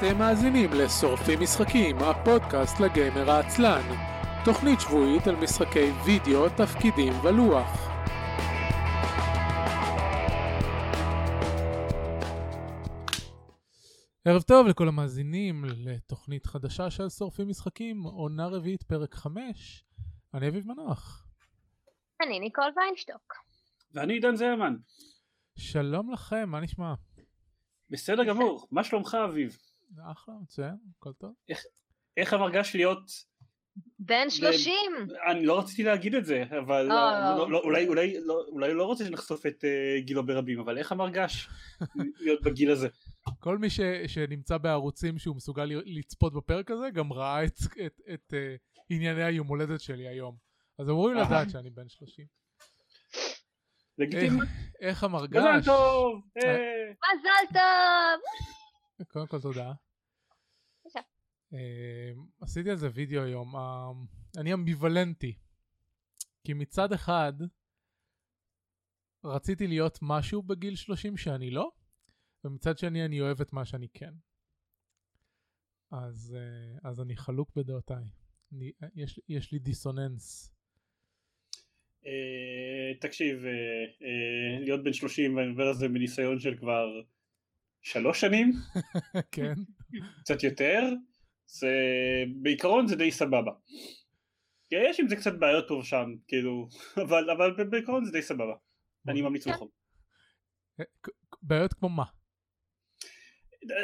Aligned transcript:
אתם 0.00 0.18
מאזינים 0.18 0.70
לשורפים 0.72 1.40
משחקים, 1.40 1.96
הפודקאסט 1.98 2.80
לגיימר 2.80 3.30
העצלן. 3.30 3.82
תוכנית 4.44 4.80
שבועית 4.80 5.26
על 5.26 5.36
משחקי 5.36 5.90
וידאו, 6.04 6.48
תפקידים 6.48 7.12
ולוח. 7.24 7.90
ערב 14.24 14.42
טוב 14.42 14.66
לכל 14.66 14.88
המאזינים 14.88 15.64
לתוכנית 15.64 16.46
חדשה 16.46 16.90
של 16.90 17.08
שורפים 17.08 17.48
משחקים, 17.48 18.02
עונה 18.02 18.46
רביעית, 18.46 18.82
פרק 18.82 19.14
5. 19.14 19.84
אני 20.34 20.48
אביב 20.48 20.66
מנוח. 20.66 21.28
אני 22.22 22.40
ניקול 22.40 22.72
ויינשטוק. 22.76 23.34
ואני 23.94 24.12
עידן 24.12 24.36
זרמן. 24.36 24.76
שלום 25.56 26.12
לכם, 26.12 26.48
מה 26.48 26.60
נשמע? 26.60 26.94
בסדר 27.90 28.24
גמור, 28.24 28.66
מה 28.70 28.84
שלומך 28.84 29.16
אביב? 29.24 29.69
אחלה, 30.12 30.34
מצוין, 30.42 30.74
הכל 30.96 31.12
טוב. 31.12 31.32
איך 32.16 32.32
המרגש 32.32 32.74
להיות... 32.76 33.30
בן 33.98 34.30
שלושים. 34.30 34.92
אני 35.30 35.46
לא 35.46 35.58
רציתי 35.58 35.82
להגיד 35.82 36.14
את 36.14 36.24
זה, 36.24 36.44
אבל 36.64 36.82
לא, 36.82 36.94
לא. 36.94 37.38
לא- 37.38 37.50
לא- 37.50 37.60
אולי 37.60 37.88
אולי 37.88 38.20
לא- 38.20 38.44
אולי 38.48 38.74
לא 38.74 38.84
רוצה 38.84 39.04
שנחשוף 39.04 39.46
את 39.46 39.64
אה, 39.64 40.00
גילו 40.00 40.26
ברבים, 40.26 40.60
אבל 40.60 40.78
איך 40.78 40.92
המרגש 40.92 41.48
להיות 42.24 42.42
בגיל 42.42 42.70
הזה? 42.70 42.88
כל 43.38 43.58
מי 43.58 43.70
ש, 43.70 43.80
שנמצא 44.06 44.58
בערוצים 44.58 45.18
שהוא 45.18 45.36
מסוגל 45.36 45.64
ל- 45.64 45.98
לצפות 45.98 46.34
בפרק 46.34 46.70
הזה, 46.70 46.90
גם 46.90 47.12
ראה 47.12 47.44
את, 47.44 47.56
את, 47.86 48.00
את 48.14 48.32
uh, 48.32 48.36
ענייני 48.90 49.24
היום 49.24 49.46
הולדת 49.46 49.80
שלי 49.80 50.08
היום. 50.08 50.36
אז 50.78 50.88
אמורים. 50.90 51.16
לדעת 51.16 51.50
שאני 51.50 51.70
בן 51.70 51.88
30. 51.88 52.24
לגיטימי. 53.98 54.40
איך, 54.40 54.50
איך 54.80 55.04
המרגש... 55.04 55.36
מזל 55.42 55.64
טוב! 55.64 56.22
אה. 56.36 56.48
אה. 56.50 56.90
מזל 56.90 57.52
טוב. 57.52 58.22
קודם 59.08 59.26
כל 59.26 59.40
תודה. 59.40 59.72
בבקשה. 60.84 61.00
אה, 61.52 62.12
עשיתי 62.40 62.70
על 62.70 62.76
זה 62.76 62.88
וידאו 62.94 63.22
היום. 63.22 63.56
אה, 63.56 63.90
אני 64.36 64.54
אמביוולנטי. 64.54 65.34
כי 66.44 66.54
מצד 66.54 66.92
אחד, 66.92 67.32
רציתי 69.24 69.66
להיות 69.66 69.98
משהו 70.02 70.42
בגיל 70.42 70.76
30 70.76 71.16
שאני 71.16 71.50
לא, 71.50 71.70
ומצד 72.44 72.78
שני 72.78 73.04
אני 73.04 73.20
אוהב 73.20 73.40
את 73.40 73.52
מה 73.52 73.64
שאני 73.64 73.88
כן. 73.94 74.12
אז, 75.90 76.36
אה, 76.38 76.90
אז 76.90 77.00
אני 77.00 77.16
חלוק 77.16 77.50
בדעותיי. 77.56 78.04
אני, 78.52 78.72
יש, 78.94 79.20
יש 79.28 79.52
לי 79.52 79.58
דיסוננס. 79.58 80.54
תקשיב, 83.00 83.42
להיות 84.60 84.84
בן 84.84 84.92
30 84.92 85.36
ואני 85.36 85.48
מדבר 85.48 85.66
על 85.66 85.74
זה 85.74 85.88
מניסיון 85.88 86.40
של 86.40 86.56
כבר 86.58 87.02
שלוש 87.82 88.20
שנים, 88.20 88.52
כן? 89.32 89.54
קצת 90.20 90.42
יותר, 90.42 90.82
זה 91.46 91.74
בעיקרון 92.42 92.86
זה 92.86 92.96
די 92.96 93.10
סבבה. 93.10 93.52
יש 94.70 95.00
עם 95.00 95.08
זה 95.08 95.16
קצת 95.16 95.32
בעיות 95.38 95.64
פה 95.68 95.74
ושם, 95.74 96.14
כאילו, 96.28 96.68
אבל, 97.02 97.30
אבל 97.30 97.64
בעיקרון 97.64 98.04
זה 98.04 98.12
די 98.12 98.22
סבבה. 98.22 98.54
אני 99.08 99.22
ממליץ. 99.22 99.46
בחום. 99.46 99.68
אה, 100.80 100.84
בעיות 101.42 101.72
כמו 101.72 101.88
מה? 101.88 102.04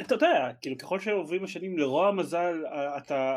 אתה 0.01 0.15
יודע, 0.15 0.53
כאילו 0.61 0.79
ככל 0.79 1.01
שעוברים 1.01 1.45
השנים 1.45 1.79
לרוע 1.79 2.09
המזל, 2.09 2.65
אתה, 2.97 3.37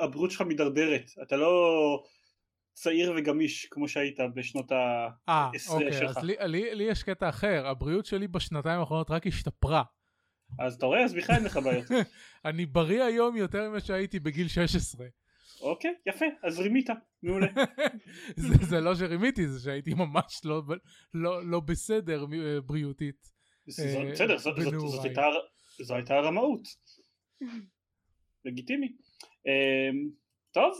הבריאות 0.00 0.30
שלך 0.30 0.42
מידרדרת, 0.42 1.10
אתה 1.22 1.36
לא 1.36 2.04
צעיר 2.72 3.12
וגמיש 3.16 3.66
כמו 3.70 3.88
שהיית 3.88 4.18
בשנות 4.34 4.72
ה... 4.72 5.08
אה, 5.28 5.50
עשרה 5.54 5.76
אוקיי, 5.76 5.92
שלך. 5.92 6.16
אז 6.16 6.24
לי, 6.24 6.34
לי, 6.40 6.74
לי 6.74 6.84
יש 6.84 7.02
קטע 7.02 7.28
אחר, 7.28 7.66
הבריאות 7.66 8.06
שלי 8.06 8.28
בשנתיים 8.28 8.80
האחרונות 8.80 9.10
רק 9.10 9.26
השתפרה. 9.26 9.82
אז 10.58 10.74
אתה 10.74 10.86
רואה, 10.86 11.04
אז 11.04 11.14
בכלל 11.14 11.36
אין 11.36 11.44
לך 11.44 11.56
בעיות. 11.56 11.84
אני 12.44 12.66
בריא 12.66 13.02
היום 13.02 13.36
יותר 13.36 13.68
ממה 13.70 13.80
שהייתי 13.80 14.20
בגיל 14.20 14.48
16. 14.48 15.06
אוקיי, 15.60 15.90
יפה, 16.06 16.24
אז 16.42 16.58
רימית, 16.60 16.86
מעולה. 17.22 17.46
זה, 18.36 18.54
זה 18.66 18.80
לא 18.80 18.94
שרימיתי, 18.94 19.48
זה 19.48 19.60
שהייתי 19.64 19.94
ממש 19.94 20.40
לא, 20.44 20.62
לא, 21.14 21.46
לא 21.50 21.60
בסדר 21.60 22.24
אה, 22.32 22.60
בריאותית. 22.60 23.28
אה, 23.80 24.12
בסדר, 24.12 24.38
זאת- 24.38 24.56
זאת- 24.56 24.66
בנעוריי. 24.66 24.90
זאת 24.96 25.04
הייתה- 25.04 25.22
זו 25.82 25.94
הייתה 25.94 26.14
הרמאות. 26.14 26.62
לגיטימי. 28.44 28.86
אמ, 29.46 30.10
טוב, 30.52 30.78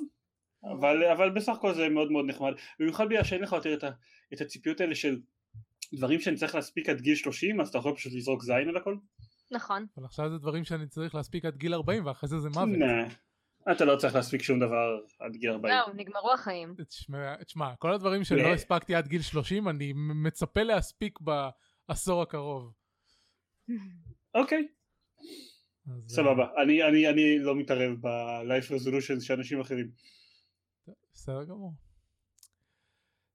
אבל 0.65 1.05
אבל 1.05 1.31
בסך 1.31 1.53
הכל 1.53 1.75
זה 1.75 1.89
מאוד 1.89 2.13
מאוד 2.13 2.25
נחמד. 2.29 2.53
במיוחד 2.81 3.07
בגלל 3.09 3.25
שאין 3.25 3.43
לך 3.43 3.53
יותר 3.53 3.75
את 3.75 3.85
ה- 3.85 3.91
את 4.33 4.41
הציפיות 4.41 4.81
האלה 4.81 4.95
של 4.95 5.21
דברים 5.95 6.21
שאני 6.21 6.37
צריך 6.37 6.55
להספיק 6.55 6.89
עד 6.89 7.01
גיל 7.01 7.15
30, 7.15 7.61
אז 7.61 7.69
אתה 7.69 7.79
יכול 7.79 7.95
פשוט 7.97 8.13
לזרוק 8.13 8.43
זין 8.43 8.69
על 8.69 8.77
הכל. 8.77 8.97
נכון. 9.51 9.87
אבל 9.97 10.05
עכשיו 10.07 10.31
זה 10.31 10.39
דברים 10.39 10.65
שאני 10.65 10.87
צריך 10.89 11.15
להספיק 11.15 11.45
עד 11.45 11.57
גיל 11.57 11.75
40 11.75 12.07
ואחרי 12.07 12.29
זה 12.29 12.39
זה 12.39 12.49
מוות. 12.49 12.69
נה, 12.69 13.09
אתה 13.73 13.85
לא 13.85 13.97
צריך 13.97 14.15
להספיק 14.15 14.43
שום 14.43 14.59
דבר 14.61 14.99
עד 15.21 15.37
גיל 15.37 15.51
40. 15.51 15.75
זהו, 15.75 15.95
נגמרו 15.97 16.33
החיים. 16.33 16.75
תשמע, 17.47 17.77
כל 17.79 17.93
הדברים 17.93 18.25
שלא 18.25 18.41
הספקתי 18.55 18.95
עד 18.95 19.09
גיל 19.09 19.23
30, 19.23 19.69
אני 19.69 19.93
מצפה 19.97 20.63
להספיק 20.63 21.19
בעשור 21.89 22.23
הקרוב. 22.23 22.73
אוקיי, 24.35 24.67
אז, 25.87 26.15
סבבה. 26.15 26.47
אני- 26.63 26.83
אני 26.83 27.09
אני 27.09 27.39
לא 27.39 27.55
מתערב 27.57 27.93
ב-life 28.01 28.71
resolution 28.71 29.21
של 29.21 29.35
אנשים 29.35 29.61
אחרים. 29.61 29.91
בסדר 31.15 31.45
גמור. 31.45 31.73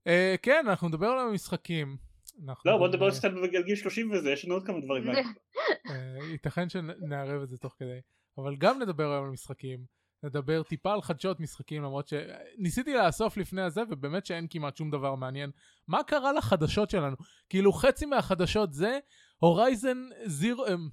אה, 0.08 0.36
כן, 0.42 0.66
אנחנו 0.68 0.88
נדבר 0.88 1.08
על 1.08 1.30
המשחקים. 1.30 1.98
אנחנו 2.46 2.72
לא, 2.72 2.78
בוא 2.78 2.88
נדבר 2.88 3.12
קצת 3.12 3.24
על 3.24 3.64
גיל 3.64 3.76
30 3.76 4.12
וזה, 4.12 4.32
יש 4.32 4.46
לנו 4.46 4.54
עוד 4.54 4.66
כמה 4.66 4.80
דברים. 4.80 5.04
אה, 5.90 6.18
ייתכן 6.32 6.70
שנערב 6.70 7.42
את 7.42 7.50
זה 7.50 7.58
תוך 7.58 7.76
כדי. 7.80 8.00
אבל 8.38 8.56
גם 8.56 8.82
נדבר 8.82 9.12
היום 9.12 9.26
על 9.26 9.32
משחקים. 9.32 9.98
נדבר 10.24 10.64
טיפה 10.64 10.94
על 10.94 11.02
חדשות 11.02 11.40
משחקים 11.40 11.84
למרות 11.84 12.08
שניסיתי 12.08 12.94
לאסוף 12.94 13.38
לפני 13.38 13.62
הזה 13.62 13.82
ובאמת 13.90 14.26
שאין 14.26 14.48
כמעט 14.50 14.78
שום 14.78 14.92
דבר 14.92 15.16
מעניין. 15.16 15.52
מה 15.88 16.04
קרה 16.04 16.34
לחדשות 16.34 16.90
שלנו? 16.90 17.16
כאילו 17.50 17.74
חצי 17.74 18.06
מהחדשות 18.06 18.74
זה 18.74 19.00
הורייזן 19.38 19.98
זירו... 20.26 20.68
אמ, 20.68 20.90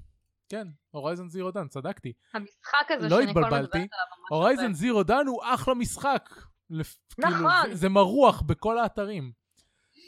כן, 0.48 0.68
הורייזן 0.90 1.28
זירו 1.28 1.50
דן, 1.50 1.68
צדקתי. 1.68 2.12
המשחק 2.34 2.90
הזה 2.90 3.08
לא 3.08 3.22
שניקול 3.22 3.44
התבלבלתי. 3.44 3.78
מדברת 3.78 3.92
עליו 3.92 4.26
הורייזן. 4.30 4.74
זירו 4.74 5.02
דן 5.02 5.26
הוא 5.26 5.42
אחלה 5.44 5.74
משחק. 5.74 6.30
לפ- 6.70 6.98
כאילו, 7.14 7.28
נכון. 7.30 7.70
זה, 7.70 7.74
זה 7.74 7.88
מרוח 7.88 8.42
בכל 8.42 8.78
האתרים. 8.78 9.32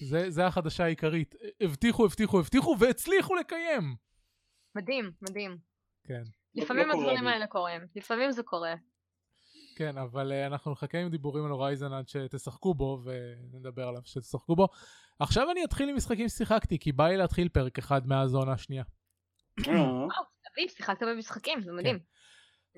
זה, 0.09 0.31
זה 0.31 0.47
החדשה 0.47 0.85
העיקרית. 0.85 1.35
הבטיחו, 1.61 2.05
הבטיחו, 2.05 2.41
הבטיחו 2.41 2.77
והצליחו 2.79 3.35
לקיים. 3.35 3.97
מדהים, 4.75 5.13
מדהים. 5.23 5.59
כן. 6.05 6.23
לפעמים 6.55 6.89
לא 6.89 6.93
הדברים. 6.95 7.27
האלה 7.27 7.47
קורים. 7.47 7.81
לפעמים 7.97 8.33
זה 8.33 8.43
קורה. 8.43 8.75
כן, 9.77 9.99
אבל 9.99 10.33
uh, 10.33 10.47
אנחנו 10.47 10.73
נחכה 10.73 10.99
עם 10.99 11.09
דיבורים 11.09 11.45
על 11.45 11.51
הורייזן 11.51 11.93
עד 11.93 12.09
שתשחקו 12.09 12.75
בו 12.75 13.03
ונדבר 13.05 13.89
עליו 13.89 14.01
שתשחקו 14.05 14.57
בו. 14.57 14.69
עכשיו 15.19 15.51
אני 15.51 15.65
אתחיל 15.65 15.89
עם 15.89 15.97
משחקים 15.97 16.29
ששיחקתי, 16.29 16.79
כי 16.79 16.93
בא 16.93 17.09
לי 17.09 17.17
להתחיל 17.17 17.49
פרק 17.49 17.79
אחד 17.79 18.07
מהזונה 18.07 18.53
השנייה. 18.53 18.85
אה, 19.69 19.73
וואו, 19.73 20.25
אביב, 20.55 20.69
שיחקת 20.69 21.03
במשחקים, 21.03 21.63
זה 21.63 21.73
מדהים. 21.73 21.99
זה 21.99 22.05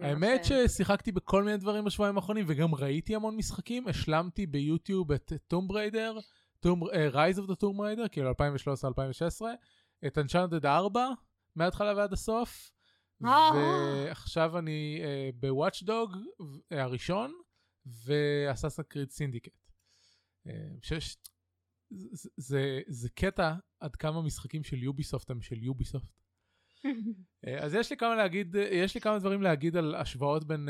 האמת 0.01 0.41
ממש- 0.41 0.53
ששיחקתי 0.73 1.13
בכל 1.13 1.45
מיני 1.45 1.57
דברים 1.57 1.85
בשבועיים 1.85 2.17
האחרונים, 2.17 2.45
וגם 2.49 2.75
ראיתי 2.75 3.15
המון 3.15 3.37
משחקים. 3.37 3.89
השלמתי 3.89 4.47
ביוטיוב 4.47 5.13
את 5.13 5.33
טום 5.47 5.69
בריידר, 5.69 6.19
Rise 7.12 7.39
of 7.39 7.47
the 7.49 7.55
Tomb 7.55 7.77
Raider, 7.77 8.09
כאילו 8.09 8.31
2013-2016, 8.31 8.35
את 10.07 10.19
Uncharted 10.19 10.67
4, 10.67 11.09
מההתחלה 11.57 11.95
ועד 11.97 12.13
הסוף. 12.13 12.73
אה. 13.25 13.51
ועכשיו 13.55 14.59
אני 14.59 15.01
uh, 15.03 15.37
ב 15.41 15.48
Watch 15.48 15.83
Dogs 15.83 16.17
הראשון 16.71 17.33
ו 17.87 17.95
Assassin's 17.95 18.83
Creed 18.83 19.11
Syndicate. 19.11 19.53
אה, 20.47 20.53
זה 22.89 23.09
קטע 23.15 23.55
עד 23.81 23.97
כמה 23.97 24.23
משחקים 24.23 24.65
של 24.65 24.83
Ubisoft 24.83 25.31
הם 25.31 25.43
של 25.43 25.63
Ubisoft. 25.62 26.19
אה, 27.47 27.59
אז 27.65 27.75
יש 27.75 27.91
לי 27.91 27.97
כמה 27.97 28.15
להגיד, 28.15 28.57
אה, 28.57 28.63
יש 28.63 28.95
לי 28.95 29.01
כמה 29.01 29.19
דברים 29.19 29.43
להגיד 29.43 29.77
על 29.77 29.95
השוואות 29.95 30.45
בין 30.45 30.69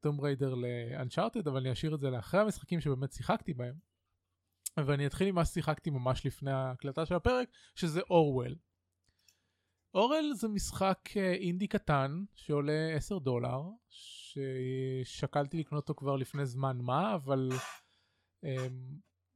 Tomb 0.00 0.20
Raider 0.20 0.54
ל 0.54 0.62
Uncharted, 0.62 1.48
אבל 1.48 1.60
אני 1.60 1.72
אשאיר 1.72 1.94
את 1.94 2.00
זה 2.00 2.10
לאחרי 2.10 2.40
המשחקים 2.40 2.80
שבאמת 2.80 3.12
שיחקתי 3.12 3.54
בהם. 3.54 3.74
ואני 4.76 5.06
אתחיל 5.06 5.28
עם 5.28 5.34
מה 5.34 5.44
ששיחקתי 5.44 5.90
ממש 5.90 6.26
לפני 6.26 6.50
ההקלטה 6.50 7.06
של 7.06 7.14
הפרק, 7.14 7.48
שזה 7.74 8.00
אורוול. 8.10 8.54
אורל 9.94 10.32
זה 10.34 10.48
משחק 10.48 10.98
אה, 11.16 11.32
אינדי 11.32 11.66
קטן 11.66 12.24
שעולה 12.34 12.94
10 12.96 13.18
דולר, 13.18 13.62
ששקלתי 13.88 15.58
לקנות 15.58 15.82
אותו 15.82 15.94
כבר 15.94 16.16
לפני 16.16 16.46
זמן 16.46 16.78
מה, 16.80 17.14
אבל 17.14 17.48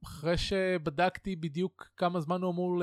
אחרי 0.03 0.37
שבדקתי 0.37 1.35
בדיוק 1.35 1.87
כמה 1.97 2.19
זמן 2.19 2.41
הוא 2.41 2.51
אמור 2.51 2.81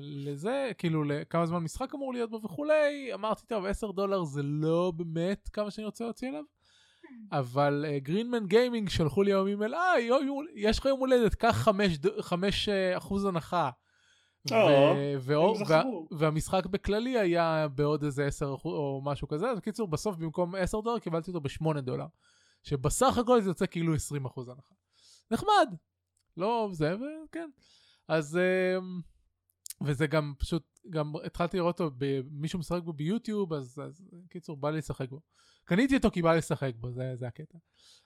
לזה, 0.00 0.70
כאילו 0.78 1.02
כמה 1.30 1.46
זמן 1.46 1.58
משחק 1.58 1.94
אמור 1.94 2.12
להיות 2.12 2.30
בו 2.30 2.40
וכולי, 2.44 3.14
אמרתי 3.14 3.46
טוב 3.46 3.64
10 3.64 3.90
דולר 3.90 4.24
זה 4.24 4.42
לא 4.42 4.92
באמת 4.96 5.48
כמה 5.52 5.70
שאני 5.70 5.84
רוצה 5.84 6.04
להוציא 6.04 6.28
עליו. 6.28 6.42
אבל 7.32 7.84
גרינמן 7.96 8.46
גיימינג 8.46 8.88
שלחו 8.88 9.22
לי 9.22 9.30
היום 9.30 9.46
אימייל, 9.46 9.74
אה, 9.74 9.94
יש 10.54 10.78
לך 10.78 10.84
יום 10.84 11.00
הולדת, 11.00 11.34
קח 11.34 11.68
5 12.20 12.68
אחוז 12.96 13.24
הנחה. 13.24 13.70
והמשחק 16.10 16.66
בכללי 16.66 17.18
היה 17.18 17.66
בעוד 17.74 18.04
איזה 18.04 18.26
10 18.26 18.54
אחוז 18.54 18.74
או 18.74 19.00
משהו 19.04 19.28
כזה, 19.28 19.50
אז 19.50 19.58
בקיצור 19.58 19.88
בסוף 19.88 20.16
במקום 20.16 20.54
10 20.54 20.80
דולר 20.80 20.98
קיבלתי 20.98 21.30
אותו 21.30 21.40
ב-8 21.40 21.80
דולר. 21.80 22.06
שבסך 22.62 23.18
הכל 23.18 23.40
זה 23.40 23.50
יוצא 23.50 23.66
כאילו 23.66 23.94
20 23.94 24.24
אחוז 24.24 24.48
הנחה. 24.48 24.74
נחמד. 25.30 25.74
לא 26.36 26.68
זה, 26.72 26.94
וכן. 26.96 27.50
אז, 28.08 28.36
אמ, 28.38 29.00
וזה 29.84 30.06
גם 30.06 30.34
פשוט, 30.38 30.62
גם 30.90 31.12
התחלתי 31.24 31.56
לראות 31.56 31.80
אותו, 31.80 31.96
מישהו 32.30 32.58
משחק 32.58 32.82
בו 32.82 32.92
ביוטיוב, 32.92 33.52
אז, 33.52 33.80
אז 33.86 34.04
קיצור, 34.28 34.56
בא 34.56 34.70
לי 34.70 34.78
לשחק 34.78 35.10
בו. 35.10 35.20
קניתי 35.64 35.96
אותו 35.96 36.10
כי 36.10 36.22
בא 36.22 36.32
לי 36.32 36.38
לשחק 36.38 36.72
בו, 36.76 36.92
זה, 36.92 37.12
זה 37.16 37.26
הקטע. 37.26 37.58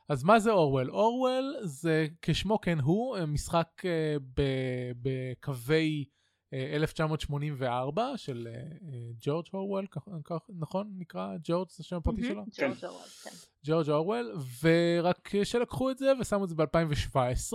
אז 0.08 0.24
מה 0.24 0.38
זה 0.40 0.50
אורוול? 0.50 0.90
אורוול 0.90 1.54
זה 1.62 2.06
כשמו 2.22 2.60
כן 2.60 2.78
הוא, 2.78 3.18
משחק 3.26 3.68
אה, 3.84 4.16
בקווי 5.02 6.04
1984 6.52 8.12
של 8.16 8.48
אה, 8.50 8.52
אה, 8.52 9.10
ג'ורג' 9.20 9.46
אורוול, 9.54 9.86
נכון? 10.58 10.90
נקרא 10.98 11.36
ג'ורג' 11.44 11.68
זה 11.70 11.76
השם 11.80 11.96
הפרטי 11.96 12.24
שלו? 12.24 12.44
ג'ורג' 12.58 12.84
אורוול, 12.84 13.08
כן. 13.24 13.30
ג'ורג' 13.64 13.90
אורוול, 13.90 14.34
ורק 14.62 15.30
שלקחו 15.44 15.90
את 15.90 15.98
זה 15.98 16.12
ושמו 16.20 16.44
את 16.44 16.48
זה 16.48 16.54
ב-2017. 16.54 17.52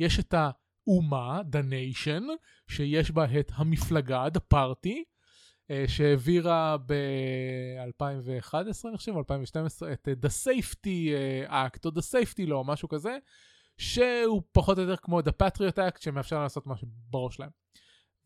יש 0.00 0.20
את 0.20 0.34
האומה, 0.34 1.40
The 1.52 1.72
Nation, 1.72 2.22
שיש 2.68 3.10
בה 3.10 3.40
את 3.40 3.52
המפלגה, 3.54 4.26
The 4.26 4.54
Party, 4.54 4.96
אה, 5.70 5.84
שהעבירה 5.88 6.76
ב-2011, 6.86 8.88
אני 8.88 8.96
חושב, 8.96 9.16
2012, 9.16 9.92
את 9.92 10.08
אה, 10.08 10.14
The 10.22 10.30
Safety 10.44 11.12
אה, 11.12 11.66
Act, 11.66 11.80
או 11.84 11.90
The 11.90 12.02
Safety 12.02 12.48
Law, 12.48 12.66
משהו 12.66 12.88
כזה, 12.88 13.18
שהוא 13.80 14.42
פחות 14.52 14.78
או 14.78 14.82
יותר 14.82 14.96
כמו 14.96 15.20
The 15.20 15.32
Patriot 15.42 15.76
Act, 15.76 16.00
שמאפשר 16.00 16.42
לעשות 16.42 16.66
מה 16.66 16.76
שבראש 16.76 17.36
שלהם. 17.36 17.50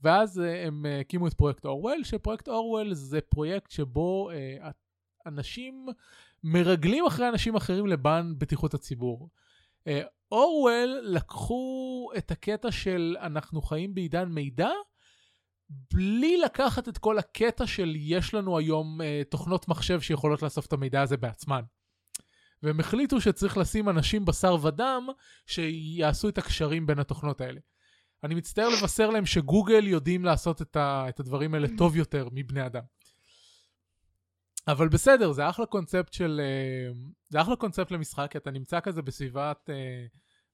ואז 0.00 0.40
אה, 0.40 0.66
הם 0.66 0.86
אה, 0.86 1.00
הקימו 1.00 1.26
את 1.26 1.34
פרויקט 1.34 1.64
אורוול, 1.64 2.04
שפרויקט 2.04 2.48
אורוול 2.48 2.94
זה 2.94 3.20
פרויקט 3.20 3.70
שבו 3.70 4.30
אה, 4.30 4.70
אנשים 5.26 5.86
מרגלים 6.44 7.06
אחרי 7.06 7.28
אנשים 7.28 7.56
אחרים 7.56 7.86
למען 7.86 8.34
בטיחות 8.38 8.74
הציבור. 8.74 9.30
אורוול 10.32 11.00
לקחו 11.02 12.10
את 12.18 12.30
הקטע 12.30 12.72
של 12.72 13.16
אנחנו 13.20 13.62
חיים 13.62 13.94
בעידן 13.94 14.28
מידע, 14.28 14.70
בלי 15.94 16.36
לקחת 16.36 16.88
את 16.88 16.98
כל 16.98 17.18
הקטע 17.18 17.66
של 17.66 17.92
יש 17.96 18.34
לנו 18.34 18.58
היום 18.58 18.98
תוכנות 19.30 19.68
מחשב 19.68 20.00
שיכולות 20.00 20.42
לאסוף 20.42 20.66
את 20.66 20.72
המידע 20.72 21.02
הזה 21.02 21.16
בעצמן. 21.16 21.62
והם 22.64 22.81
החליטו 22.81 23.20
שצריך 23.20 23.58
לשים 23.58 23.88
אנשים 23.88 24.25
בשר 24.25 24.56
ודם 24.62 25.06
שיעשו 25.46 26.28
את 26.28 26.38
הקשרים 26.38 26.87
בין 26.87 26.99
התוכנות 26.99 27.40
האלה. 27.40 27.61
אני 28.25 28.34
מצטער 28.34 28.69
לבשר 28.69 29.11
להם 29.11 29.26
שגוגל 29.26 29.87
יודעים 29.87 30.25
לעשות 30.25 30.62
את, 30.62 30.76
ה, 30.76 31.06
את 31.08 31.20
הדברים 31.20 31.55
האלה 31.55 31.69
טוב 31.78 31.96
יותר 31.96 32.28
מבני 32.32 32.66
אדם. 32.66 32.82
אבל 34.69 34.88
בסדר, 34.88 35.32
זה 35.32 35.49
אחלה 35.49 35.66
קונספט 35.66 36.12
של... 36.12 36.40
אה, 36.44 36.93
זה 37.28 37.40
אחלה 37.40 37.56
קונספט 37.56 37.90
למשחק, 37.90 38.28
כי 38.31 38.38
אתה 38.38 38.50
נמצא 38.50 38.81
כזה 38.81 39.02
בסביבת... 39.02 39.70
אה, 39.70 40.06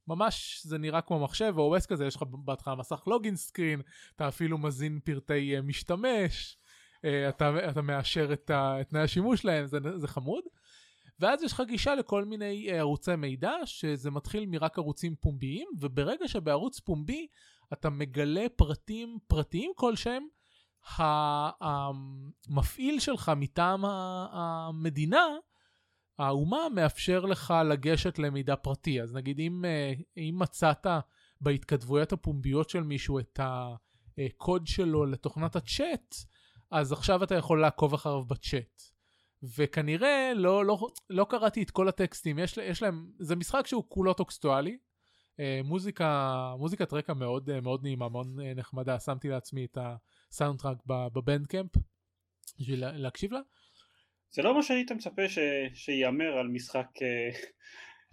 ממש 0.09 0.61
זה 0.65 0.79
נראה 0.79 1.01
כמו 1.01 1.25
מחשב 1.25 1.55
או 1.57 1.77
OS 1.77 1.87
כזה, 1.87 2.07
יש 2.07 2.17
לך 2.17 2.23
בהתחלה 2.45 2.75
מסך 2.75 3.03
לוגין 3.07 3.37
סקרין, 3.37 3.83
אתה 4.17 4.29
אפילו 4.29 4.59
מזין 4.59 5.01
פרטי 5.05 5.57
אה, 5.57 5.63
משתמש, 5.63 6.57
אתה, 7.29 7.71
אתה 7.71 7.83
מאשר 7.83 8.33
את, 8.33 8.51
תנאי 8.89 9.03
השימוש 9.03 9.45
להם, 9.45 9.67
זה, 9.67 9.79
זה 9.97 10.09
חמוד. 10.09 10.43
ואז 11.21 11.43
יש 11.43 11.53
לך 11.53 11.63
גישה 11.67 11.95
לכל 11.95 12.25
מיני 12.25 12.71
אה, 12.71 12.79
ערוצי 12.79 13.17
מידע, 13.17 13.53
שזה 13.65 14.11
מתחיל 14.11 14.47
מרק 14.47 14.79
ערוצים 14.79 15.17
פומביים, 15.17 15.69
וברגע 15.81 16.29
שבערוץ 16.29 16.81
פומבי 16.81 17.27
אתה 17.73 17.91
מגלה 17.91 18.47
פרטים 18.57 19.19
פרטיים 19.27 19.73
כלשהם, 19.77 20.27
המפעיל 21.61 23.01
שלך 23.01 23.33
מטעם 23.37 23.85
המדינה, 23.85 25.27
האומה 26.19 26.69
מאפשר 26.75 27.21
לך 27.21 27.55
לגשת 27.71 28.19
למידע 28.19 28.57
פרטי. 28.57 29.03
אז 29.03 29.15
נגיד 29.15 29.39
אם, 29.39 29.65
אה, 29.65 29.93
אם 30.17 30.35
מצאת 30.39 30.87
בהתכתבויות 31.41 32.13
הפומביות 32.13 32.71
של 32.71 32.83
מישהו 32.83 33.19
את 33.19 33.41
הקוד 33.43 34.67
שלו 34.67 35.07
לתוכנת 35.07 35.57
הצ'אט, 35.57 36.15
אז 36.71 36.93
עכשיו 36.93 37.25
אתה 37.25 37.35
יכול 37.35 37.61
לעקוב 37.61 37.95
אחריו 37.95 38.25
בצ'אט. 38.25 39.00
וכנראה 39.43 40.33
לא, 40.35 40.65
לא, 40.65 40.79
לא 41.11 41.27
קראתי 41.31 41.63
את 41.63 41.71
כל 41.71 41.89
הטקסטים, 41.89 42.39
יש, 42.39 42.57
יש 42.57 42.83
להם, 42.83 43.11
זה 43.19 43.37
משחק 43.37 43.67
שהוא 43.67 43.85
כולו 43.89 44.15
טקסטואלי, 44.15 44.79
אה, 45.41 45.61
מוזיקה, 45.65 46.55
מוזיקת 46.59 46.93
רקע 46.93 47.15
מאוד, 47.15 47.51
אה, 47.51 47.61
מאוד 47.61 47.83
נעימה, 47.83 48.09
מאוד 48.09 48.27
אה, 48.45 48.55
נחמדה, 48.55 49.01
שמתי 49.01 49.29
לעצמי 49.29 49.65
את 49.65 49.79
ה 50.31 50.61
soundtrack 50.61 50.79
ב 50.87 50.96
Bandcamp 50.96 51.71
בשביל 52.61 52.81
לה- 52.81 52.93
להקשיב 52.93 53.33
לה. 53.33 53.41
זה 54.31 54.43
לא 54.43 54.55
מה 54.55 54.63
שהיית 54.63 54.93
מצפה 54.93 55.29
ש... 55.29 55.39
שיאמר 55.75 56.39
על 56.39 56.49
משחק 56.49 56.87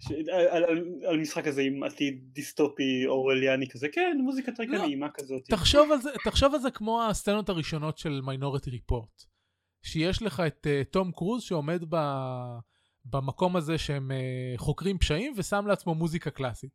ש... 0.00 0.12
על, 0.50 0.64
על, 0.64 0.84
על 1.08 1.18
משחק 1.18 1.44
כזה 1.44 1.62
עם 1.62 1.82
עתיד 1.82 2.20
דיסטופי 2.32 3.06
אורליאני 3.06 3.68
כזה 3.68 3.88
כן 3.92 4.16
מוזיקת 4.20 4.60
רקע 4.60 4.72
לא. 4.72 4.78
נעימה 4.78 5.08
כזאת 5.14 5.42
תחשוב 5.50 5.92
על 5.92 5.98
זה, 5.98 6.10
תחשוב 6.24 6.54
על 6.54 6.60
זה 6.60 6.70
כמו 6.70 7.02
הסצנות 7.02 7.48
הראשונות 7.48 7.98
של 7.98 8.20
מיינוריטי 8.20 8.70
ריפורט. 8.70 9.24
שיש 9.88 10.22
לך 10.22 10.42
את 10.46 10.66
uh, 10.66 10.90
תום 10.90 11.12
קרוז 11.12 11.42
שעומד 11.42 11.84
ב, 11.88 11.96
במקום 13.04 13.56
הזה 13.56 13.78
שהם 13.78 14.10
uh, 14.10 14.58
חוקרים 14.58 14.98
פשעים 14.98 15.32
ושם 15.36 15.66
לעצמו 15.66 15.94
מוזיקה 15.94 16.30
קלאסית. 16.30 16.70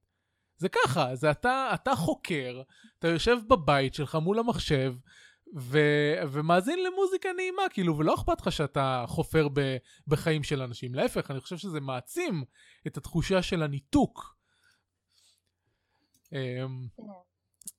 זה 0.57 0.69
ככה, 0.69 1.15
זה 1.15 1.31
אתה, 1.31 1.71
אתה 1.73 1.95
חוקר, 1.95 2.61
אתה 2.99 3.07
יושב 3.07 3.37
בבית 3.47 3.93
שלך 3.93 4.15
מול 4.15 4.39
המחשב 4.39 4.93
ו, 5.57 5.79
ומאזין 6.31 6.79
למוזיקה 6.83 7.29
נעימה, 7.35 7.63
כאילו, 7.69 7.97
ולא 7.97 8.15
אכפת 8.15 8.41
לך 8.41 8.51
שאתה 8.51 9.05
חופר 9.07 9.47
ב, 9.53 9.77
בחיים 10.07 10.43
של 10.43 10.61
אנשים. 10.61 10.95
להפך, 10.95 11.31
אני 11.31 11.39
חושב 11.39 11.57
שזה 11.57 11.79
מעצים 11.79 12.43
את 12.87 12.97
התחושה 12.97 13.41
של 13.41 13.63
הניתוק. 13.63 14.35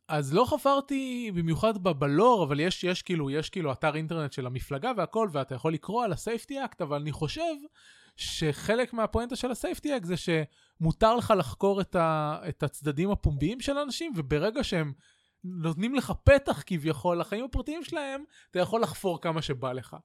אז 0.09 0.35
לא 0.35 0.45
חפרתי 0.45 1.31
במיוחד 1.35 1.79
ב- 1.79 1.91
בלור, 1.91 2.45
אבל 2.45 2.61
יש, 2.61 2.85
יש 2.85 3.03
כאילו, 3.03 3.31
יש 3.31 3.51
כאילו 3.51 3.73
אתר 3.73 3.97
אינטרנט 3.97 4.33
של 4.33 4.47
המפלגה 4.47 4.93
והכל, 4.97 5.29
ואתה 5.33 5.55
יכול 5.55 5.73
לקרוא 5.73 6.05
על 6.05 6.13
ה 6.13 6.20
Safety 6.20 6.65
Act, 6.65 6.83
אבל 6.83 7.01
אני 7.01 7.13
חושב 7.13 7.55
שחלק 8.17 8.93
מהפואנטה 8.93 9.37
של 9.37 9.51
ה 9.51 9.58
Safety 9.58 9.97
Act 9.97 10.05
זה 10.05 10.15
שמותר 10.17 11.17
לך 11.17 11.35
לחקור 11.39 11.81
את, 11.81 11.97
ה, 11.97 12.39
את 12.49 12.63
הצדדים 12.63 13.11
הפומביים 13.11 13.61
של 13.61 13.79
אנשים, 13.79 14.13
וברגע 14.17 14.65
שהם 14.65 14.93
נותנים 15.45 15.95
לך 15.95 16.13
פתח 16.25 16.63
כביכול 16.67 17.21
לחיים 17.21 17.45
הפרטיים 17.45 17.85
שלהם, 17.85 18.25
אתה 18.51 18.59
יכול 18.59 18.83
לחפור 18.83 19.21
כמה 19.21 19.43
שבא 19.43 19.73
לך. 19.73 19.97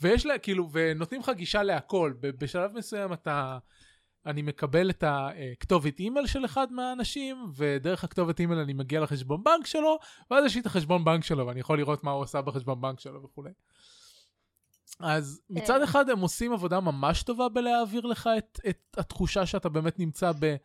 ויש 0.00 0.26
לה, 0.26 0.38
כאילו, 0.38 0.68
ונותנים 0.72 1.20
לך 1.20 1.30
גישה 1.36 1.62
להכל. 1.62 2.12
בשלב 2.20 2.72
מסוים 2.72 3.12
אתה... 3.12 3.58
אני 4.28 4.42
מקבל 4.42 4.90
את 4.90 5.04
הכתובת 5.06 5.98
אימייל 6.00 6.26
של 6.26 6.44
אחד 6.44 6.72
מהאנשים, 6.72 7.46
ודרך 7.56 8.04
הכתובת 8.04 8.40
אימייל 8.40 8.60
אני 8.60 8.72
מגיע 8.72 9.00
לחשבון 9.00 9.44
בנק 9.44 9.66
שלו, 9.66 9.98
ואז 10.30 10.44
יש 10.44 10.54
לי 10.54 10.60
את 10.60 10.66
החשבון 10.66 11.04
בנק 11.04 11.24
שלו, 11.24 11.46
ואני 11.46 11.60
יכול 11.60 11.78
לראות 11.78 12.04
מה 12.04 12.10
הוא 12.10 12.22
עשה 12.22 12.42
בחשבון 12.42 12.80
בנק 12.80 13.00
שלו 13.00 13.22
וכולי. 13.22 13.50
אז 15.00 15.40
מצד 15.50 15.78
אה. 15.78 15.84
אחד 15.84 16.10
הם 16.10 16.20
עושים 16.20 16.52
עבודה 16.52 16.80
ממש 16.80 17.22
טובה 17.22 17.48
בלהעביר 17.48 18.06
לך 18.06 18.30
את, 18.38 18.60
את 18.68 18.96
התחושה 18.98 19.46
שאתה 19.46 19.68
באמת 19.68 19.98
נמצא 19.98 20.32
ב, 20.40 20.56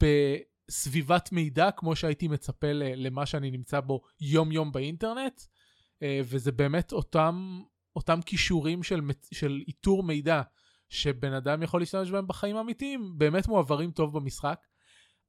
בסביבת 0.00 1.32
מידע, 1.32 1.70
כמו 1.70 1.96
שהייתי 1.96 2.28
מצפה 2.28 2.72
למה 2.72 3.26
שאני 3.26 3.50
נמצא 3.50 3.80
בו 3.80 4.00
יום-יום 4.20 4.72
באינטרנט, 4.72 5.42
אה, 6.02 6.20
וזה 6.24 6.52
באמת 6.52 6.92
אותם, 6.92 7.62
אותם 7.96 8.22
כישורים 8.22 8.82
של, 8.82 9.00
של 9.32 9.62
איתור 9.68 10.02
מידע. 10.02 10.42
שבן 10.90 11.32
אדם 11.32 11.62
יכול 11.62 11.80
להשתמש 11.80 12.10
בהם 12.10 12.26
בחיים 12.26 12.56
האמיתיים, 12.56 13.18
באמת 13.18 13.48
מועברים 13.48 13.90
טוב 13.90 14.18
במשחק, 14.18 14.60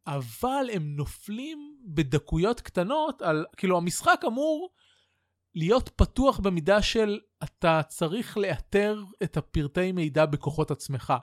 אבל 0.07 0.69
הם 0.73 0.95
נופלים 0.95 1.77
בדקויות 1.85 2.61
קטנות 2.61 3.21
על, 3.21 3.45
כאילו 3.57 3.77
המשחק 3.77 4.21
אמור 4.27 4.69
להיות 5.55 5.89
פתוח 5.95 6.39
במידה 6.39 6.81
של 6.81 7.19
אתה 7.43 7.81
צריך 7.87 8.37
לאתר 8.37 9.03
את 9.23 9.37
הפרטי 9.37 9.91
מידע 9.91 10.25
בכוחות 10.25 10.71
עצמך. 10.71 11.13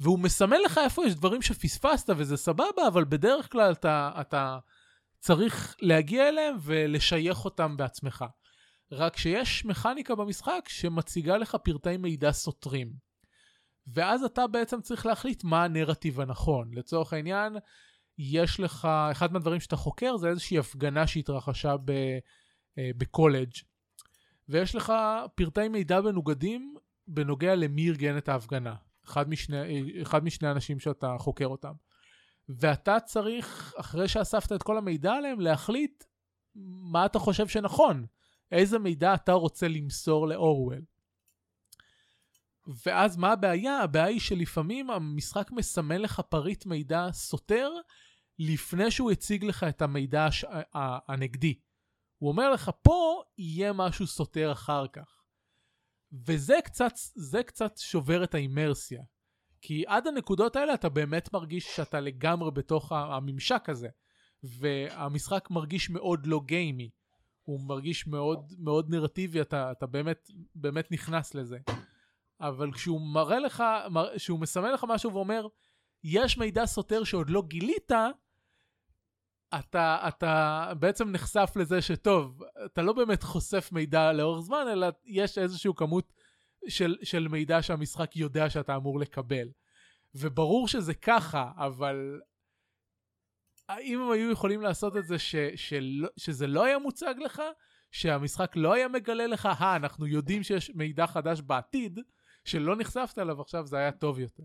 והוא 0.00 0.18
מסמן 0.18 0.60
לך 0.64 0.80
איפה 0.84 1.06
יש 1.06 1.14
דברים 1.14 1.42
שפספסת 1.42 2.10
וזה 2.16 2.36
סבבה, 2.36 2.88
אבל 2.88 3.04
בדרך 3.04 3.52
כלל 3.52 3.72
אתה, 3.72 4.10
אתה 4.20 4.58
צריך 5.18 5.76
להגיע 5.80 6.28
אליהם 6.28 6.56
ולשייך 6.62 7.44
אותם 7.44 7.76
בעצמך. 7.76 8.24
רק 8.92 9.16
שיש 9.16 9.64
מכניקה 9.64 10.14
במשחק 10.14 10.64
שמציגה 10.68 11.36
לך 11.36 11.56
פרטי 11.64 11.96
מידע 11.96 12.32
סותרים. 12.32 13.11
ואז 13.86 14.24
אתה 14.24 14.46
בעצם 14.46 14.80
צריך 14.80 15.06
להחליט 15.06 15.44
מה 15.44 15.64
הנרטיב 15.64 16.20
הנכון. 16.20 16.74
לצורך 16.74 17.12
העניין, 17.12 17.56
יש 18.18 18.60
לך, 18.60 18.88
אחד 19.10 19.32
מהדברים 19.32 19.60
שאתה 19.60 19.76
חוקר 19.76 20.16
זה 20.16 20.28
איזושהי 20.28 20.58
הפגנה 20.58 21.06
שהתרחשה 21.06 21.76
ב, 21.84 21.90
אה, 22.78 22.90
בקולג', 22.96 23.50
ויש 24.48 24.74
לך 24.74 24.92
פרטי 25.34 25.68
מידע 25.68 26.00
מנוגדים 26.00 26.74
בנוגע 27.08 27.54
למי 27.54 27.88
ארגן 27.88 28.18
את 28.18 28.28
ההפגנה. 28.28 28.74
אחד 29.04 29.28
משני, 29.28 30.02
אחד 30.02 30.24
משני 30.24 30.50
אנשים 30.50 30.80
שאתה 30.80 31.16
חוקר 31.18 31.46
אותם. 31.46 31.72
ואתה 32.48 33.00
צריך, 33.00 33.74
אחרי 33.76 34.08
שאספת 34.08 34.52
את 34.52 34.62
כל 34.62 34.78
המידע 34.78 35.12
עליהם, 35.12 35.40
להחליט 35.40 36.04
מה 36.54 37.06
אתה 37.06 37.18
חושב 37.18 37.48
שנכון, 37.48 38.06
איזה 38.52 38.78
מידע 38.78 39.14
אתה 39.14 39.32
רוצה 39.32 39.68
למסור 39.68 40.28
לאורוול. 40.28 40.82
ואז 42.86 43.16
מה 43.16 43.32
הבעיה? 43.32 43.78
הבעיה 43.78 44.06
היא 44.06 44.20
שלפעמים 44.20 44.90
המשחק 44.90 45.50
מסמן 45.50 46.00
לך 46.00 46.20
פריט 46.20 46.66
מידע 46.66 47.06
סותר 47.12 47.70
לפני 48.38 48.90
שהוא 48.90 49.10
הציג 49.10 49.44
לך 49.44 49.64
את 49.64 49.82
המידע 49.82 50.26
הש... 50.26 50.44
הנגדי. 51.08 51.54
הוא 52.18 52.30
אומר 52.30 52.50
לך, 52.50 52.70
פה 52.82 53.22
יהיה 53.38 53.72
משהו 53.72 54.06
סותר 54.06 54.52
אחר 54.52 54.86
כך. 54.92 55.22
וזה 56.26 56.54
קצת, 56.64 56.92
קצת 57.46 57.78
שובר 57.78 58.24
את 58.24 58.34
האימרסיה. 58.34 59.02
כי 59.60 59.84
עד 59.86 60.06
הנקודות 60.06 60.56
האלה 60.56 60.74
אתה 60.74 60.88
באמת 60.88 61.32
מרגיש 61.32 61.76
שאתה 61.76 62.00
לגמרי 62.00 62.50
בתוך 62.50 62.92
הממשק 62.92 63.68
הזה. 63.68 63.88
והמשחק 64.42 65.48
מרגיש 65.50 65.90
מאוד 65.90 66.26
לא 66.26 66.40
גיימי. 66.46 66.90
הוא 67.42 67.60
מרגיש 67.60 68.06
מאוד 68.06 68.52
מאוד 68.58 68.90
נרטיבי, 68.90 69.40
אתה, 69.40 69.72
אתה 69.72 69.86
באמת, 69.86 70.30
באמת 70.54 70.92
נכנס 70.92 71.34
לזה. 71.34 71.58
אבל 72.42 72.72
כשהוא 72.72 73.00
מראה 73.00 73.38
לך, 73.38 73.64
כשהוא 74.16 74.40
מסמן 74.40 74.72
לך 74.72 74.84
משהו 74.88 75.12
ואומר, 75.14 75.46
יש 76.04 76.38
מידע 76.38 76.66
סותר 76.66 77.04
שעוד 77.04 77.30
לא 77.30 77.42
גילית, 77.42 77.92
אתה, 79.58 80.08
אתה 80.08 80.72
בעצם 80.78 81.10
נחשף 81.10 81.52
לזה 81.56 81.82
שטוב, 81.82 82.42
אתה 82.64 82.82
לא 82.82 82.92
באמת 82.92 83.22
חושף 83.22 83.68
מידע 83.72 84.12
לאורך 84.12 84.40
זמן, 84.40 84.64
אלא 84.72 84.88
יש 85.04 85.38
איזושהי 85.38 85.70
כמות 85.76 86.12
של, 86.68 86.96
של 87.02 87.28
מידע 87.28 87.62
שהמשחק 87.62 88.16
יודע 88.16 88.50
שאתה 88.50 88.76
אמור 88.76 89.00
לקבל. 89.00 89.48
וברור 90.14 90.68
שזה 90.68 90.94
ככה, 90.94 91.50
אבל 91.56 92.20
האם 93.68 94.00
הם 94.00 94.10
היו 94.10 94.30
יכולים 94.30 94.60
לעשות 94.60 94.96
את 94.96 95.06
זה 95.06 95.18
ש, 95.18 95.36
של, 95.56 96.06
שזה 96.16 96.46
לא 96.46 96.64
היה 96.64 96.78
מוצג 96.78 97.14
לך? 97.18 97.42
שהמשחק 97.90 98.52
לא 98.56 98.74
היה 98.74 98.88
מגלה 98.88 99.26
לך, 99.26 99.46
אה, 99.46 99.76
אנחנו 99.76 100.06
יודעים 100.06 100.42
שיש 100.42 100.70
מידע 100.74 101.06
חדש 101.06 101.40
בעתיד, 101.40 101.98
שלא 102.44 102.76
נחשפת 102.76 103.18
אליו 103.18 103.40
עכשיו, 103.40 103.66
זה 103.66 103.76
היה 103.76 103.92
טוב 103.92 104.18
יותר. 104.18 104.42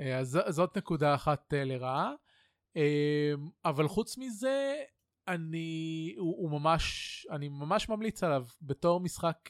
אה, 0.00 0.18
אז 0.18 0.38
זאת 0.48 0.76
נקודה 0.76 1.14
אחת 1.14 1.54
אה, 1.54 1.64
לרעה. 1.64 2.12
אה, 2.76 3.32
אבל 3.64 3.88
חוץ 3.88 4.18
מזה, 4.18 4.82
אני, 5.28 6.14
הוא, 6.18 6.36
הוא 6.42 6.50
ממש, 6.60 7.26
אני 7.30 7.48
ממש 7.48 7.88
ממליץ 7.88 8.22
עליו 8.22 8.44
בתור 8.62 9.00
משחק, 9.00 9.48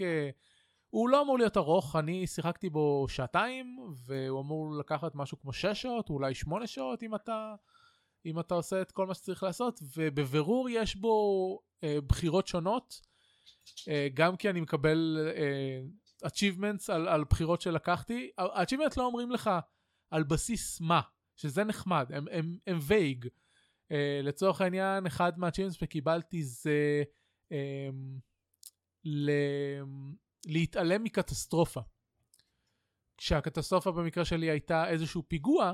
הוא 0.90 1.08
לא 1.08 1.22
אמור 1.22 1.38
להיות 1.38 1.56
ארוך, 1.56 1.96
אני 1.96 2.26
שיחקתי 2.26 2.70
בו 2.70 3.06
שעתיים, 3.08 3.78
והוא 4.06 4.40
אמור 4.40 4.74
לקחת 4.76 5.14
משהו 5.14 5.40
כמו 5.40 5.52
שש 5.52 5.82
שעות, 5.82 6.10
אולי 6.10 6.34
שמונה 6.34 6.66
שעות 6.66 7.02
אם 7.02 7.14
אתה, 7.14 7.54
אם 8.26 8.40
אתה 8.40 8.54
עושה 8.54 8.82
את 8.82 8.92
כל 8.92 9.06
מה 9.06 9.14
שצריך 9.14 9.42
לעשות, 9.42 9.80
ובבירור 9.96 10.68
יש 10.70 10.96
בו 10.96 11.58
אה, 11.84 11.98
בחירות 12.06 12.46
שונות, 12.46 13.00
אה, 13.88 14.08
גם 14.14 14.36
כי 14.36 14.50
אני 14.50 14.60
מקבל 14.60 15.18
אה, 15.36 15.80
achievements 16.24 16.92
על, 16.92 17.08
על 17.08 17.24
בחירות 17.24 17.60
שלקחתי, 17.60 18.30
ה-achievements 18.38 18.94
לא 18.96 19.04
אומרים 19.06 19.30
לך 19.30 19.50
על 20.10 20.22
בסיס 20.22 20.80
מה, 20.80 21.00
שזה 21.36 21.64
נחמד, 21.64 22.06
הם, 22.14 22.24
הם, 22.30 22.58
הם 22.66 22.78
וייג. 22.82 23.26
Uh, 23.26 23.94
לצורך 24.22 24.60
העניין, 24.60 25.06
אחד 25.06 25.38
מה-achievements 25.38 25.72
שקיבלתי 25.72 26.42
זה 26.42 27.02
um, 27.52 28.20
ל... 29.04 29.30
להתעלם 30.46 31.04
מקטסטרופה. 31.04 31.80
כשהקטסטרופה 33.18 33.92
במקרה 33.92 34.24
שלי 34.24 34.50
הייתה 34.50 34.88
איזשהו 34.88 35.22
פיגוע, 35.28 35.72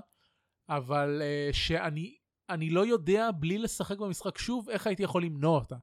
אבל 0.68 1.22
uh, 1.22 1.56
שאני 1.56 2.70
לא 2.70 2.86
יודע 2.86 3.30
בלי 3.38 3.58
לשחק 3.58 3.98
במשחק 3.98 4.38
שוב 4.38 4.70
איך 4.70 4.86
הייתי 4.86 5.02
יכול 5.02 5.24
למנוע 5.24 5.58
אותה. 5.58 5.76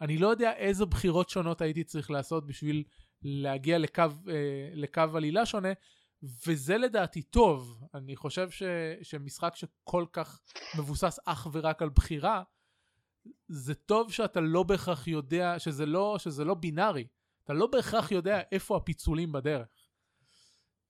אני 0.00 0.18
לא 0.18 0.28
יודע 0.28 0.56
איזה 0.56 0.86
בחירות 0.86 1.28
שונות 1.28 1.60
הייתי 1.60 1.84
צריך 1.84 2.10
לעשות 2.10 2.46
בשביל 2.46 2.84
להגיע 3.22 3.78
לקו, 3.78 4.02
אה, 4.02 4.70
לקו 4.72 5.02
עלילה 5.14 5.46
שונה, 5.46 5.72
וזה 6.46 6.78
לדעתי 6.78 7.22
טוב. 7.22 7.84
אני 7.94 8.16
חושב 8.16 8.50
ש, 8.50 8.62
שמשחק 9.02 9.56
שכל 9.56 10.04
כך 10.12 10.40
מבוסס 10.78 11.18
אך 11.24 11.46
ורק 11.52 11.82
על 11.82 11.88
בחירה, 11.88 12.42
זה 13.48 13.74
טוב 13.74 14.12
שאתה 14.12 14.40
לא 14.40 14.62
בהכרח 14.62 15.06
יודע, 15.06 15.58
שזה 15.58 15.86
לא, 15.86 16.16
שזה 16.18 16.44
לא 16.44 16.54
בינארי. 16.54 17.06
אתה 17.44 17.52
לא 17.52 17.66
בהכרח 17.66 18.10
יודע 18.10 18.40
איפה 18.52 18.76
הפיצולים 18.76 19.32
בדרך. 19.32 19.68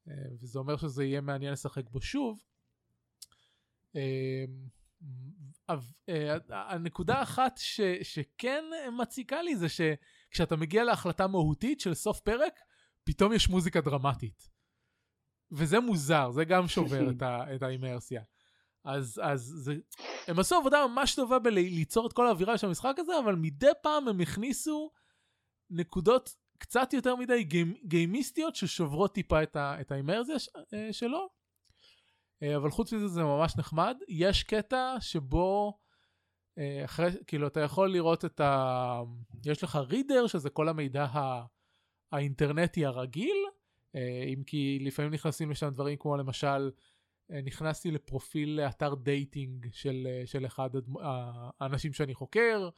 אה, 0.09 0.15
וזה 0.41 0.59
אומר 0.59 0.77
שזה 0.77 1.05
יהיה 1.05 1.21
מעניין 1.21 1.53
לשחק 1.53 1.91
בו 1.91 2.01
שוב. 2.01 2.43
אה, 6.09 6.37
הנקודה 6.49 7.19
האחת 7.19 7.59
ש, 7.59 7.81
שכן 8.03 8.65
מציקה 8.93 9.43
לי 9.43 9.57
זה 9.57 9.67
שכשאתה 9.69 10.57
מגיע 10.57 10.85
להחלטה 10.85 11.27
מהותית 11.27 11.81
של 11.81 11.95
סוף 11.95 12.21
פרק, 12.21 12.61
פתאום 13.05 13.33
יש 13.33 13.49
מוזיקה 13.49 13.81
דרמטית. 13.81 14.50
וזה 15.53 15.81
מוזר, 15.81 16.31
זה 16.31 16.45
גם 16.45 16.69
שובר 16.69 17.11
את, 17.11 17.23
ה, 17.23 17.55
את 17.55 17.62
האימרסיה. 17.62 18.23
אז, 18.85 19.21
אז 19.25 19.41
זה, 19.41 19.77
הם 20.27 20.39
עשו 20.39 20.57
עבודה 20.57 20.87
ממש 20.87 21.15
טובה 21.15 21.39
בליצור 21.39 22.07
את 22.07 22.12
כל 22.12 22.27
האווירה 22.27 22.59
של 22.59 22.67
המשחק 22.67 22.95
הזה, 22.99 23.12
אבל 23.25 23.35
מדי 23.35 23.71
פעם 23.83 24.09
הם 24.09 24.21
הכניסו 24.21 24.91
נקודות 25.71 26.37
קצת 26.59 26.93
יותר 26.93 27.17
מדי 27.17 27.45
גיימ, 27.45 27.75
גיימיסטיות 27.85 28.57
ששוברות 28.57 29.15
טיפה 29.15 29.43
את, 29.43 29.57
ה, 29.57 29.81
את 29.81 29.93
האימרסיה 29.93 30.37
אה, 30.75 30.93
שלו. 30.93 31.39
אה, 32.42 32.56
אבל 32.56 32.70
חוץ 32.70 32.92
מזה 32.92 33.09
זה 33.09 33.23
ממש 33.23 33.56
נחמד. 33.59 33.97
יש 34.09 34.42
קטע 34.42 34.97
שבו, 35.00 35.78
אה, 36.59 36.85
אחרי, 36.85 37.11
כאילו 37.26 37.47
אתה 37.47 37.61
יכול 37.61 37.92
לראות 37.92 38.25
את 38.25 38.40
ה... 38.40 39.00
יש 39.47 39.64
לך 39.64 39.76
Reader 39.76 40.26
שזה 40.26 40.50
כל 40.50 40.68
המידע 40.68 41.06
הא... 41.11 41.42
האינטרנטי 42.12 42.87
הרגיל, 42.87 43.37
אה, 43.94 44.25
אם 44.35 44.42
כי 44.47 44.78
לפעמים 44.80 45.12
נכנסים 45.12 45.50
לשם 45.50 45.70
דברים 45.70 45.97
כמו 46.00 46.16
למשל, 46.16 46.70
נכנסתי 47.44 47.90
לפרופיל 47.90 48.61
אתר 48.61 48.94
dating 48.95 49.67
של, 49.73 50.06
של 50.25 50.47
אחד 50.47 50.70
האנשים 51.61 51.92
שאני 51.92 52.14
חוקר, 52.14 52.68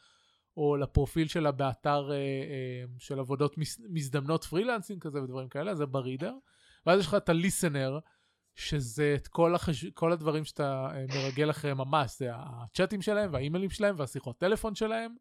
או 0.57 0.77
לפרופיל 0.77 1.29
שלה 1.29 1.53
באתר 1.53 2.11
של 2.99 3.19
עבודות 3.19 3.55
מזדמנות 3.89 4.45
freelancing 4.45 5.03
כזה 5.03 5.23
ודברים 5.23 5.49
כאלה, 5.49 5.75
זה 5.75 5.87
ב 5.87 5.93
Reader. 5.93 6.35
ואז 6.87 7.01
יש 7.01 7.07
לך 7.07 7.15
את 7.15 7.29
ה 7.29 7.36
Listener, 7.36 7.99
שזה 8.55 9.15
את 9.17 9.29
כל, 9.29 9.55
החש... 9.55 9.85
כל 9.85 10.13
הדברים 10.13 10.45
שאתה 10.45 10.89
אה, 10.95 11.05
מרגל 11.09 11.51
אחריהם 11.51 11.79
ממש, 11.79 12.19
זה 12.19 12.29
הצ'אטים 12.33 13.03
שלהם 13.03 13.33
והאימיילים 13.33 13.71
שלהם 13.71 13.95
והשיחות 13.99 14.39
טלפון 14.39 14.75
שלהם. 14.75 15.15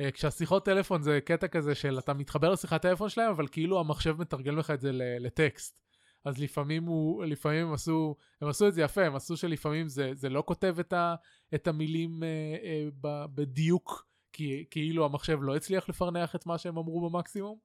אה, 0.00 0.10
כשהשיחות 0.10 0.64
טלפון 0.64 1.02
זה 1.02 1.18
קטע 1.24 1.48
כזה 1.48 1.74
של 1.74 1.98
אתה 1.98 2.14
מתחבר 2.14 2.50
לשיחת 2.50 2.82
טלפון 2.82 3.08
שלהם, 3.08 3.30
אבל 3.30 3.48
כאילו 3.48 3.80
המחשב 3.80 4.16
מתרגם 4.18 4.56
לך 4.56 4.70
את 4.70 4.80
זה 4.80 4.90
לטקסט. 4.92 5.84
אז 6.24 6.38
לפעמים 6.38 6.84
הוא, 6.84 7.24
לפעמים 7.24 7.66
הם 7.66 7.72
עשו, 7.72 8.16
הם 8.40 8.48
עשו 8.48 8.68
את 8.68 8.74
זה 8.74 8.82
יפה, 8.82 9.02
הם 9.02 9.16
עשו 9.16 9.36
שלפעמים 9.36 9.88
זה, 9.88 10.10
זה 10.14 10.28
לא 10.28 10.42
כותב 10.46 10.76
את, 10.80 10.92
ה, 10.92 11.14
את 11.54 11.68
המילים 11.68 12.22
אה, 12.22 12.28
אה, 12.62 12.88
ב, 13.00 13.24
בדיוק, 13.34 14.06
כי 14.32 14.64
כאילו 14.70 15.04
המחשב 15.04 15.38
לא 15.42 15.56
הצליח 15.56 15.88
לפרנח 15.88 16.36
את 16.36 16.46
מה 16.46 16.58
שהם 16.58 16.78
אמרו 16.78 17.10
במקסימום, 17.10 17.58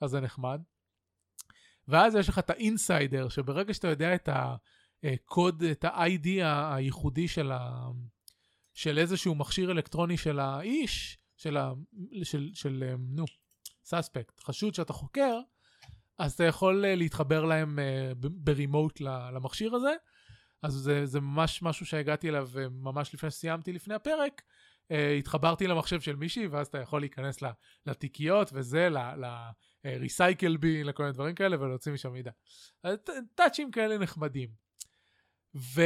אז 0.00 0.10
זה 0.10 0.20
נחמד. 0.20 0.60
ואז 1.88 2.14
יש 2.14 2.28
לך 2.28 2.38
את 2.38 2.50
האינסיידר, 2.50 3.28
שברגע 3.28 3.74
שאתה 3.74 3.88
יודע 3.88 4.14
את 4.14 4.28
הקוד, 5.02 5.62
את 5.62 5.84
ה-ID 5.84 6.28
הייחודי 6.44 7.28
של, 7.28 7.52
ה... 7.52 7.88
של 8.74 8.98
איזשהו 8.98 9.34
מכשיר 9.34 9.70
אלקטרוני 9.70 10.16
של 10.16 10.38
האיש, 10.38 11.18
של, 11.36 11.56
ה... 11.56 11.72
של, 12.22 12.50
של 12.54 12.94
נו, 12.98 13.24
סאספקט, 13.84 14.40
חשוד 14.40 14.74
שאתה 14.74 14.92
חוקר, 14.92 15.40
אז 16.18 16.32
אתה 16.32 16.44
יכול 16.44 16.84
אה, 16.84 16.94
להתחבר 16.94 17.44
להם 17.44 17.78
אה, 17.78 18.12
ברימוט 18.20 19.00
למכשיר 19.00 19.74
הזה. 19.74 19.92
אז 20.62 20.72
זה, 20.72 21.06
זה 21.06 21.20
ממש 21.20 21.62
משהו 21.62 21.86
שהגעתי 21.86 22.28
אליו 22.28 22.48
אה, 22.58 22.68
ממש 22.68 23.14
לפני 23.14 23.30
שסיימתי 23.30 23.72
לפני 23.72 23.94
הפרק. 23.94 24.42
התחברתי 25.18 25.66
למחשב 25.66 26.00
של 26.00 26.16
מישהי, 26.16 26.46
ואז 26.46 26.66
אתה 26.66 26.78
יכול 26.78 27.00
להיכנס 27.00 27.38
לתיקיות 27.86 28.50
וזה, 28.52 28.88
ריסייקל 29.86 30.56
בי, 30.56 30.84
לכל 30.84 31.02
מיני 31.02 31.12
דברים 31.12 31.34
כאלה, 31.34 31.60
ולהוציא 31.60 31.92
משם 31.92 32.12
מידע. 32.12 32.30
טאצ'ים 33.34 33.70
כאלה 33.70 33.98
נחמדים. 33.98 34.48
ו... 35.54 35.82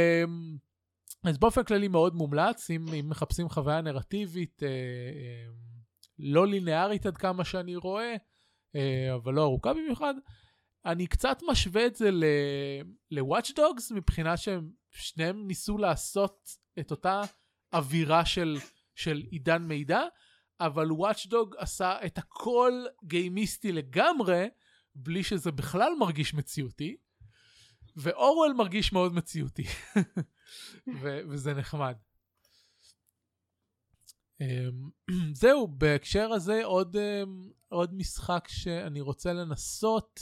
אז 1.25 1.39
באופן 1.39 1.65
כללי 1.65 1.89
מאוד 1.89 2.15
מומלץ, 2.15 2.71
אם, 2.71 2.87
אם 3.01 3.09
מחפשים 3.09 3.49
חוויה 3.49 3.81
נרטיבית 3.81 4.63
אה, 4.63 4.69
אה, 4.69 5.47
לא 6.19 6.47
לינארית 6.47 7.07
עד 7.07 7.17
כמה 7.17 7.45
שאני 7.45 7.77
רואה, 7.77 8.15
אה, 8.77 9.15
אבל 9.15 9.35
לא 9.35 9.43
ארוכה 9.43 9.75
במיוחד, 9.75 10.15
אני 10.85 11.07
קצת 11.07 11.39
משווה 11.51 11.87
את 11.87 11.97
זה 11.97 12.11
ל-Watch 13.11 13.51
Dogs 13.57 13.95
מבחינה 13.95 14.37
שהם 14.37 14.71
שניהם 14.91 15.47
ניסו 15.47 15.79
לעשות 15.79 16.49
את 16.79 16.91
אותה 16.91 17.23
אווירה 17.73 18.25
של, 18.25 18.59
של 18.95 19.23
עידן 19.31 19.63
מידע, 19.63 20.01
אבל 20.61 20.93
וואצ'דוג 20.93 21.55
עשה 21.59 21.97
את 22.07 22.19
הכל 22.19 22.85
גיימיסטי 23.05 23.73
לגמרי, 23.73 24.49
בלי 24.95 25.25
שזה 25.25 25.53
בכלל 25.53 25.93
מרגיש 25.99 26.35
מציאותי. 26.35 26.97
ואורוול 27.97 28.53
מרגיש 28.53 28.93
מאוד 28.93 29.13
מציאותי, 29.15 29.65
ו- 31.03 31.21
וזה 31.29 31.55
נחמד. 31.55 31.97
אמ, 34.41 34.91
זהו, 35.41 35.69
בהקשר 35.69 36.33
הזה 36.33 36.65
עוד, 36.65 36.97
אמ, 36.97 37.51
עוד 37.69 37.95
משחק 37.95 38.49
שאני 38.49 39.01
רוצה 39.01 39.33
לנסות, 39.33 40.21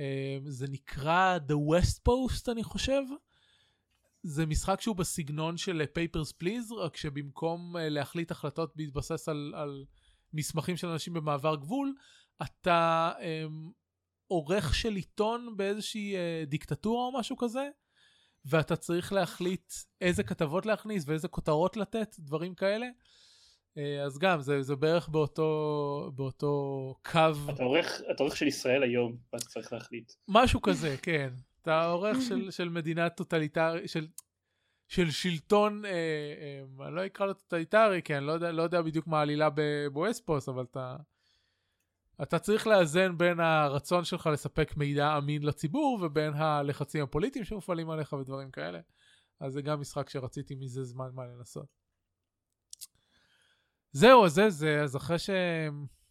אמ, 0.00 0.50
זה 0.50 0.66
נקרא 0.70 1.38
The 1.48 1.52
West 1.52 1.98
Post 2.08 2.52
אני 2.52 2.64
חושב. 2.64 3.02
זה 4.26 4.46
משחק 4.46 4.80
שהוא 4.80 4.96
בסגנון 4.96 5.56
של 5.56 5.82
Papers 5.82 6.32
Please, 6.42 6.74
רק 6.74 6.96
שבמקום 6.96 7.76
אה, 7.76 7.88
להחליט 7.88 8.30
החלטות 8.30 8.76
בהתבסס 8.76 9.28
על, 9.28 9.52
על 9.56 9.84
מסמכים 10.32 10.76
של 10.76 10.88
אנשים 10.88 11.14
במעבר 11.14 11.56
גבול, 11.56 11.94
אתה 12.42 13.12
אמ, 13.18 13.72
עורך 14.26 14.74
של 14.74 14.94
עיתון 14.94 15.56
באיזושהי 15.56 16.14
אה, 16.14 16.46
דיקטטורה 16.46 17.06
או 17.06 17.18
משהו 17.18 17.36
כזה, 17.36 17.68
ואתה 18.44 18.76
צריך 18.76 19.12
להחליט 19.12 19.72
איזה 20.00 20.22
כתבות 20.22 20.66
להכניס 20.66 21.04
ואיזה 21.06 21.28
כותרות 21.28 21.76
לתת, 21.76 22.16
דברים 22.18 22.54
כאלה. 22.54 22.86
אה, 22.86 24.06
אז 24.06 24.18
גם, 24.18 24.40
זה, 24.40 24.62
זה 24.62 24.76
בערך 24.76 25.08
באותו, 25.08 26.12
באותו 26.14 26.94
קו. 27.02 27.18
אתה 27.54 27.62
עורך, 27.62 28.00
אתה 28.14 28.22
עורך 28.22 28.36
של 28.36 28.46
ישראל 28.46 28.82
היום, 28.82 29.16
ואתה 29.32 29.44
צריך 29.44 29.72
להחליט. 29.72 30.12
משהו 30.28 30.62
כזה, 30.62 30.96
כן. 31.02 31.30
אתה 31.64 31.84
עורך 31.84 32.16
של, 32.28 32.50
של 32.50 32.68
מדינה 32.68 33.10
טוטליטרית, 33.10 33.88
של, 33.88 34.06
של 34.88 35.10
שלטון, 35.10 35.84
אה, 35.84 35.90
אה, 35.90 36.86
אני 36.86 36.94
לא 36.94 37.06
אקרא 37.06 37.26
לו 37.26 37.34
טוטליטרי, 37.34 38.02
כי 38.02 38.16
אני 38.16 38.26
לא 38.26 38.32
יודע, 38.32 38.52
לא 38.52 38.62
יודע 38.62 38.82
בדיוק 38.82 39.06
מה 39.06 39.18
העלילה 39.18 39.48
ב 39.50 39.60
Westport, 39.60 40.48
אבל 40.48 40.64
אתה, 40.64 40.96
אתה 42.22 42.38
צריך 42.38 42.66
לאזן 42.66 43.18
בין 43.18 43.40
הרצון 43.40 44.04
שלך 44.04 44.26
לספק 44.26 44.76
מידע 44.76 45.18
אמין 45.18 45.42
לציבור, 45.42 45.98
ובין 46.02 46.34
הלחצים 46.34 47.02
הפוליטיים 47.02 47.44
שמופעלים 47.44 47.90
עליך 47.90 48.12
ודברים 48.12 48.50
כאלה. 48.50 48.80
אז 49.40 49.52
זה 49.52 49.62
גם 49.62 49.80
משחק 49.80 50.10
שרציתי 50.10 50.54
מזה 50.54 50.84
זמן 50.84 51.10
מה 51.12 51.26
לנסות. 51.26 51.66
זהו, 53.92 54.28
זה 54.28 54.50
זה, 54.50 54.82
אז 54.82 54.96
אחרי 54.96 55.18
ש... 55.18 55.30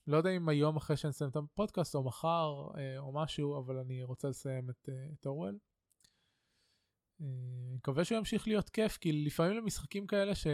לא 0.07 0.17
יודע 0.17 0.29
אם 0.29 0.49
היום 0.49 0.77
אחרי 0.77 0.97
שאני 0.97 1.11
אסיים 1.11 1.29
את 1.29 1.35
הפודקאסט 1.35 1.95
או 1.95 2.03
מחר 2.03 2.67
אה, 2.77 2.99
או 2.99 3.13
משהו, 3.13 3.59
אבל 3.59 3.77
אני 3.77 4.03
רוצה 4.03 4.27
לסיים 4.29 4.69
את, 4.69 4.89
אה, 4.89 5.07
את 5.19 5.25
אורוול. 5.25 5.57
אני 7.19 7.27
אה, 7.71 7.75
מקווה 7.75 8.05
שהוא 8.05 8.17
ימשיך 8.17 8.47
להיות 8.47 8.69
כיף, 8.69 8.97
כי 8.97 9.11
לפעמים 9.11 9.57
למשחקים 9.57 10.07
כאלה 10.07 10.35
ש... 10.35 10.47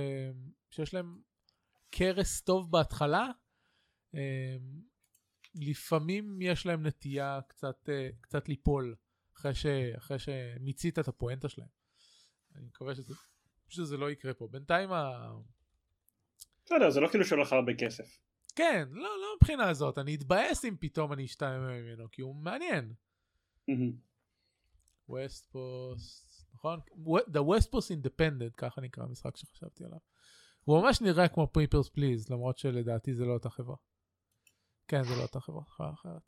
שיש 0.70 0.94
להם 0.94 1.22
קרס 1.90 2.42
טוב 2.42 2.72
בהתחלה, 2.72 3.28
לפעמים 5.56 6.42
יש 6.42 6.66
להם 6.66 6.86
נטייה 6.86 7.40
קצת, 7.48 7.90
קצת 8.22 8.50
ליפול 8.50 8.96
אחרי, 9.36 9.56
ש... 9.56 9.66
אחרי 9.98 10.20
שמיצית 10.20 11.00
את 11.00 11.08
הפואנטה 11.08 11.50
שלהם. 11.50 11.68
אני 12.56 12.66
מקווה 12.66 12.96
שזה, 12.96 13.14
שזה 13.68 13.98
לא 13.98 14.12
יקרה 14.12 14.34
פה. 14.34 14.48
בינתיים 14.52 14.92
ה... 14.92 15.32
בסדר, 16.66 16.90
זה 16.90 17.00
לא 17.00 17.08
כאילו 17.08 17.26
שהולך 17.26 17.54
הרבה 17.54 17.72
כסף. 17.80 18.29
כן, 18.60 18.88
לא, 18.92 19.22
לא 19.22 19.36
מבחינה 19.36 19.70
הזאת, 19.70 19.98
אני 19.98 20.16
אתבאס 20.16 20.66
אם 20.66 20.76
פתאום 20.80 21.14
אני 21.14 21.26
אשתעמם 21.26 21.84
ממנו, 21.84 22.12
כי 22.12 22.22
הוא 22.22 22.36
מעניין. 22.36 22.94
ווסט 25.10 25.52
פוסט, 25.52 26.46
נכון? 26.54 26.80
The 27.08 27.40
Westport 27.40 27.92
Independent, 27.92 28.56
ככה 28.58 28.82
נקרא 28.82 29.04
המשחק 29.04 29.38
שחשבתי 29.38 29.86
עליו. 29.86 29.98
הוא 30.64 30.82
ממש 30.82 31.02
נראה 31.02 31.28
כמו 31.28 31.48
Papers 31.58 31.88
Please, 31.88 32.34
למרות 32.34 32.58
שלדעתי 32.58 33.14
זה 33.14 33.26
לא 33.26 33.34
אותה 33.34 33.50
חברה. 33.50 33.76
כן, 34.88 35.04
זה 35.04 35.16
לא 35.16 35.22
אותה 35.22 35.40
חברה, 35.40 35.64
חברה 35.66 35.94
אחרת. 35.94 36.22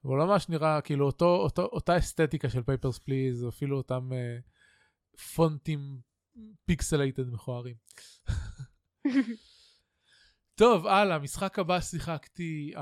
הוא 0.00 0.18
לא 0.18 0.26
ממש 0.26 0.48
נראה 0.48 0.80
כאילו 0.80 1.06
אותו, 1.06 1.36
אותו, 1.36 1.62
אותה 1.62 1.98
אסתטיקה 1.98 2.50
של 2.50 2.60
Papers 2.60 2.98
Please, 2.98 3.48
אפילו 3.48 3.76
אותם 3.76 4.10
אה, 4.12 5.20
פונטים 5.34 6.00
pixelated 6.64 7.28
מכוערים. 7.28 7.76
טוב, 10.56 10.86
הלאה, 10.86 11.16
המשחק 11.16 11.58
הבא 11.58 11.80
שיחקתי 11.80 12.72
אה, 12.74 12.80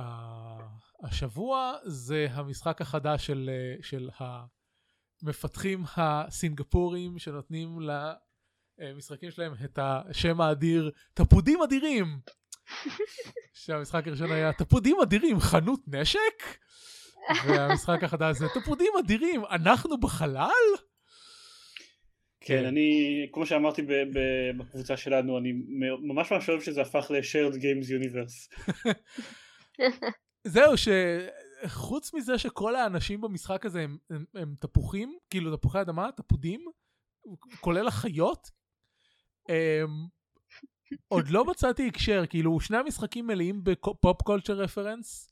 השבוע, 1.06 1.74
זה 1.84 2.26
המשחק 2.30 2.80
החדש 2.80 3.26
של, 3.26 3.50
uh, 3.80 3.86
של 3.86 4.10
המפתחים 5.22 5.84
הסינגפורים 5.96 7.18
שנותנים 7.18 7.78
למשחקים 8.78 9.30
שלהם 9.30 9.52
את 9.64 9.78
השם 9.82 10.40
האדיר, 10.40 10.90
תפודים 11.14 11.62
אדירים. 11.62 12.20
שהמשחק 13.54 14.06
הראשון 14.06 14.32
היה 14.32 14.52
תפודים 14.52 14.96
אדירים, 15.02 15.40
חנות 15.40 15.80
נשק? 15.86 16.58
והמשחק 17.46 18.04
החדש 18.04 18.36
זה 18.36 18.46
תפודים 18.54 18.92
אדירים, 19.04 19.42
אנחנו 19.50 20.00
בחלל? 20.00 20.48
כן, 22.44 22.64
אני, 22.64 23.26
כמו 23.32 23.46
שאמרתי 23.46 23.82
בקבוצה 24.58 24.96
שלנו, 24.96 25.38
אני 25.38 25.52
ממש 26.02 26.32
ממש 26.32 26.48
אוהב 26.48 26.60
שזה 26.60 26.82
הפך 26.82 27.10
ל-shared 27.10 27.54
games 27.54 27.86
universe. 27.88 28.56
זהו, 30.44 30.72
שחוץ 30.76 32.14
מזה 32.14 32.38
שכל 32.38 32.76
האנשים 32.76 33.20
במשחק 33.20 33.66
הזה 33.66 33.80
הם, 33.80 33.98
הם, 34.10 34.24
הם 34.34 34.54
תפוחים, 34.60 35.16
כאילו 35.30 35.56
תפוחי 35.56 35.80
אדמה, 35.80 36.10
תפודים, 36.16 36.64
כולל 37.60 37.88
החיות, 37.88 38.50
הם, 39.48 39.88
עוד 41.08 41.28
לא 41.28 41.44
מצאתי 41.44 41.88
הקשר, 41.88 42.26
כאילו 42.26 42.60
שני 42.60 42.76
המשחקים 42.76 43.26
מלאים 43.26 43.64
ב 43.64 43.79
pop 43.79 44.22
culture 44.22 44.54
reference, 44.54 45.31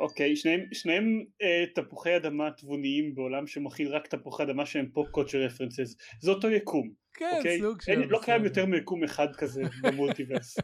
אוקיי, 0.00 0.36
שניהם, 0.36 0.60
שניהם 0.72 1.24
אה, 1.42 1.64
תפוחי 1.74 2.16
אדמה 2.16 2.50
תבוניים 2.50 3.14
בעולם 3.14 3.46
שמכיל 3.46 3.94
רק 3.94 4.06
תפוחי 4.06 4.42
אדמה 4.42 4.66
שהם 4.66 4.90
pop 4.92 5.08
culture 5.10 5.38
references. 5.38 5.96
זה 6.20 6.30
אותו 6.30 6.50
יקום. 6.50 6.94
כן, 7.14 7.34
אוקיי? 7.36 7.58
סוג 7.60 7.82
של... 7.82 7.98
לא 8.08 8.20
קיים 8.22 8.44
יותר 8.44 8.66
מיקום 8.66 9.04
אחד 9.04 9.28
כזה 9.36 9.62
ב 9.82 9.88
multiverse. 9.88 10.58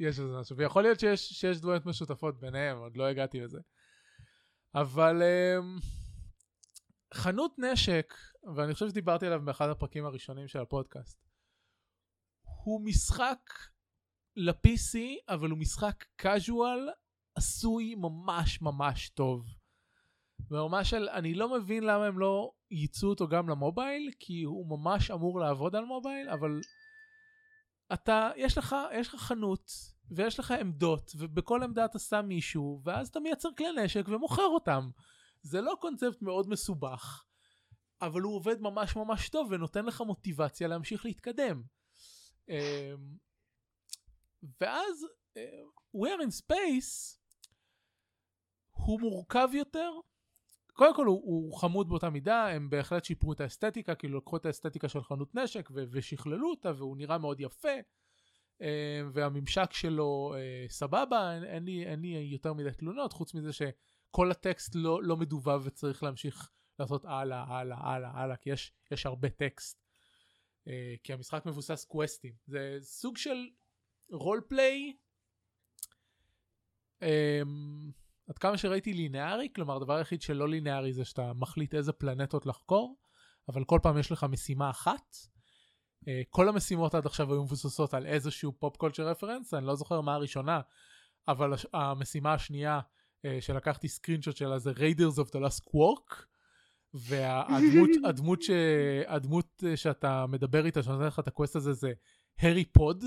יש 0.00 0.18
לזה 0.18 0.36
משהו, 0.40 0.56
ויכול 0.56 0.82
להיות 0.82 1.00
שיש, 1.00 1.20
שיש 1.20 1.60
דמויות 1.60 1.86
משותפות 1.86 2.40
ביניהם, 2.40 2.78
עוד 2.78 2.96
לא 2.96 3.06
הגעתי 3.06 3.40
לזה. 3.40 3.58
אבל 4.74 5.22
um, 5.22 5.84
חנות 7.14 7.54
נשק, 7.58 8.14
ואני 8.56 8.74
חושב 8.74 8.88
שדיברתי 8.88 9.26
עליו 9.26 9.40
באחד 9.44 9.68
הפרקים 9.68 10.04
הראשונים 10.04 10.48
של 10.48 10.58
הפודקאסט, 10.58 11.18
הוא 12.64 12.84
משחק 12.84 13.40
ל-PC, 14.36 14.98
אבל 15.28 15.50
הוא 15.50 15.58
משחק 15.58 16.04
casual 16.22 16.92
עשוי 17.38 17.94
ממש 17.94 18.62
ממש 18.62 19.08
טוב. 19.08 19.46
ברמה 20.40 20.84
של 20.84 21.08
אני 21.08 21.34
לא 21.34 21.58
מבין 21.58 21.84
למה 21.84 22.06
הם 22.06 22.18
לא 22.18 22.52
ייצאו 22.70 23.08
אותו 23.08 23.28
גם 23.28 23.48
למובייל, 23.48 24.10
כי 24.20 24.42
הוא 24.42 24.78
ממש 24.78 25.10
אמור 25.10 25.40
לעבוד 25.40 25.76
על 25.76 25.84
מובייל, 25.84 26.28
אבל 26.28 26.60
אתה, 27.92 28.30
יש 28.36 28.58
לך, 28.58 28.76
יש 28.94 29.08
לך 29.08 29.20
חנות, 29.20 29.70
ויש 30.10 30.38
לך 30.38 30.50
עמדות, 30.50 31.12
ובכל 31.18 31.62
עמדה 31.62 31.84
אתה 31.84 31.98
שם 31.98 32.24
מישהו, 32.28 32.80
ואז 32.84 33.08
אתה 33.08 33.20
מייצר 33.20 33.48
כלי 33.58 33.84
נשק 33.84 34.08
ומוכר 34.08 34.46
אותם. 34.46 34.90
זה 35.42 35.60
לא 35.60 35.74
קונספט 35.80 36.22
מאוד 36.22 36.48
מסובך, 36.48 37.24
אבל 38.02 38.20
הוא 38.20 38.36
עובד 38.36 38.60
ממש 38.60 38.96
ממש 38.96 39.28
טוב 39.28 39.48
ונותן 39.50 39.84
לך 39.84 40.00
מוטיבציה 40.00 40.68
להמשיך 40.68 41.04
להתקדם. 41.04 41.62
אמ, 42.48 43.16
ואז, 44.60 45.06
אה, 45.36 45.62
We're 45.96 46.20
in 46.22 46.30
Space 46.30 47.17
הוא 48.78 49.00
מורכב 49.00 49.48
יותר. 49.52 49.90
קודם 50.72 50.94
כל 50.94 51.06
הוא, 51.06 51.22
הוא 51.24 51.58
חמוד 51.58 51.88
באותה 51.88 52.10
מידה, 52.10 52.48
הם 52.48 52.70
בהחלט 52.70 53.04
שיפרו 53.04 53.32
את 53.32 53.40
האסתטיקה, 53.40 53.94
כאילו 53.94 54.18
לקחו 54.18 54.36
את 54.36 54.46
האסתטיקה 54.46 54.88
של 54.88 55.02
חנות 55.02 55.34
נשק 55.34 55.68
ו- 55.74 55.84
ושכללו 55.90 56.50
אותה 56.50 56.72
והוא 56.76 56.96
נראה 56.96 57.18
מאוד 57.18 57.40
יפה. 57.40 57.78
אה, 58.62 59.00
והממשק 59.12 59.72
שלו 59.72 60.34
אה, 60.36 60.66
סבבה, 60.68 61.34
אין, 61.34 61.44
אין, 61.44 61.64
לי, 61.64 61.86
אין 61.86 62.00
לי 62.00 62.08
יותר 62.08 62.52
מדי 62.52 62.70
תלונות, 62.72 63.12
חוץ 63.12 63.34
מזה 63.34 63.52
שכל 63.52 64.30
הטקסט 64.30 64.74
לא, 64.74 65.02
לא 65.02 65.16
מדובב 65.16 65.60
וצריך 65.64 66.02
להמשיך 66.02 66.50
לעשות 66.78 67.04
הלאה, 67.04 67.44
הלאה, 67.48 67.78
הלאה, 67.80 68.10
הלאה, 68.14 68.36
כי 68.36 68.50
יש, 68.50 68.72
יש 68.90 69.06
הרבה 69.06 69.30
טקסט. 69.30 69.82
אה, 70.68 70.94
כי 71.02 71.12
המשחק 71.12 71.46
מבוסס 71.46 71.84
קווסטים. 71.84 72.32
זה 72.46 72.78
סוג 72.80 73.16
של 73.16 73.48
רול 74.10 74.40
פליי. 74.48 74.92
עד 78.28 78.38
כמה 78.38 78.58
שראיתי 78.58 78.92
לינארי, 78.92 79.48
כלומר 79.54 79.76
הדבר 79.76 79.94
היחיד 79.94 80.22
שלא 80.22 80.48
לינארי 80.48 80.92
זה 80.92 81.04
שאתה 81.04 81.32
מחליט 81.32 81.74
איזה 81.74 81.92
פלנטות 81.92 82.46
לחקור, 82.46 82.96
אבל 83.48 83.64
כל 83.64 83.78
פעם 83.82 83.98
יש 83.98 84.12
לך 84.12 84.26
משימה 84.30 84.70
אחת. 84.70 85.16
אה, 86.04 86.08
כל 86.28 86.48
המשימות 86.48 86.94
עד 86.94 87.06
עכשיו 87.06 87.32
היו 87.32 87.42
מבוססות 87.42 87.94
על 87.94 88.06
איזשהו 88.06 88.52
pop 88.58 88.76
culture 88.76 89.08
reference, 89.08 89.54
אני 89.54 89.66
לא 89.66 89.74
זוכר 89.74 90.00
מה 90.00 90.14
הראשונה, 90.14 90.60
אבל 91.28 91.52
המשימה 91.72 92.34
השנייה 92.34 92.80
אה, 92.80 93.28
שלקחתי 93.40 93.88
screenshot 93.88 94.36
שלה 94.36 94.58
זה 94.58 94.70
Raiders 94.70 95.18
of 95.20 95.28
the 95.28 95.38
Last 95.38 95.62
Quark, 95.64 96.24
והדמות 96.94 97.90
הדמות 98.08 98.42
ש, 98.42 98.50
הדמות 99.06 99.64
אה, 99.66 99.76
שאתה 99.76 100.26
מדבר 100.26 100.66
איתה, 100.66 100.82
שנותן 100.82 101.04
לך 101.06 101.18
את 101.18 101.28
ה 101.28 101.33
quest 101.33 101.56
הזה 101.56 101.72
זה 101.72 101.92
הרי 102.38 102.64
פוד. 102.64 103.04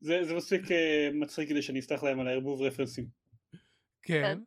זה, 0.00 0.24
זה 0.24 0.34
מספיק 0.34 0.64
אה, 0.64 1.14
מצחיק 1.14 1.48
כדי 1.48 1.62
שאני 1.62 1.80
אפתח 1.80 2.02
להם 2.02 2.20
על 2.20 2.28
הערבוב 2.28 2.62
רפרנסים. 2.62 3.08
כן. 4.02 4.38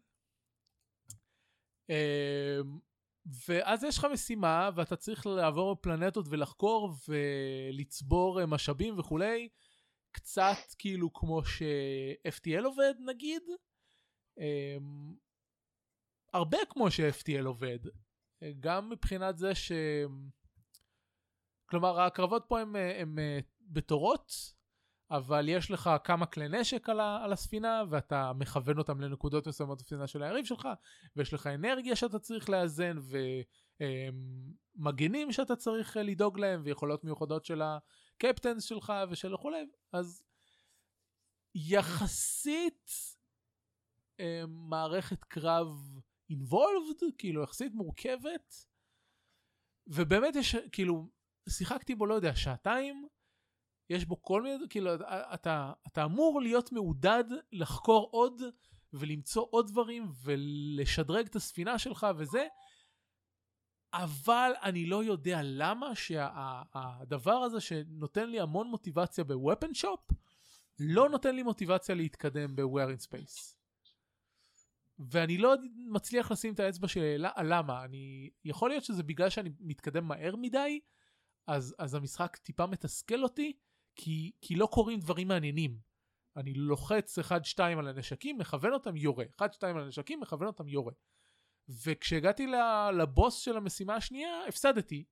אמ, 1.90 2.80
ואז 3.48 3.84
יש 3.84 3.98
לך 3.98 4.08
משימה 4.14 4.70
ואתה 4.76 4.96
צריך 4.96 5.26
לעבור 5.26 5.76
פלנטות 5.82 6.26
ולחקור 6.30 6.94
ולצבור 7.08 8.42
אה, 8.42 8.46
משאבים 8.46 9.00
וכולי. 9.00 9.50
קצת 10.12 10.58
כאילו 10.78 11.14
כמו 11.14 11.46
ש-FTL 11.46 12.66
עובד 12.66 12.94
נגיד. 13.06 13.44
אמ, 14.40 15.16
הרבה 16.34 16.58
כמו 16.70 16.92
ש-FTL 16.92 17.46
עובד. 17.46 17.80
גם 18.60 18.90
מבחינת 18.90 19.38
זה 19.38 19.56
ש... 19.56 19.72
כלומר 21.66 22.02
הקרבות 22.02 22.46
פה 22.48 22.60
הם, 22.60 22.76
הם 22.76 23.20
אה, 23.20 23.40
בתורות, 23.62 24.32
אבל 25.18 25.50
יש 25.50 25.72
לך 25.72 25.90
כמה 26.04 26.26
כלי 26.26 26.50
נשק 26.50 26.90
על, 26.90 27.00
ה, 27.00 27.24
על 27.24 27.34
הספינה 27.34 27.84
ואתה 27.90 28.32
מכוון 28.34 28.78
אותם 28.78 29.02
לנקודות 29.02 29.48
מסוימות 29.48 29.82
בספינה 29.82 30.08
של 30.08 30.24
היריב 30.24 30.46
שלך 30.46 30.68
ויש 31.16 31.34
לך 31.34 31.48
אנרגיה 31.48 31.96
שאתה 31.96 32.20
צריך 32.20 32.50
לאזן 32.50 32.98
ומגנים 34.78 35.32
שאתה 35.32 35.56
צריך 35.56 35.98
אה, 35.98 36.04
לדאוג 36.04 36.40
להם 36.40 36.62
ויכולות 36.66 37.04
מיוחדות 37.04 37.46
של 37.46 37.62
הקפטנס 37.62 38.64
שלך 38.64 38.94
ושל 39.10 39.34
וכולי 39.34 39.66
אז 39.94 40.24
יחסית 41.56 42.90
אה, 44.20 44.44
מערכת 44.48 45.24
קרב 45.24 45.68
involved 46.32 47.04
כאילו 47.18 47.44
יחסית 47.44 47.74
מורכבת 47.74 48.54
ובאמת 49.88 50.36
יש 50.36 50.56
כאילו 50.72 51.10
שיחקתי 51.50 51.96
בו 51.96 52.06
לא 52.06 52.14
יודע 52.14 52.36
שעתיים 52.36 53.08
יש 53.94 54.06
בו 54.06 54.22
כל 54.22 54.42
מיני, 54.42 54.66
כאילו, 54.70 54.96
אתה, 55.34 55.74
אתה 55.88 56.06
אמור 56.06 56.42
להיות 56.42 56.72
מעודד 56.72 57.24
לחקור 57.52 58.10
עוד 58.12 58.42
ולמצוא 58.94 59.46
עוד 59.50 59.68
דברים 59.68 60.12
ולשדרג 60.24 61.26
את 61.26 61.36
הספינה 61.36 61.80
שלך 61.80 62.08
וזה, 62.18 62.48
אבל 63.94 64.52
אני 64.64 64.86
לא 64.86 65.04
יודע 65.04 65.40
למה 65.44 65.96
שהדבר 65.96 67.40
שה, 67.40 67.46
הזה 67.46 67.62
שנותן 67.62 68.30
לי 68.30 68.40
המון 68.40 68.68
מוטיבציה 68.68 69.24
בוופן 69.24 69.74
שופ, 69.74 70.00
לא 70.80 71.10
נותן 71.10 71.36
לי 71.36 71.44
מוטיבציה 71.44 71.96
להתקדם 71.96 72.56
ב-Where 72.56 72.98
in 72.98 73.08
Space. 73.08 73.56
ואני 75.00 75.38
לא 75.38 75.56
מצליח 75.76 76.32
לשים 76.32 76.54
את 76.54 76.60
האצבע 76.60 76.88
על 77.36 77.54
למה, 77.54 77.84
אני, 77.84 78.30
יכול 78.46 78.70
להיות 78.70 78.84
שזה 78.84 79.04
בגלל 79.04 79.30
שאני 79.30 79.50
מתקדם 79.60 80.08
מהר 80.08 80.36
מדי, 80.36 80.80
אז, 81.48 81.76
אז 81.80 81.96
המשחק 81.96 82.38
טיפה 82.38 82.66
מתסכל 82.66 83.24
אותי, 83.24 83.54
כי, 83.96 84.32
כי 84.42 84.56
לא 84.56 84.68
קורים 84.72 85.00
דברים 85.00 85.28
מעניינים. 85.28 85.78
אני 86.38 86.54
לוחץ 86.54 87.20
1-2 87.20 87.24
על 87.60 87.88
הנשקים, 87.88 88.38
מכוון 88.38 88.74
אותם, 88.74 88.96
יורה. 88.96 89.26
1-2 89.42 89.44
על 89.62 89.80
הנשקים, 89.80 90.20
מכוון 90.20 90.48
אותם, 90.48 90.68
יורה. 90.68 90.94
וכשהגעתי 91.86 92.48
לבוס 93.00 93.40
של 93.40 93.58
המשימה 93.58 93.96
השנייה, 93.96 94.46
הפסדתי. 94.48 95.04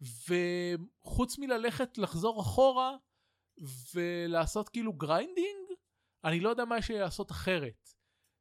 וחוץ 0.00 1.38
מללכת 1.38 1.98
לחזור 1.98 2.40
אחורה 2.40 2.96
ולעשות 3.94 4.68
כאילו 4.68 4.92
grinding, 4.92 5.72
אני 6.24 6.40
לא 6.40 6.48
יודע 6.48 6.64
מה 6.64 6.78
יש 6.78 6.90
לי 6.90 6.98
לעשות 6.98 7.30
אחרת. 7.30 7.90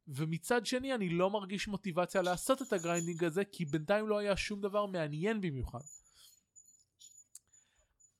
ומצד 0.08 0.66
שני 0.66 0.96
אני 0.96 1.10
לא 1.10 1.30
מרגיש 1.30 1.68
מוטיבציה 1.68 2.22
לעשות 2.22 2.62
את 2.62 2.74
ה 2.74 2.79
grinding 2.79 3.24
הזה 3.24 3.46
כי 3.46 3.66
בינתיים 3.66 4.08
לא 4.08 4.18
היה 4.18 4.38
שום 4.38 4.62
דבר 4.62 4.86
מעניין 4.86 5.42
במיוחד. 5.42 5.80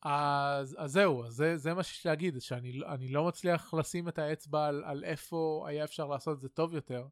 אז, 0.08 0.76
אז 0.80 0.92
זהו, 0.92 1.30
זה, 1.30 1.58
זה 1.58 1.74
מה 1.74 1.84
שיש 1.84 2.06
להגיד, 2.06 2.42
שאני 2.42 3.08
לא 3.10 3.28
מצליח 3.28 3.74
לשים 3.74 4.08
את 4.08 4.20
האצבע 4.20 4.66
על, 4.68 4.84
על 4.84 5.04
איפה 5.04 5.66
היה 5.68 5.84
אפשר 5.84 6.08
לעשות 6.08 6.36
את 6.36 6.42
זה 6.42 6.50
טוב 6.50 6.74
יותר. 6.74 7.08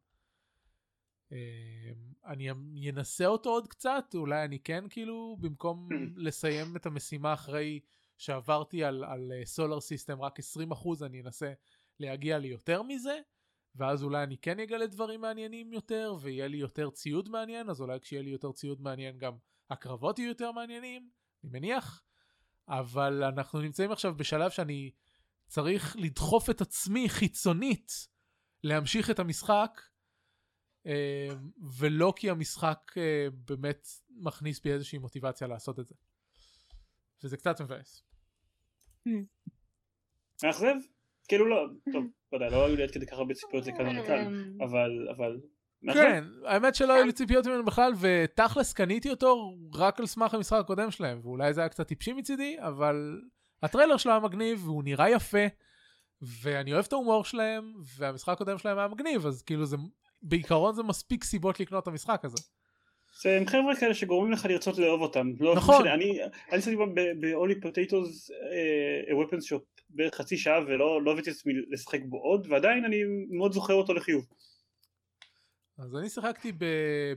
אמ, 1.32 1.38
אני 2.26 2.90
אנסה 2.90 3.26
אותו 3.26 3.50
עוד 3.50 3.68
קצת, 3.68 4.06
אולי 4.16 4.46
אני 4.46 4.60
כן 4.60 4.84
כאילו, 4.90 5.38
במקום 5.40 5.90
לסיים 6.26 6.76
את 6.76 6.86
המשימה 6.86 7.34
אחרי 7.34 7.80
שעברתי 8.18 8.84
על, 8.84 9.04
על 9.04 9.32
סולר 9.46 9.80
סיסטם 9.80 10.22
רק 10.22 10.40
20% 10.40 11.06
אני 11.06 11.22
אנסה 11.22 11.54
להגיע 12.00 12.38
לי 12.38 12.48
יותר 12.48 12.84
מזה, 12.84 13.20
ואז 13.76 14.04
אולי 14.04 14.24
אני 14.24 14.38
כן 14.38 14.60
אגלה 14.60 14.88
דברים 14.88 15.22
מעניינים 15.22 15.74
יותר, 15.74 16.16
ויהיה 16.22 16.48
לי 16.48 16.58
יותר 16.58 16.90
ציוד 16.90 17.30
מעניין, 17.30 17.70
אז 17.70 17.82
אולי 17.82 18.00
כשיהיה 18.00 18.22
לי 18.22 18.30
יותר 18.30 18.52
ציוד 18.52 18.82
מעניין 18.82 19.18
גם 19.18 19.34
הקרבות 19.70 20.20
יהיו 20.20 20.30
יותר 20.30 20.52
מעניינים, 20.52 21.10
אני 21.44 21.52
מניח. 21.52 22.04
אבל 22.68 23.24
אנחנו 23.24 23.62
נמצאים 23.62 23.92
עכשיו 23.92 24.16
בשלב 24.16 24.52
שאני 24.52 24.92
צריך 25.48 25.96
לדחוף 26.00 26.50
את 26.50 26.62
עצמי 26.62 27.10
חיצונית 27.10 27.92
להמשיך 28.64 29.10
את 29.10 29.20
המשחק, 29.20 29.82
אה, 30.86 31.28
ולא 31.80 32.14
כי 32.16 32.30
המשחק 32.30 32.94
אה, 32.98 33.28
באמת 33.48 33.88
מכניס 34.10 34.60
בי 34.60 34.72
איזושהי 34.72 34.98
מוטיבציה 34.98 35.48
לעשות 35.48 35.80
את 35.80 35.88
זה. 35.88 35.96
וזה 37.24 37.38
קצת 37.38 37.62
מבאס. 37.62 38.04
מאכזב? 40.44 40.76
כאילו 41.28 41.50
לא, 41.50 41.68
טוב, 41.94 42.06
לא 42.32 42.38
יודע, 42.38 42.50
לא 42.50 42.66
היו 42.66 42.76
לי 42.76 42.84
עד 42.84 42.92
כדי 42.92 43.06
כך 43.06 43.14
הרבה 43.14 43.34
ציפיות 43.34 43.66
לכאן 43.66 43.96
אבל, 44.62 45.10
אבל 45.10 45.42
כן, 45.94 46.24
האמת 46.46 46.76
שלא 46.76 46.94
היו 46.94 47.06
לי 47.06 47.12
ציפיות 47.12 47.48
ממנו 47.48 47.66
בכלל, 47.66 47.94
ותכלס 48.00 48.74
קניתי 48.74 49.10
אותו 49.10 49.58
רק 49.76 50.00
על 50.00 50.06
סמך 50.06 50.34
המשחק 50.34 50.60
הקודם 50.60 50.92
שלהם, 50.92 51.20
ואולי 51.24 51.54
זה 51.54 51.62
היה 51.62 51.70
קצת 51.70 51.88
טיפשי 51.88 52.14
מצידי, 52.14 52.56
אבל 52.60 53.22
הטריילר 53.64 53.98
שלו 53.98 54.12
היה 54.12 54.20
מגניב, 54.20 54.68
והוא 54.68 54.84
נראה 54.84 55.10
יפה, 55.10 55.46
ואני 56.42 56.74
אוהב 56.74 56.86
את 56.88 56.94
ההומור 56.94 57.24
שלהם, 57.24 57.74
והמשחק 57.98 58.34
הקודם 58.34 58.58
שלהם 58.58 58.78
היה 58.78 58.88
מגניב, 58.88 59.28
אז 59.28 59.42
כאילו 59.42 59.66
זה, 59.66 59.78
בעיקרון 60.22 60.76
זה 60.76 60.84
מספיק 60.84 61.24
סיבות 61.24 61.60
לקנות 61.60 61.84
את 61.84 61.88
המשחק 61.88 62.26
הזה. 62.26 62.38
זה 63.22 63.38
הם 63.38 63.48
חבר'ה 63.48 63.76
כאלה 63.80 63.94
שגורמים 63.94 64.32
לך 64.32 64.46
לרצות 64.46 64.78
לאהוב 64.78 65.02
אותם. 65.02 65.32
לא 65.40 65.56
נכון. 65.56 65.88
אני 65.88 66.20
עשיתי 66.52 66.76
ב-Only 66.76 67.66
Potatoes 67.66 68.30
uh, 68.30 69.14
Weapons 69.14 69.44
Shop 69.50 69.84
בערך 69.90 70.16
חצי 70.16 70.38
שעה 70.38 70.60
ולא 70.68 71.02
לא 71.02 71.12
הבאתי 71.12 71.30
את 71.30 71.36
עצמי 71.36 71.54
לשחק 71.70 72.00
בו 72.06 72.18
עוד, 72.18 72.48
ועדיין 72.50 72.86
אני 72.86 72.98
מאוד 73.30 73.52
זוכר 73.52 73.74
אותו 73.74 73.94
לחיוב. 73.94 74.26
אז 75.78 75.96
אני 75.96 76.10
שיחקתי 76.10 76.52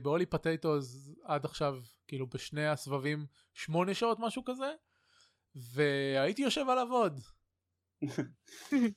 בהולי 0.01 0.25
פטטוס 0.25 1.09
עד 1.23 1.45
עכשיו, 1.45 1.75
כאילו 2.07 2.27
בשני 2.27 2.67
הסבבים 2.67 3.25
שמונה 3.53 3.93
שעות 3.93 4.17
משהו 4.19 4.43
כזה, 4.45 4.71
והייתי 5.55 6.41
יושב 6.41 6.65
עליו 6.69 6.87
עוד. 6.91 7.19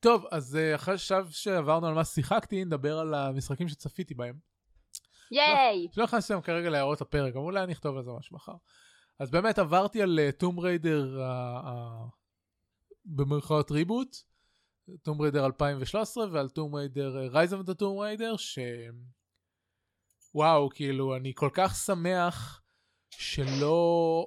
טוב, 0.00 0.26
אז 0.30 0.56
אה, 0.56 0.74
עכשיו 0.74 1.26
שעברנו 1.30 1.86
על 1.86 1.94
מה 1.94 2.04
ששיחקתי, 2.04 2.64
נדבר 2.64 2.98
על 2.98 3.14
המשחקים 3.14 3.68
שצפיתי 3.68 4.14
בהם. 4.14 4.38
ייי! 5.30 5.88
שלא 5.92 6.04
נכנסתי 6.04 6.32
להם 6.32 6.42
כרגע 6.42 6.70
להערות 6.70 7.00
הפרק, 7.00 7.32
אבל 7.32 7.42
אולי 7.42 7.62
אני 7.64 7.72
אכתוב 7.72 7.96
על 7.96 8.04
זה 8.04 8.10
משהו 8.18 8.36
מחר. 8.36 8.54
אז 9.18 9.30
באמת 9.30 9.58
עברתי 9.58 10.02
על 10.02 10.18
טום 10.38 10.60
ריידר 10.60 11.20
במרכאות 13.04 13.70
reboot. 13.70 14.16
Tomb 15.02 15.20
Raider 15.20 15.46
2013 15.46 16.26
ועל 16.32 16.48
Tomb 16.48 16.74
Raider 16.74 17.28
Rise 17.30 17.54
of 17.54 17.62
the 17.62 17.74
Tomb 17.74 17.98
Raider. 17.98 18.34
וואו 20.34 20.70
כאילו 20.70 21.16
אני 21.16 21.32
כל 21.34 21.50
כך 21.52 21.76
שמח 21.76 22.62
שלא 23.10 24.26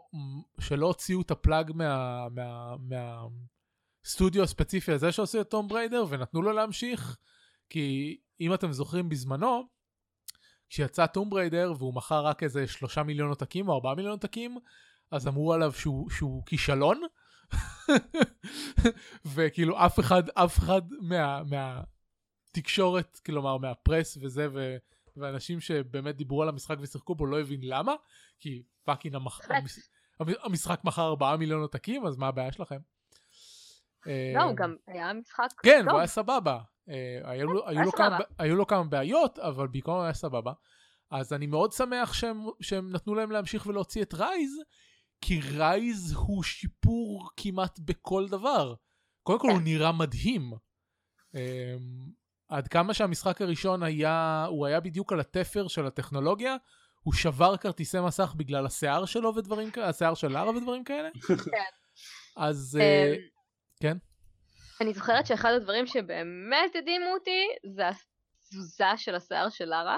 שלא 0.59 0.85
הוציאו 0.85 1.21
את 1.21 1.31
ה 1.31 1.39
plug 1.39 1.71
מה, 1.75 2.27
מה, 2.29 2.75
מהסטודיו 4.03 4.43
הספציפי 4.43 4.91
הזה 4.91 5.11
שעושה 5.11 5.41
את 5.41 5.49
Tomb 5.49 5.67
Raider 5.67 6.05
ונתנו 6.09 6.41
לו 6.41 6.51
להמשיך 6.51 7.17
כי 7.69 8.17
אם 8.39 8.53
אתם 8.53 8.71
זוכרים 8.71 9.09
בזמנו 9.09 9.63
כשיצא 10.69 11.05
Tomb 11.05 11.29
Raider 11.29 11.73
והוא 11.77 11.93
מכר 11.93 12.25
רק 12.25 12.43
איזה 12.43 12.67
שלושה 12.67 13.03
מיליון 13.03 13.29
עותקים 13.29 13.69
או 13.69 13.73
ארבעה 13.73 13.95
מיליון 13.95 14.11
עותקים 14.11 14.57
אז 15.11 15.27
אמרו 15.27 15.53
עליו 15.53 15.73
שהוא, 15.73 16.09
שהוא 16.09 16.45
כישלון 16.45 17.01
וכאילו 19.35 19.85
אף 19.85 19.99
אחד, 19.99 20.29
אף 20.29 20.57
אחד 20.57 20.81
מה, 21.01 21.41
מהתקשורת, 21.43 23.19
כלומר 23.25 23.57
מהפרס 23.57 24.17
וזה, 24.21 24.47
ו, 24.53 24.77
ואנשים 25.17 25.59
שבאמת 25.59 26.15
דיברו 26.15 26.43
על 26.43 26.49
המשחק 26.49 26.75
ושיחקו 26.81 27.15
בו 27.15 27.25
לא 27.25 27.39
הבין 27.39 27.59
למה, 27.63 27.93
כי 28.39 28.63
fucking 28.83 29.15
המח... 29.15 29.39
המשחק 30.19 30.79
מכר 30.83 31.07
4 31.07 31.35
מיליון 31.35 31.61
עותקים, 31.61 32.05
אז 32.05 32.17
מה 32.17 32.27
הבעיה 32.27 32.51
שלכם? 32.51 32.79
לא, 34.35 34.43
הוא 34.43 34.55
גם 34.55 34.75
היה 34.87 35.13
משחק 35.13 35.47
כן, 35.63 35.85
הוא 35.89 35.97
היה 35.97 36.07
סבבה. 36.07 36.59
אה, 36.89 37.31
היו, 38.39 38.55
לו 38.55 38.67
כמה, 38.67 38.83
בעיות, 38.83 39.39
אבל 39.39 39.67
בעיקר 39.67 39.91
הוא 39.91 40.03
היה 40.03 40.13
סבבה. 40.13 40.53
אז 41.11 41.33
אני 41.33 41.47
מאוד 41.47 41.71
שמח 41.71 42.13
שהם 42.61 42.91
נתנו 42.91 43.15
להם 43.15 43.31
להמשיך 43.31 43.65
ולהוציא 43.65 44.01
את 44.01 44.13
רייז, 44.13 44.51
כי 45.21 45.41
רייז 45.41 46.13
הוא 46.13 46.43
שיפור 46.43 47.29
כמעט 47.37 47.79
בכל 47.79 48.27
דבר. 48.29 48.73
קודם 49.23 49.39
כל 49.39 49.49
הוא 49.49 49.61
נראה 49.61 49.91
מדהים. 49.91 50.53
Um, 51.33 51.37
עד 52.49 52.67
כמה 52.67 52.93
שהמשחק 52.93 53.41
הראשון 53.41 53.83
היה, 53.83 54.45
הוא 54.49 54.65
היה 54.65 54.79
בדיוק 54.79 55.13
על 55.13 55.19
התפר 55.19 55.67
של 55.67 55.85
הטכנולוגיה, 55.85 56.55
הוא 57.03 57.13
שבר 57.13 57.57
כרטיסי 57.57 57.99
מסך 57.99 58.33
בגלל 58.37 58.65
השיער 58.65 59.05
שלו 59.05 59.35
ודברים 59.35 59.71
כאלה, 59.71 59.89
השיער 59.89 60.13
של 60.13 60.27
לארה 60.27 60.49
ודברים 60.49 60.83
כאלה. 60.83 61.09
כן. 61.51 61.71
אז 62.37 62.79
uh, 62.81 63.19
כן. 63.81 63.97
אני 64.81 64.93
זוכרת 64.93 65.27
שאחד 65.27 65.51
הדברים 65.51 65.87
שבאמת 65.87 66.75
הדהימו 66.75 67.13
אותי 67.13 67.47
זה 67.75 67.83
התזוזה 67.87 68.97
של 68.97 69.15
השיער 69.15 69.49
של 69.49 69.65
לארה. 69.65 69.97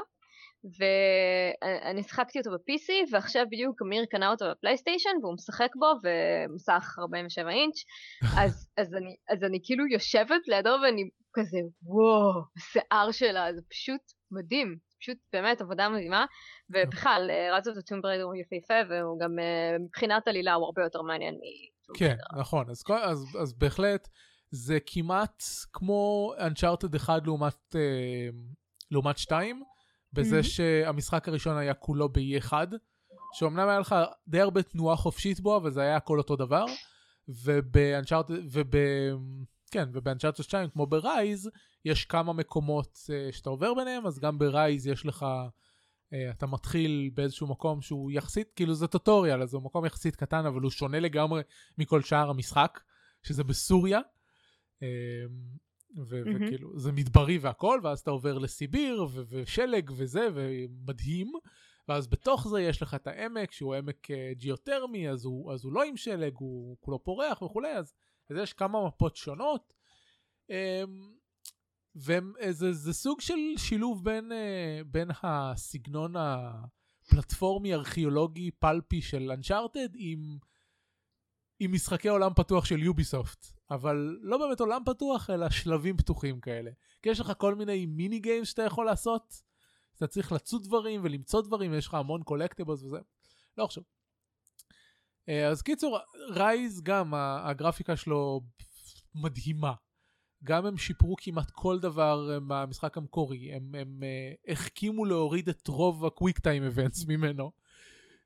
ואני 0.64 2.04
שיחקתי 2.04 2.40
אותו 2.40 2.52
ב-PC, 2.52 2.92
ועכשיו 3.12 3.46
בדיוק 3.52 3.82
אמיר 3.82 4.06
קנה 4.06 4.32
אותו 4.32 4.46
בפלייסטיישן, 4.52 5.10
והוא 5.22 5.34
משחק 5.34 5.70
בו, 5.76 5.86
ומסך 6.04 6.96
47 7.00 7.50
אינץ', 7.50 7.76
אז, 8.42 8.70
אז, 8.78 8.94
אני, 8.94 9.16
אז 9.30 9.44
אני 9.44 9.60
כאילו 9.64 9.88
יושבת 9.88 10.48
לידו 10.48 10.76
ואני 10.84 11.10
כזה, 11.34 11.58
וואו, 11.84 12.42
השיער 12.58 13.12
שלה, 13.12 13.54
זה 13.54 13.62
פשוט 13.70 14.02
מדהים, 14.32 14.78
פשוט 15.00 15.18
באמת 15.34 15.62
עבודה 15.62 15.90
מדהימה, 15.90 16.26
ובכלל, 16.70 17.32
רץ 17.54 17.68
אותו 17.68 17.82
טום 17.82 18.02
בריידר 18.02 18.24
הוא 18.24 18.36
יפהפה, 18.36 18.90
והוא 18.90 19.20
גם 19.20 19.36
מבחינת 19.80 20.28
עלילה 20.28 20.54
הוא 20.54 20.66
הרבה 20.66 20.84
יותר 20.84 21.02
מעניין 21.02 21.36
מ... 21.36 21.40
כן, 21.98 22.16
נכון, 22.40 22.70
אז, 22.70 22.84
אז, 23.04 23.38
אז 23.42 23.54
בהחלט, 23.54 24.08
זה 24.52 24.78
כמעט 24.86 25.44
כמו 25.74 26.34
Uncharted 26.38 26.98
1 26.98 27.26
לעומת, 27.26 27.76
אה, 27.76 28.30
לעומת 28.92 29.18
2, 29.18 29.64
בזה 30.14 30.40
mm-hmm. 30.40 30.44
שהמשחק 30.44 31.28
הראשון 31.28 31.58
היה 31.58 31.74
כולו 31.74 32.10
ב-E1, 32.10 32.54
שאומנם 33.34 33.68
היה 33.70 33.80
לך 33.80 33.96
די 34.28 34.40
הרבה 34.40 34.64
תנועה 34.64 34.96
חופשית 34.96 35.40
בו, 35.40 35.58
אבל 35.58 35.72
זה 35.72 35.82
היה 35.82 35.96
הכל 35.96 36.18
אותו 36.18 36.36
דבר, 36.36 36.66
וב 37.28 37.45
Uncharted, 37.45 38.34
וב... 38.52 38.76
כן, 39.72 39.90
וב 39.94 40.03
Uncharted 40.03 40.44
2, 40.44 40.70
כמו 40.70 40.88
ב 40.88 40.98
Rise, 40.98 41.50
יש 41.86 42.06
כמה 42.06 42.34
מקומות 42.34 42.98
אה, 42.98 43.36
שאתה 43.36 43.50
עובר 43.50 43.74
ביניהם, 43.74 44.08
אז 44.08 44.20
גם 44.20 44.40
ב 44.40 44.49
Rise 44.49 44.88
יש 44.88 45.06
לך, 45.06 45.26
אה, 45.26 46.16
אתה 46.30 46.48
מתחיל 46.48 47.12
באיזשהו 47.14 47.48
מקום 47.48 47.82
שהוא 47.82 48.12
יחסית, 48.12 48.52
כאילו 48.56 48.74
זה 48.74 48.88
tutorial, 48.88 49.42
אז 49.42 49.54
הוא 49.54 49.64
מקום 49.64 49.86
יחסית 49.86 50.16
קטן, 50.16 50.46
אבל 50.46 50.62
הוא 50.62 50.72
שונה 50.72 51.00
לגמרי 51.00 51.42
מכל 51.78 52.02
שאר 52.02 52.30
המשחק, 52.30 52.80
שזה 53.24 53.44
בסוריה. 53.44 54.00
Uh, 54.80 54.84
ו- 55.98 56.24
mm-hmm. 56.24 56.46
וכאילו 56.46 56.80
זה 56.80 56.92
מדברי 56.92 57.38
והכל 57.38 57.80
ואז 57.84 58.00
אתה 58.00 58.12
עובר 58.12 58.38
לסיביר 58.38 59.06
ו- 59.12 59.24
ושלג 59.30 59.92
וזה 59.96 60.28
ומדהים. 60.34 61.32
ואז 61.88 62.08
בתוך 62.08 62.48
זה 62.48 62.62
יש 62.62 62.82
לך 62.82 62.94
את 62.94 63.08
העמק 63.08 63.52
שהוא 63.52 63.76
עמק 63.76 64.12
uh, 64.12 64.14
ג'יאותרמי 64.38 65.10
אז 65.10 65.26
הוא, 65.26 65.54
אז 65.54 65.64
הוא 65.64 65.74
לא 65.74 65.84
עם 65.84 65.98
שלג 65.98 66.34
הוא 66.36 66.78
כולו 66.80 67.04
פורח 67.04 67.42
וכולי 67.42 67.72
אז, 67.72 67.94
אז 68.30 68.38
יש 68.38 68.54
כמה 68.54 68.88
מפות 68.88 69.16
שונות. 69.16 69.74
um, 70.48 70.54
וזה 71.96 72.74
זה 72.74 72.94
סוג 72.94 73.22
של 73.22 73.40
שילוב 73.58 74.04
בין, 74.04 74.32
uh, 74.32 74.84
בין 74.86 75.10
הסגנון 75.24 76.14
הפלטפורמי 76.16 77.74
ארכיאולוגי 77.74 78.52
פלפי 78.52 79.02
של 79.02 79.32
אנצ'ארטד 79.32 79.90
עם, 79.96 80.38
עם 81.60 81.72
משחקי 81.72 82.10
עולם 82.10 82.34
פתוח 82.36 82.66
של 82.66 82.84
Ubisoft 82.84 83.59
אבל 83.72 84.18
לא 84.22 84.38
באמת 84.38 84.60
עולם 84.60 84.82
פתוח, 84.86 85.30
אלא 85.30 85.50
שלבים 85.50 85.98
פתוחים 85.98 86.40
כאלה. 86.40 86.72
כי 87.02 87.10
יש 87.10 87.20
לך 87.20 87.34
כל 87.38 87.56
מיני 87.56 87.86
mini 87.86 88.20
games 88.20 88.48
שאתה 88.48 88.64
יכול 88.64 88.86
לעשות, 88.86 89.42
אתה 89.96 90.08
צריך 90.08 90.32
לצוד 90.32 90.64
דברים 90.64 91.02
ולמצוא 91.04 91.42
דברים, 91.42 91.72
ויש 91.72 91.88
לך 91.88 91.94
המון 91.94 92.24
collectibles 92.24 92.84
וזה. 92.84 93.00
לא 93.58 93.64
עכשיו. 93.64 93.84
אה, 95.30 95.48
אז 95.48 95.62
קיצור, 95.62 96.00
Rise 96.30 96.82
גם, 96.82 97.14
הגרפיקה 97.16 97.96
שלו 97.96 98.42
מדהימה. 99.16 99.74
גם 100.44 100.66
הם 100.66 100.78
שיפרו 100.78 101.16
כמעט 101.20 101.52
כל 101.52 101.80
דבר 101.80 102.34
אה, 102.34 102.40
מהמשחק 102.40 102.98
המקורי, 102.98 103.54
הם, 103.54 103.76
הם 103.76 104.00
אה, 104.00 104.52
החכימו 104.52 105.06
להוריד 105.06 105.50
את 105.50 105.68
רוב 105.68 106.06
ה 106.06 106.11
quick 106.11 106.40
time 106.40 106.64
events 106.64 107.06
ממנו, 107.06 107.52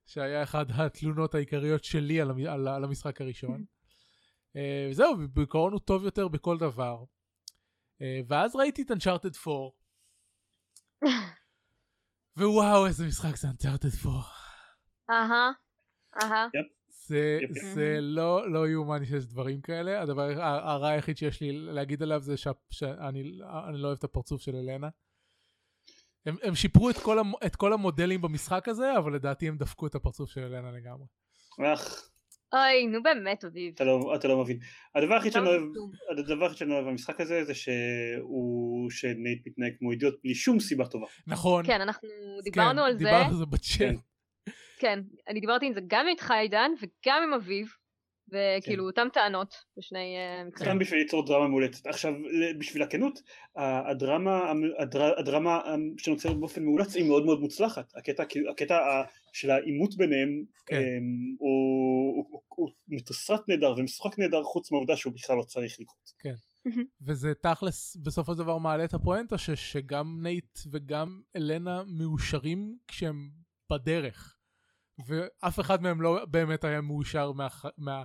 שהיה 0.06 0.43
אחד 0.43 0.65
התלונות 0.71 1.36
העיקריות 1.36 1.84
שלי 1.84 2.21
על, 2.21 2.32
על, 2.47 2.67
על 2.67 2.84
המשחק 2.84 3.21
הראשון. 3.21 3.63
אה, 4.55 4.87
זהו, 4.91 5.15
בעיקרון 5.33 5.73
הוא 5.73 5.79
טוב 5.79 6.03
יותר 6.03 6.27
בכל 6.27 6.57
דבר. 6.57 7.03
אה, 8.01 8.21
ואז 8.27 8.55
ראיתי 8.55 8.81
את 8.81 8.91
Uncharted 8.91 9.37
4. 9.47 9.69
ווואו, 12.37 12.87
איזה 12.87 13.07
משחק 13.07 13.35
זה 13.35 13.47
Uncharted 13.47 14.07
4. 14.07 14.19
אהה, 15.09 15.51
אהה. 16.23 16.47
זה, 17.07 17.39
זה 17.73 17.97
לא, 18.01 18.51
לא 18.51 18.67
יאומן 18.67 19.05
שיש 19.05 19.25
דברים 19.25 19.61
כאלה, 19.61 20.01
הדבר 20.01 20.41
הרע 20.41 20.87
היחיד 20.87 21.17
שיש 21.17 21.41
לי 21.41 21.51
להגיד 21.51 22.03
עליו 22.03 22.21
זה 22.21 22.35
שאני 22.69 23.23
לא 23.73 23.87
אוהב 23.87 23.97
את 23.97 24.03
הפרצוף 24.03 24.41
של 24.41 24.55
אלנה. 24.55 24.89
הם, 26.25 26.35
הם 26.43 26.55
שיפרו 26.55 26.89
את 26.89 26.95
כל, 26.97 27.19
המ, 27.19 27.31
את 27.45 27.55
כל 27.55 27.73
המודלים 27.73 28.21
במשחק 28.21 28.67
הזה, 28.67 28.97
אבל 28.97 29.15
לדעתי 29.15 29.47
הם 29.47 29.57
דפקו 29.57 29.87
את 29.87 29.95
הפרצוף 29.95 30.29
של 30.29 30.41
אלנה 30.41 30.71
לגמרי. 30.71 31.05
אוי, 32.53 32.87
נו 32.87 33.03
באמת, 33.03 33.45
אביב. 33.45 33.73
אתה 33.75 33.83
לא, 33.83 34.13
אתה 34.15 34.27
לא 34.27 34.41
מבין. 34.41 34.59
הדבר 34.95 35.13
היחיד 35.13 35.31
שאני 35.31 35.47
אוהב, 35.47 35.61
הדבר 36.11 36.43
היחיד 36.43 36.57
שאני 36.57 36.73
אוהב 36.73 36.85
במשחק 36.85 37.21
הזה, 37.21 37.43
זה 37.43 37.53
שהוא, 37.53 38.91
שנייט 38.91 39.47
מתנהג 39.47 39.73
כמו 39.79 39.91
אידיוט 39.91 40.15
בלי 40.23 40.35
שום 40.35 40.59
סיבה 40.59 40.85
טובה. 40.87 41.05
נכון. 41.27 41.65
כן, 41.65 41.81
אנחנו 41.81 42.09
דיברנו 42.43 42.81
כן, 42.81 42.85
על 42.85 42.93
זה. 42.93 42.97
דיברנו 42.97 43.25
על 43.25 43.33
זה 43.33 43.45
בצ'אט. 43.45 43.79
כן. 43.79 43.95
כן, 44.79 44.99
אני 45.27 45.39
דיברתי 45.39 45.65
עם 45.65 45.73
זה 45.73 45.81
גם 45.87 46.07
איתך 46.07 46.31
עידן, 46.31 46.71
וגם 46.81 47.23
עם 47.23 47.33
אביב, 47.33 47.73
וכאילו 48.27 48.83
כן. 48.83 48.88
אותם 48.88 49.07
טענות 49.13 49.55
בשני 49.77 50.15
uh, 50.17 50.47
מקרים. 50.47 50.69
גם 50.69 50.79
בשביל 50.79 50.99
ליצור 50.99 51.25
דרמה 51.25 51.47
מאולצת. 51.47 51.88
עכשיו, 51.88 52.13
בשביל 52.57 52.83
הכנות, 52.83 53.19
הדרמה, 53.55 54.51
הדר, 54.79 55.19
הדרמה 55.19 55.62
שנוצרת 55.97 56.38
באופן 56.38 56.63
מאולץ 56.63 56.95
היא 56.95 57.07
מאוד 57.07 57.25
מאוד 57.25 57.39
מוצלחת. 57.39 57.91
הקטע, 57.95 58.23
הקטע 58.51 59.03
של 59.33 59.51
העימות 59.51 59.95
ביניהם 59.97 60.43
כן. 60.65 60.75
אמ, 60.75 61.36
הוא, 61.39 62.15
הוא, 62.15 62.25
הוא, 62.31 62.41
הוא 62.55 62.69
מתוסרט 62.88 63.49
נהדר 63.49 63.73
ומשחק 63.77 64.19
נהדר 64.19 64.43
חוץ 64.43 64.71
מהעובדה 64.71 64.95
שהוא 64.97 65.13
בכלל 65.13 65.36
לא 65.36 65.43
צריך 65.43 65.79
לקרות. 65.79 66.12
כן. 66.19 66.33
וזה 67.01 67.33
תכלס 67.41 67.95
בסופו 67.95 68.33
של 68.33 68.39
דבר 68.39 68.57
מעלה 68.57 68.86
את 68.86 68.93
הפואנטה 68.93 69.38
ש, 69.38 69.49
שגם 69.49 70.19
נייט 70.23 70.59
וגם 70.71 71.21
אלנה 71.36 71.83
מאושרים 71.88 72.77
כשהם 72.88 73.29
בדרך. 73.71 74.36
ואף 75.08 75.60
אחד 75.60 75.82
מהם 75.82 76.01
לא 76.01 76.25
באמת 76.25 76.63
היה 76.63 76.82
מאושר 76.82 77.32
מה, 77.77 78.03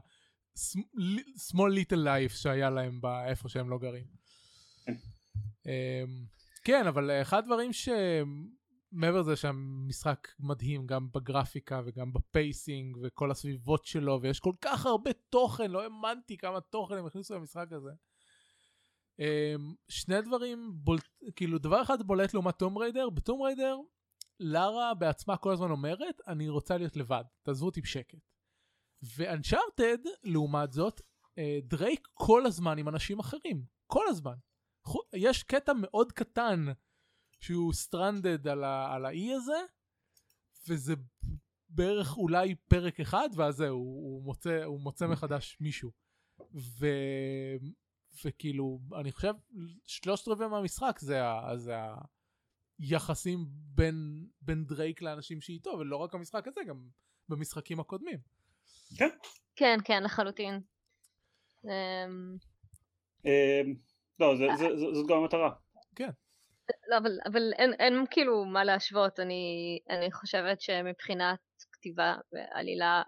small 1.50 1.70
little 1.78 2.04
life 2.04 2.36
שהיה 2.36 2.70
להם 2.70 3.00
באי 3.00 3.29
פה 3.29 3.48
שהם 3.48 3.70
לא 3.70 3.78
גרים. 3.78 4.06
אמ, 5.66 6.24
כן, 6.64 6.86
אבל 6.86 7.10
אחד 7.10 7.38
הדברים 7.38 7.70
שמעבר 7.72 9.20
לזה 9.20 9.36
שהמשחק 9.36 10.28
מדהים 10.40 10.86
גם 10.86 11.08
בגרפיקה 11.14 11.80
וגם 11.84 12.12
ב 12.12 12.24
pacing 12.24 12.96
וכל 13.02 13.30
הסביבות 13.30 13.84
שלו 13.84 14.18
ויש 14.22 14.40
כל 14.40 14.54
כך 14.60 14.86
הרבה 14.86 15.10
תוכן, 15.12 15.70
לא 15.70 15.82
האמנתי 15.82 16.36
כמה 16.36 16.60
תוכן 16.60 16.94
הם 16.94 17.06
הכניסו 17.06 17.34
למשחק 17.34 17.72
הזה. 17.72 17.90
אמ, 19.18 19.74
שני 19.88 20.22
דברים, 20.22 20.70
בול, 20.74 20.98
כאילו 21.36 21.58
דבר 21.58 21.82
אחד 21.82 22.02
בולט 22.02 22.34
לעומת 22.34 22.56
Tomb 22.56 22.78
Raider, 22.78 23.10
ב 23.10 23.17
Tomb 23.17 23.42
Raider 23.42 23.76
לארה 24.40 24.94
בעצמה 24.94 25.36
כל 25.36 25.52
הזמן 25.52 25.70
אומרת, 25.70 26.20
אני 26.26 26.48
רוצה 26.48 26.76
להיות 26.76 26.96
לבד, 26.96 27.24
תעזבו 27.42 27.66
אותי 27.66 27.80
בשקט. 27.80 28.18
ו 29.16 29.24
Uncharted, 29.24 29.98
לעומת 30.24 30.72
זאת, 30.72 31.00
אה, 31.38 31.58
דרייק 31.62 32.08
כל 32.14 32.46
הזמן 32.46 32.78
עם 32.78 32.88
אנשים 32.88 33.18
אחרים. 33.18 33.64
כל 33.86 34.04
הזמן. 34.08 34.34
יש 35.12 35.42
קטע 35.42 35.72
מאוד 35.72 36.12
קטן 36.12 36.66
שהוא 37.40 37.72
stranded 37.72 38.48
על, 38.48 38.64
על 38.64 39.06
האי 39.06 39.32
הזה, 39.32 39.58
וזה 40.68 40.94
בערך 41.68 42.16
אולי 42.16 42.54
פרק 42.54 43.00
אחד, 43.00 43.28
ואז 43.34 43.56
זהו, 43.56 43.76
הוא 43.76 44.22
מוצא, 44.22 44.64
הוא 44.64 44.80
מוצא 44.80 45.06
מחדש 45.06 45.56
מישהו. 45.60 45.90
ו... 46.54 46.86
וכאילו, 48.24 48.80
אני 49.00 49.12
חושב, 49.12 49.32
שלושת 49.86 50.28
רבעי 50.28 50.48
מהמשחק 50.48 50.98
זה, 51.00 51.24
ה... 51.24 51.56
זה 51.56 51.74
היחסים 52.78 53.38
בין, 53.50 54.26
בין 54.40 54.64
דרייק 54.64 55.02
לאנשים 55.02 55.40
שאיתו, 55.40 55.70
ולא 55.70 55.96
רק 55.96 56.14
המשחק 56.14 56.48
הזה, 56.48 56.60
גם 56.68 56.88
במשחקים 57.28 57.80
הקודמים. 57.80 58.18
כן. 58.98 59.08
כן, 59.56 59.78
כן, 59.84 60.02
לחלוטין. 60.02 60.60
אמ, 61.64 62.36
אמ, 63.24 63.74
לא, 64.20 64.34
זאת 64.94 65.06
גם 65.08 65.16
המטרה. 65.16 65.50
כן. 65.96 66.10
לא, 66.88 66.96
אבל, 66.98 67.18
אבל 67.26 67.52
אין, 67.58 67.72
אין 67.78 68.04
כאילו 68.10 68.44
מה 68.44 68.64
להשוות, 68.64 69.20
אני, 69.20 69.78
אני 69.90 70.12
חושבת 70.12 70.60
שמבחינת 70.60 71.38
כתיבה 71.72 72.14
ועלילה, 72.32 73.02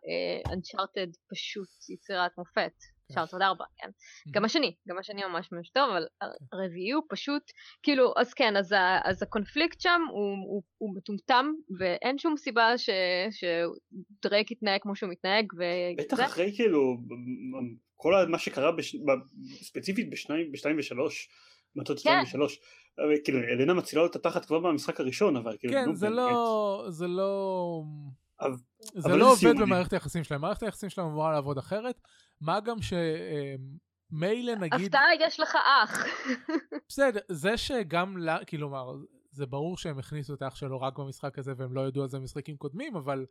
אנצ'ארטד 0.53 1.09
uh, 1.15 1.19
פשוט 1.31 1.69
יצירת 1.89 2.31
מופת. 2.39 2.73
שארטרד 3.12 3.42
4, 3.42 3.64
כן. 3.77 3.90
גם 4.31 4.44
השני, 4.44 4.75
גם 4.88 4.99
השני 4.99 5.23
ממש 5.25 5.53
ממש 5.53 5.70
טוב, 5.70 5.90
אבל 5.90 6.05
הרביעי 6.53 6.90
הוא 6.90 7.03
פשוט, 7.09 7.42
כאילו, 7.83 8.12
אז 8.16 8.35
כן, 8.35 8.57
אז, 8.57 8.73
ה, 8.73 8.99
אז 9.05 9.23
הקונפליקט 9.23 9.81
שם 9.81 10.03
הוא, 10.11 10.20
הוא, 10.20 10.62
הוא 10.79 10.96
מטומטם, 10.96 11.53
ואין 11.79 12.18
שום 12.18 12.37
סיבה 12.37 12.79
ש, 12.79 12.90
שדרייק 13.31 14.51
יתנהג 14.51 14.81
כמו 14.83 14.96
שהוא 14.96 15.11
מתנהג, 15.11 15.53
וזה. 15.55 16.14
בטח 16.14 16.20
אחרי 16.25 16.53
כאילו, 16.57 16.96
כל 17.96 18.14
מה 18.29 18.38
שקרה 18.38 18.73
בש, 18.73 18.96
ספציפית 19.62 20.11
בשניים, 20.11 20.53
בשתיים 20.53 20.77
ושלוש, 20.79 21.29
מטות 21.77 21.99
שתיים 21.99 22.16
כן. 22.16 22.23
ושלוש, 22.23 22.61
כאילו, 23.25 23.38
אלנה 23.38 23.75
מצילה 23.75 24.03
לו 24.03 24.09
את 24.09 24.16
התחת 24.16 24.44
כבר 24.44 24.59
במשחק 24.59 25.01
הראשון, 25.01 25.37
אבל 25.37 25.57
כאילו, 25.59 25.75
כן, 25.75 25.94
זה 25.94 26.09
לא, 26.09 26.85
זה 26.88 27.07
לא... 27.07 27.83
זה 28.94 29.16
לא 29.16 29.33
עובד 29.33 29.61
במערכת 29.61 29.92
היחסים 29.92 30.24
שלהם, 30.24 30.40
מערכת 30.40 30.62
היחסים 30.62 30.90
שלהם 30.90 31.07
אמורה 31.07 31.33
לעבוד 31.33 31.59
אחרת, 31.59 32.00
מה 32.40 32.61
גם 32.61 32.83
ש... 32.83 32.92
אמ, 32.92 33.76
מילא 34.12 34.55
נגיד... 34.55 34.87
הפתעה, 34.87 35.14
יש 35.20 35.40
לך 35.40 35.57
אח. 35.85 36.05
בסדר, 36.88 37.20
זה 37.29 37.57
שגם, 37.57 38.16
כלומר, 38.48 38.92
זה 39.31 39.46
ברור 39.46 39.76
שהם 39.76 39.98
הכניסו 39.98 40.35
את 40.35 40.42
האח 40.42 40.55
שלו 40.55 40.81
רק 40.81 40.98
במשחק 40.98 41.38
הזה 41.38 41.53
והם 41.57 41.74
לא 41.74 41.88
ידעו 41.88 42.03
על 42.03 42.09
זה 42.09 42.18
במשחקים 42.18 42.57
קודמים, 42.57 42.96
אבל 42.96 43.26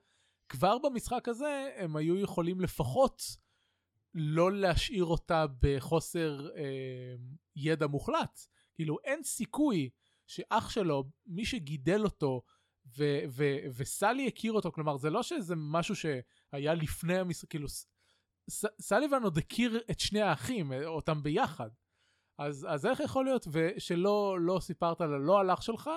כבר 0.50 0.78
במשחק 0.78 1.28
הזה 1.28 1.70
הם 1.76 1.96
היו 1.96 2.18
יכולים 2.18 2.62
לפחות 2.62 3.22
לא 4.14 4.52
להשאיר 4.52 5.06
אותה 5.06 5.46
בחוסר 5.62 6.50
אה, 6.58 7.16
ידע 7.56 7.88
מוחלט. 7.88 8.40
כאילו, 8.76 8.98
אין 9.04 9.24
סיכוי 9.24 9.90
שאח 10.28 10.70
שלו, 10.70 11.04
מי 11.26 11.46
שגידל 11.46 12.04
אותו, 12.04 12.42
ו- 12.98 13.24
ו- 13.30 13.58
וסלי 13.78 14.28
הכיר 14.28 14.54
אותו, 14.54 14.72
כלומר, 14.72 14.98
זה 14.98 15.10
לא 15.10 15.24
שזה 15.24 15.54
משהו 15.58 15.96
שהיה 15.96 16.74
לפני 16.74 17.18
המשחק, 17.18 17.50
כאילו, 17.50 17.68
ס- 17.70 17.86
סליבן 18.82 19.24
עוד 19.24 19.38
הכיר 19.38 19.82
את 19.92 20.00
שני 20.00 20.22
האחים, 20.22 20.72
אותם 20.86 21.24
ביחד. 21.24 21.70
אז, 22.38 22.68
אז 22.70 22.86
איך 22.86 23.00
יכול 23.00 23.26
להיות 23.26 23.48
שלא 23.78 24.38
לא 24.42 24.60
סיפרת 24.60 25.02
לא 25.02 25.40
על 25.40 25.52
אח 25.52 25.62
שלך, 25.62 25.90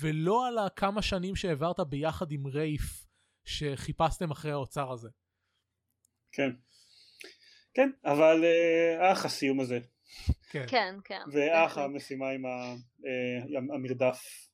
ולא 0.00 0.46
על 0.46 0.58
הכמה 0.58 1.02
שנים 1.02 1.36
שהעברת 1.36 1.80
ביחד 1.80 2.32
עם 2.32 2.46
רייף, 2.46 3.06
שחיפשתם 3.44 4.30
אחרי 4.30 4.50
האוצר 4.50 4.92
הזה? 4.92 5.08
כן. 6.32 6.50
כן, 7.74 7.90
אבל 8.04 8.44
אה, 8.44 9.12
אה 9.12 9.24
הסיום 9.24 9.60
הזה. 9.60 9.78
כן, 10.50 10.64
כן. 10.68 10.94
כן. 11.04 11.20
ואה 11.32 11.78
המשימה 11.78 12.30
עם 12.30 12.46
אה, 12.46 12.74
המרדף 13.74 14.49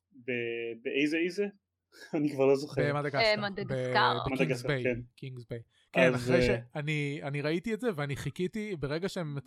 באיזה 0.83 1.17
איזה? 1.17 1.45
אני 2.17 2.31
כבר 2.31 2.45
לא 2.45 2.55
זוכר. 2.55 2.93
במדגסקר. 2.93 4.17
ב 4.25 4.30
King's 4.30 4.63
Bay. 4.63 4.83
King's 5.15 5.45
Bay. 5.49 5.59
כן, 5.91 6.13
אחרי 6.13 6.41
שאני 6.41 7.41
ראיתי 7.41 7.73
את 7.73 7.79
זה 7.79 7.87
ואני 7.95 8.15
חיכיתי 8.15 8.75
ברגע 8.75 9.09
שהם... 9.09 9.37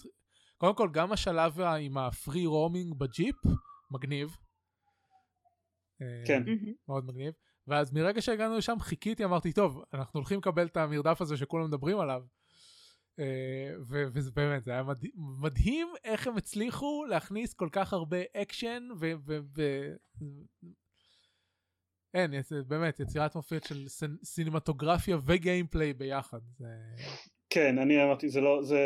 קודם 0.59 0.74
כל, 0.74 0.88
גם 0.92 1.12
השלב 1.12 1.61
עם 1.61 1.98
ה 1.98 2.08
free 2.08 2.46
roaming 2.46 2.94
בג'יפ, 2.98 3.37
מגניב. 3.90 4.37
כן. 6.26 6.42
מאוד 6.88 7.04
מגניב. 7.04 7.33
ואז 7.66 7.92
מרגע 7.92 8.22
שהגענו 8.22 8.56
לשם 8.56 8.76
חיכיתי, 8.80 9.24
אמרתי, 9.24 9.52
טוב, 9.52 9.83
אנחנו 9.94 10.18
הולכים 10.20 10.38
לקבל 10.38 10.66
את 10.66 10.76
המרדף 10.76 11.20
הזה 11.20 11.37
שכולם 11.37 11.66
מדברים 11.66 11.98
עליו. 11.98 12.22
וזה 14.14 14.30
באמת, 14.30 14.64
זה 14.64 14.70
היה 14.70 14.83
מדהים 15.42 15.88
איך 16.04 16.26
הם 16.26 16.37
הצליחו 16.37 17.04
להכניס 17.04 17.54
כל 17.54 17.68
כך 17.72 17.92
הרבה 17.92 18.18
אקשן 18.37 18.88
ו... 19.00 19.12
אין, 22.14 22.30
באמת 22.66 23.00
יצירת 23.00 23.35
מופת 23.35 23.64
של 23.64 23.88
סינמטוגרפיה 24.24 25.16
ו 25.26 25.34
gameplay 25.34 25.92
ביחד. 25.92 26.40
כן, 27.50 27.78
אני 27.78 28.04
אמרתי, 28.04 28.28
זה 28.28 28.40
לא, 28.40 28.62
זה, 28.62 28.80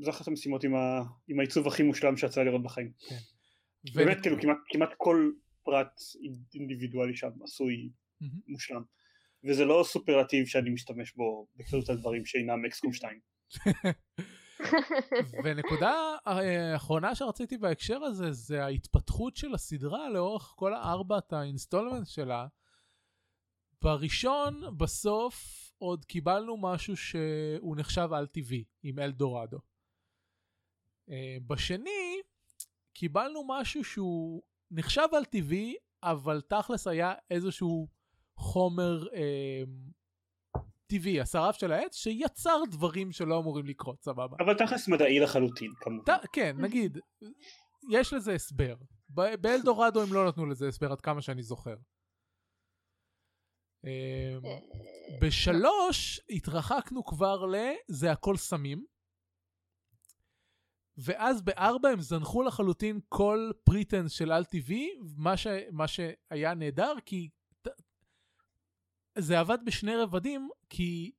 זה 0.00 0.10
אחת 0.10 0.28
המשימות 0.28 0.64
עם, 0.64 0.74
ה, 0.74 1.02
עם 1.28 1.40
העיצוב 1.40 1.66
הכי 1.66 1.82
מושלם 1.82 2.16
שיצא 2.16 2.42
לראות 2.42 2.62
בחיים. 2.62 2.92
כן. 3.08 3.16
באמת, 3.94 4.18
ו... 4.18 4.22
כאילו, 4.22 4.40
כמעט, 4.40 4.56
כמעט 4.68 4.90
כל 4.96 5.30
פרט 5.64 6.00
אינדיבידואלי 6.54 7.16
שם 7.16 7.30
עשוי 7.44 7.90
mm-hmm. 8.22 8.26
מושלם. 8.48 8.82
וזה 9.44 9.64
לא 9.64 9.84
סופרלטיב 9.86 10.46
שאני 10.46 10.70
משתמש 10.70 11.14
בו 11.14 11.46
בכללות 11.56 11.88
הדברים 11.88 12.24
שאינם 12.24 12.64
XCOM 12.64 12.92
2. 12.92 13.20
ונקודה 15.44 16.16
אה, 16.26 16.76
אחרונה 16.76 17.14
שרציתי 17.14 17.58
בהקשר 17.58 17.98
הזה 18.04 18.32
זה 18.32 18.64
ההתפתחות 18.64 19.36
של 19.36 19.54
הסדרה 19.54 20.10
לאורך 20.10 20.54
כל 20.56 20.74
הארבעת 20.74 21.32
ה 21.32 21.38
installment 21.38 22.06
שלה. 22.06 22.46
בראשון 23.82 24.78
בסוף 24.78 25.68
עוד 25.78 26.04
קיבלנו 26.04 26.56
משהו 26.56 26.96
שהוא 26.96 27.76
נחשב 27.76 28.08
על 28.12 28.26
טבעי 28.26 28.64
עם 28.82 28.98
אלדורדו. 28.98 29.58
אה, 31.10 31.36
בשני 31.46 32.20
קיבלנו 32.92 33.44
משהו 33.48 33.84
שהוא 33.84 34.42
נחשב 34.70 35.08
על 35.12 35.24
טבעי 35.24 35.76
אבל 36.02 36.40
תכלס 36.40 36.86
היה 36.86 37.14
איזשהו 37.30 37.88
חומר 38.36 39.06
אה, 39.14 39.62
טבעי, 40.88 41.20
השרף 41.20 41.56
של 41.56 41.72
העץ, 41.72 41.96
שיצר 41.96 42.62
דברים 42.70 43.12
שלא 43.12 43.38
אמורים 43.38 43.66
לקרות, 43.66 44.02
סבבה. 44.02 44.36
אבל 44.40 44.54
תכלס 44.54 44.88
מדעי 44.88 45.20
לחלוטין, 45.20 45.72
כמובן. 45.80 46.04
ת, 46.04 46.26
כן, 46.32 46.56
נגיד, 46.58 46.98
יש 47.90 48.12
לזה 48.12 48.32
הסבר. 48.32 48.74
באלדורדו 49.40 50.02
הם 50.02 50.12
לא 50.12 50.28
נתנו 50.28 50.46
לזה 50.46 50.68
הסבר 50.68 50.92
עד 50.92 51.00
כמה 51.00 51.22
שאני 51.22 51.42
זוכר. 51.42 51.74
אמ, 53.84 53.90
בשלוש 55.20 56.20
התרחקנו 56.30 57.04
כבר 57.04 57.46
ל... 57.46 57.56
זה 57.88 58.12
הכל 58.12 58.36
סמים. 58.36 58.84
ואז 60.96 61.42
בארבע 61.42 61.88
הם 61.88 62.00
זנחו 62.00 62.42
לחלוטין 62.42 63.00
כל 63.08 63.50
פריטנס 63.64 64.12
של 64.12 64.32
על 64.32 64.44
טבעי, 64.44 64.88
מה, 65.16 65.36
ש... 65.36 65.46
מה 65.72 65.88
שהיה 65.88 66.54
נהדר, 66.54 66.94
כי 67.06 67.28
זה 69.18 69.40
עבד 69.40 69.58
בשני 69.64 69.96
רבדים, 69.96 70.48
כי 70.70 71.12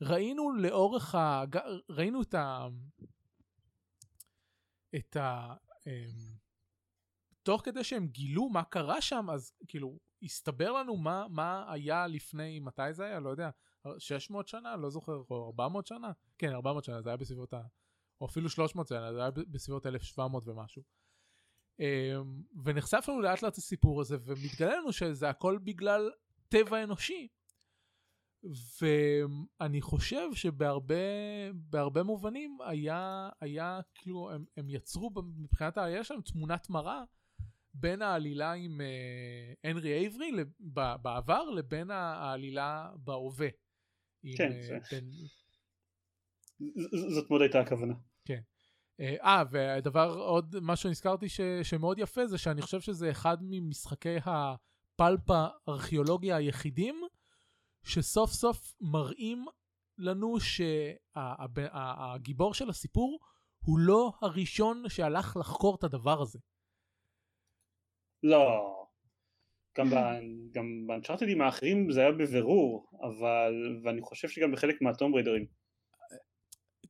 ראינו 0.00 0.52
לאורך 0.52 1.14
ה... 1.14 1.44
ראינו 1.90 2.22
את 2.22 2.34
ה... 2.34 2.68
את 4.96 5.16
ה... 5.16 5.54
אמ, 5.86 6.36
תוך 7.42 7.62
כדי 7.64 7.84
שהם 7.84 8.06
גילו 8.06 8.48
מה 8.48 8.64
קרה 8.64 9.00
שם, 9.00 9.30
אז 9.30 9.52
כאילו, 9.68 9.98
הסתבר 10.22 10.72
לנו 10.72 10.96
מה, 10.96 11.26
מה 11.30 11.72
היה 11.72 12.06
לפני, 12.06 12.60
מתי 12.60 12.92
זה 12.92 13.04
היה? 13.04 13.20
לא 13.20 13.30
יודע, 13.30 13.50
600 13.98 14.48
שנה? 14.48 14.76
לא 14.76 14.90
זוכר, 14.90 15.22
או 15.30 15.46
400 15.46 15.86
שנה? 15.86 16.12
כן, 16.38 16.52
400 16.52 16.84
שנה, 16.84 17.02
זה 17.02 17.10
היה 17.10 17.16
בסביבות 17.16 17.54
ה... 17.54 17.62
או 18.20 18.26
אפילו 18.26 18.48
300 18.48 18.88
שנה, 18.88 19.12
זה 19.12 19.20
היה 19.20 19.30
בסביבות 19.30 19.86
1700 19.86 20.48
ומשהו. 20.48 20.82
אמ, 21.80 22.42
ונחשף 22.64 23.04
לנו 23.08 23.20
לאט 23.20 23.42
לאט 23.42 23.58
הסיפור 23.58 24.00
הזה, 24.00 24.16
ומתגלה 24.24 24.76
לנו 24.76 24.92
שזה 24.92 25.28
הכל 25.28 25.58
בגלל 25.64 26.10
טבע 26.50 26.84
אנושי. 26.84 27.28
ואני 28.80 29.80
חושב 29.80 30.34
שבהרבה 30.34 32.02
מובנים 32.04 32.58
היה, 32.64 33.28
היה 33.40 33.80
כאילו, 33.94 34.30
הם, 34.30 34.44
הם 34.56 34.70
יצרו 34.70 35.10
מבחינת 35.36 35.78
העלייה 35.78 36.04
שלהם 36.04 36.20
תמונת 36.20 36.70
מראה 36.70 37.02
בין 37.74 38.02
העלילה 38.02 38.52
עם 38.52 38.80
אה, 38.80 39.70
הנרי 39.70 39.98
אייברי 39.98 40.30
בעבר 41.02 41.50
לבין 41.50 41.90
העלילה 41.90 42.90
בהווה. 42.96 43.48
כן, 44.36 44.52
אה, 44.52 44.62
זה... 44.62 44.78
בין... 44.90 45.10
זאת 47.14 47.30
מאוד 47.30 47.42
הייתה 47.42 47.60
הכוונה. 47.60 47.94
כן. 48.24 48.40
אה, 49.00 49.16
אה 49.22 49.42
ודבר 49.50 50.14
עוד, 50.14 50.56
מה 50.60 50.76
שנזכרתי 50.76 51.28
ש, 51.28 51.40
שמאוד 51.62 51.98
יפה 51.98 52.26
זה 52.26 52.38
שאני 52.38 52.62
חושב 52.62 52.80
שזה 52.80 53.10
אחד 53.10 53.36
ממשחקי 53.40 54.16
ה... 54.26 54.54
הפלפה 55.00 55.46
ארכיאולוגיה 55.68 56.36
היחידים 56.36 57.02
שסוף 57.82 58.30
סוף 58.30 58.74
מראים 58.80 59.44
לנו 59.98 60.34
שהגיבור 60.40 61.64
של 62.54 62.68
הסיפור 62.68 63.18
הוא 63.64 63.78
לא 63.78 64.12
הראשון 64.20 64.82
שהלך 64.88 65.36
לחקור 65.36 65.76
את 65.78 65.84
הדבר 65.84 66.22
הזה. 66.22 66.38
לא, 68.22 68.74
גם, 69.78 69.86
גם 70.52 70.86
באנצ'ארטדים 70.86 71.40
האחרים 71.40 71.90
זה 71.90 72.00
היה 72.00 72.12
בבירור, 72.12 72.90
אבל, 73.02 73.80
ואני 73.84 74.00
חושב 74.02 74.28
שגם 74.28 74.52
בחלק 74.52 74.82
מהטום 74.82 75.14
ריידרים. 75.14 75.46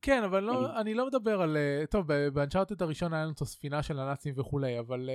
כן, 0.02 0.22
אבל 0.22 0.42
לא, 0.42 0.80
אני 0.80 0.94
לא 0.94 1.06
מדבר 1.06 1.42
על, 1.42 1.56
טוב, 1.90 2.06
באנצ'ארטד 2.32 2.82
הראשון 2.82 3.12
היה 3.12 3.22
לנו 3.22 3.32
את 3.32 3.40
הספינה 3.40 3.82
של 3.82 3.98
הנאצים 3.98 4.34
וכולי, 4.36 4.78
אבל 4.78 5.10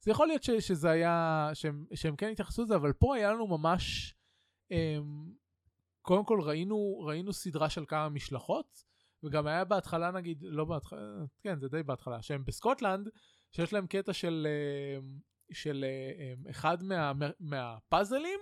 זה 0.00 0.10
יכול 0.10 0.26
להיות 0.26 0.42
ש, 0.42 0.50
שזה 0.50 0.90
היה, 0.90 1.50
שהם, 1.54 1.84
שהם 1.94 2.16
כן 2.16 2.30
התייחסו 2.30 2.62
לזה, 2.62 2.76
אבל 2.76 2.92
פה 2.92 3.16
היה 3.16 3.32
לנו 3.32 3.46
ממש, 3.46 4.14
um, 4.72 4.76
קודם 6.02 6.24
כל 6.24 6.40
ראינו, 6.40 7.00
ראינו 7.06 7.32
סדרה 7.32 7.70
של 7.70 7.84
כמה 7.88 8.08
משלחות, 8.08 8.84
וגם 9.22 9.46
היה 9.46 9.64
בהתחלה 9.64 10.10
נגיד, 10.10 10.38
לא 10.42 10.64
בהתחלה, 10.64 11.00
כן 11.40 11.60
זה 11.60 11.68
די 11.68 11.82
בהתחלה, 11.82 12.22
שהם 12.22 12.44
בסקוטלנד, 12.44 13.08
שיש 13.52 13.72
להם 13.72 13.86
קטע 13.86 14.12
של, 14.12 14.46
של 15.52 15.84
um, 16.44 16.50
אחד 16.50 16.82
מה, 16.82 17.12
מהפאזלים, 17.40 18.40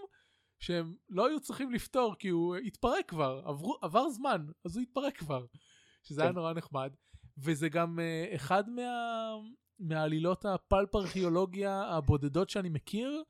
שהם 0.61 0.95
לא 1.09 1.29
היו 1.29 1.41
צריכים 1.41 1.73
לפתור 1.73 2.15
כי 2.19 2.29
הוא 2.29 2.57
התפרק 2.57 3.09
כבר, 3.09 3.43
עברו, 3.45 3.77
עבר 3.83 4.09
זמן, 4.09 4.47
אז 4.65 4.77
הוא 4.77 4.83
התפרק 4.83 5.17
כבר, 5.17 5.47
שזה 6.03 6.21
כן. 6.21 6.27
היה 6.27 6.33
נורא 6.33 6.53
נחמד, 6.53 6.95
וזה 7.39 7.69
גם 7.69 7.99
uh, 7.99 8.35
אחד 8.35 8.71
מה... 8.71 8.83
מהעלילות 9.79 10.45
הפלפ 10.45 10.95
ארכיאולוגיה 10.95 11.83
הבודדות 11.83 12.51
שאני 12.51 12.69
מכיר, 12.69 13.23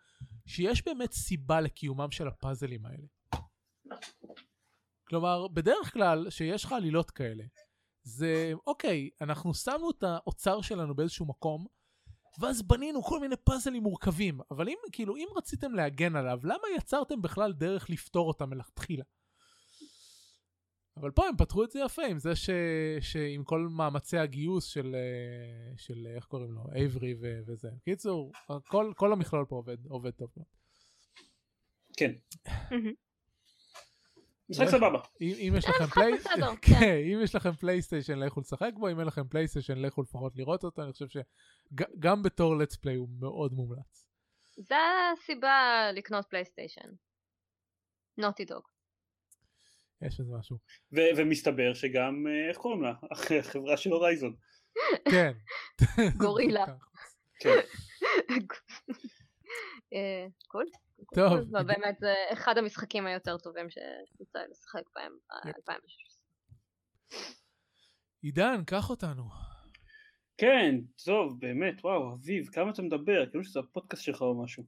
שיש 0.47 0.85
באמת 0.85 1.13
סיבה 1.13 1.61
לקיומם 1.61 2.11
של 2.11 2.29
הפאזלים 2.29 2.87
האלה. 2.87 3.07
כלומר, 5.09 5.49
בדרך 5.49 5.93
כלל, 5.93 6.31
שיש 6.31 6.65
לך 6.65 6.73
עלילות 6.73 7.11
כאלה, 7.11 7.45
זה, 8.03 8.53
אוקיי, 8.67 9.11
אנחנו 9.21 9.55
שמנו 9.55 9.91
את 9.91 10.03
האוצר 10.03 10.61
שלנו 10.61 10.95
באיזשהו 10.95 11.27
מקום, 11.27 11.67
ואז 12.41 12.63
בנינו 12.63 13.03
כל 13.03 13.21
מיני 13.21 13.37
פאזלים 13.37 13.83
מורכבים, 13.83 14.41
אבל 14.51 14.69
אם, 14.69 14.77
כאילו, 14.93 15.17
אם 15.17 15.27
רציתם 15.37 15.75
להגן 15.75 16.17
עליו, 16.17 16.41
למה 16.43 16.69
יצרתם 16.77 17.23
בכלל 17.23 17.53
דרך 17.53 17.91
לפתור 17.91 18.29
אותם 18.29 18.51
מלכתחילה? 18.51 19.05
אבל 20.97 21.11
פה 21.11 21.29
הם 21.29 21.37
פתרו 21.37 21.65
את 21.65 21.71
זה 21.71 21.81
יפה 21.81 22.03
עם 22.03 22.19
זה 22.19 22.37
ש... 22.37 22.51
שעם 23.01 23.45
כל 23.45 23.69
מאמצי 23.71 24.19
הגיוס 24.19 24.65
של, 24.65 24.95
אה, 24.95 25.77
של 25.77 26.07
איך 26.17 26.25
קוראים 26.25 26.53
לו, 26.53 26.63
אייברי 26.75 27.15
ו... 27.21 27.41
וזה. 27.47 27.69
קיצור, 27.85 28.33
כל, 28.69 28.93
כל 28.97 29.13
המכלול 29.13 29.45
פה 29.49 29.57
עובד, 29.57 29.87
עובד 29.87 30.11
טוב. 30.11 30.31
כן. 31.97 32.13
משחק 34.49 34.67
סבבה. 34.69 35.01
אם, 35.21 35.33
אם 35.39 35.55
יש 35.59 35.65
לכם 35.69 35.87
פליי... 35.87 36.13
כן. 36.23 36.41
כן, 36.63 36.99
אם 37.13 37.19
יש 37.23 37.35
לכם 37.35 37.53
פלייסטיישן 37.53 38.19
לכו 38.19 38.41
לשחק 38.41 38.71
בו, 38.75 38.91
אם 38.91 39.01
אין 39.01 39.07
לכם 39.07 39.29
פלייסטיישן 39.29 39.79
לכו 39.79 40.03
לפחות 40.03 40.37
לראות 40.37 40.65
אותו, 40.65 40.83
אני 40.83 40.93
חושב 40.93 41.07
שגם 41.09 42.23
בתור 42.23 42.55
let's 42.63 42.75
play 42.75 42.97
הוא 42.97 43.09
מאוד 43.21 43.53
מומלץ. 43.53 44.09
זה 44.57 44.77
הסיבה 45.13 45.89
לקנות 45.95 46.27
פלייסטיישן. 46.31 46.89
Naughty 48.19 48.45
Dog. 48.45 48.76
יש 50.03 50.21
איזה 50.21 50.33
משהו. 50.39 50.57
ו- 50.93 51.17
ומסתבר 51.17 51.75
שגם, 51.75 52.27
אה, 52.27 52.49
איך 52.49 52.57
קוראים 52.57 52.83
לה? 52.83 52.93
החברה 53.41 53.77
של 53.77 53.91
Horizon. 53.91 54.37
כן. 55.11 55.33
גורילה. 56.23 56.65
כן. 57.43 57.59
אה, 59.93 60.27
קול. 60.49 60.67
טוב. 61.15 61.33
ובאמת 61.33 61.99
זה 62.01 62.15
אחד 62.33 62.59
המשחקים 62.59 63.07
היותר 63.07 63.39
טובים 63.39 63.71
שיצא 63.71 64.39
לי 64.39 64.45
לשחק 64.51 64.83
בהם 64.95 65.13
ב-2016. 65.31 66.17
עידן, 68.23 68.65
קח 68.67 68.91
אותנו. 68.91 69.25
כן, 70.39 70.75
טוב, 71.05 71.41
באמת, 71.41 71.85
וואו, 71.85 72.15
אביב, 72.15 72.47
כמה 72.47 72.71
אתה 72.71 72.83
מדבר? 72.83 73.31
כאילו 73.31 73.45
שזה 73.45 73.61
הפודקאסט 73.61 74.03
שלך 74.03 74.23
או 74.23 74.43
משהו. 74.43 74.65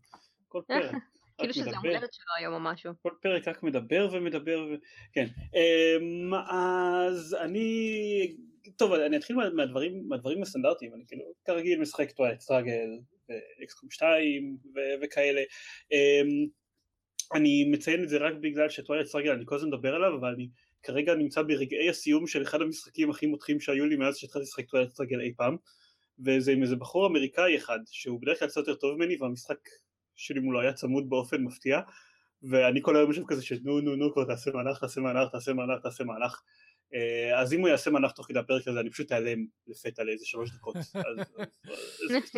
כל 0.49 0.63
פרק. 0.69 0.95
כאילו 1.39 1.55
שזה 1.55 1.77
המולדת 1.77 2.13
שלו 2.13 2.35
היום 2.39 2.55
או 2.55 2.61
משהו. 2.61 2.93
כל 3.03 3.13
פרק 3.23 3.49
רק 3.49 3.63
מדבר 3.63 4.09
ומדבר 4.13 4.67
ו... 4.71 4.75
כן. 5.13 5.27
אמ, 5.55 6.35
אז 6.35 7.37
אני... 7.41 8.37
טוב, 8.77 8.93
אני 8.93 9.17
אתחיל 9.17 9.37
מהדברים, 9.37 10.09
מהדברים 10.09 10.43
הסטנדרטיים, 10.43 10.95
אני 10.95 11.05
כאילו 11.09 11.25
כרגיל 11.45 11.81
משחק 11.81 12.11
Twilight 12.11 12.41
Struggle, 12.41 12.99
XCOM 13.65 13.91
2 13.91 14.57
ו- 14.75 15.03
וכאלה. 15.03 15.43
אמ, 15.93 16.47
אני 17.35 17.65
מציין 17.65 18.03
את 18.03 18.09
זה 18.09 18.19
רק 18.19 18.35
בגלל 18.41 18.69
ש 18.69 18.76
Twilight 18.76 19.07
Struggle 19.07 19.31
אני 19.31 19.45
כל 19.47 19.55
הזמן 19.55 19.69
מדבר 19.69 19.95
עליו, 19.95 20.17
אבל 20.21 20.29
אני 20.29 20.49
כרגע 20.83 21.15
נמצא 21.15 21.43
ברגעי 21.43 21.89
הסיום 21.89 22.27
של 22.27 22.43
אחד 22.43 22.63
המשחקים 22.63 23.11
הכי 23.11 23.27
מותחים 23.27 23.61
שהיו 23.61 23.87
לי 23.87 23.97
מאז 23.97 24.17
שהתחלתי 24.17 24.43
לשחק 24.43 24.69
Twilight 24.71 24.91
Struggle 24.91 25.21
אי 25.21 25.33
פעם, 25.37 25.57
וזה 26.27 26.53
עם 26.53 26.63
איזה 26.63 26.77
בחור 26.77 27.07
אמריקאי 27.07 27.57
אחד, 27.57 27.79
שהוא 27.87 28.21
בדרך 28.23 28.39
כלל 28.39 28.49
קצת 28.49 28.57
יותר 28.57 28.75
טוב 28.75 28.97
ממני, 28.97 29.17
והמשחק 29.21 29.59
שלי 30.19 30.41
מולו 30.41 30.61
היה 30.61 30.73
צמוד 30.73 31.11
באופן 31.11 31.43
מפתיע, 31.43 31.81
ואני 32.43 32.81
כל 32.83 32.97
היום 32.97 33.11
יושב 33.11 33.23
כזה 33.29 33.43
שנו 33.43 33.81
נו 33.81 33.97
נו 33.97 34.13
כבר 34.13 34.25
תעשה 34.25 34.51
מהלך, 34.51 34.81
תעשה 34.81 35.01
מהלך, 35.01 35.31
תעשה 35.33 35.53
מהלך, 35.53 35.83
תעשה 35.83 36.05
מהלך. 36.05 36.41
אה, 36.95 37.41
אז 37.41 37.53
אם 37.53 37.61
הוא 37.61 37.69
יעשה 37.69 37.91
מהלך 37.91 38.13
תוך 38.13 38.27
כדי 38.27 38.39
הפרק 38.39 38.69
הזה 38.69 38.81
אני 38.81 38.91
פשוט 38.91 39.13
אעלם 39.13 39.47
לפתע 39.67 40.05
לאיזה 40.05 40.27
שלוש 40.27 40.51
דקות. 40.51 40.77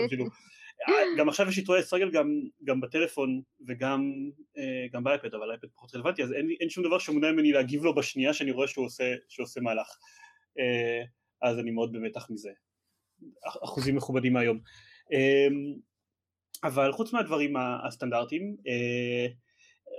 כאילו, 0.08 0.24
גם 1.18 1.28
עכשיו 1.28 1.48
יש 1.48 1.56
לי 1.56 1.64
טרויה 1.64 1.82
סטרגל 1.82 2.10
גם, 2.64 2.80
בטלפון 2.80 3.42
וגם 3.68 4.12
אה, 4.94 5.00
באייפד, 5.00 5.34
אבל 5.34 5.50
האייפד 5.50 5.68
פחות 5.74 5.94
רלוונטי, 5.94 6.22
אז 6.22 6.32
אין, 6.60 6.70
שום 6.70 6.84
דבר 6.84 6.98
שמונע 6.98 7.32
ממני 7.32 7.52
להגיב 7.52 7.84
לו 7.84 7.94
בשנייה 7.94 8.32
שאני 8.32 8.50
רואה 8.50 8.68
שהוא 8.68 8.86
עושה, 9.38 9.60
מהלך. 9.60 9.96
אה, 10.58 11.02
אז 11.42 11.58
אני 11.58 11.70
מאוד 11.70 11.92
במתח 11.92 12.30
מזה. 12.30 12.50
אחוזים 13.64 13.96
מכובדים 13.96 14.32
מהיום. 14.32 14.60
אבל 16.64 16.92
חוץ 16.92 17.12
מהדברים 17.12 17.54
הסטנדרטיים, 17.86 18.56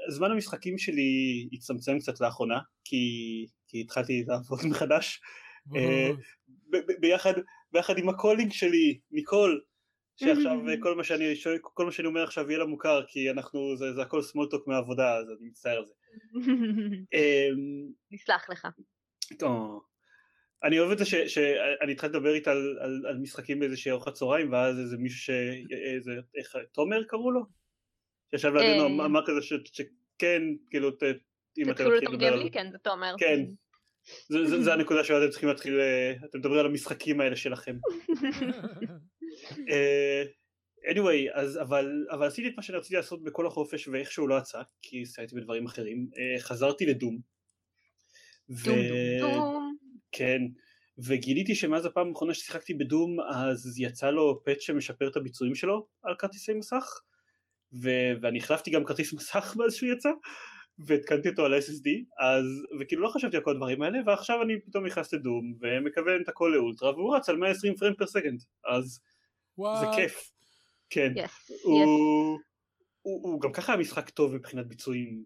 זמן 0.10 0.32
המשחקים 0.32 0.78
שלי 0.78 1.50
הצטמצם 1.54 2.00
קצת 2.00 2.22
לאחרונה, 2.22 2.60
כי, 2.84 3.06
כי 3.68 3.82
התחלתי 3.82 4.24
לעבוד 4.28 4.60
מחדש, 4.70 5.22
ביחד, 7.00 7.34
ביחד 7.72 7.98
עם 7.98 8.10
ה 8.10 8.14
colleague 8.14 8.52
שלי, 8.52 9.00
ניקול, 9.12 9.62
שעכשיו 10.16 10.58
כל 10.82 10.96
מה 10.96 11.04
שאני, 11.04 11.34
כל 11.62 11.86
מה 11.86 11.92
שאני 11.92 12.08
אומר 12.08 12.24
עכשיו 12.24 12.50
יהיה 12.50 12.60
לה 12.60 12.66
מוכר, 12.66 13.06
כי 13.08 13.32
אנחנו, 13.32 13.78
זה, 13.78 13.94
זה 13.94 14.02
הכל 14.02 14.22
small 14.22 14.47
talk 14.47 14.68
מהעבודה, 14.68 15.18
אז 15.18 15.26
אני 15.30 15.50
מצטער 15.50 15.78
על 15.78 15.86
זה. 15.86 15.94
נסלח 18.12 18.50
לך. 18.50 18.68
אני 20.64 20.80
אוהב 20.80 20.92
את 20.92 20.98
זה 20.98 21.06
שאני 21.06 21.92
התחלתי 21.92 22.18
לדבר 22.18 22.34
איתה 22.34 22.52
על, 22.52 22.78
על, 22.82 23.06
על 23.08 23.18
משחקים 23.18 23.60
באיזושהי 23.60 23.92
ארוחת 23.92 24.14
צהריים 24.14 24.52
ואז 24.52 24.80
איזה 24.80 24.98
מישהו 24.98 25.20
ש... 25.20 25.30
איזה, 25.96 26.12
איך, 26.36 26.56
תומר 26.72 27.04
קראו 27.04 27.32
לו? 27.32 27.42
שישב 28.32 28.54
לידינו 28.54 29.06
אמר 29.06 29.26
כזה 29.26 29.42
ש, 29.42 29.54
שכן, 29.64 30.42
כאילו, 30.70 30.92
ת, 30.92 31.04
אם 31.58 31.72
אתם 31.72 31.72
מתחילים 31.72 32.14
לדבר 32.14 32.34
על... 32.34 32.50
כן, 32.52 32.72
זה 32.72 32.78
תומר. 32.78 33.16
כן. 33.18 33.40
זה, 34.64 34.74
הנקודה 34.74 35.04
שאתם 35.04 35.30
צריכים 35.30 35.50
להתחיל, 35.50 35.80
אתם 36.26 36.40
מדברים 36.40 36.60
על 36.60 36.66
המשחקים 36.66 37.22
האלה 37.22 37.36
שלכם. 37.36 37.78
uh, 39.42 39.78
anyway, 40.92 41.32
אז, 41.34 41.62
אבל, 41.62 42.06
אבל 42.12 42.28
עשיתי 42.28 42.48
את 42.48 42.54
מה 42.58 42.64
שאני 42.64 42.78
רציתי 42.78 42.96
לעשות 42.96 43.24
בכל 43.24 43.48
החופש 43.48 43.88
ואיכשהו 43.88 44.28
לא 44.28 44.38
יצא, 44.38 44.62
כי 44.82 45.06
סיימתי 45.06 45.36
בדברים 45.36 45.66
אחרים. 45.66 46.08
Uh, 46.14 46.42
חזרתי 46.42 46.86
לדום. 46.86 47.20
ו... 48.50 48.66
דום 48.66 48.76
דום 49.20 49.34
דום. 49.34 49.71
כן, 50.12 50.40
וגיליתי 50.98 51.56
שמאז 51.56 51.86
הפעם 51.86 52.10
האחרונה 52.10 52.34
ששיחקתי 52.34 52.74
בדום 52.74 53.18
אז 53.34 53.80
יצא 53.80 54.10
לו 54.10 54.44
פאץ' 54.46 54.62
שמשפר 54.62 55.08
את 55.08 55.16
הביצועים 55.16 55.56
שלו 55.56 55.88
על 56.04 56.16
כרטיסי 56.18 56.54
מסך 56.54 57.00
ו- 57.82 58.12
ואני 58.22 58.38
החלפתי 58.38 58.72
גם 58.72 58.86
כרטיס 58.86 59.14
מסך 59.18 59.56
מאז 59.58 59.74
שהוא 59.76 59.92
יצא 59.92 60.10
והתקנתי 60.80 61.30
אותו 61.30 61.46
על 61.46 61.60
SSD 61.60 61.90
אז 62.20 62.46
וכאילו 62.80 63.02
לא 63.02 63.10
חשבתי 63.10 63.38
על 63.38 63.44
כל 63.44 63.52
הדברים 63.52 63.82
האלה 63.82 64.00
ועכשיו 64.06 64.42
אני 64.42 64.62
פתאום 64.62 64.86
נכנס 64.86 65.14
לדום 65.14 65.54
ומכוון 65.62 66.22
את 66.24 66.30
הכל 66.30 66.52
לאולטרה 66.56 66.92
והוא 66.92 67.16
רץ 67.16 67.30
על 67.30 67.38
120 67.38 67.76
פריים 67.76 67.96
פר 67.96 68.08
סקנד 68.08 68.44
אז 68.66 69.00
What? 69.60 69.80
זה 69.80 69.86
כיף 69.96 70.32
כן 70.90 71.14
yes, 71.16 71.54
הוא, 71.64 71.84
yes. 71.84 71.88
הוא, 73.02 73.24
הוא 73.24 73.42
גם 73.42 73.52
ככה 73.52 73.74
המשחק 73.74 74.10
טוב 74.10 74.36
מבחינת 74.36 74.68
ביצועים 74.68 75.24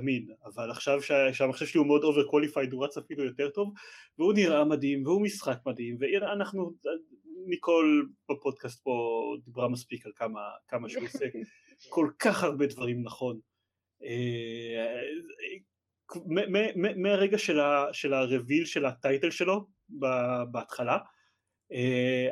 תמיד, 0.00 0.30
אבל 0.44 0.70
עכשיו 0.70 1.02
שהמחשב 1.32 1.66
שלי 1.66 1.78
הוא 1.78 1.86
מאוד 1.86 2.04
overqualified 2.04 2.72
הוא 2.72 2.84
רץ 2.84 2.98
אפילו 2.98 3.24
יותר 3.24 3.50
טוב 3.50 3.72
והוא 4.18 4.32
נראה 4.32 4.64
מדהים 4.64 5.06
והוא 5.06 5.22
משחק 5.22 5.58
מדהים 5.66 5.98
ואנחנו, 6.00 6.72
ניקול 7.46 8.08
בפודקאסט 8.30 8.82
פה 8.82 9.22
דיברה 9.44 9.68
מספיק 9.68 10.06
על 10.06 10.12
כמה, 10.16 10.40
כמה 10.68 10.88
שהוא 10.88 11.04
עושה 11.04 11.26
כל 11.94 12.10
כך 12.18 12.42
הרבה 12.44 12.66
דברים 12.66 13.02
נכון. 13.02 13.40
מהרגע 16.96 17.38
של 17.92 18.14
ה 18.14 18.21
reveal 18.21 18.64
של 18.64 18.84
ה 18.86 18.93
title 18.93 19.30
שלו 19.30 19.66
בהתחלה 20.50 20.98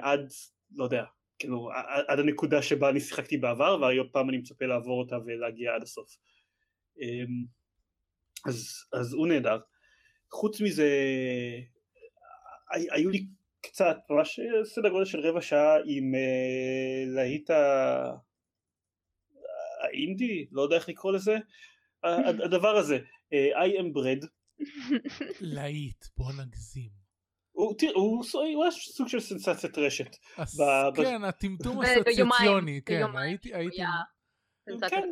עד, 0.00 0.28
לא 0.76 0.84
יודע, 0.84 1.04
כאילו 1.38 1.70
עד 2.08 2.18
הנקודה 2.18 2.62
שבה 2.62 2.90
אני 2.90 3.00
שיחקתי 3.00 3.36
בעבר 3.36 3.78
והיום 3.80 4.06
פעם 4.12 4.28
אני 4.28 4.38
מצפה 4.38 4.64
לעבור 4.64 5.00
אותה 5.00 5.16
ולהגיע 5.26 5.74
עד 5.74 5.82
הסוף. 5.82 6.16
אמ, 7.00 7.55
אז, 8.46 8.84
אז 8.92 9.12
הוא 9.12 9.28
נהדר. 9.28 9.58
חוץ 10.32 10.60
מזה, 10.60 10.88
היו 12.70 13.10
לי 13.10 13.26
קצת, 13.60 13.96
ממש 14.10 14.40
סדר 14.64 14.88
גודל 14.88 15.04
של 15.04 15.20
רבע 15.20 15.40
שעה 15.40 15.76
עם 15.76 16.14
uh, 16.14 17.14
להיט 17.14 17.50
האינדי, 19.82 20.46
לא 20.50 20.62
יודע 20.62 20.76
איך 20.76 20.88
לקרוא 20.88 21.12
לזה, 21.12 21.36
הדבר 22.44 22.76
הזה, 22.76 22.98
uh, 22.98 23.56
I 23.56 23.80
am 23.80 23.96
bread. 23.96 24.26
להיט, 25.40 26.04
בוא 26.16 26.32
נגזים. 26.32 26.90
הוא, 27.52 27.74
תראה, 27.78 27.92
הוא, 27.94 28.24
הוא 28.32 28.62
היה 28.62 28.70
סוג 28.70 29.08
של 29.08 29.20
סנסציית 29.20 29.78
רשת. 29.78 30.16
ב, 30.38 30.62
כן, 30.96 31.24
הטמטום 31.24 31.80
הסוציאציוני, 31.80 32.80
כן, 32.86 33.16
הייתי... 33.16 33.54
הייתי... 33.54 33.76
כן, 34.90 35.08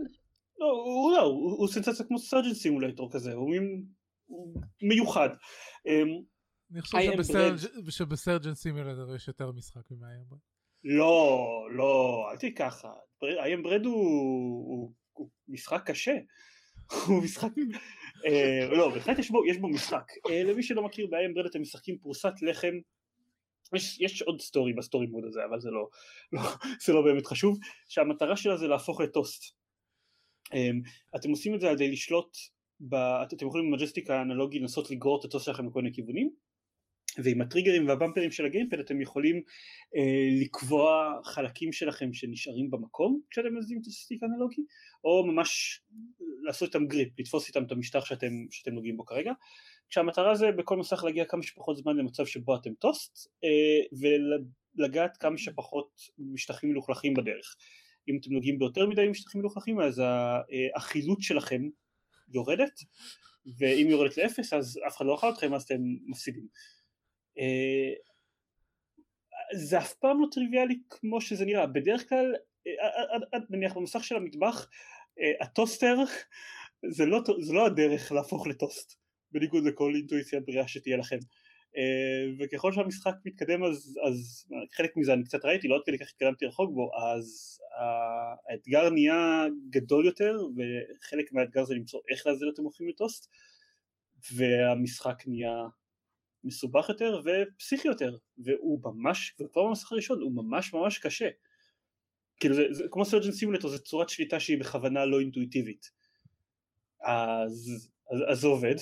לא, 0.59 0.67
הוא 0.67 1.13
לא, 1.13 1.23
הוא, 1.23 1.59
הוא 1.59 1.69
סנסציה 1.69 2.07
כמו 2.07 2.19
Surgeon 2.19 2.55
Simulator 2.55 3.13
כזה, 3.13 3.33
הוא 3.33 3.51
מין 3.51 3.85
הוא 4.27 4.63
מיוחד. 4.83 5.29
אמ, 5.87 6.23
אני 6.73 6.83
חושב 6.83 7.57
שב 7.91 8.10
Surgeon 8.10 8.57
Simulator 8.57 9.15
יש 9.15 9.29
יותר 9.29 9.53
משחק 9.53 9.91
ממה 9.91 10.07
לא, 10.85 11.69
לא, 11.71 12.25
אל 12.31 12.37
תהיה 12.37 12.53
ככה. 12.57 12.93
I 13.23 13.57
Am 13.57 13.65
Bread 13.65 13.85
הוא 13.85 14.93
משחק 15.49 15.83
קשה. 15.87 16.15
הוא 17.09 17.23
משחק... 17.25 17.49
אה, 18.27 18.77
לא, 18.77 18.95
בהחלט 18.95 19.19
יש 19.19 19.31
בו, 19.31 19.47
יש 19.47 19.57
בו 19.57 19.69
משחק. 19.69 20.05
אה, 20.31 20.43
למי 20.43 20.63
שלא 20.63 20.83
מכיר 20.83 21.07
ב 21.11 21.33
I 21.35 21.36
Am 21.36 21.39
Bread 21.39 21.47
אתם 21.47 21.61
משחקים 21.61 21.99
פרוסת 21.99 22.33
לחם 22.43 22.73
יש, 23.75 24.01
יש 24.01 24.23
עוד 24.23 24.41
story 24.41 24.73
בסטורי 24.73 25.07
מוד 25.07 25.25
הזה 25.25 25.41
אבל 25.51 25.61
זה 25.61 25.71
לא, 25.71 25.89
לא, 26.33 26.43
זה 26.85 26.93
לא 26.93 27.03
באמת 27.03 27.27
חשוב 27.27 27.59
שהמטרה 27.89 28.37
שלה 28.37 28.57
זה 28.57 28.67
להפוך 28.67 29.01
לטוסט 29.01 29.55
אתם 31.17 31.31
עושים 31.31 31.55
את 31.55 31.61
זה 31.61 31.69
על 31.69 31.75
ידי 31.75 31.91
לשלוט, 31.91 32.37
ב... 32.81 32.95
אתם 32.95 33.47
יכולים 33.47 33.67
עם 33.67 33.73
מג'סטיק 33.73 34.11
האנלוגי 34.11 34.59
לנסות 34.59 34.91
לגרור 34.91 35.21
את 35.21 35.25
הטוסט 35.25 35.43
שלכם 35.43 35.67
לכל 35.67 35.83
מיני 35.83 35.95
כיוונים 35.95 36.31
ועם 37.19 37.41
ה 37.41 37.45
triggerים 37.45 37.89
וה 37.89 37.97
bumperים 37.97 38.31
של 38.31 38.47
ה 38.47 38.51
gamepad 38.51 38.79
אתם 38.79 39.01
יכולים 39.01 39.43
אה, 39.97 40.43
לקבוע 40.43 41.19
חלקים 41.25 41.73
שלכם 41.73 42.13
שנשארים 42.13 42.71
במקום 42.71 43.21
כשאתם 43.31 43.57
מזיזים 43.57 43.79
את 43.83 43.87
ה 43.87 43.93
stick 43.93 44.23
האנלוגי 44.23 44.63
או 45.05 45.27
ממש 45.27 45.81
לעשות 46.43 46.69
איתם 46.69 46.87
grip, 46.87 47.09
לתפוס 47.19 47.49
איתם 47.49 47.65
את 47.65 47.73
המשטח 47.73 48.05
שאתם, 48.05 48.33
שאתם 48.51 48.75
נוגעים 48.75 48.97
בו 48.97 49.05
כרגע 49.05 49.33
כשהמטרה 49.91 50.35
זה 50.35 50.47
בכל 50.53 50.77
מסך 50.77 51.05
להגיע 51.05 51.25
כמה 51.25 51.43
שפחות 51.43 51.77
זמן 51.77 51.97
למצב 51.97 52.27
שבו 52.27 52.57
אתם 52.57 52.75
טוסט 52.75 53.29
אה, 53.45 53.99
ולגעת 54.79 55.17
כמה 55.17 55.39
שפחות 55.39 55.91
משטחים 56.19 56.71
מלוכלכים 56.71 57.15
בדרך. 57.15 57.57
אם 58.09 58.19
אתם 58.21 58.33
נוגעים 58.33 58.59
ביותר 58.59 58.87
מדי 58.87 59.09
משטחים 59.09 59.41
מלוכלכים 59.41 59.81
אז 59.81 60.01
אה, 60.01 60.41
החילוט 60.77 61.23
שלכם 61.23 61.69
יורדת 62.29 62.81
ואם 63.59 63.87
יורדת 63.91 64.17
לאפס 64.17 64.53
אז 64.53 64.81
אף 64.87 64.97
אחד 64.97 65.07
לא 65.07 65.15
אכל 65.15 65.31
אתכם 65.31 65.55
אז 65.55 65.63
אתם 65.63 65.81
מפסידים. 66.07 66.47
אה, 67.39 67.93
זה 69.55 69.79
אף 69.79 69.95
פעם 69.95 70.21
לא 70.21 70.27
טריוויאלי 70.33 70.79
כמו 70.91 71.21
שזה 71.21 71.45
נראה, 71.45 71.67
בדרך 71.67 72.09
כלל 72.09 72.35
נניח 73.51 73.77
במסך 73.77 74.05
של 74.05 74.17
המטבח 74.17 74.69
הטוסטר 75.41 75.97
זה 76.91 77.07
לא, 77.07 77.21
זה 77.41 77.53
לא 77.53 77.67
הדרך 77.67 78.13
להפוך 78.13 78.47
לטוסט 78.47 78.95
בניגוד 79.33 79.65
לכל 79.65 79.93
אינטואיציה 79.95 80.41
בריאה 80.41 80.69
שתהיה 80.69 80.97
לכם 80.97 81.19
וככל 82.39 82.73
שהמשחק 82.73 83.15
מתקדם 83.25 83.65
אז, 83.65 83.99
אז 84.09 84.47
חלק 84.77 84.97
מזה 84.97 85.13
אני 85.13 85.25
קצת 85.25 85.45
ראיתי 85.45 85.69
לא 85.69 85.77
עד 85.77 85.83
כדי 85.87 85.99
כך 85.99 86.07
התקדמתי 86.11 86.47
רחוק 86.47 86.71
בו 86.75 86.91
אז 86.97 87.59
האתגר 88.51 88.91
נהיה 88.91 89.47
גדול 89.71 90.07
יותר 90.07 90.37
וחלק 90.57 91.33
מהאתגר 91.33 91.65
זה 91.65 91.75
למצוא 91.75 92.01
איך 92.11 92.27
להזיל 92.27 92.51
אתם 92.55 92.63
הופכים 92.63 92.89
לטוסט 92.89 93.31
והמשחק 94.33 95.23
נהיה 95.27 95.57
מסובך 96.45 96.89
יותר 96.89 97.21
ופסיכי 97.25 97.89
יותר 97.89 98.17
והוא 98.39 98.81
ממש, 98.85 99.35
וכבר 99.41 99.69
במשחק 99.69 99.93
הראשון 99.93 100.21
הוא 100.21 100.33
ממש 100.33 100.75
ממש 100.75 100.99
קשה. 100.99 101.29
כאילו 102.41 102.55
זה, 102.55 102.63
זה 102.71 102.85
כמו 102.91 103.05
סרג'ן 103.05 103.33
סימולטור 103.33 103.71
זה 103.71 103.79
צורת 103.79 104.09
שליטה 104.09 104.41
שהיא 104.41 104.61
בכוונה 104.61 105.05
לא 105.05 105.21
אינטואיטיבית. 105.21 105.91
אז, 107.01 107.91
אז, 108.11 108.19
אז 108.29 108.41
זה 108.41 108.47
עובד 108.47 108.75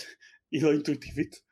היא 0.51 0.63
לא 0.63 0.73
אינטואיטיבית 0.73 1.52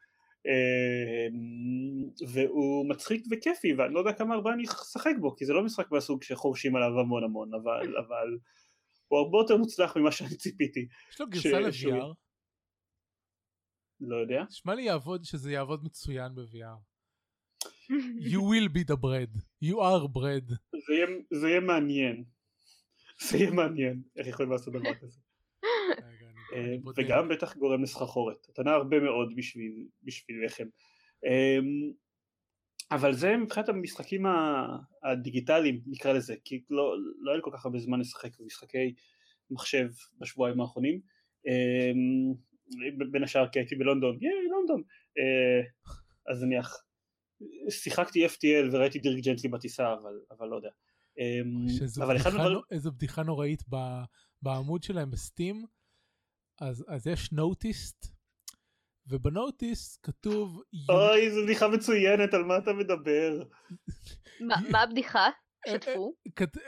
והוא 2.29 2.89
מצחיק 2.89 3.25
וכיפי 3.31 3.75
ואני 3.75 3.95
לא 3.95 3.99
יודע 3.99 4.13
כמה 4.13 4.35
הרבה 4.35 4.53
אני 4.53 4.65
אשחק 4.65 5.15
בו 5.21 5.37
כי 5.37 5.45
זה 5.45 5.53
לא 5.53 5.65
משחק 5.65 5.91
מהסוג 5.91 6.23
שחורשים 6.23 6.77
עליו 6.77 7.01
המון 7.01 7.25
המון 7.25 7.55
אבל, 7.55 7.97
אבל 8.07 8.39
הוא 9.09 9.19
הרבה 9.19 9.39
יותר 9.39 9.57
מוצלח 9.57 9.97
ממה 9.97 10.13
שאני 10.13 10.37
ציפיתי. 10.37 10.89
יש 11.13 11.21
לו 11.21 11.27
גרסה 11.29 11.61
ל-VR? 11.61 12.15
לא 14.01 14.17
יודע. 14.17 14.43
נשמע 14.49 14.75
לי 14.75 14.83
יעבוד 14.83 15.25
שזה 15.25 15.53
יעבוד 15.53 15.85
מצוין 15.85 16.35
ב-VR. 16.35 16.91
You 18.33 18.41
will 18.41 18.69
be 18.69 18.85
the 18.93 18.97
bread. 18.97 19.33
You 19.65 19.77
are 19.77 20.09
bread. 20.09 20.55
זה 20.87 20.95
יהיה, 20.95 21.07
זה 21.31 21.49
יהיה 21.49 21.61
מעניין. 21.61 22.25
זה 23.21 23.39
יהיה 23.39 23.51
מעניין 23.51 24.03
איך 24.17 24.27
יכולים 24.27 24.53
לעשות 24.53 24.75
דבר 24.75 24.95
כזה. 24.95 25.21
אה, 26.53 26.75
וגם 26.97 27.29
בטח 27.29 27.57
גורם 27.57 27.83
לסחרחורת, 27.83 28.47
אתה 28.53 28.63
נע 28.63 28.71
הרבה 28.71 29.01
מאוד 29.01 29.33
בשביל, 29.37 29.87
בשביל 30.03 30.45
לחם. 30.45 30.67
אמ, 31.27 31.93
אבל 32.91 33.13
זה 33.13 33.37
מבחינת 33.37 33.69
המשחקים 33.69 34.23
הדיגיטליים 35.03 35.81
נקרא 35.87 36.13
לזה, 36.13 36.35
כי 36.45 36.65
לא, 36.71 36.95
לא 37.19 37.31
היה 37.31 37.37
לי 37.37 37.43
כל 37.45 37.51
כך 37.55 37.65
הרבה 37.65 37.79
זמן 37.79 38.01
לשחק 38.01 38.41
במשחקי 38.41 38.95
מחשב 39.51 39.89
בשבועיים 40.21 40.61
האחרונים, 40.61 41.01
אמ, 41.47 42.35
בין 43.11 43.25
השאר 43.25 43.49
כי 43.49 43.59
הייתי 43.59 43.77
בלונדון, 43.77 44.19
ייי 44.21 44.49
לונדון, 44.51 44.83
אה, 45.19 45.63
אז 46.33 46.43
נניח 46.43 46.85
שיחקתי 47.71 48.27
FTL 48.27 48.69
וראיתי 48.73 48.99
דירק 48.99 49.25
ג'נטלי 49.25 49.49
בטיסה 49.49 49.93
אבל, 49.93 50.21
אבל 50.31 50.49
לא 50.49 50.57
יודע. 50.57 50.71
אמ, 51.19 51.67
אבל 52.05 52.17
אחד 52.17 52.31
הדברים... 52.31 52.59
איזו 52.71 52.93
בדיחה 52.93 53.23
נוראית 53.23 53.63
בעמוד 54.43 54.83
שלהם 54.83 55.11
בסטים. 55.11 55.67
אז, 56.61 56.85
אז 56.89 57.07
יש 57.07 57.33
נוטיסט, 57.33 58.07
ובנוטיסט 59.07 60.07
כתוב... 60.07 60.63
אוי, 60.89 61.31
זו 61.31 61.43
בדיחה 61.45 61.69
מצוינת, 61.69 62.35
על 62.35 62.45
מה 62.45 62.59
אתה 62.59 62.73
מדבר? 62.73 63.43
מה 64.71 64.83
הבדיחה? 64.83 65.29
שתפו. 65.69 66.15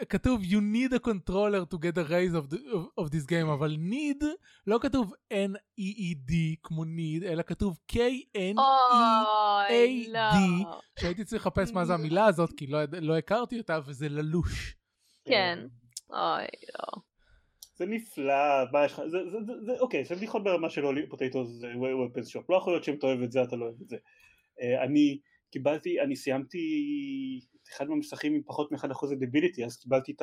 כתוב 0.08 0.42
you 0.42 0.60
need 0.74 0.92
a 0.92 0.98
controller 0.98 1.64
to 1.72 1.78
get 1.78 1.96
a 1.96 2.04
raise 2.10 2.34
of, 2.34 2.50
the, 2.50 2.58
of, 3.00 3.10
this 3.10 3.26
game 3.26 3.48
אבל 3.54 3.76
need 3.90 4.24
לא 4.66 4.78
כתוב 4.82 5.12
N-E-E-D 5.32 6.32
כמו 6.62 6.84
need 6.84 7.24
אלא 7.24 7.42
כתוב 7.42 7.78
K-N-E-A-D 7.92 8.56
שהייתי 11.00 11.24
צריך 11.24 11.46
לחפש 11.46 11.72
מה 11.72 11.84
זה 11.84 11.94
המילה 11.94 12.26
הזאת 12.26 12.52
כי 12.56 12.66
לא, 12.66 12.78
לא 13.00 13.18
הכרתי 13.18 13.58
אותה 13.58 13.78
וזה 13.86 14.08
ללוש. 14.08 14.76
כן. 15.24 15.58
אוי 16.10 16.46
לא. 16.74 17.02
זה 17.74 17.86
נפלא, 17.86 18.64
מה 18.72 18.84
יש 18.84 18.92
לך, 18.92 19.00
זה, 19.06 19.18
זה, 19.30 19.38
זה, 19.46 19.52
זה, 19.66 19.72
אוקיי, 19.80 20.04
זה 20.04 20.14
בדיחות 20.14 20.44
ברמה 20.44 20.70
של 20.70 20.86
אולי 20.86 21.08
פוטטו 21.08 21.44
זה 21.44 21.66
ופנס 22.06 22.28
שופ, 22.28 22.50
לא 22.50 22.56
יכול 22.56 22.72
להיות 22.72 22.84
שאם 22.84 22.94
אתה 22.94 23.06
אוהב 23.06 23.22
את 23.22 23.32
זה 23.32 23.42
אתה 23.42 23.56
לא 23.56 23.64
אוהב 23.64 23.80
את 23.82 23.88
זה. 23.88 23.96
Uh, 23.96 24.84
אני 24.84 25.18
קיבלתי, 25.50 26.00
אני 26.00 26.16
סיימתי 26.16 26.58
את 27.62 27.68
אחד 27.76 27.88
מהמשחקים 27.88 28.34
עם 28.34 28.42
פחות 28.46 28.72
מ-1% 28.72 29.14
דביליטי, 29.20 29.64
אז 29.64 29.76
קיבלתי 29.76 30.12
את 30.12 30.22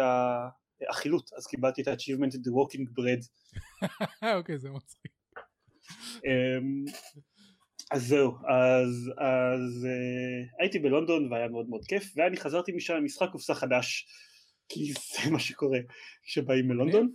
החילוט, 0.90 1.34
אז 1.34 1.48
קיבלתי 1.48 1.82
את 1.82 1.88
ה-achievement 1.88 2.34
The 2.34 2.52
Walking 2.52 3.00
Bread. 3.00 3.28
אוקיי, 4.38 4.58
זה 4.58 4.70
מצחיק. 4.70 5.12
Um, 6.16 6.92
אז 7.92 8.08
זהו, 8.08 8.32
אז, 8.32 9.12
אז 9.18 9.88
uh, 9.88 10.56
הייתי 10.60 10.80
בלונדון 10.80 11.32
והיה 11.32 11.48
מאוד 11.48 11.70
מאוד 11.70 11.86
כיף, 11.86 12.14
ואני 12.16 12.38
חזרתי 12.38 12.72
משם 12.72 12.94
עם 12.94 13.06
משחק 13.06 13.30
קופסה 13.32 13.56
חדש, 13.56 14.08
כי 14.70 14.94
זה 14.94 15.32
מה 15.32 15.40
שקורה 15.40 15.80
כשבאים 16.24 16.68
מלונדון. 16.68 17.12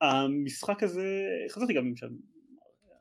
המשחק 0.00 0.82
הזה, 0.82 1.26
חזרתי 1.50 1.72
גם 1.72 1.86
עם 1.86 1.96
שם 1.96 2.08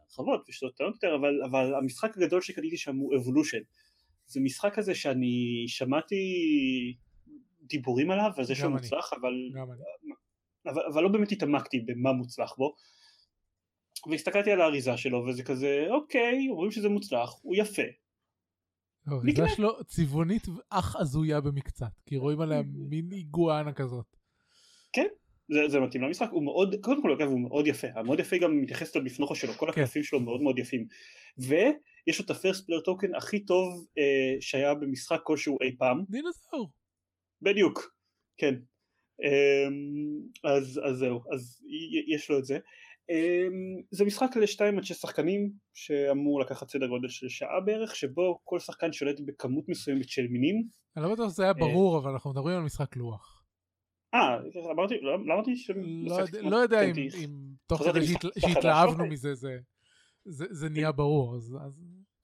הרחבות 0.06 0.46
ושתות 0.50 0.76
טענות 0.78 0.94
יותר, 0.94 1.16
אבל, 1.16 1.44
אבל 1.46 1.76
המשחק 1.76 2.18
הגדול 2.18 2.42
שקניתי 2.42 2.78
שם 2.78 2.96
הוא 2.96 3.16
אבולושן. 3.16 3.62
זה 4.28 4.40
משחק 4.40 4.74
כזה 4.76 4.96
שאני 4.96 5.66
שמעתי 5.68 6.16
דיבורים 7.62 8.12
עליו 8.12 8.32
ועל 8.36 8.46
זה 8.46 8.56
שהוא 8.56 8.72
מוצלח, 8.72 9.14
אבל, 9.14 9.34
אבל, 10.66 10.82
אבל 10.94 11.04
לא 11.04 11.10
באמת 11.10 11.32
התעמקתי 11.32 11.80
במה 11.80 12.12
מוצלח 12.12 12.56
בו. 12.58 12.76
והסתכלתי 14.10 14.52
על 14.52 14.62
האריזה 14.62 14.98
שלו 14.98 15.26
וזה 15.26 15.44
כזה 15.44 15.86
אוקיי 15.90 16.50
אומרים 16.50 16.72
שזה 16.72 16.90
מוצלח 16.90 17.30
הוא 17.42 17.56
יפה. 17.56 17.82
האריזה 19.08 19.50
שלו 19.56 19.84
צבעונית 19.84 20.48
אך 20.70 20.96
הזויה 20.96 21.42
במקצת 21.42 22.02
כי 22.06 22.18
רואים 22.18 22.42
עליה 22.42 22.62
מין 22.90 23.12
איגואנה 23.12 23.74
כזאת. 23.74 24.16
כן 24.94 25.08
זה, 25.50 25.68
זה 25.68 25.80
מתאים 25.80 26.04
למשחק, 26.04 26.30
הוא 26.32 26.44
מאוד, 26.44 26.76
קודם 26.82 27.02
כל 27.02 27.12
אגב 27.12 27.28
הוא 27.28 27.40
מאוד 27.40 27.68
יפה, 27.68 27.88
המאוד 27.96 28.20
יפה 28.20 28.38
גם 28.38 28.62
מתייחס 28.62 28.96
לבפנוכו 28.96 29.36
שלו, 29.36 29.54
כל 29.54 29.66
כן. 29.66 29.72
הקלפים 29.72 30.04
שלו 30.04 30.20
מאוד 30.20 30.42
מאוד 30.42 30.60
יפים, 30.60 30.88
ויש 31.38 32.20
לו 32.20 32.26
את 32.26 32.30
ה 32.30 32.36
first 32.36 32.66
player 32.66 32.82
token 32.82 33.16
הכי 33.16 33.40
טוב 33.40 33.86
אה, 33.98 34.36
שהיה 34.40 34.74
במשחק 34.74 35.20
כלשהו 35.24 35.58
אי 35.62 35.76
פעם. 35.78 36.04
דינוזאור. 36.10 36.72
בדיוק, 37.42 37.96
כן. 38.38 38.56
אה, 39.24 39.68
אז, 40.52 40.82
אז 40.84 40.98
זהו, 40.98 41.20
אז 41.34 41.62
יש 42.08 42.30
לו 42.30 42.40
את 42.40 42.46
זה. 42.46 42.58
אה, 43.10 43.48
זה 43.92 44.06
משחק 44.06 44.38
לשתיים 44.38 44.78
עד 44.78 44.84
שש 44.84 44.96
שחקנים 44.96 45.52
שאמור 45.74 46.42
לקחת 46.42 46.70
סדר 46.70 46.88
גודל 46.88 47.08
של 47.08 47.30
שעה 47.30 47.60
בערך, 47.66 47.96
שבו 47.96 48.40
כל 48.44 48.60
שחקן 48.60 48.94
שולט 48.94 49.20
בכמות 49.26 49.70
מסוימת 49.70 50.10
של 50.10 50.28
מינים. 50.28 50.64
אני 50.98 51.04
לא 51.04 51.14
בטוח 51.14 51.30
שזה 51.30 51.44
היה 51.44 51.54
ברור, 51.54 51.98
אבל 51.98 52.12
אנחנו 52.12 52.32
מדברים 52.32 52.58
על 52.58 52.64
משחק 52.64 52.96
לוח. 52.96 53.35
אה, 54.16 54.72
אמרתי, 54.72 54.96
לא 55.02 55.16
אמרתי 55.16 55.56
ש... 55.56 55.72
לא, 56.06 56.18
לא 56.42 56.58
יודע 56.58 56.82
אם 56.84 56.94
תוך 57.68 57.84
כדי 57.84 58.06
שהתלהבנו 58.40 58.94
אוקיי. 58.94 59.10
מזה 59.10 59.34
זה 60.26 60.70
נהיה 60.70 60.92
ברור, 60.92 61.36
אז 61.36 61.56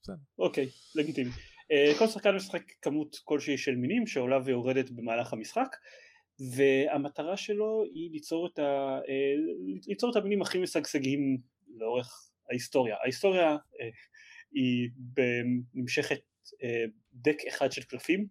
בסדר. 0.01 0.15
אוקיי, 0.39 0.67
לגיטימי. 0.95 1.29
אה, 1.71 1.93
כל 1.99 2.07
שחקן 2.07 2.35
משחק 2.35 2.71
כמות 2.81 3.15
כלשהי 3.23 3.57
של 3.57 3.75
מינים 3.75 4.07
שעולה 4.07 4.39
ויורדת 4.43 4.89
במהלך 4.89 5.33
המשחק 5.33 5.75
והמטרה 6.55 7.37
שלו 7.37 7.83
היא 7.93 8.11
ליצור 8.11 8.47
את, 8.47 8.59
ה, 8.59 8.99
אה, 9.09 9.33
ליצור 9.87 10.11
את 10.11 10.15
המינים 10.15 10.41
הכי 10.41 10.57
משגשגים 10.57 11.37
לאורך 11.77 12.31
ההיסטוריה. 12.49 12.95
ההיסטוריה 13.03 13.57
היא 14.51 14.89
נמשכת 15.73 16.19
דק 17.13 17.37
אחד 17.47 17.71
של 17.71 17.83
קלפים 17.83 18.27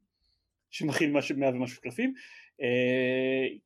שמכיל 0.70 1.12
משהו 1.12 1.38
מאה 1.38 1.48
ומשהו 1.48 1.80
קלפים 1.82 2.14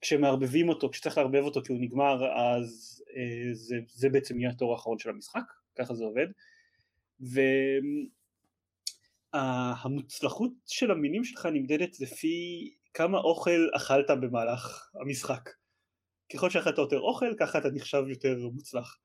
כשמערבבים 0.01 0.69
אותו, 0.69 0.91
כשצריך 0.91 1.19
לערבב 1.19 1.43
אותו 1.43 1.63
כי 1.63 1.73
הוא 1.73 1.81
נגמר 1.81 2.25
אז 2.37 3.03
אה, 3.17 3.55
זה, 3.55 3.77
זה 3.89 4.09
בעצם 4.09 4.41
יהיה 4.41 4.51
התור 4.51 4.73
האחרון 4.73 4.99
של 4.99 5.11
המשחק, 5.11 5.53
ככה 5.79 5.95
זה 5.95 6.05
עובד. 6.05 6.27
והמוצלחות 9.35 10.53
של 10.67 10.91
המינים 10.91 11.25
שלך 11.25 11.47
נמדדת 11.53 12.01
לפי 12.01 12.71
כמה 12.95 13.19
אוכל 13.19 13.69
אכלת 13.77 14.11
במהלך 14.11 14.91
המשחק. 15.01 15.51
ככל 16.33 16.51
שאכלת 16.51 16.79
יותר 16.79 17.01
אוכל 17.01 17.35
ככה 17.39 17.59
אתה 17.59 17.69
נחשב 17.71 18.03
יותר 18.09 18.49
מוצלח. 18.53 18.99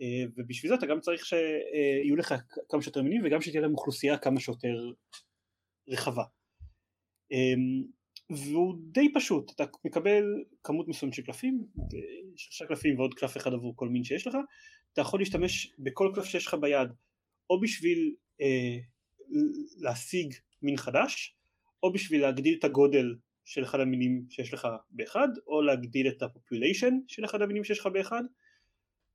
אה, 0.00 0.24
ובשביל 0.36 0.68
זה 0.68 0.74
אתה 0.74 0.86
גם 0.86 1.00
צריך 1.00 1.26
שיהיו 1.26 2.16
לך 2.16 2.34
כמה 2.68 2.82
שיותר 2.82 3.02
מינים 3.02 3.22
וגם 3.24 3.40
שתהיה 3.40 3.60
להם 3.60 3.72
אוכלוסייה 3.72 4.18
כמה 4.18 4.40
שיותר 4.40 4.92
רחבה 5.88 6.24
והוא 8.30 8.74
די 8.92 9.12
פשוט, 9.14 9.52
אתה 9.54 9.64
מקבל 9.84 10.24
כמות 10.64 10.88
מסוימת 10.88 11.14
של 11.14 11.22
קלפים, 11.22 11.66
שלושה 12.36 12.66
קלפים 12.66 12.98
ועוד 12.98 13.14
קלף 13.14 13.36
אחד 13.36 13.52
עבור 13.52 13.76
כל 13.76 13.88
מין 13.88 14.04
שיש 14.04 14.26
לך, 14.26 14.36
אתה 14.92 15.00
יכול 15.00 15.20
להשתמש 15.20 15.74
בכל 15.78 16.12
קלף 16.14 16.24
שיש 16.24 16.46
לך 16.46 16.54
ביד 16.54 16.88
או 17.50 17.60
בשביל 17.60 18.14
אה, 18.40 18.78
להשיג 19.78 20.34
מין 20.62 20.76
חדש, 20.76 21.36
או 21.82 21.92
בשביל 21.92 22.20
להגדיל 22.20 22.58
את 22.58 22.64
הגודל 22.64 23.14
של 23.44 23.64
אחד 23.64 23.80
המינים 23.80 24.26
שיש 24.30 24.54
לך 24.54 24.68
באחד, 24.90 25.28
או 25.46 25.62
להגדיל 25.62 26.08
את 26.08 26.22
ה 26.22 26.29
population 26.29 26.98
של 27.08 27.24
אחד 27.24 27.42
המינים 27.42 27.64
שיש 27.64 27.80
לך 27.80 27.86
באחד, 27.86 28.22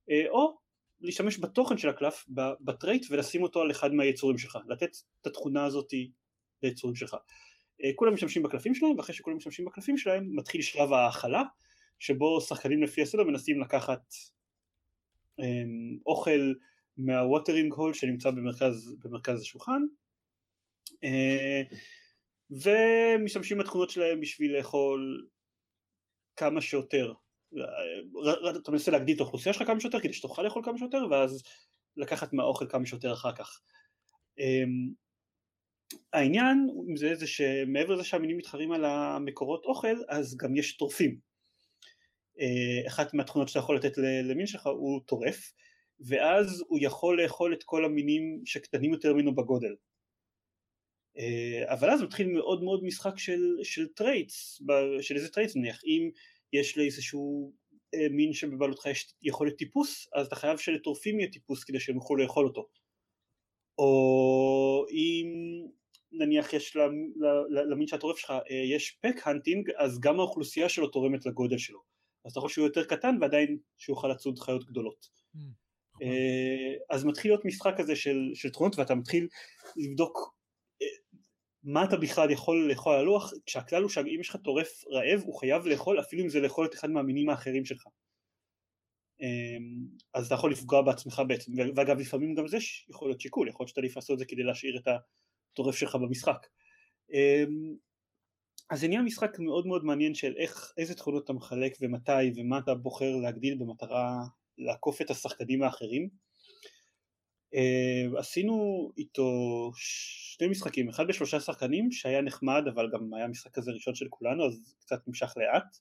אה, 0.10 0.30
או 0.30 0.58
להשתמש 1.02 1.40
בתוכן 1.40 1.78
של 1.78 1.90
הקלף, 1.90 2.26
ב 2.62 2.68
trait, 2.68 3.06
ולשים 3.10 3.44
אותו 3.44 3.62
על 3.62 3.72
אחד 3.72 3.94
מהיצורים 3.94 4.38
שלך, 4.38 4.58
לתת 4.68 4.96
את 5.22 5.28
התכונה 5.28 5.66
הזאת 5.66 5.94
ליצורים 6.64 6.96
שלך. 6.96 7.16
אה, 7.84 7.90
כולם 7.96 8.14
משתמשים 8.14 8.44
בקלפים 8.44 8.76
שלהם, 8.76 8.98
ואחרי 8.98 9.16
שכולם 9.16 9.38
משתמשים 9.38 9.66
בקלפים 9.66 9.98
שלהם, 9.98 10.36
מתחיל 10.36 10.62
שלב 10.62 10.94
ההאכלה, 10.94 11.44
שבו 12.00 12.42
שחקנים 12.42 12.84
לפי 12.84 13.02
הסדר 13.02 13.24
מנסים 13.24 13.62
לקחת 13.62 14.14
אמ, 15.40 15.98
אוכל 16.06 16.54
מה 16.98 17.13
watering 17.13 17.74
hole 17.74 17.94
שנמצא 17.94 18.32
במרכז, 18.32 18.96
במרכז 19.04 19.42
השולחן, 19.42 19.82
אה, 21.04 21.62
ומשתמשים 22.50 23.58
בתכונות 23.58 23.90
שלהם 23.90 24.22
בשביל 24.22 24.58
לאכול 24.58 25.28
כמה 26.36 26.62
שיותר. 26.62 27.14
אתה 28.62 28.72
מנסה 28.72 28.92
להגדיל 28.92 29.16
את 29.16 29.22
האוכלוסייה 29.22 29.54
שלך 29.54 29.68
כמה 29.68 29.80
שיותר 29.80 30.00
כדי 30.00 30.14
שתוכל 30.14 30.42
לאכול 30.42 30.64
כמה 30.66 30.78
שיותר 30.78 31.06
ואז 31.12 31.44
לקחת 31.98 32.34
מהאוכל 32.34 32.66
כמה 32.70 32.86
שיותר 32.86 33.14
אחר 33.14 33.36
כך. 33.36 33.62
אמ, 34.40 34.94
העניין 36.14 36.68
זה, 36.96 37.16
זה 37.16 37.28
שמעבר 37.28 37.94
לזה 37.94 38.04
שהמינים 38.04 38.38
מתחרים 38.38 38.72
על 38.72 38.86
המקורות 38.86 39.66
אוכל 39.66 39.96
אז 40.10 40.38
גם 40.38 40.56
יש 40.56 40.78
טורפים. 40.78 41.20
אה, 42.40 42.88
אחת 42.88 43.14
מהתכונות 43.14 43.48
שאתה 43.48 43.60
יכול 43.60 43.76
לתת 43.76 43.98
למין 43.98 44.48
שלך 44.48 44.68
הוא 44.68 45.02
טורף 45.06 45.54
ואז 46.00 46.64
הוא 46.68 46.80
יכול 46.82 47.24
לאכול 47.24 47.54
את 47.54 47.64
כל 47.64 47.86
המינים 47.86 48.42
שקטנים 48.46 48.94
יותר 48.94 49.14
ממנו 49.14 49.36
בגודל. 49.36 49.76
אה, 51.18 51.74
אבל 51.74 51.90
אז 51.90 52.02
מתחיל 52.02 52.28
מאוד 52.28 52.64
מאוד 52.64 52.84
משחק 52.84 53.18
של, 53.18 53.42
של 53.64 53.88
traits, 53.88 54.62
של 55.02 55.16
איזה 55.16 55.30
traits 55.30 55.56
נניח, 55.56 55.82
אם 55.86 56.10
יש 56.54 56.78
לאיזשהו 56.78 57.54
אה, 57.96 58.08
מין 58.10 58.34
שבבעלותך 58.34 58.86
יש 58.86 59.14
יכולת 59.22 59.58
טיפוס, 59.58 60.08
אז 60.16 60.28
אתה 60.28 60.36
חייב 60.36 60.58
שלטורפים 60.58 61.20
יהיה 61.20 61.32
טיפוס 61.32 61.64
כדי 61.64 61.80
שהם 61.80 61.96
יוכלו 61.96 62.18
לאכול 62.18 62.46
אותו. 62.46 62.68
או 63.78 64.86
אם 64.92 65.28
נניח 66.12 66.54
יש 66.54 66.78
למין 67.70 67.88
שהטורף 67.88 68.18
שלך 68.18 68.32
אה, 68.32 68.56
יש 68.56 68.92
פק 69.02 69.28
הנטינג, 69.28 69.70
אז 69.78 70.00
גם 70.00 70.20
האוכלוסייה 70.20 70.70
שלו 70.70 70.88
תורמת 70.88 71.26
לגודל 71.26 71.58
שלו. 71.58 71.80
אז 72.26 72.32
אתה 72.32 72.40
יכול 72.40 72.50
שהוא 72.50 72.66
יותר 72.66 72.84
קטן 72.84 73.18
ועדיין 73.22 73.58
שהוא 73.78 73.96
יוכל 73.96 74.08
לצוד 74.08 74.40
חיות 74.40 74.66
גדולות. 74.66 75.10
Mm, 75.36 75.40
אז 76.90 77.06
מתחיל 77.06 77.32
להיות 77.32 77.46
משחק 77.46 77.74
כזה 77.78 77.96
של, 77.96 78.32
של 78.34 78.50
תכונות 78.50 78.80
ואתה 78.80 78.96
מתחיל 78.96 79.28
לבדוק 79.78 80.36
מה 81.64 81.84
אתה 81.84 81.98
בכלל 81.98 82.32
יכול 82.32 82.70
לאכול 82.70 82.94
על 82.94 83.00
הלוח, 83.00 83.34
כשהכלל 83.46 83.82
הוא 83.82 83.90
שאם 83.90 84.18
יש 84.20 84.30
לך 84.30 84.36
טורף 84.36 84.84
רעב 84.88 85.22
הוא 85.26 85.40
חייב 85.40 85.66
לאכול 85.66 86.00
אפילו 86.00 86.24
אם 86.24 86.30
זה 86.30 86.40
לאכול 86.40 86.66
את 86.66 86.74
אחד 86.74 86.90
מהמינים 86.90 87.30
האחרים 87.30 87.66
שלך. 87.66 87.88
אז 90.14 90.26
אתה 90.26 90.36
יכול 90.36 90.52
לפגוע 90.52 90.82
בעצמך 90.82 91.22
בעצם, 91.28 91.52
ואגב 91.76 92.00
לפעמים 92.00 92.36
גם 92.36 92.48
זה 92.48 92.58
יכול 92.90 93.08
להיות 93.10 93.22
שיקול, 93.22 93.48
יכול 93.48 93.64
להיות 93.64 93.70
שאתה 93.70 93.82
עדיף 93.82 93.96
לעשות 93.96 94.14
את 94.14 94.20
זה 94.20 94.26
כדי 94.26 94.44
להשאיר 94.44 94.78
את 94.78 94.88
הטורף 95.54 95.76
שלך 95.76 95.96
במשחק. 95.96 96.48
אמ, 97.14 97.76
אז 98.72 98.84
נהיה 98.84 99.02
משחק 99.02 99.40
מאוד 99.40 99.68
מאוד 99.68 99.86
מעניין 99.86 100.16
של 100.16 100.34
איך, 100.38 100.74
איזה 100.78 100.96
תכונות 100.96 101.24
אתה 101.24 101.34
מחלק 101.34 101.78
ומתי 101.82 102.32
ומה 102.36 102.58
אתה 102.58 102.76
בוחר 102.76 103.16
להגדיל 103.16 103.58
במטרה 103.58 104.24
לעקוף 104.58 105.02
את 105.02 105.10
השחקנים 105.10 105.64
האחרים. 105.64 106.10
Uh, 107.56 108.20
עשינו 108.20 108.92
איתו 108.98 109.32
שני 109.76 110.48
משחקים, 110.48 110.90
אחד 110.90 111.08
בשלושה 111.08 111.40
שחקנים 111.40 111.92
שהיה 111.92 112.22
נחמד 112.22 112.64
אבל 112.74 112.90
גם 112.94 113.14
היה 113.14 113.28
משחק 113.28 113.54
כזה 113.54 113.72
ראשון 113.72 113.96
של 113.96 114.06
כולנו 114.10 114.46
אז 114.46 114.76
קצת 114.80 115.08
נמשך 115.08 115.34
לאט 115.38 115.78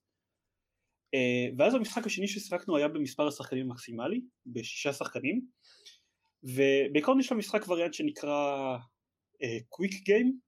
uh, 1.17 1.55
ואז 1.59 1.75
המשחק 1.75 2.07
השני 2.07 2.29
ששיחקנו 2.29 2.77
היה 2.77 2.89
במספר 2.89 3.29
השחקנים 3.29 3.71
המקסימלי, 3.71 4.21
בשישה 4.47 4.93
שחקנים 4.93 5.41
ובעיקרון 6.43 7.21
יש 7.21 7.33
למשחק 7.33 7.69
וריאנט 7.69 7.95
שנקרא 7.95 8.77
קוויק 9.69 9.93
uh, 9.93 10.05
גיים 10.05 10.39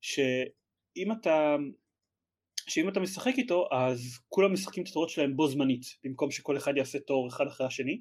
שאם 0.00 1.12
אתה 1.12 1.56
שאם 2.68 2.88
אתה 2.88 3.00
משחק 3.00 3.32
איתו 3.38 3.68
אז 3.72 4.18
כולם 4.28 4.52
משחקים 4.52 4.82
את 4.82 4.88
התורות 4.88 5.08
שלהם 5.08 5.36
בו 5.36 5.48
זמנית 5.48 5.82
במקום 6.04 6.30
שכל 6.30 6.56
אחד 6.56 6.76
יעשה 6.76 6.98
תור 6.98 7.28
אחד 7.28 7.46
אחרי 7.46 7.66
השני. 7.66 8.00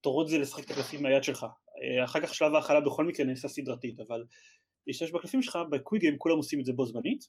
תורות 0.00 0.28
זה 0.28 0.38
לשחק 0.38 0.64
את 0.64 0.70
הקלפים 0.70 1.02
מהיד 1.02 1.24
שלך. 1.24 1.42
אה, 1.44 2.04
אחר 2.04 2.20
כך 2.20 2.34
שלב 2.34 2.54
ההכלה 2.54 2.80
בכל 2.80 3.04
מקרה 3.04 3.26
נעשה 3.26 3.48
סדרתית 3.48 4.00
אבל 4.00 4.24
להשתמש 4.86 5.10
בקלפים 5.10 5.42
שלך 5.42 5.58
בקוויגיים 5.70 6.18
כולם 6.18 6.36
עושים 6.36 6.60
את 6.60 6.64
זה 6.64 6.72
בו 6.72 6.86
זמנית. 6.86 7.24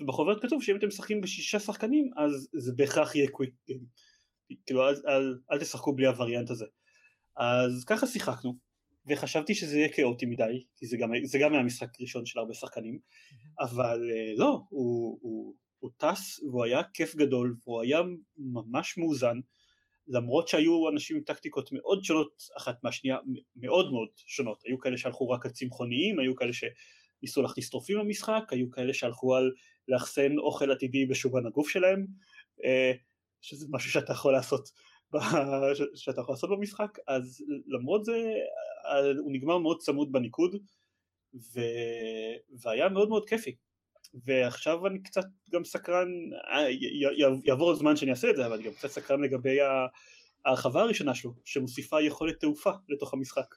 ובחוברת 0.00 0.42
כתוב 0.42 0.62
שאם 0.62 0.76
אתם 0.76 0.86
משחקים 0.86 1.20
בשישה 1.20 1.58
שחקנים 1.58 2.10
אז 2.16 2.48
זה 2.52 2.72
בהכרח 2.76 3.14
יהיה 3.14 3.30
קוויגיים 3.30 3.84
כאילו 4.66 4.88
אל, 4.88 4.94
אל, 5.08 5.38
אל 5.52 5.60
תשחקו 5.60 5.92
בלי 5.92 6.06
הווריאנט 6.06 6.50
הזה. 6.50 6.66
אז 7.36 7.84
ככה 7.84 8.06
שיחקנו 8.06 8.58
וחשבתי 9.08 9.54
שזה 9.54 9.78
יהיה 9.78 9.88
כאוטי 9.88 10.26
מדי 10.26 10.64
כי 10.76 10.86
זה 10.86 10.96
גם, 10.96 11.10
זה 11.24 11.38
גם 11.38 11.52
היה 11.52 11.62
משחק 11.62 12.00
ראשון 12.00 12.26
של 12.26 12.38
הרבה 12.38 12.54
שחקנים 12.54 12.98
אבל 13.60 14.10
אה, 14.10 14.32
לא 14.36 14.60
הוא, 14.68 15.18
הוא, 15.20 15.54
הוא 15.78 15.90
טס 15.96 16.40
והוא 16.42 16.64
היה 16.64 16.82
כיף 16.94 17.14
גדול 17.14 17.56
והוא 17.64 17.82
היה 17.82 18.00
ממש 18.36 18.98
מאוזן 18.98 19.40
למרות 20.08 20.48
שהיו 20.48 20.88
אנשים 20.88 21.16
עם 21.16 21.22
טקטיקות 21.22 21.72
מאוד 21.72 22.04
שונות 22.04 22.42
אחת 22.56 22.84
מהשנייה, 22.84 23.16
מאוד 23.56 23.92
מאוד 23.92 24.08
שונות, 24.16 24.62
היו 24.66 24.78
כאלה 24.78 24.98
שהלכו 24.98 25.30
רק 25.30 25.46
על 25.46 25.52
צמחוניים, 25.52 26.18
היו 26.18 26.36
כאלה 26.36 26.52
שניסו 26.52 27.42
להכניס 27.42 27.70
טורפים 27.70 27.98
למשחק, 27.98 28.42
היו 28.50 28.70
כאלה 28.70 28.94
שהלכו 28.94 29.36
על 29.36 29.50
לאחסן 29.88 30.38
אוכל 30.38 30.70
עתידי 30.70 31.06
בשומן 31.06 31.46
הגוף 31.46 31.68
שלהם, 31.68 32.06
אה, 32.64 32.92
שזה 33.40 33.66
משהו 33.70 33.90
שאתה 33.90 34.12
יכול 34.12 34.32
לעשות, 34.32 34.68
שאתה 35.94 36.20
יכול 36.20 36.32
לעשות 36.32 36.50
במשחק, 36.50 36.98
אז 37.06 37.44
למרות 37.66 38.04
זה 38.04 38.32
אה, 38.86 39.10
הוא 39.18 39.32
נגמר 39.32 39.58
מאוד 39.58 39.80
צמוד 39.80 40.12
בניקוד, 40.12 40.56
ו... 41.34 41.60
והיה 42.62 42.88
מאוד 42.88 43.08
מאוד 43.08 43.28
כיפי. 43.28 43.56
ועכשיו 44.14 44.86
אני 44.86 45.02
קצת 45.02 45.24
גם 45.50 45.64
סקרן, 45.64 46.08
אה, 46.50 46.66
יעבור 47.44 47.70
הזמן 47.70 47.96
שאני 47.96 48.10
אעשה 48.10 48.30
את 48.30 48.36
זה, 48.36 48.46
אבל 48.46 48.54
אני 48.54 48.64
גם 48.64 48.72
קצת 48.72 48.88
סקרן 48.88 49.20
לגבי 49.20 49.58
ההרחבה 50.44 50.82
הראשונה 50.82 51.14
שלו, 51.14 51.34
שמוסיפה 51.44 52.02
יכולת 52.02 52.40
תעופה 52.40 52.70
לתוך 52.88 53.14
המשחק. 53.14 53.54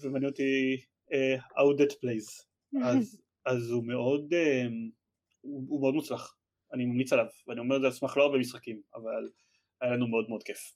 ומעניין 0.00 0.30
אותי 0.30 0.76
uh, 1.10 1.40
how 1.40 1.80
that 1.80 1.92
plays. 1.92 2.44
אז, 2.88 3.22
אז 3.44 3.70
הוא 3.70 3.84
מאוד, 3.84 4.32
uh, 4.32 4.72
הוא, 5.40 5.64
הוא 5.68 5.80
מאוד 5.80 5.94
מוצלח, 5.94 6.36
אני 6.72 6.86
ממליץ 6.86 7.12
עליו, 7.12 7.26
ואני 7.46 7.60
אומר 7.60 7.76
את 7.76 7.80
זה 7.80 7.86
על 7.86 7.92
סמך 7.92 8.16
לא 8.16 8.22
הרבה 8.22 8.38
משחקים, 8.38 8.80
אבל 8.94 9.28
היה 9.80 9.92
לנו 9.92 10.06
מאוד 10.08 10.28
מאוד 10.28 10.42
כיף. 10.42 10.72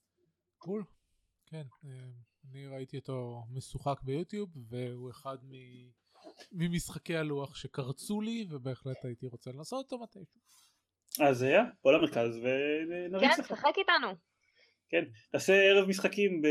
קול, 0.58 0.84
כן, 1.46 1.62
אני 2.50 2.66
ראיתי 2.66 2.98
אותו 2.98 3.42
משוחק 3.50 4.02
ביוטיוב, 4.02 4.50
והוא 4.68 5.10
אחד 5.10 5.36
מ... 5.42 5.52
ממשחקי 6.52 7.16
הלוח 7.16 7.56
שקרצו 7.56 8.20
לי 8.20 8.46
ובהחלט 8.50 9.04
הייתי 9.04 9.26
רוצה 9.26 9.50
לנסות 9.52 9.84
אותו 9.84 10.02
מתישהו. 10.02 10.40
אז 11.20 11.42
היה, 11.42 11.64
בוא 11.82 11.92
למרכז 11.92 12.36
ונריץ 12.36 13.38
לך. 13.38 13.46
כן, 13.46 13.54
תשחק 13.54 13.72
איתנו. 13.76 14.14
כן, 14.88 15.04
תעשה 15.32 15.52
ערב 15.52 15.88
משחקים 15.88 16.42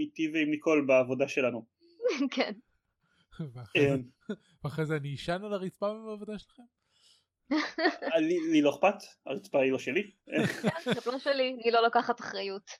איתי 0.00 0.30
ועם 0.34 0.50
ניקול 0.50 0.84
בעבודה 0.86 1.28
שלנו. 1.28 1.66
כן. 2.36 2.52
ואחרי 4.64 4.86
זה 4.86 4.96
אני 4.96 5.14
אשן 5.14 5.44
על 5.44 5.52
הרצפה 5.52 5.94
בעבודה 6.06 6.38
שלכם? 6.38 6.62
לי 8.50 8.62
לא 8.62 8.70
אכפת, 8.70 8.94
הרצפה 9.26 9.62
היא 9.62 9.72
לא 9.72 9.78
שלי. 9.78 10.10
כן, 10.26 10.92
זה 10.94 11.10
לא 11.10 11.18
שלי, 11.18 11.56
אני 11.62 11.70
לא 11.70 11.82
לוקחת 11.82 12.20
אחריות. 12.20 12.70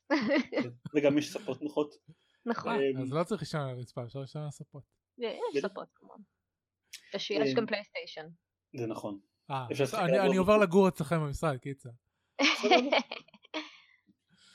כן, 0.50 0.68
וגם 0.94 1.18
יש 1.18 1.32
ספות 1.32 1.62
נוחות. 1.62 1.94
נכון. 2.46 2.74
אז 3.02 3.12
לא 3.12 3.24
צריך 3.24 3.42
לישון 3.42 3.60
על 3.60 3.68
הרצפה, 3.68 4.04
אפשר 4.04 4.20
לישון 4.20 4.42
על 4.42 4.48
הספות. 4.48 4.82
יש 5.18 5.62
ספות 5.62 5.88
כמובן. 5.94 6.20
יש 7.14 7.54
גם 7.54 7.66
פלייסטיישן. 7.66 8.26
זה 8.76 8.86
נכון. 8.86 9.18
אה, 9.50 9.66
אני 10.26 10.36
עובר 10.36 10.56
לגור 10.56 10.88
אצלכם 10.88 11.20
במשרד, 11.20 11.56
קיצר. 11.56 11.90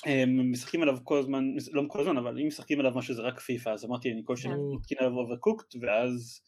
הם 0.05 0.51
משחקים 0.51 0.81
עליו 0.81 0.97
כל 1.03 1.17
הזמן, 1.19 1.43
לא 1.71 1.83
כל 1.87 2.01
הזמן, 2.01 2.17
אבל 2.17 2.39
אם 2.39 2.47
משחקים 2.47 2.79
עליו 2.79 2.91
משהו 2.95 3.15
זה 3.15 3.21
רק 3.21 3.39
פיפא, 3.39 3.69
אז 3.69 3.85
אמרתי 3.85 4.11
אני 4.11 4.21
כל 4.25 4.35
שני 4.35 4.53
מתקין 4.75 4.97
עליו 4.99 5.11
Overcooked, 5.13 5.75
ואז 5.81 6.41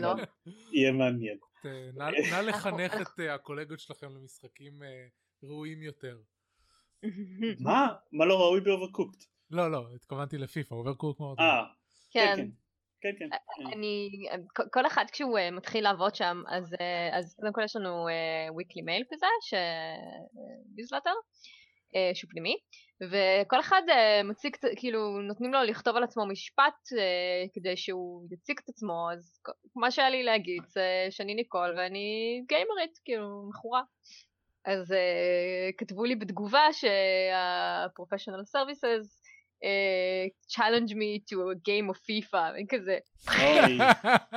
לא. 0.00 0.14
יהיה 0.72 0.92
מעניין. 0.92 1.38
נא 2.32 2.40
לחנך 2.40 2.94
את 2.94 3.20
אה, 3.20 3.34
הקולגות 3.34 3.80
שלכם 3.80 4.16
למשחקים 4.16 4.82
אה, 4.82 5.06
ראויים 5.42 5.82
יותר. 5.82 6.18
מה? 7.66 7.88
מה 8.12 8.24
לא 8.24 8.40
ראוי 8.40 8.60
ב 8.60 8.65
Overcooked? 8.65 9.24
לא, 9.50 9.70
לא, 9.70 9.86
התכוונתי 9.94 10.38
לפיפא, 10.38 10.74
Overcooked 10.74 11.20
מאוד. 11.20 11.38
אה, 11.40 11.64
כן. 12.10 12.34
כן. 12.36 12.48
כן, 13.00 13.10
כן. 13.18 13.28
כן. 13.56 13.66
אני, 13.72 14.10
כל 14.72 14.86
אחד 14.86 15.04
כשהוא 15.12 15.38
מתחיל 15.52 15.84
לעבוד 15.84 16.14
שם, 16.14 16.42
אז, 16.48 16.74
אז 17.12 17.34
קודם 17.40 17.52
כל 17.52 17.62
יש 17.64 17.76
לנו 17.76 18.06
weekly 18.58 18.82
mail 18.82 19.04
כזה, 19.10 19.26
ש... 19.42 19.54
newsletter, 20.76 21.06
אה, 21.06 21.12
שהוא 22.14 22.30
פנימי, 22.30 22.56
וכל 23.02 23.60
אחד 23.60 23.82
אה, 23.88 24.22
מציג, 24.22 24.56
כאילו 24.76 25.20
נותנים 25.20 25.52
לו 25.52 25.62
לכתוב 25.62 25.96
על 25.96 26.02
עצמו 26.02 26.26
משפט 26.26 26.92
אה, 26.98 27.44
כדי 27.52 27.76
שהוא 27.76 28.26
יציג 28.30 28.58
את 28.64 28.68
עצמו, 28.68 29.08
אז 29.12 29.40
מה 29.76 29.90
שהיה 29.90 30.10
לי 30.10 30.22
להגיד 30.22 30.62
זה 30.68 31.06
שאני 31.10 31.34
ניקול 31.34 31.74
ואני 31.76 32.40
גיימרית, 32.48 32.98
כאילו 33.04 33.48
מכורה. 33.48 33.82
אז 34.64 34.94
כתבו 35.78 36.04
לי 36.04 36.16
בתגובה 36.16 36.72
שה-professional 36.72 38.42
services 38.56 39.22
challenge 40.48 40.94
me 40.94 41.20
to 41.30 41.36
a 41.50 41.54
game 41.54 41.90
of 41.90 41.96
FIFA, 41.96 42.66
כזה, 42.68 42.98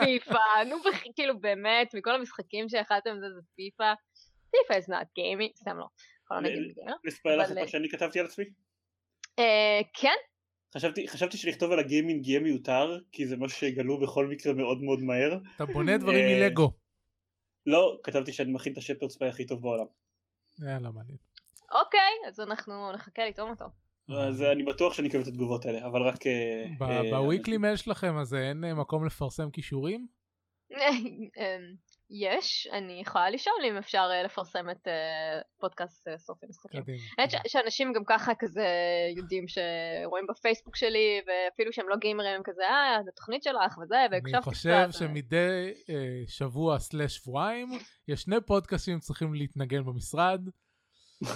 פיפא, 0.03 0.63
נו 0.69 0.75
כאילו 1.15 1.39
באמת, 1.39 1.95
מכל 1.95 2.15
המשחקים 2.15 2.69
שאכלתם 2.69 3.15
זה 3.19 3.25
זה 3.35 3.41
פיפא, 3.55 3.93
פיפא 4.51 4.79
is 4.79 4.93
not 4.93 5.05
gaming, 5.19 5.57
סתם 5.57 5.77
לא, 5.77 5.85
יכול 6.25 6.37
לא 6.37 6.43
נגיד 6.43 6.73
גיימר. 6.75 6.93
לספר 7.03 7.37
לך 7.37 7.51
את 7.51 7.57
מה 7.57 7.67
שאני 7.67 7.89
כתבתי 7.89 8.19
על 8.19 8.25
עצמי? 8.25 8.45
אה, 9.39 9.81
כן. 9.93 10.15
חשבתי, 10.75 11.07
חשבתי 11.07 11.37
שלכתוב 11.37 11.71
על 11.71 11.79
הגיימינג 11.79 12.27
יהיה 12.27 12.39
מיותר, 12.39 12.99
כי 13.11 13.27
זה 13.27 13.37
משהו 13.37 13.57
שיגלו 13.57 13.99
בכל 13.99 14.27
מקרה 14.27 14.53
מאוד 14.53 14.83
מאוד 14.83 14.99
מהר. 14.99 15.37
אתה 15.55 15.65
בונה 15.65 15.97
דברים 15.97 16.25
מלגו. 16.25 16.71
לא, 17.65 17.99
כתבתי 18.03 18.33
שאני 18.33 18.51
מכין 18.51 18.73
את 18.73 18.77
השפרד 18.77 19.09
ספיי 19.09 19.29
הכי 19.29 19.45
טוב 19.45 19.61
בעולם. 19.61 19.85
יאללה 20.59 20.91
מעניין. 20.91 21.17
אוקיי, 21.71 22.27
אז 22.27 22.39
אנחנו 22.39 22.91
נחכה 22.91 23.25
לטעום 23.25 23.49
אותו. 23.49 23.65
אז 24.09 24.41
אני 24.41 24.63
בטוח 24.63 24.93
שאני 24.93 25.07
אקבל 25.07 25.21
את 25.21 25.27
התגובות 25.27 25.65
האלה, 25.65 25.85
אבל 25.85 26.01
רק... 26.01 26.19
בוויקלי 27.09 27.57
מייל 27.57 27.75
שלכם 27.75 28.17
אז 28.17 28.33
אין 28.33 28.73
מקום 28.73 29.05
לפרסם 29.05 29.51
כישורים? 29.51 30.07
יש, 32.09 32.67
אני 32.71 33.01
יכולה 33.01 33.29
לשאול 33.29 33.55
אם 33.69 33.77
אפשר 33.77 34.09
לפרסם 34.25 34.69
את 34.69 34.87
פודקאסט 35.59 36.07
סוף 36.17 36.43
המשחקים. 36.43 36.83
האמת 37.17 37.31
שאנשים 37.47 37.93
גם 37.93 38.03
ככה 38.07 38.31
כזה 38.39 38.67
יודעים 39.17 39.45
שרואים 39.47 40.27
בפייסבוק 40.29 40.75
שלי, 40.75 41.21
ואפילו 41.27 41.73
שהם 41.73 41.89
לא 41.89 41.95
גיימרים 41.95 42.41
כזה, 42.43 42.63
אה, 42.63 42.97
זה 43.05 43.11
תוכנית 43.11 43.43
שלך 43.43 43.77
וזה, 43.77 43.95
והקשבתי 44.11 44.41
קצת. 44.41 44.67
אני 44.67 44.87
חושב 44.87 44.99
שמדי 44.99 45.73
שבוע 46.27 46.79
סלאש 46.79 47.15
שבועיים, 47.15 47.71
יש 48.07 48.21
שני 48.21 48.35
פודקאסטים 48.45 48.99
צריכים 48.99 49.33
להתנגן 49.33 49.85
במשרד. 49.85 50.41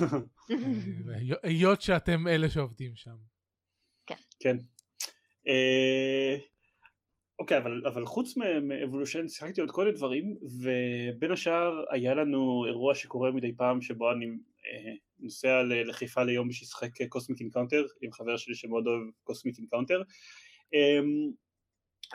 היות 1.44 1.82
שאתם 1.82 2.28
אלה 2.28 2.50
שעובדים 2.50 2.96
שם. 2.96 3.16
כן. 4.40 4.58
אוקיי, 7.40 7.58
אבל, 7.58 7.82
אבל 7.88 8.06
חוץ 8.06 8.38
מ 8.62 8.68
Evolution 8.68 9.28
שיחקתי 9.28 9.62
עוד 9.62 9.72
כל 9.72 9.86
מיני 9.86 9.98
דברים, 9.98 10.38
ובין 10.42 11.32
השאר 11.32 11.84
היה 11.90 12.14
לנו 12.14 12.66
אירוע 12.66 12.96
שקורה 12.96 13.32
מדי 13.32 13.56
פעם 13.56 13.82
שבו 13.82 14.12
אני 14.12 14.26
אה, 14.26 14.94
נוסע 15.20 15.64
לחיפה 15.64 16.24
ליום 16.24 16.48
בשביל 16.48 16.66
לשחק 16.66 16.90
Cosmic 17.10 17.40
Encounter 17.40 17.86
עם 18.02 18.12
חבר 18.12 18.38
שלי 18.38 18.56
שמאוד 18.56 18.88
אוהב 18.88 19.02
Cosmic 19.24 19.58
Encounter. 19.58 20.02
אה, 20.74 21.00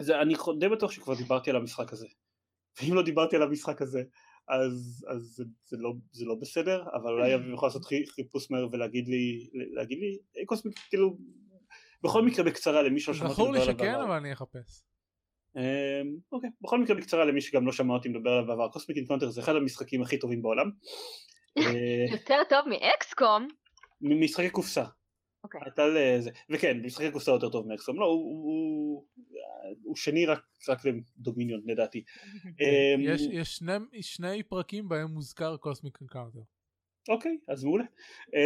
אז 0.01 0.11
אני 0.11 0.35
די 0.59 0.69
בטוח 0.69 0.91
שכבר 0.91 1.15
דיברתי 1.15 1.51
על 1.51 1.57
המשחק 1.57 1.93
הזה, 1.93 2.07
ואם 2.81 2.95
לא 2.95 3.03
דיברתי 3.03 3.37
על 3.37 3.43
המשחק 3.43 3.83
הזה 3.83 4.03
אז, 4.49 5.07
אז 5.09 5.23
זה, 5.23 5.45
זה, 5.65 5.77
לא, 5.77 5.93
זה 6.13 6.25
לא 6.25 6.35
בסדר, 6.35 6.85
אבל 6.95 7.13
אולי 7.13 7.35
אביב 7.35 7.55
יכול 7.55 7.67
לעשות 7.69 7.85
חיפוש 8.15 8.51
מהר 8.51 8.69
ולהגיד 8.73 9.09
לי, 9.09 9.49
להגיד 9.53 9.99
לי, 9.99 10.19
Cosmic, 10.47 10.79
כאילו, 10.89 11.17
בכל 12.03 12.23
מקרה 12.23 12.45
בקצרה 12.45 12.83
למי 12.83 13.01
שלא 13.01 13.15
שמעתי 13.15 13.33
זכור 13.33 13.53
לי 13.53 13.61
שכן, 13.61 13.95
אבל 13.95 14.11
אני 14.11 14.33
אחפש. 14.33 14.94
אמ, 15.57 16.17
אוקיי, 16.33 16.51
בכל 16.61 16.79
מקרה 16.79 16.97
בקצרה 16.97 17.25
למי 17.25 17.41
שגם 17.41 17.67
לא 17.67 17.73
שמע 17.73 17.95
אותי 17.95 18.09
מדבר 18.09 18.31
עליו 18.31 18.47
בעבר, 18.47 18.69
Cosmic 18.69 18.97
Encounter 18.99 19.31
זה 19.31 19.41
אחד 19.41 19.57
המשחקים 19.57 20.03
הכי 20.03 20.19
טובים 20.19 20.43
בעולם. 20.43 20.71
יותר 22.13 22.39
טוב 22.49 22.69
מ 22.69 22.82
XCOM? 22.82 23.49
ממשחקי 24.01 24.51
קופסה. 24.51 24.85
אוקיי. 25.45 25.61
וכן, 26.51 26.81
משחקי 26.85 27.11
קופסה 27.11 27.31
יותר 27.31 27.49
טוב 27.49 27.69
מ 27.69 27.74
XCOM, 27.74 28.01
לא, 28.01 28.05
הוא 29.83 29.97
שני 29.97 30.27
רק 30.27 30.41
ל 30.85 30.93
Dominion 30.93 31.61
לדעתי. 31.65 32.05
אמ, 32.61 33.01
יש 33.93 34.15
שני 34.15 34.43
פרקים 34.43 34.89
בהם 34.89 35.11
מוזכר 35.11 35.57
Cosmic 35.57 35.99
Encounter. 36.01 36.41
אוקיי, 37.09 37.39
אז 37.49 37.65
מעולה. 37.65 37.85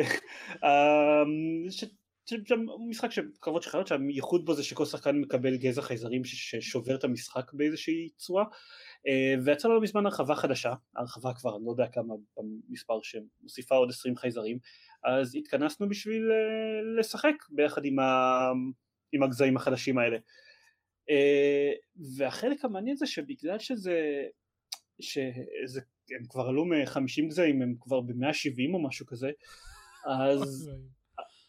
משחק 2.88 3.10
שקרבות 3.10 3.62
של 3.62 3.70
חיות 3.70 3.86
שהייחוד 3.86 4.44
בו 4.44 4.54
זה 4.54 4.64
שכל 4.64 4.84
שחקן 4.84 5.16
מקבל 5.16 5.56
גזע 5.56 5.82
חייזרים 5.82 6.24
ששובר 6.24 6.94
את 6.94 7.04
המשחק 7.04 7.52
באיזושהי 7.52 8.08
צורה 8.16 8.44
אה, 9.08 9.34
ויצא 9.44 9.68
לו 9.68 9.74
לא 9.74 9.80
מזמן 9.80 10.06
הרחבה 10.06 10.34
חדשה, 10.34 10.74
הרחבה 10.96 11.34
כבר 11.34 11.56
אני 11.56 11.64
לא 11.64 11.70
יודע 11.70 11.86
כמה 11.86 12.14
במספר 12.68 13.00
שמוסיפה 13.02 13.74
עוד 13.74 13.90
20 13.90 14.16
חייזרים 14.16 14.58
אז 15.04 15.36
התכנסנו 15.36 15.88
בשביל 15.88 16.30
אה, 16.32 16.98
לשחק 17.00 17.34
ביחד 17.50 17.84
עם, 17.84 17.98
ה... 17.98 18.38
עם 19.12 19.22
הגזעים 19.22 19.56
החדשים 19.56 19.98
האלה. 19.98 20.18
אה, 21.10 21.72
והחלק 22.16 22.64
המעניין 22.64 22.96
זה 22.96 23.06
שבגלל 23.06 23.58
שזה 23.58 24.26
שזה 25.00 25.80
הם 26.10 26.24
כבר 26.28 26.46
עלו 26.48 26.64
מ-50 26.64 27.28
גזעים 27.28 27.62
הם 27.62 27.74
כבר 27.80 28.00
ב-170 28.00 28.74
או 28.74 28.82
משהו 28.82 29.06
כזה 29.06 29.30
אז 30.06 30.70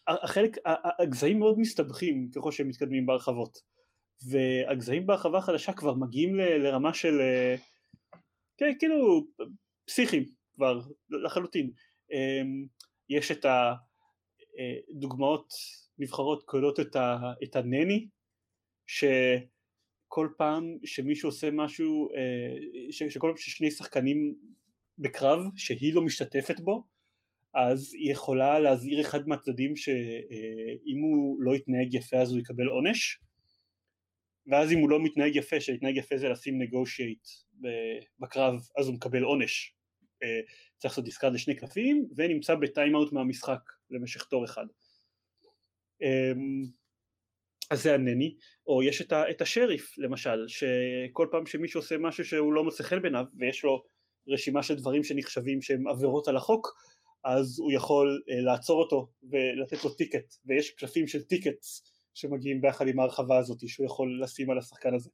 החלק, 0.08 0.56
הגזעים 0.98 1.38
מאוד 1.38 1.58
מסתבכים 1.58 2.30
ככל 2.36 2.52
שהם 2.52 2.68
מתקדמים 2.68 3.06
בהרחבות. 3.06 3.58
והגזעים 4.28 5.06
בהרחבה 5.06 5.38
החדשה 5.38 5.72
כבר 5.72 5.94
מגיעים 5.94 6.36
ל, 6.36 6.40
לרמה 6.40 6.94
של 6.94 7.20
אה, 7.20 7.56
כן, 8.58 8.72
כאילו 8.78 9.26
פסיכיים 9.86 10.24
כבר 10.54 10.80
לחלוטין. 11.24 11.70
אמ, 12.12 12.66
יש 13.08 13.30
את 13.30 13.44
הדוגמאות 13.44 15.52
אה, 15.52 15.56
נבחרות 15.98 16.42
כוללות 16.42 16.80
את, 16.80 16.96
את 17.42 17.56
הנני 17.56 18.06
שכל 18.86 20.28
פעם 20.36 20.76
שמישהו 20.84 21.28
עושה 21.28 21.50
משהו 21.50 22.08
אה, 22.10 23.10
שכל 23.10 23.28
פעם 23.28 23.36
ששני 23.36 23.70
שחקנים 23.70 24.34
בקרב 24.98 25.40
שהיא 25.56 25.94
לא 25.94 26.02
משתתפת 26.02 26.60
בו 26.60 26.84
אז 27.54 27.94
היא 27.94 28.12
יכולה 28.12 28.58
להזהיר 28.58 29.00
אחד 29.00 29.28
מהצדדים 29.28 29.76
שאם 29.76 31.00
הוא 31.02 31.42
לא 31.42 31.56
יתנהג 31.56 31.94
יפה 31.94 32.16
אז 32.16 32.32
הוא 32.32 32.40
יקבל 32.40 32.66
עונש. 32.66 33.20
ואז 34.46 34.72
אם 34.72 34.78
הוא 34.78 34.90
לא 34.90 35.02
מתנהג 35.02 35.36
יפה, 35.36 35.60
שלהתנהג 35.60 35.96
יפה 35.96 36.16
זה 36.16 36.28
לשים 36.28 36.62
נגושייט 36.62 37.28
בקרב 38.18 38.54
אז 38.78 38.86
הוא 38.86 38.94
מקבל 38.94 39.22
עונש. 39.22 39.74
אה, 40.22 40.40
צריך 40.78 40.92
לעשות 40.92 41.04
discard 41.04 41.32
לשני 41.32 41.54
קלפים 41.54 42.08
ונמצא 42.16 42.54
ב 42.54 42.61
timeout 42.61 43.12
מהמשחק 43.12 43.60
למשך 43.90 44.24
תור 44.24 44.44
אחד. 44.44 44.66
אמ, 46.02 46.62
אז 47.70 47.82
זה 47.82 47.94
הנני, 47.94 48.36
או 48.66 48.82
יש 48.82 49.00
את, 49.00 49.12
ה, 49.12 49.30
את 49.30 49.40
השריף 49.40 49.98
למשל, 49.98 50.48
שכל 50.48 51.28
פעם 51.30 51.46
שמישהו 51.46 51.80
עושה 51.80 51.98
משהו 51.98 52.24
שהוא 52.24 52.52
לא 52.52 52.64
מוצא 52.64 52.82
חן 52.82 53.02
בעיניו 53.02 53.24
ויש 53.38 53.64
לו 53.64 53.84
רשימה 54.28 54.62
של 54.62 54.74
דברים 54.74 55.04
שנחשבים 55.04 55.62
שהם 55.62 55.88
עבירות 55.88 56.28
על 56.28 56.36
החוק 56.36 56.68
אז 57.24 57.58
הוא 57.58 57.72
יכול 57.72 58.22
אה, 58.22 58.44
לעצור 58.44 58.82
אותו 58.82 59.08
ולתת 59.22 59.84
לו 59.84 59.90
ticket 59.94 60.34
ויש 60.46 60.70
קלפים 60.70 61.06
של 61.06 61.22
tickets 61.22 61.82
שמגיעים 62.14 62.60
ביחד 62.60 62.88
עם 62.88 63.00
ההרחבה 63.00 63.38
הזאת 63.38 63.68
שהוא 63.68 63.86
יכול 63.86 64.20
לשים 64.22 64.50
על 64.50 64.58
השחקן 64.58 64.94
הזה. 64.94 65.10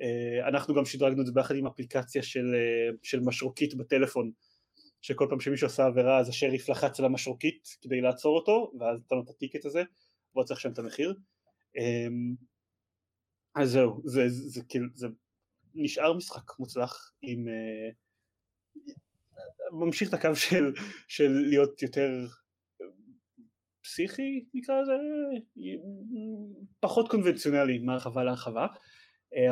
uh, 0.00 0.48
אנחנו 0.48 0.74
גם 0.74 0.84
שדרגנו 0.84 1.20
את 1.20 1.26
זה 1.26 1.32
ביחד 1.32 1.54
עם 1.56 1.66
אפליקציה 1.66 2.22
של, 2.22 2.44
uh, 2.44 2.96
של 3.02 3.20
משרוקית 3.20 3.74
בטלפון 3.74 4.30
שכל 5.02 5.26
פעם 5.30 5.40
שמישהו 5.40 5.66
עשה 5.66 5.86
עבירה 5.86 6.18
אז 6.18 6.28
השריף 6.28 6.68
לחץ 6.68 7.00
על 7.00 7.06
המשרוקית 7.06 7.68
כדי 7.80 8.00
לעצור 8.00 8.36
אותו 8.36 8.72
ואז 8.80 8.98
נתן 9.00 9.16
לו 9.16 9.22
את 9.22 9.30
הטיקט 9.30 9.64
הזה 9.64 9.82
והוא 10.34 10.44
צריך 10.44 10.60
לשלם 10.60 10.72
את 10.72 10.78
המחיר. 10.78 11.14
um, 11.78 12.44
אז 13.54 13.70
זהו 13.70 14.02
זה, 14.04 14.28
זה, 14.28 14.48
זה 14.48 14.62
כאילו 14.68 14.86
זה 14.94 15.06
נשאר 15.74 16.12
משחק 16.12 16.58
מוצלח 16.58 17.12
עם 17.22 17.46
ממשיך 19.72 20.08
את 20.08 20.14
הקו 20.14 20.36
של, 20.36 20.72
של 21.08 21.28
להיות 21.28 21.82
יותר 21.82 22.26
פסיכי 23.82 24.44
נקרא 24.54 24.80
לזה, 24.80 24.92
פחות 26.80 27.08
קונבנציונלי 27.10 27.78
מהרחבה 27.78 28.24
להרחבה, 28.24 28.66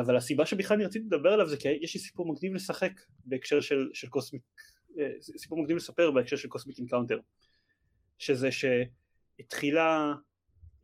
אבל 0.01 0.17
הסיבה 0.17 0.45
שבכלל 0.45 0.77
אני 0.77 0.85
רציתי 0.85 1.05
לדבר 1.05 1.33
עליו 1.33 1.47
זה 1.47 1.57
כי 1.57 1.67
יש 1.81 1.93
לי 1.93 1.99
סיפור 1.99 2.33
מקדים 2.33 2.55
לשחק 2.55 2.91
בהקשר 3.25 3.61
של, 3.61 3.89
של 3.93 4.07
Cosmic, 4.07 4.41
סיפור 5.37 5.61
מקדים 5.61 5.77
לספר 5.77 6.11
בהקשר 6.11 6.35
של 6.35 6.47
Cosmic 6.47 6.77
Encounter, 6.77 7.19
שזה 8.17 8.49
שהתחילה 8.51 10.13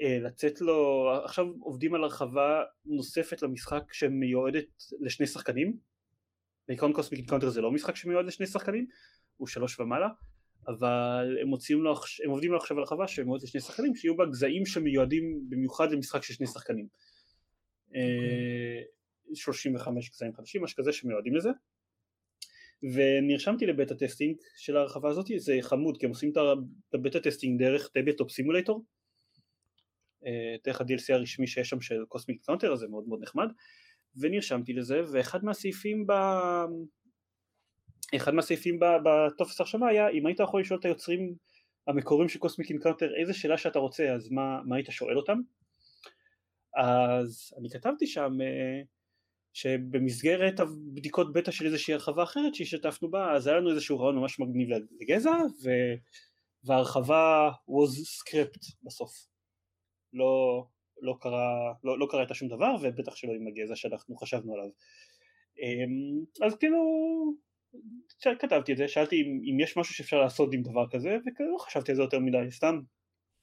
לצאת 0.02 0.62
לו, 0.62 1.10
עכשיו 1.24 1.46
עובדים 1.60 1.96
על 1.96 2.04
הרחבה 2.04 2.64
נוספת 2.86 3.42
למשחק 3.42 3.94
שמיועדת 3.94 4.66
לשני 5.02 5.28
שחקנים, 5.28 5.78
בעיקרון 6.70 6.94
Cosmic 6.94 7.20
Encounter 7.20 7.50
זה 7.50 7.62
לא 7.62 7.72
משחק 7.72 7.96
שמיועד 7.96 8.26
לשני 8.26 8.48
שחקנים, 8.48 8.88
הוא 9.38 9.48
שלוש 9.48 9.80
ומעלה, 9.80 10.10
אבל 10.68 11.38
הם, 11.42 11.48
לו, 11.70 11.96
הם 12.24 12.30
עובדים 12.30 12.52
לו 12.52 12.58
עכשיו 12.58 12.78
על 12.78 12.84
הרחבה 12.84 13.08
שמיועדת 13.08 13.44
לשני 13.44 13.62
שחקנים, 13.62 13.96
שיהיו 13.96 14.18
בה 14.18 14.26
גזעים 14.26 14.66
שמיועדים 14.66 15.42
במיוחד 15.50 15.92
למשחק 15.92 16.24
של 16.24 16.34
שני 16.34 16.48
שחקנים. 16.48 16.88
Okay. 16.88 17.96
אוקיי. 17.96 19.36
35 19.36 20.10
גזעים 20.10 20.34
חדשים, 20.34 20.64
משהו 20.64 20.78
כזה 20.78 20.94
שמיועדים 20.94 21.36
לזה. 21.36 21.50
ונרשמתי 22.84 23.66
ל 23.66 23.72
beta 23.72 23.96
testing 23.96 24.36
של 24.58 24.78
ההרחבה 24.78 25.10
הזאת, 25.10 25.26
זה 25.38 25.58
חמוד 25.62 25.98
כי 25.98 26.06
הם 26.06 26.10
עושים 26.10 26.32
את 26.32 26.38
ה 26.94 26.99
beta 26.99 27.20
testing 27.20 27.60
דרך 27.60 27.88
Tabletop 27.88 28.32
Simulator, 28.32 28.86
דרך 30.66 30.82
ה-DLC 30.82 31.14
הרשמי 31.14 31.48
שיש 31.48 31.70
שם 31.70 31.82
של 31.82 32.06
Cosmic 32.08 32.46
Encounter, 32.46 32.74
אז 32.74 32.80
זה 32.80 32.88
מאוד 32.88 33.08
מאוד 33.08 33.20
נחמד, 33.22 33.48
ונרשמתי 34.18 34.74
לזה, 34.74 35.02
ואחד 35.12 35.46
מהסעיפים 35.46 36.08
ב... 36.08 36.12
אחד 38.16 38.34
מהסעיפים 38.34 38.80
בטופס 38.80 39.60
הרשמה 39.60 39.88
היה 39.88 40.10
אם 40.10 40.26
היית 40.26 40.40
יכול 40.40 40.62
לשאול 40.62 40.80
את 40.80 40.86
היוצרים 40.86 41.36
המקוריים 41.88 42.30
של 42.30 42.40
Cosmic 42.40 42.70
Encounter 42.70 43.16
איזה 43.22 43.34
שאלה 43.34 43.58
שאתה 43.58 43.80
רוצה 43.80 44.14
אז 44.14 44.32
מה, 44.32 44.62
מה 44.66 44.76
היית 44.76 44.88
שואל 44.90 45.18
אותם? 45.18 45.40
אז 46.76 47.54
אני 47.60 47.70
כתבתי 47.70 48.08
שם 48.08 48.32
אה, 48.32 48.88
שבמסגרת 49.54 50.60
הבדיקות 50.60 51.34
בטא 51.34 51.52
של 51.52 51.66
איזושהי 51.66 51.94
הרחבה 51.94 52.24
אחרת 52.24 52.56
שהשתתפנו 52.56 53.12
בה 53.12 53.34
אז 53.34 53.48
היה 53.48 53.58
לנו 53.58 53.70
איזשהו 53.70 54.00
רעיון 54.00 54.16
ממש 54.16 54.40
מגניב 54.40 54.70
לגזע 55.02 55.32
ו... 55.64 55.70
וההרחבה 56.64 57.50
was 57.70 57.92
scrapped 58.00 58.76
בסוף. 58.84 59.12
לא, 60.14 60.66
לא 61.02 61.18
קרה 61.22 61.74
לא, 61.84 62.00
לא 62.00 62.08
קרה 62.10 62.22
איתה 62.22 62.34
שום 62.34 62.48
דבר 62.48 62.76
ובטח 62.82 63.16
שלא 63.16 63.34
עם 63.34 63.48
הגזע 63.48 63.76
שאנחנו 63.76 64.16
חשבנו 64.18 64.54
עליו. 64.54 64.70
אמ, 65.60 66.46
אז 66.46 66.56
כאילו 66.56 66.80
כתבתי 68.40 68.72
את 68.72 68.78
זה, 68.78 68.88
שאלתי 68.88 69.16
אם, 69.16 69.42
אם 69.52 69.60
יש 69.60 69.78
משהו 69.78 69.94
שאפשר 69.94 70.20
לעשות 70.20 70.54
עם 70.54 70.62
דבר 70.62 70.86
כזה, 70.92 71.10
ולא 71.10 71.58
חשבתי 71.60 71.92
על 71.92 71.96
זה 71.96 72.04
יותר 72.04 72.20
מדי, 72.20 72.52
סתם. 72.52 72.80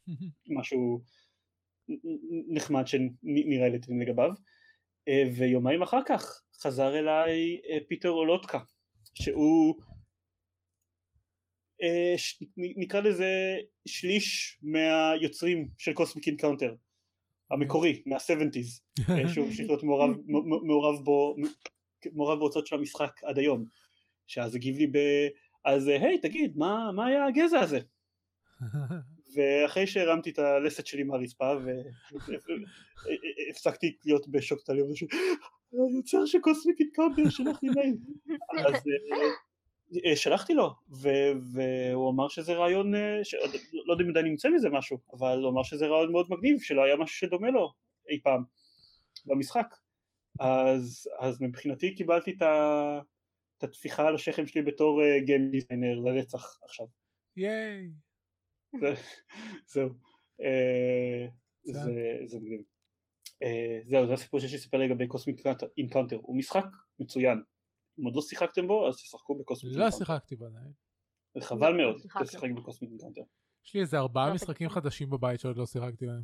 משהו 0.59 1.03
נחמד 2.49 2.87
שנראה 2.87 3.69
לי 3.69 3.79
לגביו. 4.01 4.31
אה, 5.09 5.23
ויומיים 5.37 5.83
אחר 5.83 6.01
כך 6.07 6.43
חזר 6.63 6.99
אליי 6.99 7.61
אה, 7.71 7.79
פיטר 7.89 8.11
אולוטקה, 8.11 8.59
שהוא 9.15 9.75
אה, 11.83 12.15
נקרא 12.57 13.01
לזה 13.01 13.57
שליש 13.89 14.59
מהיוצרים 14.63 15.69
של 15.79 15.93
Cosmic 15.93 16.27
Encounter 16.27 16.75
המקורי, 17.51 18.03
מה-70's, 18.07 19.03
שהוא 19.33 19.47
המשיך 19.47 19.67
להיות 19.67 19.83
מעורב, 19.83 20.11
מעורב 20.67 21.05
בו, 21.05 21.37
מעורב 22.13 22.39
בהוצאות 22.39 22.67
של 22.67 22.77
המשחק 22.77 23.21
עד 23.25 23.39
היום. 23.39 23.65
שאז 24.27 24.55
הגיב 24.55 24.77
לי 24.77 24.87
ב... 24.87 24.99
אז 25.65 25.89
היי 25.89 26.19
תגיד 26.19 26.57
מה, 26.57 26.93
מה 26.93 27.07
היה 27.07 27.27
הגזע 27.27 27.61
הזה? 27.61 27.79
ואחרי 29.35 29.87
שהרמתי 29.87 30.31
את 30.31 30.39
הלסת 30.39 30.87
שלי 30.87 31.03
מהרצפה 31.03 31.53
והפסקתי 33.49 33.97
להיות 34.05 34.29
בשוק 34.29 34.61
טלי 34.63 34.83
היוצר 35.73 36.27
של 36.27 36.39
Cosmic 36.41 36.81
Encounter 36.81 37.31
שלח 37.31 37.63
לי 37.63 37.69
מייל 37.75 37.97
אז 38.67 38.75
אה, 38.75 38.81
שלחתי 40.15 40.55
לו 40.55 40.75
והוא 40.89 42.11
אמר 42.11 42.29
שזה 42.29 42.55
רעיון 42.55 42.95
אה, 42.95 43.21
לא 43.87 43.93
יודע 43.93 44.05
אם 44.05 44.11
עדיין 44.11 44.27
נמצא 44.27 44.49
מזה 44.49 44.71
משהו 44.71 44.99
אבל 45.13 45.39
הוא 45.43 45.51
אמר 45.51 45.63
שזה 45.63 45.87
רעיון 45.87 46.13
מאוד 46.13 46.27
מגניב 46.31 46.61
שלא 46.61 46.85
היה 46.85 46.97
משהו 46.97 47.17
שדומה 47.17 47.51
לו 47.51 47.73
אי 48.11 48.21
פעם 48.23 48.43
במשחק 49.27 49.75
אז, 50.41 51.09
אז 51.19 51.43
מבחינתי 51.43 51.95
קיבלתי 51.95 52.31
את 52.31 52.43
ה... 52.43 53.01
את 53.59 53.65
הטפיחה 53.65 54.09
על 54.09 54.15
השכם 54.15 54.47
שלי 54.47 54.63
בתור 54.63 55.03
game 55.19 55.51
designer 55.51 55.99
לנצח 55.99 56.59
עכשיו. 56.63 56.87
ייי. 57.37 57.91
זהו. 59.67 59.89
אה, 60.41 61.31
זה 62.27 62.39
מגניב. 62.41 62.63
זהו, 63.89 64.07
זה 64.07 64.13
הסיפור 64.13 64.41
שיש 64.41 64.53
לי 64.53 64.59
לספר 64.59 64.79
לגבי 64.79 65.07
Cosmic 65.07 65.43
Encounter. 65.79 66.17
הוא 66.23 66.37
משחק 66.37 66.65
מצוין. 66.99 67.43
אם 68.01 68.05
עוד 68.05 68.17
לא 68.17 68.23
שיחקתם 68.23 68.67
בו, 68.67 68.89
אז 68.89 68.97
תשחקו 68.97 69.35
ב 69.35 69.40
Cosmic 69.40 69.73
Encounter. 69.73 69.97
לא 69.97 69.99
שיחקתי 69.99 70.37
בו 70.37 70.47
עדיין. 70.47 70.73
חבל 71.41 71.71
לא 71.71 71.77
מאוד 71.77 71.97
לשחק 72.21 72.51
בקוסמיק 72.57 72.91
אינקאונטר. 72.91 73.23
יש 73.67 73.75
לי 73.75 73.81
איזה 73.81 73.99
ארבעה 73.99 74.29
לא, 74.29 74.35
משחקים 74.35 74.69
חדשים 74.69 75.11
בבית 75.11 75.41
שעוד 75.41 75.57
לא 75.57 75.67
שיחקתי 75.67 76.07
בהם. 76.07 76.23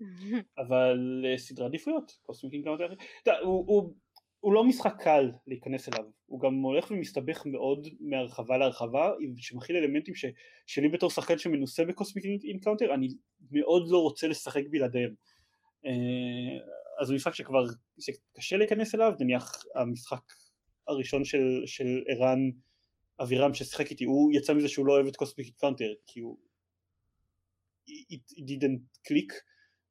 אבל 0.66 1.24
סדרי 1.36 1.66
עדיפויות, 1.66 2.12
Cosmic 2.22 2.52
Encounter, 2.52 2.94
הוא 3.42 3.94
הוא 4.40 4.52
לא 4.52 4.64
משחק 4.64 4.94
קל 5.02 5.30
להיכנס 5.46 5.88
אליו, 5.88 6.04
הוא 6.26 6.40
גם 6.40 6.54
הולך 6.54 6.90
ומסתבך 6.90 7.42
מאוד 7.46 7.88
מהרחבה 8.00 8.58
להרחבה, 8.58 9.12
שמכיל 9.36 9.76
אלמנטים 9.76 10.14
ש, 10.14 10.24
שלי 10.66 10.88
בתור 10.88 11.10
שחקן 11.10 11.38
שמנוסה 11.38 11.84
ב 11.84 11.90
Cosmic 11.90 12.24
Encounter, 12.44 12.94
אני 12.94 13.08
מאוד 13.50 13.88
לא 13.88 13.98
רוצה 13.98 14.28
לשחק 14.28 14.62
בלעדיהם. 14.70 15.14
אה, 15.86 15.92
אז 17.00 17.10
הוא 17.10 17.16
משחק 17.16 17.34
שכבר 17.34 17.64
קשה 18.36 18.56
להיכנס 18.56 18.94
אליו, 18.94 19.12
נניח 19.20 19.64
המשחק 19.74 20.22
הראשון 20.88 21.24
של, 21.24 21.62
של 21.66 22.02
ערן 22.08 22.50
אבירם 23.22 23.54
ששיחק 23.54 23.90
איתי, 23.90 24.04
הוא 24.04 24.32
יצא 24.32 24.54
מזה 24.54 24.68
שהוא 24.68 24.86
לא 24.86 24.92
אוהב 24.92 25.06
את 25.06 25.16
Cosmic 25.16 25.46
Encounter, 25.46 25.92
כי 26.06 26.20
הוא... 26.20 26.38
it, 27.88 28.38
didn't 28.38 29.08
click 29.08 29.34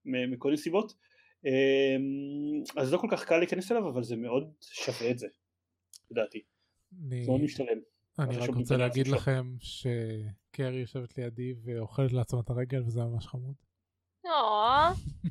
מכל 0.05 0.47
מיני 0.47 0.57
סיבות. 0.57 0.93
אמ, 1.45 2.63
אז 2.77 2.93
לא 2.93 2.97
כל 2.97 3.07
כך 3.11 3.25
קל 3.25 3.37
להיכנס 3.37 3.71
אליו 3.71 3.89
אבל 3.89 4.03
זה 4.03 4.15
מאוד 4.15 4.53
שווה 4.61 5.11
את 5.11 5.19
זה 5.19 5.27
לדעתי. 6.11 6.43
זה 7.09 7.15
מאוד 7.27 7.41
משתלם. 7.41 7.77
אני 8.19 8.37
רק 8.37 8.49
רוצה 8.49 8.77
להגיד 8.77 9.07
לכם 9.07 9.55
שקרי 9.59 10.79
יושבת 10.79 11.17
לידי 11.17 11.53
ואוכלת 11.63 12.13
לעצמה 12.13 12.39
את 12.39 12.49
הרגל 12.49 12.81
וזה 12.85 13.01
ממש 13.01 13.27
חמוד. 13.27 13.55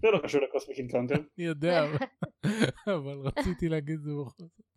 זה 0.03 0.09
לא 0.13 0.19
קשור 0.23 0.41
ל 0.41 0.46
Cosmic 0.46 0.79
Encounter. 0.79 1.15
אני 1.15 1.47
יודע 1.47 1.85
אבל 2.97 3.17
רציתי 3.19 3.69
להגיד 3.69 4.01
זה 4.01 4.11
בכל 4.21 4.45
זאת. 4.45 4.74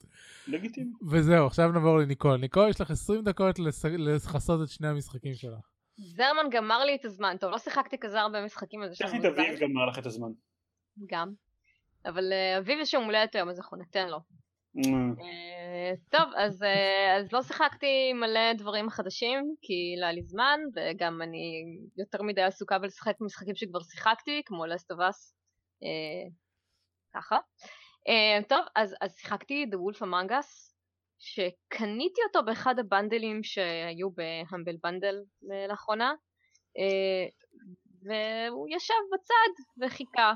לגיטימי. 0.48 0.92
וזהו 1.12 1.48
עכשיו 1.48 1.72
נעבור 1.72 1.98
לניקול. 1.98 2.38
ניקול 2.38 2.70
יש 2.70 2.82
לך 2.82 2.92
20 2.92 3.24
דקות 3.24 3.60
לכסות 3.98 4.62
את 4.64 4.70
שני 4.70 4.88
המשחקים 4.88 5.34
שלך. 5.34 5.60
זרמן 5.98 6.50
גמר 6.52 6.86
לי 6.86 6.96
את 6.96 7.06
הזמן 7.06 7.36
טוב 7.40 7.52
לא 7.52 7.58
שיחקתי 7.58 7.98
כזה 7.98 8.22
הרבה 8.22 8.46
משחקים. 8.46 8.84
איך 8.84 8.92
תביב 9.22 9.60
גמר 9.60 9.86
לך 9.86 10.00
את 10.00 10.06
הזמן? 10.06 10.30
גם. 11.10 11.34
אבל 12.06 12.34
אה, 12.34 12.58
אביב 12.58 12.80
יש 12.80 12.94
יום 12.94 13.04
הולדת 13.04 13.36
היום 13.36 13.50
אז 13.50 13.60
אנחנו 13.60 13.78
ניתן 13.78 14.10
לו. 14.10 14.18
אה, 14.78 15.94
טוב 16.10 16.30
אז, 16.36 16.64
אה, 16.64 17.18
אז 17.18 17.34
לא 17.34 17.42
שיחקתי 17.42 18.14
מלא 18.14 18.54
דברים 18.54 18.90
חדשים 18.90 19.56
כי 19.62 19.96
לא 20.00 20.06
היה 20.06 20.14
לי 20.14 20.24
זמן 20.24 20.60
וגם 20.76 21.22
אני 21.22 21.64
יותר 21.98 22.24
מדי 22.24 22.42
עסוקה 22.42 22.80
בלשחק 22.80 23.16
משחקים 23.22 23.56
שכבר 23.56 23.80
שיחקתי 23.80 24.42
כמו 24.46 24.66
לסט 24.66 24.92
אוף 24.92 25.00
אס 25.00 25.36
ככה. 27.14 27.38
טוב 28.48 28.60
אז, 28.76 28.96
אז 29.02 29.18
שיחקתי 29.18 29.66
The 29.72 29.76
Wolf 29.76 30.00
Among 30.00 30.32
Us 30.32 30.74
שקניתי 31.20 32.22
אותו 32.28 32.46
באחד 32.46 32.80
הבנדלים 32.80 33.44
שהיו 33.44 34.10
בהמבל 34.12 34.76
בנדל 34.84 35.16
לאחרונה 35.70 36.14
והוא 38.02 38.68
ישב 38.70 38.94
בצד 39.14 39.82
וחיכה 39.82 40.34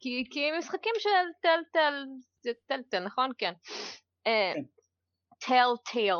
כי, 0.00 0.24
כי 0.30 0.40
משחקים 0.58 0.92
של 0.98 1.08
טל 1.42 1.60
טל, 1.72 2.04
זה 2.40 2.50
טל 2.66 2.82
טל 2.90 3.04
נכון? 3.04 3.30
כן. 3.38 3.52
טל 5.38 5.52
אה, 5.52 5.76
טל. 5.92 6.16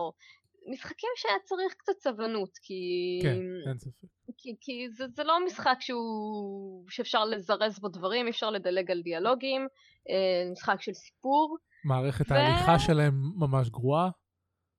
משחקים 0.73 1.11
שהיה 1.17 1.39
צריך 1.45 1.75
קצת 1.75 1.99
סבלנות 1.99 2.59
כי... 2.63 3.19
כן, 3.23 3.69
אין 3.69 3.79
ספק. 3.79 4.18
כי, 4.39 4.57
כי 4.61 4.89
זה, 4.91 5.05
זה 5.09 5.25
לא 5.25 5.47
משחק 5.47 5.77
שהוא... 5.81 6.85
שאפשר 6.91 7.25
לזרז 7.25 7.79
בו 7.79 7.89
דברים, 7.89 8.27
אי 8.27 8.31
אפשר 8.31 8.51
לדלג 8.51 8.91
על 8.91 9.03
דיאלוגים, 9.03 9.67
אה, 10.11 10.51
משחק 10.53 10.83
של 10.83 10.95
סיפור. 10.95 11.57
מערכת 11.85 12.31
ו... 12.31 12.35
ההליכה 12.35 12.79
שלהם 12.79 13.15
ממש 13.39 13.69
גרועה. 13.69 14.11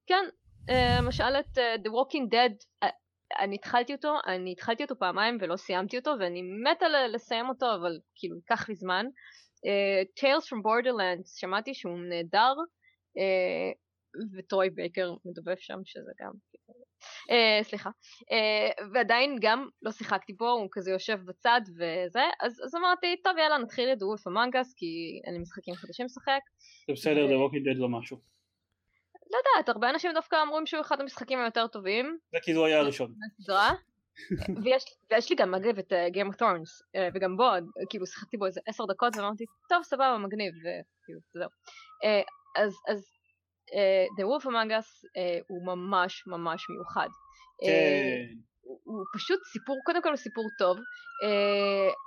כן, 0.07 0.25
אה, 0.69 0.97
למשל 1.01 1.33
את 1.39 1.57
uh, 1.57 1.61
The 1.85 1.89
Walking 1.89 2.33
Dead, 2.33 2.87
אני 3.39 3.55
התחלתי 3.55 3.93
אותו, 3.93 4.15
אני 4.27 4.51
התחלתי 4.51 4.83
אותו 4.83 4.99
פעמיים 4.99 5.37
ולא 5.41 5.55
סיימתי 5.55 5.97
אותו 5.97 6.11
ואני 6.19 6.41
מתה 6.41 6.85
לסיים 7.13 7.49
אותו 7.49 7.65
אבל 7.75 7.99
כאילו 8.15 8.35
ייקח 8.35 8.69
לי 8.69 8.75
זמן. 8.75 9.05
Tales 10.19 10.45
from 10.45 10.61
Borderlands 10.65 11.39
שמעתי 11.39 11.73
שהוא 11.73 11.97
נהדר 12.09 12.53
וטרוי 14.37 14.69
בייקר 14.69 15.13
מדובב 15.25 15.55
שם 15.57 15.79
שזה 15.83 16.11
גם 16.21 16.31
uh, 17.29 17.63
סליחה 17.63 17.89
uh, 17.89 18.83
ועדיין 18.93 19.37
גם 19.41 19.67
לא 19.81 19.91
שיחקתי 19.91 20.33
בו 20.33 20.49
הוא 20.49 20.67
כזה 20.71 20.91
יושב 20.91 21.19
בצד 21.25 21.61
וזה 21.69 22.23
אז, 22.41 22.61
אז 22.65 22.75
אמרתי 22.75 23.15
טוב 23.23 23.37
יאללה 23.37 23.57
נתחיל 23.57 23.89
את 23.93 23.97
דורף 23.97 24.27
המנגס 24.27 24.73
כי 24.73 24.85
אין 25.25 25.33
לי 25.33 25.39
משחקים 25.39 25.75
חדשים 25.75 26.05
לשחק. 26.05 26.41
זה 26.87 26.93
בסדר, 26.93 27.25
The 27.25 27.49
Walking 27.49 27.75
Dead 27.75 27.79
לא 27.79 27.89
משהו. 27.89 28.17
לא 29.31 29.37
יודעת, 29.37 29.69
הרבה 29.69 29.89
אנשים 29.89 30.11
דווקא 30.13 30.35
אמרו 30.43 30.59
שהוא 30.65 30.81
אחד 30.81 31.01
המשחקים 31.01 31.39
היותר 31.39 31.67
טובים. 31.67 32.17
זה 32.31 32.37
כי 32.43 32.51
הוא 32.51 32.65
היה 32.65 32.79
הראשון. 32.79 33.13
ויש, 34.63 34.83
ויש 35.11 35.29
לי 35.29 35.35
גם 35.35 35.55
אגב 35.55 35.79
את 35.79 35.93
uh, 35.93 36.15
Game 36.15 36.33
of 36.33 36.37
Thrones, 36.37 37.01
וגם 37.13 37.37
בו, 37.37 37.43
כאילו 37.89 38.05
שיחקתי 38.05 38.37
בו 38.37 38.45
איזה 38.45 38.61
עשר 38.67 38.85
דקות 38.85 39.15
ואמרתי, 39.15 39.45
טוב 39.69 39.83
סבבה 39.83 40.17
מגניב, 40.17 40.53
וכאילו 40.53 41.19
זהו. 41.33 41.49
אז, 42.55 42.73
אז 42.87 43.18
The 44.17 44.23
Wolf 44.23 44.45
Among 44.45 44.71
Us 44.79 44.89
uh, 45.03 45.43
הוא 45.47 45.65
ממש 45.65 46.23
ממש 46.27 46.69
מיוחד. 46.69 47.07
כן. 47.61 47.67
Uh, 47.67 48.49
הוא, 48.61 48.79
הוא 48.83 49.05
פשוט 49.15 49.39
סיפור, 49.43 49.77
קודם 49.85 50.01
כל 50.01 50.09
הוא 50.09 50.17
סיפור 50.17 50.45
טוב, 50.57 50.77
uh, 50.77 50.81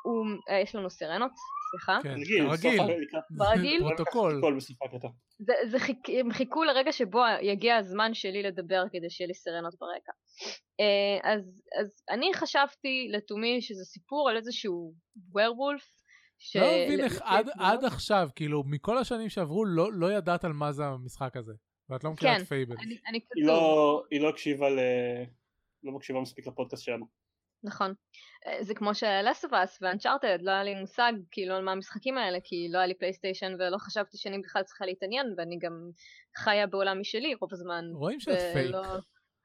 הוא, 0.05 0.27
אה, 0.49 0.63
יש 0.63 0.75
לנו 0.75 0.91
סירנות, 0.91 1.31
סליחה. 1.71 1.99
כן, 2.03 2.15
רגיל. 2.21 2.45
ברגיל? 3.31 3.81
פרוטוקול. 3.89 4.41
זה, 5.39 5.53
זה 5.71 5.79
חיכ... 5.79 5.97
הם 6.21 6.33
חיכו 6.33 6.65
לרגע 6.65 6.93
שבו 6.93 7.21
יגיע 7.43 7.77
הזמן 7.77 8.15
שלי 8.15 8.43
לדבר 8.43 8.83
כדי 8.93 9.11
שיהיה 9.11 9.29
לי 9.29 9.35
סירנות 9.35 9.75
ברקע. 9.81 10.13
אה, 10.81 11.33
אז, 11.33 11.41
אז 11.81 12.03
אני 12.11 12.35
חשבתי 12.35 13.09
לתומי 13.13 13.63
שזה 13.63 13.85
סיפור 13.85 14.31
על 14.31 14.37
איזשהו 14.37 14.93
werewolf. 15.33 16.02
ש... 16.45 16.57
לא 16.57 16.67
מבין 16.85 17.01
איך 17.01 17.13
לפי 17.13 17.25
עד, 17.25 17.49
עד 17.59 17.85
עכשיו, 17.85 18.29
כאילו, 18.37 18.63
מכל 18.67 18.99
השנים 18.99 19.29
שעברו, 19.29 19.65
לא, 19.65 19.93
לא 19.93 20.13
ידעת 20.13 20.45
על 20.45 20.53
מה 20.53 20.73
זה 20.73 20.85
המשחק 20.85 21.37
הזה. 21.37 21.53
ואת 21.89 22.05
לא 22.05 22.11
מכירה 22.11 22.37
כן, 22.37 22.43
את 22.43 22.47
Fables. 22.47 22.79
אני, 22.81 22.99
אני 23.09 23.21
היא 23.35 23.47
לא- 23.47 24.05
היא 24.11 24.21
לא 24.21 24.29
הקשיבה 24.29 24.71
ל... 24.71 24.79
לא 25.83 25.93
מקשיבה 25.93 26.21
מספיק 26.21 26.47
לפודקאסט 26.47 26.83
שלנו. 26.83 27.07
נכון. 27.65 27.95
אה, 28.47 28.65
זה 28.65 28.75
כמו 28.75 28.95
שלסטובס 28.95 29.79
ואנצ'ארטד, 29.81 30.39
לא 30.43 30.51
היה 30.51 30.65
לי 30.65 30.75
מושג 30.75 31.13
כאילו 31.31 31.55
על 31.55 31.65
מה 31.65 31.73
המשחקים 31.73 32.19
האלה, 32.19 32.39
כי 32.45 32.69
לא 32.71 32.79
היה 32.79 32.87
לי 32.87 32.95
פלייסטיישן 32.95 33.55
ולא 33.59 33.79
חשבתי 33.79 34.19
שאני 34.19 34.39
בכלל 34.39 34.63
צריכה 34.63 34.87
להתעניין, 34.87 35.35
ואני 35.37 35.59
גם 35.59 35.91
חיה 36.37 36.67
בעולם 36.67 37.01
משלי 37.01 37.35
רוב 37.41 37.53
הזמן. 37.53 37.85
רואים 37.93 38.21
שאת 38.21 38.39
פייק. 38.53 38.75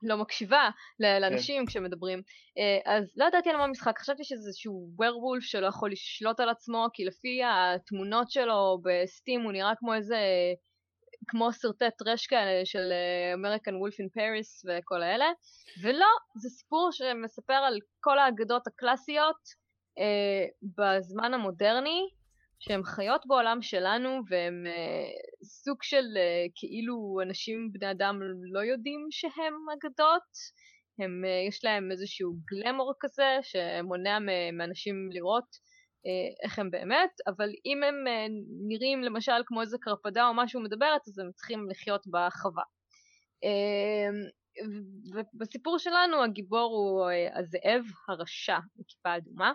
לא 0.03 0.17
מקשיבה 0.17 0.69
ל- 0.99 1.19
לאנשים 1.19 1.65
כשמדברים. 1.65 2.21
אה, 2.57 2.95
אז 2.95 3.13
לא 3.15 3.25
ידעתי 3.25 3.49
על 3.49 3.57
מה 3.57 3.63
המשחק, 3.63 3.99
חשבתי 3.99 4.23
שזה 4.23 4.47
איזשהו 4.47 4.89
werewolf 4.95 5.43
שלא 5.43 5.67
יכול 5.67 5.91
לשלוט 5.91 6.39
על 6.39 6.49
עצמו, 6.49 6.87
כי 6.93 7.05
לפי 7.05 7.41
התמונות 7.43 8.31
שלו 8.31 8.77
בסטים 8.83 9.41
הוא 9.41 9.51
נראה 9.51 9.73
כמו 9.79 9.93
איזה, 9.93 10.17
כמו 11.27 11.51
סרטי 11.53 11.85
trash 11.97 12.27
כאלה 12.27 12.65
של 12.65 12.91
אמריקן 13.33 13.75
וולף 13.75 13.99
אין 13.99 14.09
פריס 14.09 14.65
וכל 14.65 15.03
האלה, 15.03 15.25
ולא, 15.83 16.07
זה 16.35 16.49
סיפור 16.49 16.89
שמספר 16.91 17.53
על 17.53 17.79
כל 17.99 18.19
האגדות 18.19 18.67
הקלאסיות 18.67 19.67
אה, 19.99 20.45
בזמן 20.77 21.33
המודרני, 21.33 22.09
שהן 22.59 22.83
חיות 22.83 23.21
בעולם 23.27 23.61
שלנו 23.61 24.09
והם 24.29 24.63
אה, 24.67 25.09
סוג 25.43 25.77
של 25.83 26.05
אה, 26.17 26.45
כאילו 26.55 27.19
אנשים 27.23 27.69
בני 27.71 27.91
אדם 27.91 28.19
לא 28.53 28.59
יודעים 28.59 29.07
שהם 29.11 29.53
אגדות. 29.73 30.31
הם, 30.99 31.25
אה, 31.25 31.47
יש 31.47 31.63
להם 31.63 31.91
איזשהו 31.91 32.33
גלמור 32.51 32.93
כזה 32.99 33.37
שמונע 33.41 34.17
מאנשים 34.53 35.09
לראות 35.11 35.67
איך 36.43 36.59
הם 36.59 36.71
באמת, 36.71 37.09
אבל 37.27 37.49
אם 37.65 37.83
הם 37.83 37.95
נראים 38.67 39.03
למשל 39.03 39.41
כמו 39.45 39.61
איזה 39.61 39.77
קרפדה 39.81 40.27
או 40.27 40.33
משהו 40.33 40.61
מדברת, 40.61 41.01
אז 41.07 41.19
הם 41.19 41.31
צריכים 41.35 41.67
לחיות 41.69 42.01
בחווה. 42.07 42.63
ובסיפור 45.13 45.77
שלנו 45.79 46.23
הגיבור 46.23 46.75
הוא 46.75 47.11
הזאב 47.39 47.83
הרשע 48.07 48.57
מכיפה 48.75 49.17
אדומה, 49.17 49.53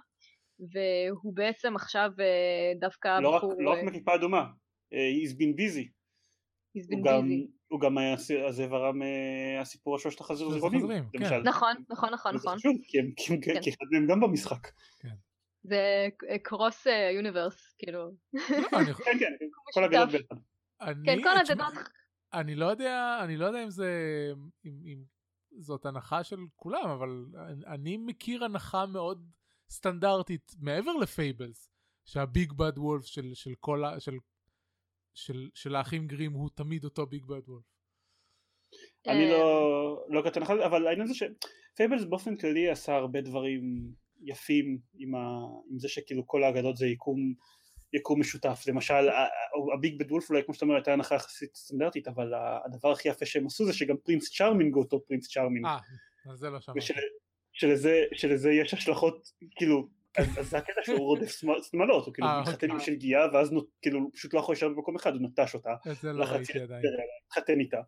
והוא 0.60 1.34
בעצם 1.34 1.76
עכשיו 1.76 2.10
אה, 2.20 2.72
דווקא 2.80 3.20
לא 3.20 3.28
רק- 3.28 3.36
בחור... 3.36 3.54
לא 3.62 3.70
רק 3.70 3.78
אה, 3.78 3.84
מכיפה 3.84 4.14
אדומה. 4.14 4.44
אה, 4.92 4.98
he's 5.22 5.32
been 5.32 5.56
busy. 5.60 5.86
he's 6.78 6.86
הוא 6.90 7.00
been 7.00 7.04
גם- 7.08 7.28
busy. 7.28 7.46
הוא 7.68 7.80
גם 7.80 7.98
היה 7.98 8.16
ס- 8.16 8.30
הזאב 8.48 8.72
הרע 8.74 8.92
מהסיפור 8.92 9.94
על 9.94 10.00
שלושת 10.00 10.16
שלושת 10.18 10.30
החזירונים. 10.30 10.80
החזירים, 10.80 11.04
כן. 11.12 11.18
למשל. 11.18 11.42
נכון, 11.42 11.74
נכון, 11.90 12.10
נכון, 12.12 12.34
נכון. 12.34 12.56
חשוב, 12.58 12.72
כי 12.88 12.98
הם- 12.98 13.12
כי 13.16 13.40
כן. 13.40 13.60
כי 13.62 13.70
אחד 13.70 13.86
מהם 13.92 14.06
גם 14.06 14.20
במשחק. 14.20 14.68
זה 15.64 16.08
cross 16.42 16.86
universe, 17.16 17.74
כאילו. 17.78 18.10
לא, 18.34 18.40
אני, 18.78 18.94
כן, 19.04 19.18
כן, 19.18 19.32
כל. 19.74 19.84
הגדות 19.84 20.08
ביחד. 20.08 20.36
כן, 21.04 21.22
כל 21.22 21.28
הגדות. 21.50 21.74
אני 22.34 22.54
לא 22.54 22.66
יודע, 22.66 23.20
אני 23.24 23.36
לא 23.36 23.46
יודע 23.46 23.64
אם 23.64 23.70
זה, 23.70 23.88
אם, 24.64 24.72
אם 24.86 24.98
זאת 25.58 25.86
הנחה 25.86 26.24
של 26.24 26.36
כולם, 26.56 26.88
אבל 26.88 27.08
אני, 27.46 27.66
אני 27.66 27.96
מכיר 27.96 28.44
הנחה 28.44 28.86
מאוד 28.86 29.26
סטנדרטית 29.72 30.52
מעבר 30.58 30.92
ל 30.92 31.02
Fables, 31.02 31.70
שה 32.04 32.28
big 32.28 32.52
bad 32.52 32.78
wolf 32.78 33.04
של, 33.04 33.30
של 33.34 33.54
כל 33.60 33.84
ה... 33.84 34.00
של, 34.00 34.14
של, 35.14 35.48
של 35.54 35.74
האחים 35.74 36.06
גרים 36.06 36.32
הוא 36.32 36.50
תמיד 36.54 36.84
אותו 36.84 37.06
big 37.06 37.24
bad 37.24 37.48
wolf. 37.48 37.64
אני 39.06 39.24
אה, 39.24 39.30
לא 39.30 40.06
לא 40.08 40.22
קטן 40.30 40.42
אחד, 40.42 40.58
אבל 40.58 40.86
העניין 40.86 41.06
זה 41.06 41.14
ש 41.14 41.37
Fables 41.37 42.04
באופן 42.04 42.36
כללי 42.36 42.70
עשה 42.70 42.94
הרבה 42.94 43.20
דברים 43.20 43.62
יפים 44.20 44.78
עם 44.94 45.14
ה- 45.14 45.70
עם 45.70 45.78
זה 45.78 45.88
שכאילו 45.88 46.26
כל 46.26 46.44
האגדות 46.44 46.76
זה 46.76 46.86
יקום 46.86 47.34
יקום 47.92 48.20
משותף. 48.20 48.64
למשל 48.68 49.08
הביג 49.74 49.98
בד 49.98 50.12
וולף 50.12 50.30
אולי 50.30 50.44
כמו 50.44 50.54
שאתה 50.54 50.64
אומר 50.64 50.74
הייתה 50.74 50.92
הנחה 50.92 51.14
יחסית 51.14 51.56
סטנדרטית, 51.56 52.08
אבל 52.08 52.32
הדבר 52.64 52.90
הכי 52.90 53.08
יפה 53.08 53.26
שהם 53.26 53.46
עשו 53.46 53.66
זה 53.66 53.72
שגם 53.72 53.96
פרינס 54.04 54.36
צ'ארמינג 54.36 54.74
הוא 54.74 54.82
אותו 54.82 55.04
פרינס 55.06 55.28
צ'ארמינג. 55.28 55.66
אה, 55.66 55.78
על 56.30 56.36
זה 56.36 56.50
לא 56.50 56.60
שמעתי. 56.60 56.92
שלזה, 57.52 58.04
שלזה 58.14 58.50
יש 58.50 58.74
השלכות, 58.74 59.28
כאילו, 59.56 59.88
אז, 60.18 60.38
אז 60.38 60.50
זה 60.50 60.58
הקטע 60.58 60.80
שהוא 60.84 60.98
רודף 60.98 61.30
שמאל- 61.40 61.62
שמאלות, 61.62 62.06
הוא 62.06 62.14
כאילו 62.14 62.28
אה, 62.28 62.40
מתחתן 62.40 62.66
עם 62.70 62.76
אוקיי. 62.76 62.86
של 62.86 62.94
גיאה, 62.94 63.26
ואז 63.32 63.52
נות, 63.52 63.66
כאילו, 63.82 64.10
פשוט 64.12 64.34
לא 64.34 64.38
יכול 64.38 64.52
להישאר 64.52 64.68
במקום 64.68 64.96
אחד, 64.96 65.12
הוא 65.14 65.22
נטש 65.22 65.54
אותה, 65.54 65.74
לא 66.02 66.12
לחץ 66.22 66.32
ראיתי 66.36 66.60
עדיין. 66.60 66.82
התחתן 67.26 67.60
איתה, 67.60 67.80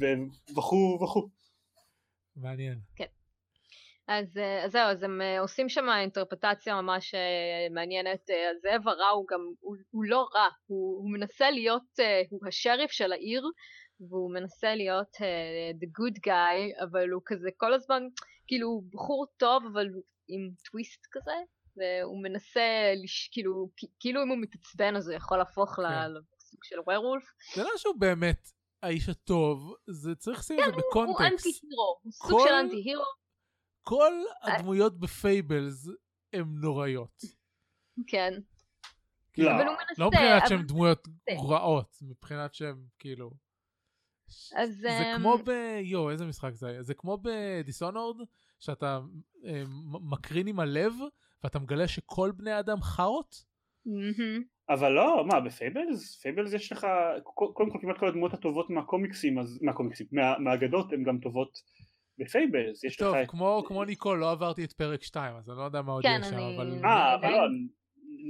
ו- 0.00 0.52
וכו' 0.58 0.98
וכו'. 1.02 1.28
מעניין. 2.36 2.78
אז 4.08 4.36
אה, 4.38 4.64
אז 4.64 4.72
זהו, 4.72 4.82
אז 4.82 5.02
הם 5.02 5.20
אה, 5.22 5.40
עושים 5.40 5.68
שם 5.68 5.86
אינטרפטציה 6.00 6.74
ממש 6.82 7.14
אה, 7.14 7.20
מעניינת. 7.74 8.30
אה, 8.30 8.50
הזאב 8.50 8.88
הרע 8.88 9.08
הוא 9.08 9.26
גם, 9.30 9.40
הוא, 9.60 9.76
הוא 9.90 10.04
לא 10.04 10.26
רע, 10.34 10.48
הוא, 10.66 10.96
הוא 11.02 11.10
מנסה 11.12 11.50
להיות, 11.50 11.82
אה, 12.00 12.22
הוא 12.30 12.40
השריף 12.48 12.90
של 12.90 13.12
העיר, 13.12 13.42
והוא 14.00 14.34
מנסה 14.34 14.74
להיות 14.74 15.16
אה, 15.22 15.70
the 15.82 15.86
good 16.00 16.18
guy, 16.30 16.82
אבל 16.84 17.08
הוא 17.10 17.22
כזה 17.26 17.48
כל 17.56 17.74
הזמן, 17.74 18.02
כאילו 18.52 18.68
הוא 18.68 18.82
בחור 18.92 19.26
טוב, 19.36 19.62
אבל 19.72 19.88
הוא 19.88 20.02
עם 20.28 20.50
טוויסט 20.70 21.06
כזה, 21.10 21.32
והוא 21.76 22.22
מנסה, 22.22 22.92
לש, 23.04 23.28
כאילו, 23.32 23.70
כאילו 24.00 24.22
אם 24.22 24.28
הוא 24.28 24.38
מתעצבן 24.38 24.96
אז 24.96 25.08
הוא 25.08 25.16
יכול 25.16 25.38
להפוך 25.38 25.70
כן. 25.70 25.82
לסוג 26.12 26.64
של 26.64 26.80
werewolf. 26.86 27.24
זה 27.54 27.62
לא 27.62 27.70
שהוא 27.76 27.94
באמת 27.98 28.48
האיש 28.82 29.08
הטוב, 29.08 29.74
זה 29.90 30.14
צריך 30.14 30.38
לשים 30.38 30.58
את 30.58 30.64
זה 30.64 30.70
הוא 30.74 30.82
בקונטקסט. 30.90 31.46
anti-hero, 31.46 31.98
הוא 32.02 32.12
סוג 32.12 32.30
כל- 32.30 32.44
של 32.48 32.54
אנטי-הירו, 32.54 33.04
כל 33.82 34.12
אה. 34.44 34.54
הדמויות 34.54 34.98
ב 34.98 35.11
Fables 35.11 35.88
הן 36.32 36.44
נוראיות. 36.60 37.22
כן. 38.06 38.32
לא. 39.38 39.50
הוא 39.50 39.58
מנסה, 39.58 39.74
לא 39.98 40.06
מבחינת 40.08 40.42
שהן 40.48 40.66
דמויות 40.66 41.08
מנסה. 41.08 41.42
רעות, 41.48 41.98
מבחינת 42.02 42.54
שהן 42.54 42.84
כאילו... 42.98 43.30
אז, 44.56 44.76
זה 44.80 44.88
אמ, 44.88 45.18
כמו 45.18 45.38
ב... 45.44 45.50
יואו, 45.82 46.10
איזה 46.10 46.26
משחק 46.26 46.54
זה 46.54 46.68
היה? 46.68 46.82
זה 46.82 46.94
כמו 46.94 47.18
ב 47.22 47.30
Dishonored, 47.30 48.16
שאתה 48.62 49.00
אה, 49.46 49.62
מקרין 50.10 50.46
עם 50.46 50.60
הלב, 50.60 50.92
ואתה 51.44 51.58
מגלה 51.58 51.88
שכל 51.88 52.32
בני 52.36 52.50
האדם 52.50 52.82
חארות? 52.82 53.44
אבל 54.68 54.92
לא, 54.92 55.24
מה, 55.26 55.40
ב 55.40 55.50
Fables? 55.50 56.20
Fables 56.22 56.52
יש 56.52 56.72
לך, 56.72 56.86
קודם 57.24 57.70
כל 57.70 57.78
כמעט 57.80 57.98
כל 57.98 58.08
הדמויות 58.08 58.34
הטובות 58.34 58.70
מהקומיקסים, 58.70 59.38
אז, 59.38 59.58
מהקומיקסים, 59.62 60.06
מה, 60.12 60.38
מהאגדות 60.38 60.92
הן 60.92 61.02
גם 61.02 61.18
טובות 61.18 61.58
ב 62.18 62.26
Fables, 62.26 62.84
יש 62.84 62.96
טוב, 62.96 63.14
לך. 63.16 63.30
כמו, 63.30 63.62
כמו 63.66 63.84
ניקול, 63.84 64.18
לא 64.18 64.30
עברתי 64.30 64.64
את 64.64 64.72
פרק 64.72 65.02
2, 65.02 65.36
אז 65.36 65.50
אני 65.50 65.58
לא 65.58 65.62
יודע 65.62 65.82
מה 65.82 65.92
עוד 65.92 66.02
כן, 66.02 66.18
יש 66.22 66.26
שם, 66.26 66.34
אני- 66.36 66.56
אבל... 66.56 66.84
אה, 66.84 67.14
אבל 67.14 67.30
לא, 67.30 67.38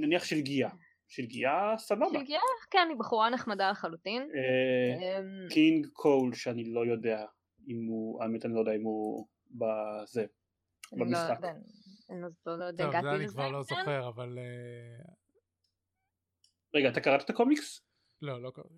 נניח 0.03 0.25
של 0.25 0.41
גיאה, 0.41 0.71
של 1.09 1.23
גיאה 1.23 1.75
סבבה. 1.79 2.07
שהגיעה, 2.13 2.41
כן, 2.71 2.87
היא 2.91 2.97
בחורה 2.99 3.31
נחמדה 3.31 3.71
לחלוטין. 3.71 4.23
אה, 4.23 5.19
אמ, 5.19 5.49
King 5.51 5.87
Cole 5.93 6.35
שאני 6.35 6.65
לא 6.65 6.87
יודע 6.87 7.25
אם 7.69 7.87
הוא, 7.89 8.23
האמת 8.23 8.45
אני 8.45 8.55
לא 8.55 8.61
יודע 8.61 8.73
אם 8.77 8.83
הוא 8.83 9.27
בזה, 9.53 10.27
לא 10.93 11.05
במשחק. 11.05 11.41
לא- 11.43 12.29
טוב, 12.43 12.93
זה 13.03 13.11
אני. 13.11 13.29
כבר 13.29 13.49
לא. 13.51 13.63
זוכר, 13.63 14.09
אבל... 14.09 14.39
אה, 14.39 15.05
רגע, 16.75 16.89
אתה 16.89 17.01
קראת 17.01 17.25
את 17.25 17.31
הקומיקס? 17.31 17.81
לא, 18.23 18.43
לא 18.43 18.51
קראתי. 18.55 18.75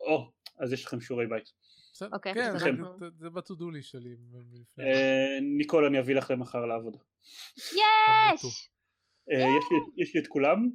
או, 0.00 0.30
אז 0.58 0.72
יש 0.72 0.84
לכם 0.86 1.00
שיעורי 1.00 1.26
בית. 1.26 1.52
בסדר, 1.92 2.08
אוקיי, 2.12 2.34
כן, 2.34 2.58
זה- 2.58 3.30
בטודולי 3.30 3.82
שלי 3.82 4.16
מלפני. 4.30 4.84
אה, 4.84 5.38
ניקול 5.58 5.84
אני 5.84 6.00
אביא 6.00 6.14
לך 6.14 6.30
למחר 6.30 6.66
לעבודה. 6.66 6.98
יש! 7.56 8.70
אה, 9.32 9.36
יש 9.96 10.14
לי- 10.14 10.20
את 10.22 10.26
כולם, 10.26 10.70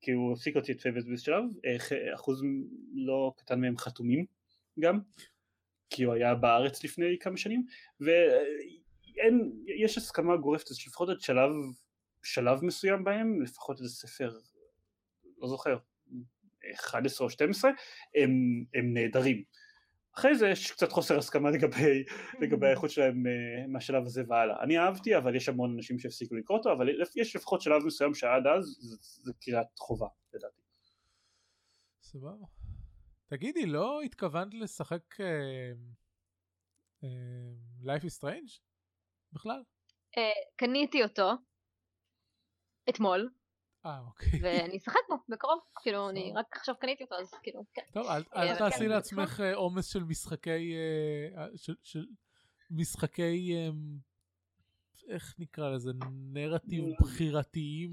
כי 0.00 0.10
הוא 0.12 0.32
הפסיק 0.32 0.56
להוציא 0.56 0.74
את 0.74 0.80
Fables 0.80 1.04
באיזה 1.04 1.22
שלב, 1.24 1.42
אה, 1.66 1.78
ח- 1.78 2.14
אחוז 2.14 2.42
לא 2.94 3.32
קטן 3.36 3.60
מהם 3.60 3.76
חתומים 3.78 4.24
גם, 4.80 5.00
כי 5.90 6.02
הוא 6.04 6.14
היה 6.14 6.34
בארץ 6.34 6.84
לפני 6.84 7.16
כמה 7.20 7.36
שנים, 7.36 7.66
ואין, 8.00 9.52
יש 9.66 9.98
הסכמה 9.98 10.36
גורפת 10.36 10.74
שלפחות 10.74 11.08
עד 11.08 11.20
שלב, 11.20 11.50
שלב 12.22 12.64
מסוים 12.64 13.04
בהם, 13.04 13.42
לפחות 13.42 13.80
איזה 13.80 13.90
ספר, 13.90 14.38
לא 15.38 15.48
זוכר, 15.48 15.76
11 16.74 17.24
או 17.24 17.30
12, 17.30 17.70
הם, 18.14 18.30
הם 18.74 18.94
נהדרים. 18.94 19.42
אחרי 20.18 20.34
זה 20.34 20.48
יש 20.48 20.70
קצת 20.70 20.92
חוסר 20.92 21.18
הסכמה 21.18 21.50
לגבי, 21.50 22.04
לגבי 22.40 22.66
האיכות 22.66 22.90
שלהם 22.90 23.26
אה, 23.26 23.66
מהשלב 23.68 24.06
הזה 24.06 24.22
והלאה. 24.28 24.62
אני 24.62 24.78
אהבתי 24.78 25.16
אבל 25.16 25.36
יש 25.36 25.48
המון 25.48 25.74
אנשים 25.76 25.98
שהפסיקו 25.98 26.34
לקרוא 26.34 26.58
אותו 26.58 26.72
אבל 26.72 26.88
יש 27.16 27.36
לפחות 27.36 27.60
שלב 27.60 27.84
מסוים 27.86 28.14
שעד 28.14 28.46
אז 28.46 28.64
זה, 28.80 28.96
זה 29.00 29.32
קריאת 29.40 29.66
חובה 29.78 30.06
לדעתי. 30.34 30.60
סבבה. 32.02 32.63
תגידי, 33.26 33.66
לא 33.66 34.02
התכוונת 34.02 34.54
לשחק 34.54 35.20
אה, 35.20 35.72
אה, 37.04 37.08
Life 37.82 38.02
is 38.02 38.20
Strange? 38.20 38.60
בכלל? 39.32 39.62
אה, 40.18 40.22
קניתי 40.56 41.02
אותו 41.02 41.30
אתמול. 42.88 43.30
אה, 43.86 44.00
אוקיי. 44.00 44.40
ואני 44.42 44.76
אשחק 44.76 45.00
בו 45.08 45.16
בקרוב, 45.28 45.60
כאילו, 45.82 46.10
אני 46.10 46.32
רק 46.36 46.56
עכשיו 46.56 46.74
קניתי 46.80 47.04
אותו, 47.04 47.14
אז 47.14 47.34
כאילו, 47.42 47.64
כן. 47.74 47.82
טוב, 47.92 48.06
אל, 48.06 48.22
אה, 48.36 48.58
תעשי 48.58 48.78
כן, 48.78 48.88
לעצמך 48.88 49.40
אה, 49.40 49.54
עומס 49.54 49.92
של 49.92 50.04
משחקי... 50.04 50.74
אה, 51.36 51.46
של, 51.56 51.74
של 51.82 52.06
משחקי... 52.70 53.54
אה, 55.10 55.14
איך 55.14 55.34
נקרא 55.38 55.70
לזה? 55.70 55.90
נרטיב 56.32 56.84
בחירתיים. 57.00 57.90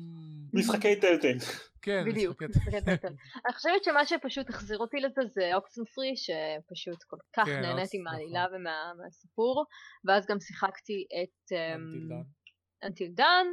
משחקי 0.54 0.96
טלטל. 1.00 1.38
כן, 1.82 2.04
בדיוק, 2.08 2.44
משחקי- 2.44 2.82
טלטל. 2.86 3.14
אני 3.46 3.54
חושבת 3.54 3.84
שמה 3.84 4.06
שפשוט 4.06 4.50
החזיר 4.50 4.78
אותי 4.78 4.98
לזה 4.98 5.22
זה 5.26 5.56
אוקסן 5.56 5.82
פרי, 5.96 6.14
שפשוט 6.16 7.04
כל 7.04 7.18
כך 7.36 7.46
כן, 7.46 7.62
נהניתי 7.62 7.98
מהעלילה 7.98 8.46
נכון. 8.46 8.66
ומהסיפור, 8.96 9.66
ואז 10.06 10.26
גם 10.28 10.40
שיחקתי 10.40 11.06
את 11.24 11.52
Until 11.52 12.12
Dawn. 12.12 12.88
Until 12.88 13.20
Done, 13.20 13.50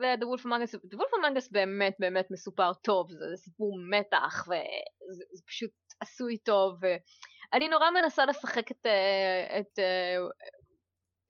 ו-The 0.00 0.24
Wolf 0.24 0.42
Among 0.44 0.62
Us, 0.68 0.78
The 0.94 0.96
Wolf 0.98 1.12
Among 1.18 1.36
Us 1.38 1.48
באמת 1.50 1.96
באמת 1.98 2.26
מסופר 2.30 2.72
טוב, 2.82 3.10
זה, 3.10 3.18
זה 3.30 3.36
סיפור 3.36 3.78
מתח, 3.90 4.44
וזה 4.48 5.24
זה 5.32 5.42
פשוט 5.46 5.70
עשוי 6.00 6.38
טוב, 6.38 6.78
ואני 6.82 7.68
נורא 7.68 7.90
מנסה 7.90 8.26
לשחק 8.26 8.70
את, 8.70 8.86
אה, 8.86 9.60
את, 9.60 9.78
אה, 9.78 10.16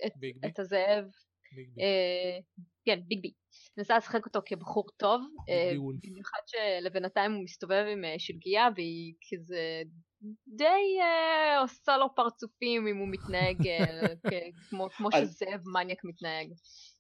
את, 0.07 0.13
בי? 0.17 0.33
את 0.47 0.59
הזאב, 0.59 1.05
ביג 1.55 1.69
בי. 1.75 1.83
אה, 1.83 2.39
כן, 2.85 3.01
ביג 3.09 3.23
בי. 3.23 3.33
מנסה 3.77 3.97
לשחק 3.97 4.27
אותו 4.27 4.41
כבחור 4.47 4.85
טוב, 4.97 5.21
אה. 5.49 5.73
במיוחד 6.03 6.39
שלבינתיים 6.47 7.33
הוא 7.33 7.45
מסתובב 7.45 7.85
עם 7.93 8.05
אה, 8.05 8.15
שלגיה 8.19 8.69
והיא 8.77 9.15
כזה 9.33 9.83
די 10.47 10.99
עושה 11.61 11.97
לו 11.97 12.15
פרצופים 12.15 12.87
אם 12.87 12.97
הוא 12.97 13.09
מתנהג 13.11 13.57
כמו, 14.71 14.89
שזאב 15.13 15.61
מניאק 15.75 16.05
מתנהג. 16.05 16.49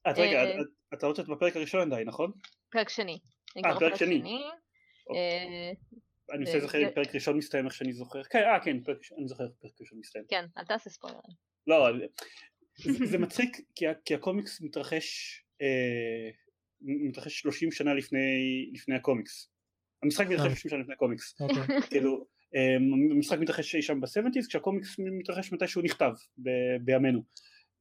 אז 0.04 0.18
רגע, 0.18 0.44
את- 0.60 0.66
אתה 0.94 1.06
רוצה 1.06 1.22
את 1.22 1.28
בפרק 1.28 1.56
הראשון 1.56 1.92
עדיין, 1.92 2.08
נכון? 2.08 2.32
פרק 2.70 2.88
שני. 2.88 3.18
אה, 3.66 3.78
פרק 3.78 3.94
שני. 3.96 4.22
אוקיי. 5.06 5.74
אני 6.32 6.38
מנסה 6.38 6.56
לזכר 6.56 6.78
אם 6.82 6.90
פרק 6.94 7.14
ראשון 7.14 7.36
מסתיים 7.36 7.64
איך 7.66 7.74
שאני 7.74 7.92
זוכר. 7.92 8.22
כן, 8.22 8.38
אה, 8.38 8.60
כן, 8.64 8.70
אני 9.18 9.28
זוכר 9.28 9.44
איך 9.44 9.52
פרק 9.60 9.72
ראשון 9.80 9.98
מסתיים. 9.98 10.24
כן, 10.28 10.44
אל 10.58 10.64
תעשה 10.64 10.90
ספוילרים. 10.90 11.22
לא, 11.66 11.88
זה- 12.78 13.06
זה 13.06 13.18
מצחיק 13.18 13.56
כי 13.74 13.84
כי 14.04 14.14
הקומיקס 14.14 14.60
מתרחש 14.60 15.38
אה, 15.62 16.30
מתרחש 16.80 17.40
30 17.40 17.72
שנה 17.72 17.94
לפני 17.94 18.20
לפני 18.72 18.94
הקומיקס. 18.94 19.50
המשחק 20.02 20.26
מתרחש 20.26 20.46
אה. 20.46 20.54
30 20.56 20.70
שנה 20.70 20.80
לפני 20.80 20.94
הקומיקס. 20.94 21.40
אוקיי. 21.40 21.56
כאילו, 21.90 22.26
אה, 22.54 22.76
המשחק 23.14 23.38
מתרחש 23.38 23.74
אי 23.74 23.82
שם 23.82 24.00
ב-70's 24.00 24.48
כשהקומיקס 24.48 24.96
מתרחש 24.98 25.52
מתי 25.52 25.68
שהוא 25.68 25.84
נכתב 25.84 26.12
ב- 26.38 26.76
בימינו. 26.84 27.22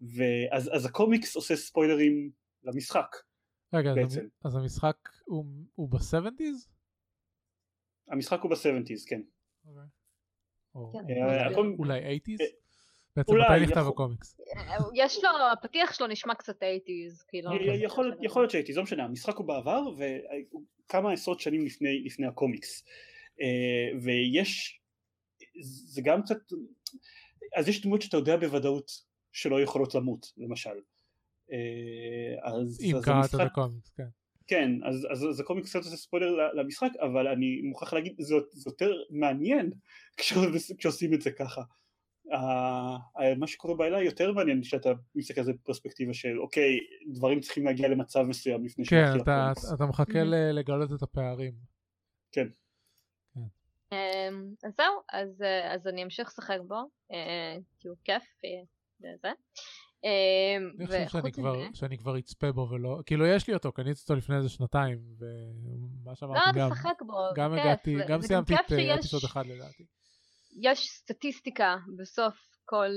ואז 0.01 0.69
אז 0.73 0.85
הקומיקס 0.85 1.35
עושה 1.35 1.55
ספוילרים 1.55 2.31
למשחק 2.63 3.15
רגע, 3.73 3.89
אז 3.89 3.95
בעצם. 3.95 4.27
אז 4.45 4.55
המשחק 4.55 4.97
הוא- 5.25 5.45
הוא 5.75 5.89
ב-70's? 5.89 6.69
המשחק 8.07 8.39
הוא 8.41 8.51
ב-70's 8.51 9.09
כן. 9.09 9.21
הקומ- 11.51 11.75
אולי 11.79 11.99
80's? 12.17 12.60
אה, 13.17 13.23
בעצם 13.23 13.33
מתי 13.53 13.65
נכתב 13.65 13.87
הקומיקס? 13.87 14.39
אה, 14.57 14.77
יש 14.95 15.23
לו, 15.23 15.29
הפתיח 15.53 15.93
שלו 15.93 16.07
נשמע 16.07 16.35
קצת 16.35 16.63
80's, 16.63 17.23
כאילו. 17.27 17.49
יכול 17.83 18.05
להיות- 18.05 18.19
יכול 18.21 18.41
להיות 18.41 18.51
שהייתי, 18.51 18.73
זה 18.73 18.79
לא 18.79 18.83
משנה, 18.83 19.03
המשחק 19.03 19.35
הוא 19.37 19.45
בעבר 19.47 19.81
וכמה 20.85 21.11
עשרות 21.13 21.39
שנים 21.39 21.65
לפני, 21.65 22.03
הקומיקס 22.27 22.83
אה, 23.41 23.97
ויש, 24.03 24.81
זה 25.63 26.01
גם 26.05 26.21
קצת, 26.23 26.37
אז 27.55 27.67
יש 27.67 27.81
דמות 27.81 28.01
שאתה 28.01 28.17
יודע 28.17 28.37
בוודאות 28.37 28.91
שלא 29.31 29.61
יכולות 29.61 29.95
למות 29.95 30.33
למשל 30.37 30.69
אה, 31.51 31.57
אז, 32.51 32.81
אם 32.81 32.95
קראת 33.03 33.35
את 33.35 33.39
הקומיקס, 33.39 33.89
כן. 33.97 34.07
כן, 34.47 34.71
אז, 34.85 35.07
אז, 35.11 35.25
אז 35.29 35.39
הקומיקס 35.39 35.69
קצת 35.69 35.79
עושה 35.85 35.95
ספוילר 35.97 36.51
למשחק 36.53 36.89
אבל 37.01 37.27
אני 37.27 37.61
מוכרח 37.61 37.93
להגיד 37.93 38.15
זה, 38.19 38.35
זה 38.51 38.69
יותר 38.69 38.91
מעניין 39.09 39.71
כש- 40.17 40.33
כשעושים 40.77 41.13
את 41.13 41.21
זה 41.21 41.31
ככה 41.31 41.61
מה 43.37 43.47
שקורה 43.47 43.75
בעילה 43.75 44.01
יותר 44.03 44.31
מעניין 44.31 44.61
כשאתה 44.61 44.89
מסתכל 45.15 45.39
על 45.41 45.45
זה 45.45 45.53
בפרספקטיבה 45.53 46.13
של 46.13 46.39
אוקיי 46.39 46.79
דברים 47.13 47.39
צריכים 47.39 47.65
להגיע 47.65 47.87
למצב 47.87 48.21
מסוים 48.21 48.65
לפני 48.65 48.85
כן, 48.85 49.05
אתה-. 49.21 49.51
אתה 49.75 49.85
מחכה 49.85 50.21
Mhm. 50.21 50.25
ל- 50.25 50.51
לגלות 50.51 50.93
את 50.93 51.01
הפערים. 51.01 51.53
אמ, 53.91 53.97
אז 54.63 54.71
זהו, 54.77 54.93
אז, 55.13 55.41
אה, 55.41 55.73
אז 55.73 55.87
אני 55.87 56.03
אמשיך 56.03 56.27
לשחק 56.27 56.57
בו, 56.67 56.75
אה, 57.11 57.57
כי 57.79 57.87
הוא 57.87 57.97
כיף 58.03 58.23
אה, 58.45 58.49
וזה. 58.99 59.31
אמ, 60.03 60.71
אני 60.79 60.87
חושב 60.87 61.07
שאני 61.07 61.31
כבר, 61.31 61.53
מזה- 61.53 61.67
שאני 61.73 61.97
כבר 61.97 62.19
אצפה 62.19 62.51
בו 62.51 62.67
ולא, 62.71 62.99
כאילו 63.05 63.25
יש 63.25 63.47
לי 63.47 63.53
אותו, 63.53 63.71
קניתי 63.71 63.99
אותו 64.01 64.15
לפני 64.15 64.35
איזה 64.37 64.49
שנתיים, 64.49 64.99
ומה 65.19 65.29
לא, 66.05 66.15
שאמרתי 66.15 66.59
גם, 66.59 66.69
גם 67.35 67.53
הגעתי, 67.53 67.95
גם 68.07 68.21
סיימתי 68.21 68.55
את 68.55 68.59
אפיסוד 68.99 69.21
אחד 69.25 69.45
לדעתי. 69.45 69.85
יש 70.61 70.89
סטטיסטיקה 70.89 71.77
בסוף 71.97 72.35
כל... 72.65 72.89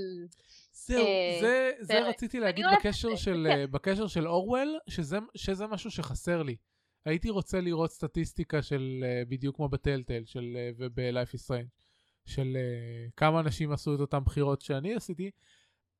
זהו, 0.73 1.07
אה, 1.07 1.39
זה, 1.41 1.71
זה. 1.81 2.09
רציתי 2.09 2.41
להגיד 2.41 2.65
הולכת- 2.65 2.87
בקשר 2.87 3.09
זה 3.11 3.17
של. 3.17 3.47
אה, 3.51 3.67
בקשר 3.67 4.07
של 4.07 4.29
אורוול, 4.29 4.79
שזה, 4.89 5.19
שזה 5.35 5.67
משהו 5.67 5.91
שחסר 5.91 6.43
לי. 6.43 6.57
הייתי 7.05 7.31
רוצה 7.31 7.61
לראות 7.61 7.91
סטטיסטיקה 7.91 8.63
של 8.63 9.05
אה, 9.07 9.23
בדיוק 9.29 9.57
כמו 9.57 9.69
בטלטל 9.69 10.23
של, 10.25 10.57
וב-Life 10.79 11.35
is 11.35 11.51
Strange, 11.51 11.85
של 12.27 12.57
כמה 13.17 13.41
אנשים 13.41 13.73
עשו 13.73 13.95
את 13.95 14.01
אותן 14.01 14.25
בחירות 14.25 14.61
שאני 14.61 14.95
עשיתי, 14.95 15.31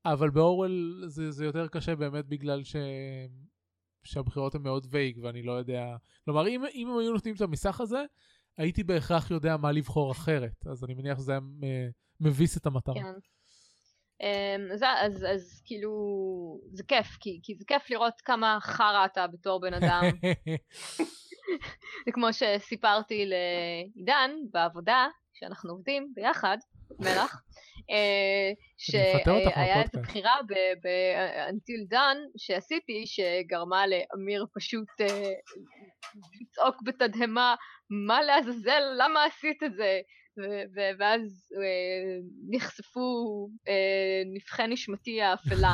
אבל 0.05 0.29
באורוול 0.29 1.03
זה, 1.07 1.31
זה 1.31 1.45
יותר 1.45 1.67
קשה 1.67 1.95
באמת 1.95 2.25
בגלל 2.25 2.63
ש... 2.63 2.75
שהבחירות 4.03 4.55
הן 4.55 4.61
מאוד 4.61 4.87
וייג 4.89 5.19
ואני 5.23 5.43
לא 5.43 5.51
יודע, 5.51 5.95
כלומר 6.25 6.47
אם, 6.47 6.63
אם 6.73 6.87
הם 6.89 6.97
היו 6.97 7.11
נותנים 7.13 7.35
את 7.35 7.41
המסך 7.41 7.81
הזה, 7.81 8.03
הייתי 8.57 8.83
בהכרח 8.83 9.31
יודע 9.31 9.57
מה 9.57 9.71
לבחור 9.71 10.11
אחרת, 10.11 10.67
אז 10.71 10.83
אני 10.83 10.93
מניח 10.93 11.17
שזה 11.17 11.31
היה 11.31 11.41
אה, 11.63 11.87
מביס 12.19 12.57
את 12.57 12.65
המטרה. 12.65 12.95
כן. 12.95 13.19
אמ, 14.21 14.77
זה, 14.77 14.85
אז, 14.89 15.25
אז 15.29 15.61
כאילו, 15.65 15.91
זה 16.73 16.83
כיף, 16.83 17.07
כי, 17.19 17.39
כי 17.43 17.55
זה 17.55 17.65
כיף 17.67 17.89
לראות 17.89 18.21
כמה 18.21 18.57
חרא 18.61 19.05
אתה 19.05 19.27
בתור 19.27 19.61
בן 19.61 19.73
אדם. 19.73 20.03
זה 22.05 22.11
כמו 22.11 22.27
שסיפרתי 22.33 23.25
לעידן 23.25 24.31
בעבודה, 24.51 25.07
שאנחנו 25.33 25.71
עובדים 25.71 26.11
ביחד, 26.15 26.57
מלח, 26.99 27.41
אה, 27.91 28.51
שהיה 28.77 29.81
את. 29.81 29.95
הבחירה 29.95 30.35
ב-Until 30.83 31.93
Done 31.93 32.17
שעשיתי, 32.37 33.03
שגרמה 33.05 33.83
לאמיר 33.87 34.45
פשוט 34.53 34.87
אה, 35.01 35.31
לצעוק 36.41 36.75
בתדהמה, 36.83 37.55
מה 37.89 38.21
לעזאזל, 38.21 38.81
למה 38.97 39.23
עשית 39.25 39.63
את 39.63 39.73
זה? 39.75 39.99
ו- 40.37 40.89
ואז 40.99 41.53
אה, 41.57 42.19
נחשפו 42.49 42.99
אה, 43.67 43.73
נבחי 44.33 44.67
נשמתי 44.67 45.21
האפלה. 45.21 45.73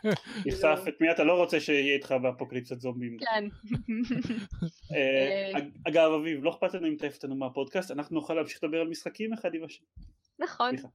נחשף 0.46 0.78
את 0.88 1.00
מי 1.00 1.10
אתה 1.10 1.24
לא 1.24 1.32
רוצה 1.32 1.60
שיהיה 1.60 1.94
איתך 1.94 2.14
באפוקליפסת 2.22 2.80
זומבים. 2.80 3.16
כן. 3.18 3.44
אה, 4.96 5.58
אג- 5.58 5.70
אגב 5.88 6.12
אביב 6.12 6.44
לא 6.44 6.50
אכפת 6.50 6.74
לנו 6.74 6.88
אם 6.88 6.96
תעיף 6.98 7.14
אותנו 7.14 7.36
מהפודקאסט 7.36 7.90
אנחנו 7.90 8.14
נוכל 8.14 8.34
להמשיך 8.34 8.64
לדבר 8.64 8.80
על 8.80 8.88
משחקים 8.88 9.32
אחד 9.32 9.54
עם 9.54 9.64
השני. 9.64 9.86
נכון, 10.38 10.70
סליחה. 10.70 10.88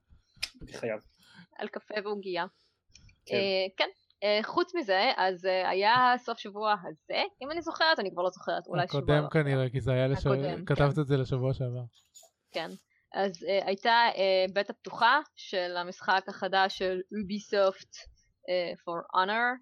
אני 0.62 0.72
חייב. 0.72 1.00
על 1.58 1.68
קפה 1.68 1.94
ועוגייה. 2.04 2.46
כן. 3.26 3.36
אה, 4.24 4.40
כן. 4.42 4.48
חוץ 4.48 4.74
מזה, 4.74 5.12
אז 5.16 5.46
אה, 5.46 5.68
היה 5.68 6.14
סוף 6.18 6.38
שבוע 6.38 6.74
הזה, 6.82 7.22
אם 7.42 7.50
אני 7.50 7.62
זוכרת, 7.62 7.98
אני 7.98 8.10
כבר 8.10 8.22
לא 8.22 8.30
זוכרת, 8.30 8.66
אולי 8.66 8.86
שבוע 8.88 9.00
הקודם 9.00 9.18
הבא. 9.18 9.28
כנראה, 9.28 9.70
כי 9.70 9.80
זה 9.80 9.92
היה, 9.92 10.08
לש... 10.08 10.26
הקודם, 10.26 10.64
כתבת 10.64 10.94
כן. 10.94 11.00
את 11.00 11.06
זה 11.06 11.16
לשבוע 11.16 11.54
שעבר. 11.54 11.84
כן. 12.52 12.70
אז 13.14 13.32
uh, 13.32 13.66
הייתה 13.66 14.08
uh, 14.14 14.52
בטא 14.52 14.72
פתוחה 14.72 15.20
של 15.36 15.76
המשחק 15.76 16.24
החדש 16.28 16.78
של 16.78 17.00
Ubisoft 17.14 17.94
uh, 17.94 18.78
for 18.80 19.16
Honor, 19.16 19.56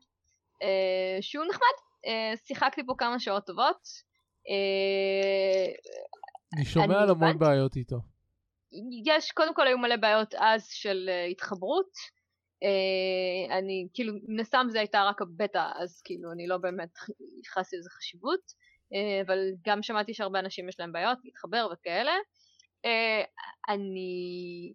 אה, 0.62 0.66
שהוא 1.20 1.44
נחמד, 1.44 1.76
אה, 2.06 2.46
שיחקתי 2.46 2.82
בו 2.82 2.96
כמה 2.96 3.20
שעות 3.20 3.46
טובות. 3.46 3.82
Uh, 4.48 5.76
אני 6.56 6.64
שומע 6.64 7.00
על 7.02 7.10
המון. 7.10 7.38
בעיות 7.38 7.76
איתו. 7.76 7.96
יש, 9.04 9.30
קודם 9.30 9.54
כל 9.54 9.66
היו 9.66 9.78
מלא 9.78 9.96
בעיות 9.96 10.34
אז 10.34 10.66
של 10.70 11.08
אה, 11.08 11.30
התחברות. 11.30 12.15
אה, 12.64 13.52
אני, 13.52 13.88
כאילו, 13.94 14.12
מן 14.28 14.40
הסתם 14.40 14.66
זה 14.70 14.78
הייתה 14.78 15.04
רק 15.04 15.22
הבטא, 15.22 15.70
אז 15.74 16.02
כאילו, 16.04 16.32
אני 16.32 16.46
לא 16.46 16.58
באמת 16.58 16.98
ייחסתי 17.44 17.76
לזה 17.76 17.90
חשיבות. 17.90 18.40
אה, 18.92 19.26
אבל 19.26 19.38
גם 19.66 19.82
שמעתי 19.82 20.14
שהרבה 20.14 20.38
אנשים 20.38 20.68
יש 20.68 20.80
להם 20.80 20.92
בעיות 20.92 21.18
להתחבר 21.24 21.68
וכאלה. 21.72 22.12
אה, 22.86 23.26
אני 23.68 24.72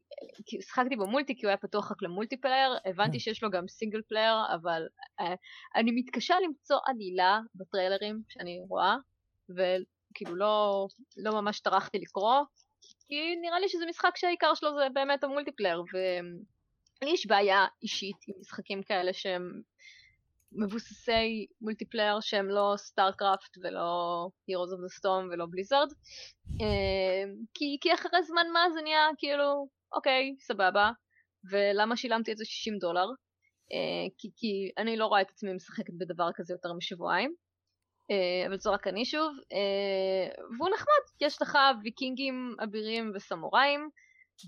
שיחקתי 0.61 0.95
ב 0.95 1.02
multi 1.02 1.35
כי 1.35 1.45
הוא 1.45 1.49
היה 1.49 1.57
פתוח 1.57 1.91
רק 1.91 2.01
ל 2.01 2.07
multiplayer, 2.07 2.77
הבנתי 2.85 3.11
כן. 3.11 3.19
שיש 3.19 3.43
לו 3.43 3.49
גם 3.49 3.67
single 3.67 4.01
player, 4.07 4.35
אבל 4.55 4.87
אני 5.75 5.91
מתקשה 5.91 6.35
למצוא 6.43 6.77
עלילה 6.85 7.39
בטריילרים 7.55 8.21
שאני 8.29 8.59
רואה, 8.69 8.95
וכאילו 9.49 10.35
לא, 10.35 10.87
לא 11.17 11.41
ממש 11.41 11.59
טרחתי 11.59 11.99
לקרוא, 11.99 12.39
כי 13.07 13.35
נראה 13.41 13.59
לי 13.59 13.69
שזה 13.69 13.85
משחק 13.89 14.17
שהעיקר 14.17 14.53
שלו 14.53 14.69
זה 14.75 14.87
באמת 14.93 15.23
ה 15.23 15.28
multiplayer, 15.28 15.83
ולי 17.03 17.11
יש 17.11 17.27
בעיה 17.27 17.65
אישית 17.83 18.17
עם 18.27 18.35
משחקים 18.39 18.83
כאלה 18.83 19.13
שהם 19.13 19.61
מבוססי 20.51 21.45
multiplayer 21.61 22.19
שהם 22.19 22.49
לא 22.49 22.73
StarCraft 22.77 23.57
ולא 23.63 24.27
Heroes 24.49 24.73
of 24.75 24.79
the 24.79 24.99
Storm 24.99 25.31
ולא 25.31 25.45
Blizzard. 25.51 25.87
כי, 27.53 27.77
כי 27.81 27.93
אחרי 27.93 28.23
זמן 28.23 28.47
מה 28.53 28.65
זה 28.73 28.81
נהיה 28.81 29.07
כאילו, 29.17 29.67
אוקיי, 29.95 30.35
סבבה, 30.39 30.91
ולמה 31.51 31.97
שילמתי 31.97 32.31
את 32.31 32.37
זה 32.37 32.45
60 32.45 32.77
דולר? 32.77 33.05
כי, 34.17 34.29
כי 34.35 34.71
אני 34.77 34.97
לא 34.97 35.05
רואה 35.05 35.21
את 35.21 35.29
עצמי 35.29 35.53
משחקת 35.53 35.93
בדבר 35.97 36.29
כזה 36.35 36.53
יותר 36.53 36.73
משבועיים. 36.73 37.35
אבל 38.47 38.57
זו 38.57 38.71
רק 38.71 38.87
אני 38.87 39.05
שוב, 39.05 39.33
והוא 40.57 40.69
נחמד, 40.69 41.03
יש 41.21 41.41
לך 41.41 41.57
ויקינגים 41.83 42.55
אבירים 42.63 43.11
וסמוראים, 43.15 43.89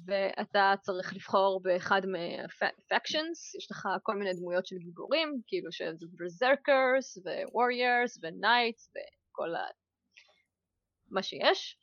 ואתה 0.06 0.74
צריך 0.82 1.14
לבחור 1.14 1.62
באחד 1.64 2.02
מה 2.06 2.33
factions, 2.33 3.56
יש 3.56 3.72
לך 3.72 3.88
כל 4.04 4.16
מיני 4.16 4.34
דמויות 4.34 4.66
של 4.66 4.76
גיבורים, 4.76 5.42
כאילו 5.48 5.72
שזה 5.72 6.06
berserkers 6.18 7.18
ו 8.22 8.30
knights 8.30 8.90
וכל 8.90 9.56
ה... 9.56 9.60
מה 11.12 11.24
שיש, 11.24 11.78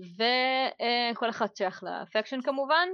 וכל 0.00 1.30
אחד 1.30 1.46
שייך 1.56 1.82
לפקשן 1.82 2.42
כמובן, 2.42 2.88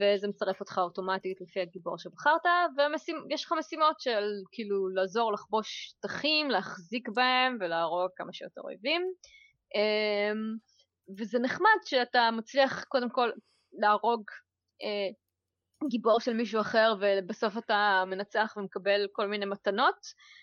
וזה 0.00 0.28
מצרף 0.28 0.60
אותך 0.60 0.78
אוטומטית 0.78 1.40
לפי 1.40 1.60
הגיבור 1.60 1.98
שבחרת, 1.98 2.46
ויש 2.76 3.44
לך 3.44 3.52
משימות 3.58 4.00
של 4.00 4.24
כאילו 4.52 4.88
לעזור 4.88 5.32
לחבוש 5.32 5.86
שטחים, 5.88 6.50
להחזיק 6.50 7.08
בהם 7.08 7.58
ולהרוג 7.60 8.10
כמה 8.16 8.32
שיותר 8.32 8.60
אויבים. 8.60 9.02
אמ, 9.74 10.56
וזה 11.18 11.38
נחמד 11.38 11.78
שאתה 11.84 12.30
מצליח 12.32 12.84
קודם 12.84 13.10
כל 13.10 13.30
להרוג 13.78 14.22
אה, 14.82 15.08
גיבור 15.88 16.20
של 16.20 16.34
מישהו 16.34 16.60
אחר 16.60 16.94
ובסוף 17.00 17.58
אתה 17.58 18.04
מנצח 18.06 18.54
ומקבל 18.56 19.06
כל 19.12 19.26
מיני 19.26 19.46
מתנות 19.46 19.94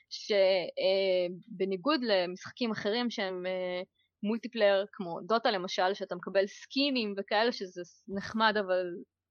שבניגוד 0.10 2.00
אה, 2.04 2.26
למשחקים 2.26 2.72
אחרים 2.72 3.10
שהם 3.10 3.46
אה, 3.46 3.82
מולטיפלייר 4.24 4.86
כמו 4.92 5.20
דוטה 5.28 5.52
למשל 5.52 5.94
שאתה 5.94 6.16
מקבל 6.16 6.48
סקינים 6.48 7.14
וכאלה 7.18 7.52
שזה 7.52 7.82
נחמד 8.08 8.54
אבל 8.60 8.86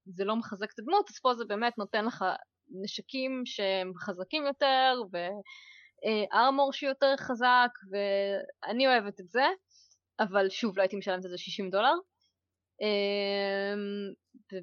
זה 0.06 0.24
לא 0.24 0.36
מחזק 0.36 0.72
את 0.74 0.78
הדמות 0.78 1.10
אז 1.10 1.18
פה 1.22 1.34
זה 1.34 1.44
באמת 1.44 1.78
נותן 1.78 2.04
לך 2.04 2.24
נשקים 2.82 3.42
שהם 3.44 3.92
חזקים 3.98 4.46
יותר 4.46 5.02
וארמור 5.12 6.68
אה, 6.68 6.72
שיותר 6.72 7.14
חזק 7.18 7.70
ואני 7.90 8.86
אוהבת 8.86 9.20
את 9.20 9.28
זה 9.28 9.44
אבל 10.20 10.48
שוב 10.48 10.76
לא 10.76 10.82
הייתי 10.82 10.96
משלמת 10.96 11.26
את 11.26 11.30
זה 11.30 11.38
60 11.38 11.70
דולר 11.70 11.94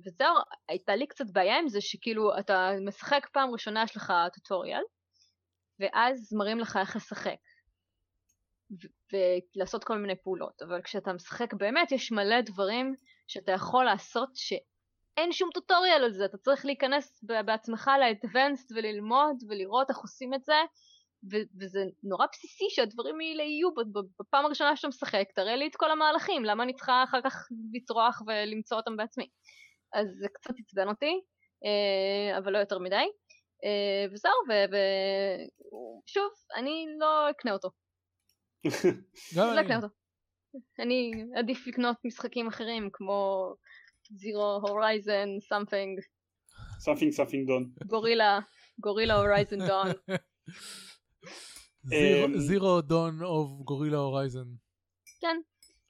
וזהו, 0.05 0.35
הייתה 0.67 0.95
לי 0.95 1.07
קצת 1.07 1.25
בעיה 1.31 1.59
עם 1.59 1.69
זה 1.69 1.81
שכאילו 1.81 2.39
אתה 2.39 2.71
משחק 2.87 3.27
פעם 3.33 3.51
ראשונה 3.51 3.83
יש 3.83 3.97
לך 3.97 4.13
טוטוריאל 4.33 4.83
ואז 5.79 6.33
מראים 6.33 6.59
לך 6.59 6.77
איך 6.81 6.95
לשחק. 6.95 7.39
ולעשות 9.13 9.83
כל 9.83 9.97
מיני 9.97 10.15
פעולות 10.15 10.61
אבל 10.61 10.81
כשאתה 10.81 11.13
משחק 11.13 11.53
באמת 11.53 11.91
יש 11.91 12.11
מלא 12.11 12.41
דברים 12.41 12.95
שאתה 13.27 13.51
יכול 13.51 13.85
לעשות 13.85 14.29
שאין 14.33 15.31
שום 15.31 15.49
טוטוריאל 15.53 16.03
על 16.03 16.11
זה. 16.11 16.25
אתה 16.25 16.37
צריך 16.37 16.65
להיכנס 16.65 17.23
בעצמך 17.23 17.91
לאדוונסט 17.99 18.71
וללמוד 18.75 19.35
ולראות 19.49 19.89
איך 19.89 19.97
עושים 19.97 20.33
את 20.33 20.43
זה 20.43 20.55
ו- 21.23 21.47
וזה 21.59 21.79
נורא 22.03 22.25
בסיסי 22.31 22.65
שהדברים 22.69 23.15
האלה 23.19 23.43
יהיו 23.43 23.69
בפעם 24.19 24.45
הראשונה 24.45 24.75
שאתה 24.75 24.87
משחק, 24.87 25.25
תראה 25.35 25.55
לי 25.55 25.67
את 25.67 25.75
כל 25.75 25.91
המהלכים, 25.91 26.45
למה 26.45 26.63
אני 26.63 26.73
צריכה 26.73 27.03
אחר 27.03 27.21
כך 27.23 27.47
לצרוח 27.73 28.21
ולמצוא 28.27 28.77
אותם 28.77 28.97
בעצמי. 28.97 29.27
אז 29.93 30.07
זה 30.19 30.27
קצת 30.33 30.53
עצבן 30.59 30.87
אותי, 30.87 31.21
אה, 31.65 32.37
אבל 32.37 32.53
לא 32.53 32.57
יותר 32.57 32.79
מדי. 32.79 33.05
אה, 33.65 34.05
וזהו, 34.13 34.31
ושוב, 36.07 36.29
אני 36.55 36.85
לא 36.99 37.29
אקנה 37.29 37.51
אותו. 37.51 37.69
לא 39.35 39.61
אקנה 39.61 39.75
אותו. 39.75 39.87
אני 40.79 41.11
עדיף 41.35 41.67
לקנות 41.67 41.97
משחקים 42.05 42.47
אחרים 42.47 42.89
כמו 42.93 43.53
Zero 44.11 44.60
Horizon 44.68 45.27
something. 45.39 45.99
something 46.80 47.11
something 47.11 47.47
Dawn. 47.47 47.72
Guerrilla, 47.88 48.39
Guerrilla 48.80 49.15
Horizon 49.15 49.68
Dawn. 49.68 49.88
Zero 52.38 52.81
Dawn 52.81 53.23
of 53.23 53.61
Guerrilla 53.61 53.97
Horizon. 53.97 54.45
כן. 55.21 55.37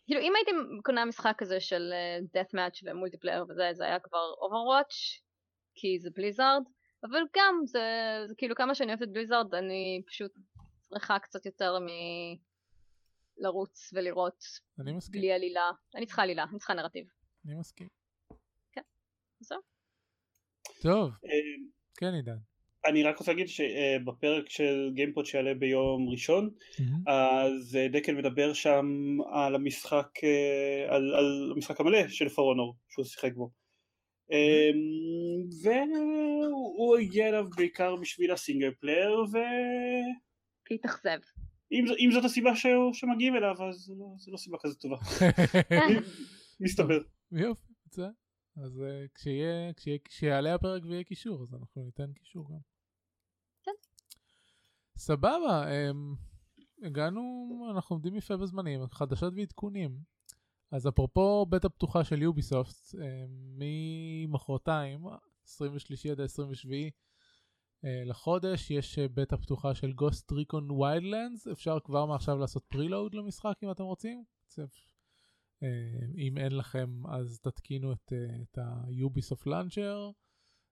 כאילו 0.05 0.21
אם 0.21 0.33
הייתי 0.35 0.51
קונה 0.83 1.05
משחק 1.05 1.35
כזה 1.37 1.59
של 1.59 1.93
death 2.35 2.53
match 2.53 2.81
ו 2.83 2.88
multiplayer 2.88 3.45
וזה 3.49 3.69
זה 3.73 3.83
היה 3.83 3.99
כבר 3.99 4.33
Overwatch 4.33 5.21
כי 5.75 5.99
זה 5.99 6.09
Blizzard 6.15 6.63
אבל 7.03 7.19
גם 7.35 7.55
זה, 7.65 7.79
זה 8.27 8.35
כאילו 8.37 8.55
כמה 8.55 8.75
שאני 8.75 8.93
אוהבת 8.93 9.07
Blizzard 9.07 9.55
אני 9.55 10.01
פשוט 10.07 10.31
צריכה 10.81 11.19
קצת 11.19 11.45
יותר 11.45 11.79
מ... 11.79 11.87
לרוץ 13.37 13.93
ולראות 13.93 14.43
אני 14.79 14.93
מסכים. 14.93 15.21
בלי 15.21 15.31
עלילה 15.31 15.71
אני 15.95 16.05
צריכה 16.05 16.21
עלילה 16.21 16.43
אני 16.43 16.57
צריכה 16.57 16.73
נרטיב. 16.73 17.07
אני 17.45 17.55
מסכים. 17.55 17.87
כן. 18.71 18.81
זהו. 19.39 19.59
טוב. 20.81 21.11
כן 21.97 22.13
עידן. 22.13 22.37
אני 22.85 23.03
רק 23.03 23.17
רוצה 23.17 23.31
להגיד 23.31 23.47
שבפרק 23.47 24.49
של 24.49 24.91
GamePod 24.93 25.25
שיעלה 25.25 25.53
ביום 25.53 26.09
ראשון 26.09 26.49
mm-hmm. 26.49 27.11
אז 27.11 27.77
דקל 27.91 28.15
מדבר 28.15 28.53
שם 28.53 28.85
על 29.33 29.55
המשחק 29.55 30.07
אה, 30.23 30.95
על, 30.95 31.15
על 31.15 31.51
המשחק 31.55 31.79
המלא 31.79 32.07
של 32.07 32.29
For 32.29 32.46
Honor 32.46 32.75
שהוא 32.89 33.05
שיחק 33.05 33.33
בו 33.33 33.49
mm-hmm. 34.31 34.75
והוא 35.63 36.97
הגיע 36.97 37.29
אליו 37.29 37.45
בעיקר 37.55 37.95
בשביל 37.95 38.31
ה 38.31 38.37
single 38.37 38.71
player 38.79 39.11
ו... 39.33 39.37
התאכזב 40.71 41.19
אם, 41.71 41.85
אם 41.99 42.11
זאת 42.11 42.25
הסיבה 42.25 42.55
ש... 42.55 42.65
שמגיעים 42.93 43.35
אליו 43.35 43.55
אז 43.69 43.75
זו 43.75 43.93
לא, 43.99 44.05
לא 44.27 44.37
סיבה 44.37 44.57
כזאת 44.61 44.81
טובה 44.81 44.97
מסתבר 46.61 46.99
יופי 47.31 47.73
אז 48.63 48.79
uh, 48.79 49.07
כשיהיה, 49.15 49.73
כשיהיה, 49.73 49.97
כשיעלה 50.03 50.55
הפרק 50.55 50.83
ויהיה 50.85 51.03
קישור 51.03 51.43
אז 51.43 51.53
אנחנו 51.53 51.83
ניתן 51.83 52.13
קישור 52.13 52.49
גם. 52.49 52.59
כן. 53.63 53.71
סבבה, 54.97 55.63
um, 55.67 56.15
הגענו, 56.85 57.21
אנחנו 57.75 57.95
עומדים 57.95 58.15
יפה 58.15 58.37
בזמנים, 58.37 58.87
חדשות 58.91 59.33
ועדכונים. 59.37 59.99
אז 60.71 60.87
אפרופו 60.87 61.45
בטא 61.45 61.67
פתוחה 61.67 62.03
של 62.03 62.21
יוביסופט, 62.21 62.95
um, 62.95 62.97
ממחרתיים, 63.57 65.05
23 65.45 66.05
עד 66.05 66.21
27 66.21 66.73
uh, 66.75 67.87
לחודש, 68.05 68.71
יש 68.71 68.99
uh, 68.99 69.01
בטא 69.13 69.35
פתוחה 69.35 69.75
של 69.75 69.93
גוסט 69.93 70.31
ריקון 70.31 70.71
ויילדלנדס, 70.71 71.47
אפשר 71.47 71.79
כבר 71.79 72.05
מעכשיו 72.05 72.37
לעשות 72.37 72.65
פרילוד 72.67 73.13
למשחק 73.13 73.53
אם 73.63 73.71
אתם 73.71 73.83
רוצים. 73.83 74.23
אה, 75.63 76.05
אם 76.17 76.37
אין 76.37 76.57
לכם 76.57 77.07
אז 77.07 77.39
תתקינו 77.39 77.93
את, 77.93 78.13
אה, 78.13 78.41
את 78.41 78.57
ה-Ubisoft 78.57 79.47
Launcher 79.47 80.13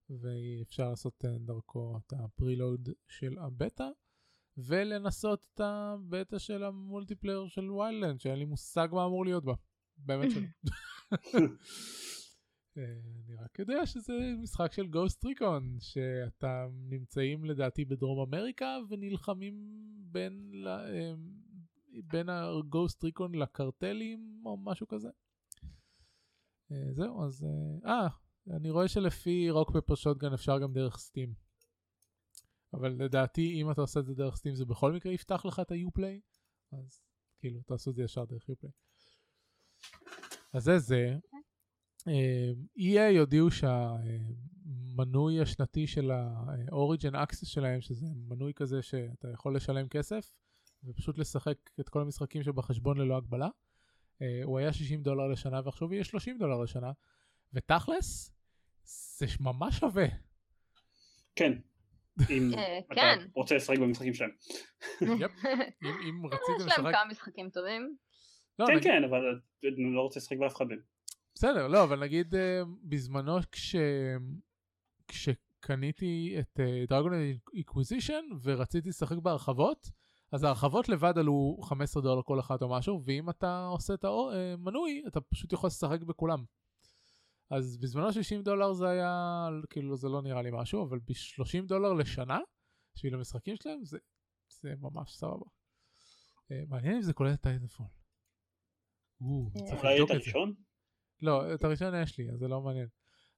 ואפשר 0.09 0.89
לעשות 0.89 1.25
אה, 1.25 1.37
דרכו 1.39 1.97
את 1.97 2.13
ה 2.13 2.23
preload 2.23 2.89
של 3.07 3.37
הבטא 3.39 3.87
ולנסות 4.57 5.47
את 5.53 5.59
הבטא 5.59 6.37
של 6.37 6.63
ה 6.63 6.70
multiplayer 6.70 7.47
של 7.47 7.71
Wildlands 7.71 8.19
שאין 8.19 8.39
לי 8.39 8.45
מושג 8.45 8.87
מה 8.91 9.05
אמור 9.05 9.25
להיות 9.25 9.45
בה, 9.45 9.53
באמת 9.97 10.31
שלא. 10.31 10.47
אני 12.77 13.35
רק 13.35 13.59
יודע 13.59 13.85
שזה 13.85 14.13
משחק 14.41 14.73
של 14.73 14.87
Ghost 14.87 15.25
Recon 15.25 15.77
שאתם 15.79 16.69
נמצאים 16.89 17.45
לדעתי 17.45 17.85
בדרום 17.85 18.19
אמריקה 18.27 18.77
ונלחמים 18.89 19.55
בין 20.11 20.51
בין 22.03 22.29
ה 22.29 22.42
Ghost 22.42 23.03
Recon 23.03 23.35
לקרטלים 23.35 24.41
או 24.45 24.57
משהו 24.57 24.87
כזה. 24.87 25.09
אה, 26.71 26.93
זהו, 26.93 27.25
אז... 27.25 27.45
אה, 27.85 27.91
אה, 27.91 28.07
אני 28.55 28.69
רואה 28.69 28.87
שלפי 28.87 29.49
רוק 29.49 29.71
פפר 29.71 29.95
שוטגן 29.95 30.33
אפשר 30.33 30.59
גם 30.59 30.73
דרך 30.73 30.97
סטים. 30.97 31.33
אבל 32.73 32.89
לדעתי 32.89 33.61
אם 33.61 33.71
אתה 33.71 33.81
עושה 33.81 33.99
את 33.99 34.05
זה 34.05 34.13
דרך 34.13 34.35
סטים 34.35 34.55
זה 34.55 34.65
בכל 34.65 34.93
מקרה 34.93 35.13
יפתח 35.13 35.45
לך 35.45 35.59
את 35.59 35.71
ה-Uplay, 35.71 36.21
אז 36.71 37.01
כאילו 37.39 37.61
תעשו 37.61 37.91
את 37.91 37.95
זה 37.95 38.03
ישר 38.03 38.25
דרך 38.25 38.49
Uplay. 38.49 38.71
אז 40.53 40.63
זה 40.63 40.79
זה. 40.79 41.17
אה, 42.07 42.51
EA 42.79 43.19
הודיעו 43.19 43.51
שהמנוי 43.51 45.41
השנתי 45.41 45.87
של 45.87 46.11
ה-Origin 46.11 47.13
Access 47.13 47.45
שלהם, 47.45 47.81
שזה 47.81 48.05
מנוי 48.15 48.53
כזה 48.53 48.81
שאתה 48.81 49.27
יכול 49.31 49.55
לשלם 49.55 49.87
כסף, 49.87 50.31
ופשוט 50.83 51.17
לשחק 51.17 51.57
את 51.79 51.89
כל 51.89 52.01
המשחקים 52.01 52.43
שבחשבון 52.43 52.97
ללא 52.97 53.17
הגבלה. 53.17 53.47
Uh, 53.47 54.23
הוא 54.43 54.59
היה 54.59 54.73
60 54.73 55.03
דולר 55.03 55.27
לשנה 55.27 55.61
ועכשיו 55.65 55.93
יהיה 55.93 56.03
30 56.03 56.37
דולר 56.37 56.61
לשנה, 56.61 56.91
ותכלס, 57.53 58.33
זה 59.17 59.25
ממש 59.39 59.79
שווה. 59.79 60.05
כן. 61.35 61.51
אם 62.29 62.51
אה, 62.57 62.79
אתה 62.79 62.95
כן. 62.95 63.27
רוצה 63.33 63.55
לשחק 63.55 63.77
במשחקים 63.77 64.13
שלהם. 64.13 64.31
אם 65.01 66.25
רציתם 66.31 66.53
לשחק... 66.57 66.71
יש 66.71 66.77
להם 66.77 66.93
כמה 66.93 67.05
משחקים 67.11 67.49
טובים. 67.49 67.95
לא, 68.59 68.65
כן, 68.67 68.81
כן, 68.81 69.03
אבל 69.03 69.39
אני 69.63 69.95
לא 69.95 70.01
רוצה 70.01 70.19
לשחק 70.19 70.37
באף 70.37 70.55
אחד 70.55 70.65
מהם. 70.65 70.79
בסדר, 71.35 71.67
לא, 71.67 71.83
אבל 71.83 71.99
נגיד 71.99 72.33
uh, 72.33 72.37
בזמנו 72.83 73.37
כש... 73.51 73.75
כש... 75.07 75.29
קניתי 75.59 76.35
את 76.39 76.59
דרגון 76.87 77.13
איקוויזישן 77.53 78.25
ורציתי 78.43 78.89
לשחק 78.89 79.17
בהרחבות, 79.17 79.89
אז 80.31 80.43
ההרחבות 80.43 80.89
לבד 80.89 81.17
עלו 81.17 81.57
15 81.63 82.03
דולר 82.03 82.21
כל 82.21 82.39
אחת 82.39 82.61
או 82.61 82.69
משהו, 82.69 83.01
ואם 83.05 83.29
אתה 83.29 83.65
עושה 83.65 83.93
את 83.93 84.05
המנוי, 84.05 85.03
אתה 85.07 85.21
פשוט 85.21 85.53
יכול 85.53 85.67
לשחק 85.67 86.01
בכולם. 86.01 86.43
אז 87.51 87.77
בזמנו 87.77 88.13
60 88.13 88.43
דולר 88.43 88.73
זה 88.73 88.89
היה, 88.89 89.47
כאילו 89.69 89.95
זה 89.95 90.07
לא 90.09 90.21
נראה 90.21 90.41
לי 90.41 90.49
משהו, 90.53 90.83
אבל 90.83 90.99
ב-30 90.99 91.67
דולר 91.67 91.93
לשנה, 91.93 92.39
בשביל 92.95 93.15
המשחקים 93.15 93.55
שלהם, 93.55 93.85
זה, 93.85 93.97
זה 94.49 94.73
ממש 94.79 95.15
סבבה. 95.15 95.45
אה, 96.51 96.63
מעניין 96.67 96.95
אם 96.95 97.01
זה 97.01 97.13
כולל 97.13 97.33
את 97.33 97.41
Titanfall. 97.41 97.85
אולי 99.21 100.03
את 100.03 100.09
הראשון? 100.09 100.53
לא, 101.21 101.53
את 101.53 101.63
הראשון 101.63 101.93
יש 102.03 102.17
לי, 102.17 102.31
אז 102.31 102.39
זה 102.39 102.47
לא 102.47 102.61
מעניין. 102.61 102.87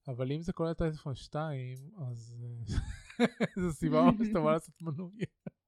אבל 0.07 0.31
אם 0.31 0.41
זה 0.41 0.53
כולל 0.53 0.71
את 0.71 0.77
Titanfall 0.77 1.15
2, 1.15 1.75
אז 2.11 2.35
אה, 2.43 3.25
זו 3.61 3.73
סיבה 3.73 4.01
ממש 4.01 4.27
טובה 4.33 4.51
לעשות 4.51 4.81
מנוי. 4.81 5.11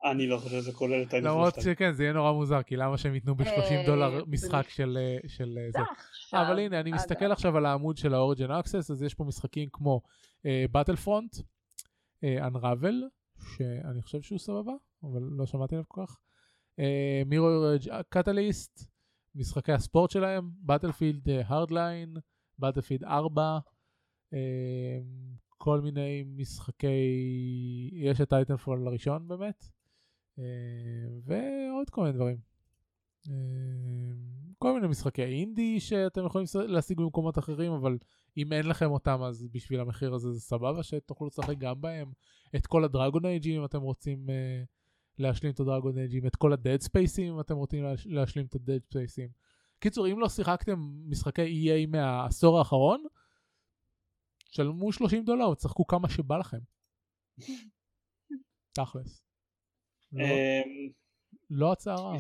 אני 0.04 0.28
לא 0.28 0.38
חושב 0.38 0.62
שזה 0.62 0.72
כולל 0.72 1.04
את 1.04 1.10
Titanfall 1.10 1.20
2. 1.20 1.36
למרות 1.36 1.54
שכן, 1.62 1.92
זה 1.92 2.04
יהיה 2.04 2.14
נורא 2.14 2.32
מוזר, 2.32 2.64
כי 2.64 2.76
למה 2.76 2.98
שהם 2.98 3.16
ייתנו 3.16 3.36
ב-30 3.36 3.86
דולר 3.86 4.26
משחק 4.26 4.70
של 4.70 4.98
זה. 5.70 5.80
אבל 6.34 6.60
הנה, 6.60 6.80
אני 6.80 6.92
מסתכל 6.92 7.32
עכשיו 7.32 7.58
על 7.58 7.66
העמוד 7.66 7.98
של 7.98 8.14
ה-Origin 8.14 8.50
Access, 8.50 8.92
אז 8.92 9.04
יש 9.04 9.14
פה 9.14 9.24
משחקים 9.24 9.70
כמו 9.74 10.02
Battlefront, 10.78 11.42
Unravel, 12.24 12.96
שאני 13.58 14.02
חושב 14.02 14.22
שהוא 14.22 14.40
סבבה, 14.40 14.74
אבל 15.04 15.22
לא 15.22 15.46
שמעתי 15.46 15.76
עליו 15.76 15.86
כל 15.88 16.06
כך. 16.06 16.18
Mirror 17.26 17.66
Catalyst, 18.10 18.92
משחקי 19.36 19.72
הספורט 19.72 20.12
שלהם, 20.12 20.50
Battlefield 20.62 21.30
Hardline, 21.30 22.18
Battlefield 22.60 23.04
4, 23.04 23.60
כל 25.58 25.82
מיני 25.82 26.24
משחקי, 26.28 26.88
יש 27.94 28.22
את 28.22 28.34
Titanfall 28.34 28.88
הראשון 28.88 29.28
באמת, 29.28 29.66
ועוד 31.24 31.90
כל 31.90 32.02
מיני 32.02 32.14
דברים. 32.14 32.38
כל 34.58 34.74
מיני 34.74 34.88
משחקי 34.88 35.24
אינדי 35.24 35.80
שאתם 35.80 36.26
יכולים 36.26 36.48
להשיג 36.68 36.98
במקומות 36.98 37.38
אחרים, 37.38 37.72
אבל 37.72 37.98
אם 38.38 38.54
אין 38.54 38.68
לכם 38.68 38.92
אותם 38.92 39.24
אז 39.24 39.48
בשביל 39.52 39.80
המחיר 39.80 40.14
הזה 40.14 40.32
זה 40.32 40.40
סבבה 40.40 40.84
שתוכלו 40.84 41.28
לשחק 41.28 41.58
גם 41.58 41.82
בהם. 41.82 42.12
את 42.56 42.68
כל 42.68 42.84
הדרגון 42.84 43.26
אייג'ים 43.26 43.60
אם 43.60 43.66
אתם 43.66 43.82
רוצים 43.82 44.26
uh, 44.30 44.68
להשלים 45.18 45.52
את 45.52 45.60
הדרגון 45.60 45.98
אייג'ים, 45.98 46.28
את 46.28 46.36
כל 46.36 46.54
הדד 46.54 46.82
ספייסים 46.82 47.34
אם 47.34 47.40
אתם 47.40 47.56
רוצים 47.56 47.84
להש... 47.84 48.08
להשלים 48.08 48.46
את 48.46 48.56
הדד 48.56 48.80
ספייסים. 48.84 49.30
קיצור, 49.80 50.08
אם 50.08 50.20
לא 50.20 50.30
שיחקתם 50.30 50.80
משחקי 51.10 51.70
EA 51.70 51.88
מהעשור 51.88 52.60
האחרון, 52.60 53.04
שלמו 54.52 54.92
30 54.92 55.26
דולר 55.26 55.50
ותשחקו 55.50 55.88
כמה 55.88 56.10
שבא 56.10 56.38
לכם. 56.38 56.60
תכלס. 58.76 59.31
לא, 60.14 60.24
אמ, 60.24 60.90
לא 61.50 61.72
הצעה 61.72 61.96
רעה. 61.96 62.18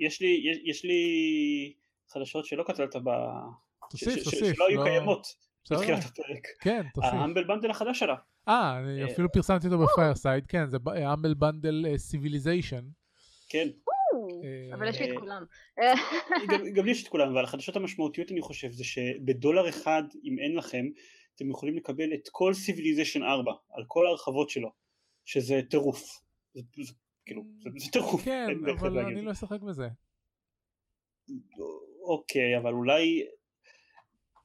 יש 0.00 0.20
לי, 0.20 0.42
יש, 0.50 0.58
יש 0.64 0.84
לי 0.84 1.02
חדשות 2.08 2.46
שלא 2.46 2.64
כתבת 2.66 2.96
ב... 2.96 3.08
תוסיף, 3.90 4.18
ש- 4.20 4.24
תוסיף. 4.24 4.56
שלא 4.56 4.66
היו 4.68 4.78
לא- 4.78 4.84
קיימות 4.84 5.26
בסדר. 5.64 5.78
בתחילת 5.78 6.04
הפרק. 6.04 6.46
כן, 6.60 6.82
תוסיף. 6.94 7.12
ה 7.12 7.17
Humble 7.17 7.44
Bundle 7.44 7.70
החדש 7.70 7.98
שלה. 7.98 8.14
אה, 8.48 8.78
אני 8.78 9.02
אה, 9.02 9.12
אפילו 9.12 9.32
פרסמתי 9.32 9.66
אותו 9.66 9.78
ב 9.78 9.85
Fireside, 9.85 10.46
כן, 10.46 10.70
זה 10.70 10.76
Humble 11.12 11.34
Bundle 11.34 11.84
Civilization. 11.96 12.84
כן. 13.48 13.68
אה, 14.44 14.74
אבל 14.74 14.88
יש 14.88 15.00
לי 15.00 15.06
אה, 15.10 15.12
את 15.14 15.18
כולם. 15.18 15.44
גם 16.74 16.84
לי 16.84 16.90
יש 16.90 17.02
את 17.02 17.08
כולם, 17.08 17.32
אבל 17.32 17.44
החדשות 17.44 17.76
המשמעותיות 17.76 18.30
אני 18.30 18.40
חושב 18.40 18.70
זה 18.70 18.84
שבדולר 18.84 19.68
אחד, 19.68 20.02
אם 20.24 20.38
אין 20.38 20.56
לכם, 20.56 20.86
אתם 21.34 21.50
יכולים 21.50 21.76
לקבל 21.76 22.14
את 22.14 22.28
כל 22.32 22.54
Civilization 22.54 23.22
4, 23.22 23.52
על 23.72 23.84
כל 23.88 24.06
ההרחבות 24.06 24.50
שלו, 24.50 24.72
שזה 25.24 25.60
טירוף. 25.70 26.23
זה, 26.54 26.92
כאילו, 27.26 27.44
זה, 27.62 27.70
זה 27.76 27.90
טירוף. 27.92 28.24
כן, 28.24 28.48
אבל 28.78 28.98
אני 28.98 29.22
לא 29.22 29.32
אשחק 29.32 29.60
בזה. 29.60 29.88
אוקיי, 32.02 32.58
אבל 32.58 32.72
אולי 32.72 33.24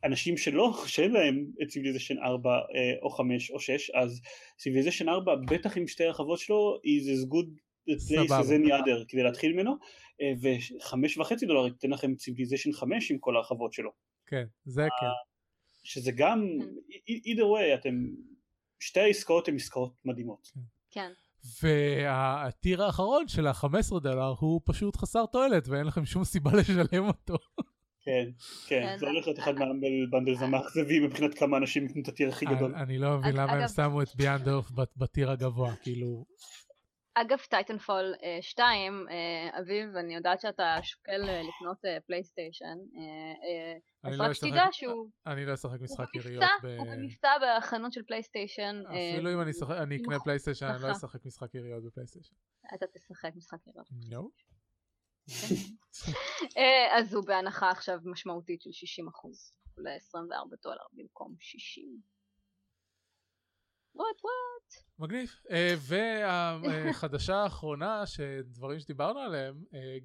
אנשים 0.03 0.37
שלא, 0.37 0.83
שאין 0.85 1.11
להם 1.11 1.45
את 1.63 1.69
Civilization 1.69 2.17
4 2.17 2.49
אה, 2.49 2.59
או 3.01 3.09
5 3.09 3.51
או 3.51 3.59
6, 3.59 3.89
אז 3.89 4.21
Civilization 4.59 5.09
4 5.09 5.35
בטח 5.35 5.77
עם 5.77 5.87
שתי 5.87 6.05
הרחבות 6.05 6.39
שלו 6.39 6.79
is 6.85 7.03
as 7.03 7.33
good 7.33 7.49
a 7.89 7.91
place 7.91 8.31
as 8.31 8.49
any 8.49 8.69
other 8.69 9.05
כדי 9.07 9.23
להתחיל 9.23 9.53
ממנו, 9.53 9.75
אה, 10.21 10.33
וחמש 10.41 11.17
וחצי 11.17 11.45
דולר 11.45 11.67
ייתן 11.67 11.89
לכם 11.89 12.17
Civilization 12.17 12.73
5 12.73 13.11
עם 13.11 13.17
כל 13.17 13.35
ההרחבות 13.35 13.73
שלו, 13.73 13.91
כן, 14.25 14.45
זה 14.65 14.87
כן. 14.99 15.05
שזה 15.83 16.11
גם, 16.11 16.57
either 17.09 17.43
way, 17.43 17.79
אתם, 17.79 18.05
שתי 18.79 18.99
העסקאות 18.99 19.47
הן 19.47 19.55
עסקאות 19.55 19.93
מדהימות. 20.05 20.51
כן. 20.91 21.11
וה 21.63 22.03
tier 22.03 22.83
האחרון 22.83 23.27
של 23.27 23.47
ה-15 23.47 23.99
דולר 24.03 24.33
הוא 24.39 24.61
פשוט 24.65 24.95
חסר 24.97 25.25
תועלת 25.25 25.67
ואין 25.67 25.85
לכם 25.85 26.05
שום 26.05 26.23
סיבה 26.23 26.51
לשלם 26.59 27.07
אותו. 27.07 27.35
כן, 28.05 28.25
כן, 28.67 28.81
כן, 28.85 28.95
זה 28.99 29.05
הולך 29.07 29.25
להיות 29.27 29.39
אחד 29.39 29.53
מה 29.53 29.73
bundles 29.73 30.41
המאכזבים 30.41 31.03
מבחינת 31.03 31.33
כמה 31.33 31.57
אנשים 31.57 31.85
יקנו 31.85 32.01
את 32.01 32.07
ה 32.07 32.12
tier 32.12 32.29
הכי 32.29 32.45
גדול. 32.45 32.75
אני- 32.75 32.97
לא 32.97 33.17
מבין 33.17 33.35
למה 33.35 33.51
הם 33.53 33.67
שמו 33.67 34.01
את 34.01 34.15
Beyond 34.15 34.46
Earth 34.46 34.71
ב 34.97 35.04
tier 35.04 35.31
הגבוה, 35.31 35.75
כאילו, 35.75 36.25
אגב, 37.13 37.37
Titanfall 37.49 38.13
2, 38.41 39.05
אביב, 39.59 39.95
אני 39.95 40.15
יודעת 40.15 40.41
שאתה 40.41 40.77
שוקל 40.83 41.29
אה, 41.29 41.41
לקנות 41.41 41.85
אה, 41.85 41.97
PlayStation, 42.07 42.65
אה, 42.65 43.01
אה, 43.43 43.77
אני 44.03 44.13
אז 44.13 44.19
לא 44.19 44.23
רק 44.23 44.31
אשחק- 44.31 44.47
שתדע 44.47 44.65
שהוא 44.71 45.09
אני 45.25 45.45
לא 45.45 45.53
אשחק 45.53 45.71
הוא 45.77 45.83
משחק 45.83 46.15
יריות. 46.15 46.43
במבצע, 46.43 46.67
ב- 46.67 46.77
הוא 46.79 46.87
במבצע 46.95 47.29
בחנות 47.57 47.93
של 47.93 48.03
PlayStation. 48.03 48.81
אה, 48.89 49.13
אפילו 49.13 49.33
אם 49.33 49.41
אני 49.81 49.97
אקנה 50.01 50.19
PlayStation, 50.19 50.65
אני 50.65 50.83
לא. 50.83 50.91
אשחק 50.91 51.25
משחק 51.25 51.55
יריות 51.55 51.83
ב 51.83 51.87
PlayStation. 51.87 52.35
אתה 52.75 52.85
תשחק 52.93 53.31
משחק 53.35 53.57
יריות. 53.67 53.87
אה, 56.57 56.97
אז 56.99 57.13
הוא 57.13 57.25
בהנחה 57.25 57.69
עכשיו 57.71 57.99
משמעותית 58.03 58.61
של 58.61 58.69
60% 58.69 59.53
ל-24 59.77 60.55
דולר 60.63 60.83
במקום 60.93 61.35
60. 61.39 62.18
וואט 63.99 64.21
וואט. 64.23 64.83
מגניב. 64.99 65.29
אה, 65.51 65.75
והחדשה 66.63 67.35
האחרונה, 67.35 68.05
שדברים 68.05 68.79
שדיברנו 68.79 69.19
עליהם, 69.19 69.63
אה, 69.73 69.97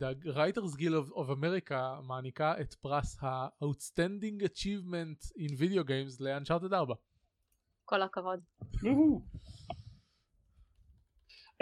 The 0.00 0.34
Writers 0.36 0.78
Guild 0.80 1.06
of- 1.08 1.14
of 1.16 1.30
America 1.30 1.74
מעניקה 2.02 2.60
את 2.60 2.74
פרס 2.74 3.16
ה-Outstanding 3.22 4.42
Achievement 4.44 5.30
in 5.38 5.52
Video 5.60 5.84
Games 5.88 6.16
ל-Uncharted 6.20 6.72
4. 6.74 6.94
כל 7.84 8.02
הכבוד. 8.02 8.40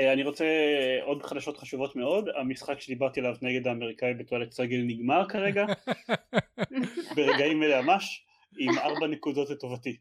אה, 0.00 0.12
אני 0.12 0.22
רוצה 0.24 0.44
עוד 1.02 1.22
חדשות 1.22 1.56
חשובות 1.56 1.96
מאוד, 1.96 2.24
המשחק 2.40 2.80
שדיברתי 2.80 3.20
עליו 3.20 3.34
נגד 3.42 3.66
האמריקאי 3.66 4.14
בתועלת 4.14 4.52
סגל 4.52 4.78
נגמר 4.86 5.28
כרגע, 5.28 5.64
ברגעים 7.16 7.62
אלה 7.62 7.82
ממש, 7.82 8.26
עם 8.58 8.78
ארבע 8.78 9.06
נקודות 9.06 9.50
לטובתי. 9.50 9.96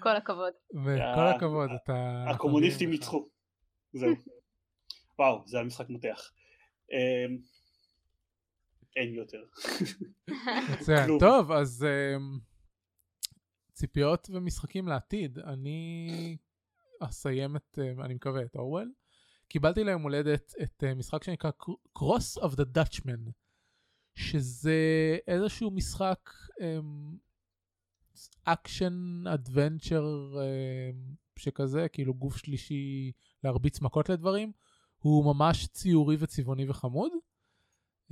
כל 0.00 0.16
הכבוד. 0.16 0.52
וכל 0.84 1.00
ה- 1.00 1.30
הכבוד, 1.36 1.70
אתה... 1.84 2.24
הקומוניסטים. 2.30 2.90
ניצחו. 2.90 3.28
זהו. 3.92 4.14
וואו, 5.18 5.42
זה 5.46 5.56
היה 5.56 5.66
משחק 5.66 5.88
מותח. 5.88 6.32
אה, 6.92 7.26
אין 8.96 9.14
יותר. 9.14 9.44
מצוין. 10.72 11.10
טוב, 11.20 11.52
אז 11.52 11.84
אמ, 11.84 12.38
ציפיות 13.72 14.30
ומשחקים 14.32 14.88
לעתיד. 14.88 15.38
אני 15.38 16.08
אסיים 17.00 17.56
את, 17.56 17.78
אמ, 17.78 18.00
אני 18.02 18.14
מקווה, 18.14 18.42
את 18.42 18.56
אורוול. 18.56 18.92
קיבלתי 19.48 19.84
ליום 19.84 20.02
הולדת 20.02 20.52
את 20.62 20.84
אה, 20.84 20.94
משחק 20.94 21.24
שנקרא 21.24 21.50
Cross 21.98 22.42
of 22.42 22.52
the 22.52 22.64
Dutchman, 22.78 23.30
שזה 24.14 24.78
איזשהו 25.28 25.70
משחק 25.70 26.30
action 28.44 29.24
adventure 29.34 30.34
שכזה, 31.36 31.88
כאילו 31.92 32.14
גוף 32.14 32.36
שלישי 32.36 33.12
להרביץ 33.44 33.80
מכות 33.80 34.08
לדברים. 34.08 34.52
הוא 34.98 35.34
ממש 35.34 35.66
ציורי 35.66 36.16
וצבעוני 36.18 36.68
וחמוד. 36.70 37.12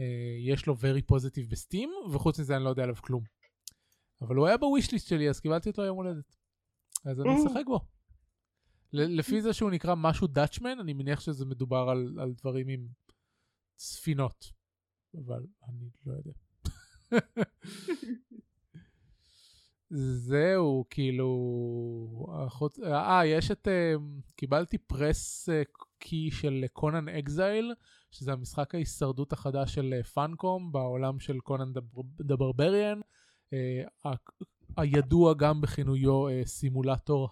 אה, 0.00 0.04
יש 0.46 0.66
לו 0.66 0.74
very 0.74 1.12
positive 1.12 1.50
ב 1.50 1.56
Steam, 1.56 1.90
וחוץ 2.12 2.40
מזה 2.40 2.56
אני 2.56 2.64
לא 2.64 2.68
יודע 2.70 2.82
עליו 2.82 2.96
כלום. 2.96 3.22
אבל 4.20 4.36
הוא 4.36 4.46
היה 4.46 4.56
ב 4.56 4.62
wishlist 4.62 5.08
שלי, 5.08 5.28
אז 5.30 5.40
קיבלתי 5.40 5.68
אותו 5.70 5.82
יום 5.82 5.96
הולדת. 5.96 6.36
אז 7.04 7.20
אני. 7.20 7.30
אשחק 7.46 7.64
בו. 7.66 7.80
ל- 8.92 9.18
לפי 9.18 9.42
זה 9.42 9.52
שהוא 9.52 9.70
נקרא 9.70 9.94
משהו 9.96 10.26
Dutchman, 10.26 10.78
אני 10.80 10.92
מניח 10.92 11.20
שזה 11.20 11.44
מדובר 11.44 11.86
על, 11.90 12.18
על 12.20 12.32
דברים 12.32 12.68
עם 12.68 12.86
ספינות. 13.78 14.44
אבל 15.26 15.46
אני 15.68 15.90
לא 16.06 16.12
יודע. 16.12 16.32
זהו, 19.94 20.84
כאילו... 20.90 21.28
החוץ... 22.46 22.78
אה, 22.78 23.26
יש 23.26 23.50
את... 23.50 23.68
אה, 23.68 23.94
קיבלתי 24.36 24.78
פרס 24.78 25.48
אה, 25.48 25.62
key 25.98 26.30
של 26.30 26.64
Conan 26.72 27.08
Exiles, 27.08 27.74
שזה 28.10 28.32
המשחק 28.32 28.74
ההישרדות 28.74 29.32
החדש 29.32 29.74
של 29.74 29.94
אה, 29.96 30.02
Funcom 30.02 30.72
בעולם 30.72 31.20
של 31.20 31.40
Conan 31.40 31.72
the 32.20 32.36
Barbarian. 32.36 33.00
אה, 33.52 34.12
הידוע 34.76 35.34
גם 35.34 35.60
בכינויו 35.60 36.28
אה, 36.28 36.42
סימולטור 36.44 37.28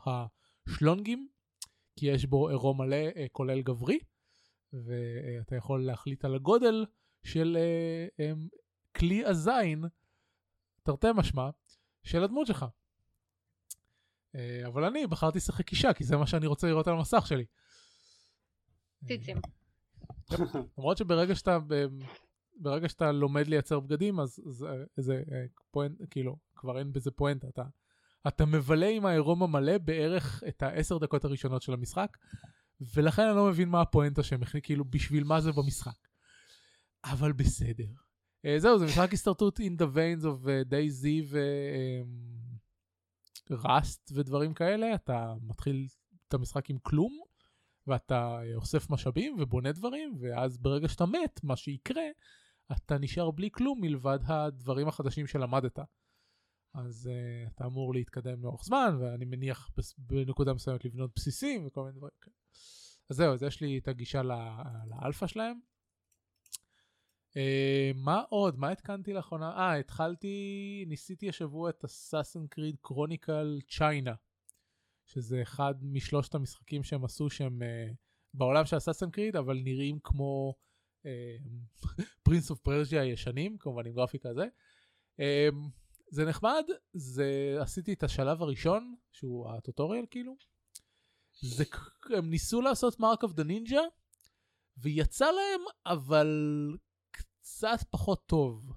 שלונגים, 0.68 1.28
כי 1.96 2.06
יש 2.06 2.26
בו 2.26 2.48
עירום 2.48 2.80
מלא 2.80 2.96
אה, 3.16 3.26
כולל 3.32 3.62
גברי, 3.62 3.98
ואתה 4.72 5.56
יכול 5.56 5.84
להחליט 5.84 6.24
על 6.24 6.34
הגודל 6.34 6.86
של 7.24 7.56
אה, 7.60 8.06
אה, 8.24 8.32
כלי 8.96 9.24
הזין, 9.24 9.84
תרתי 10.82 11.06
משמע, 11.14 11.50
של 12.02 12.24
הדמות 12.24 12.46
שלך. 12.46 12.66
אה, 14.34 14.66
אבל 14.66 14.84
אני 14.84 15.06
בחרתי 15.06 15.38
לשחק 15.38 15.70
אישה, 15.70 15.92
כי 15.92 16.04
זה 16.04 16.16
מה 16.16 16.26
שאני 16.26 16.46
רוצה 16.46 16.66
לראות 16.66 16.88
על 16.88 16.94
המסך 16.94 17.26
שלי. 17.26 17.44
ציצים. 19.04 19.36
למרות 20.78 20.98
שברגע 20.98 21.34
שאתה, 21.34 21.58
ברגע 22.56 22.88
שאתה 22.88 23.12
לומד 23.12 23.46
לייצר 23.46 23.80
בגדים, 23.80 24.20
אז 24.20 24.40
זה, 24.46 24.66
זה 24.96 25.22
אה, 25.32 25.44
פואנט, 25.70 26.00
כאילו, 26.10 26.36
כבר 26.56 26.78
אין 26.78 26.92
בזה 26.92 27.10
פואנטה. 27.10 27.48
אתה, 27.48 27.62
אתה 28.28 28.46
מבלה 28.46 28.88
עם 28.88 29.06
העירום 29.06 29.42
המלא 29.42 29.78
בערך 29.78 30.42
את 30.48 30.62
העשר 30.62 30.98
דקות 30.98 31.24
הראשונות 31.24 31.62
של 31.62 31.72
המשחק, 31.72 32.16
ולכן 32.94 33.22
אני 33.22 33.36
לא 33.36 33.46
מבין 33.46 33.68
מה 33.68 33.80
הפואנטה 33.80 34.22
שהם 34.22 34.40
כאילו, 34.62 34.84
בשביל 34.84 35.24
מה 35.24 35.40
זה 35.40 35.52
במשחק. 35.52 36.08
אבל 37.04 37.32
בסדר. 37.32 37.86
Uh, 38.46 38.48
זהו, 38.58 38.78
זה 38.78 38.84
משחק 38.84 39.12
הסתרטות 39.12 39.60
in 39.60 39.82
the 39.82 39.86
veins 39.94 40.22
of 40.22 40.44
uh, 40.44 40.70
DayZ 40.70 41.06
ו-Rust 43.50 44.12
ודברים 44.12 44.54
כאלה. 44.54 44.94
אתה 44.94 45.34
מתחיל 45.42 45.86
את 46.28 46.34
המשחק 46.34 46.70
עם 46.70 46.78
כלום, 46.78 47.20
ואתה 47.86 48.38
אה, 48.42 48.54
אוסף 48.54 48.90
משאבים 48.90 49.36
ובונה 49.40 49.72
דברים, 49.72 50.16
ואז 50.20 50.58
ברגע 50.58 50.88
שאתה 50.88 51.06
מת, 51.06 51.40
מה 51.44 51.56
שיקרה, 51.56 52.02
אתה 52.72 52.98
נשאר 52.98 53.30
בלי 53.30 53.48
כלום 53.52 53.80
מלבד 53.80 54.18
הדברים 54.24 54.88
החדשים 54.88 55.26
שלמדת. 55.26 55.78
אז 56.74 57.10
uh, 57.12 57.50
אתה 57.54 57.64
אמור 57.66 57.94
להתקדם 57.94 58.42
לאורך 58.42 58.64
זמן, 58.64 58.96
ואני 59.00 59.24
מניח 59.24 59.70
בנקודה 59.98 60.54
מסוימת 60.54 60.84
לבנות 60.84 61.10
בסיסים 61.16 61.66
וכל 61.66 61.80
מיני 61.80 61.96
דברים 61.96 62.12
כאלה. 62.20 62.34
אז 63.10 63.16
זהו, 63.16 63.34
אז 63.34 63.42
יש 63.42 63.60
לי 63.60 63.78
את 63.78 63.88
הגישה 63.88 64.22
לאלפא 64.86 65.26
שלהם. 65.26 65.69
Uh, 67.30 67.36
מה 67.94 68.22
עוד? 68.28 68.58
מה 68.58 68.70
התקנתי 68.70 69.12
לאחרונה? 69.12 69.50
אה, 69.50 69.78
התחלתי, 69.78 70.84
ניסיתי 70.88 71.28
השבוע 71.28 71.70
את 71.70 71.84
אסאסן 71.84 72.46
קריד 72.46 72.76
קרוניקל 72.80 73.58
צ'יינה, 73.68 74.14
שזה 75.06 75.42
אחד 75.42 75.74
משלושת 75.82 76.34
המשחקים 76.34 76.84
שהם 76.84 77.04
עשו 77.04 77.30
שהם 77.30 77.62
uh, 77.62 77.94
בעולם 78.34 78.64
של 78.64 78.76
אסאסן 78.76 79.10
קריד, 79.10 79.36
אבל 79.36 79.60
נראים 79.64 79.98
כמו 80.02 80.54
Prince 82.22 82.50
of 82.50 82.60
Persia 82.60 83.02
הישנים, 83.02 83.58
כמובן 83.58 83.86
עם 83.86 83.92
גרפיקה 83.92 84.28
הזה. 84.30 84.46
אה, 85.20 85.54
זה 86.10 86.24
נחמד, 86.24 86.64
זה 86.92 87.56
עשיתי 87.60 87.92
את 87.92 88.02
השלב 88.02 88.42
הראשון, 88.42 88.94
שהוא 89.12 89.50
הטוטוריאל 89.50 90.04
כאילו. 90.10 90.36
זה, 91.42 91.64
הם 92.16 92.30
ניסו 92.30 92.60
לעשות 92.60 93.00
Mark 93.00 93.22
of 93.22 93.32
the 93.32 93.44
Ninja, 93.44 93.80
ויצא 94.78 95.24
להם, 95.24 95.60
אבל 95.86 96.26
קצת 97.40 97.84
פחות 97.90 98.26
טוב. 98.26 98.72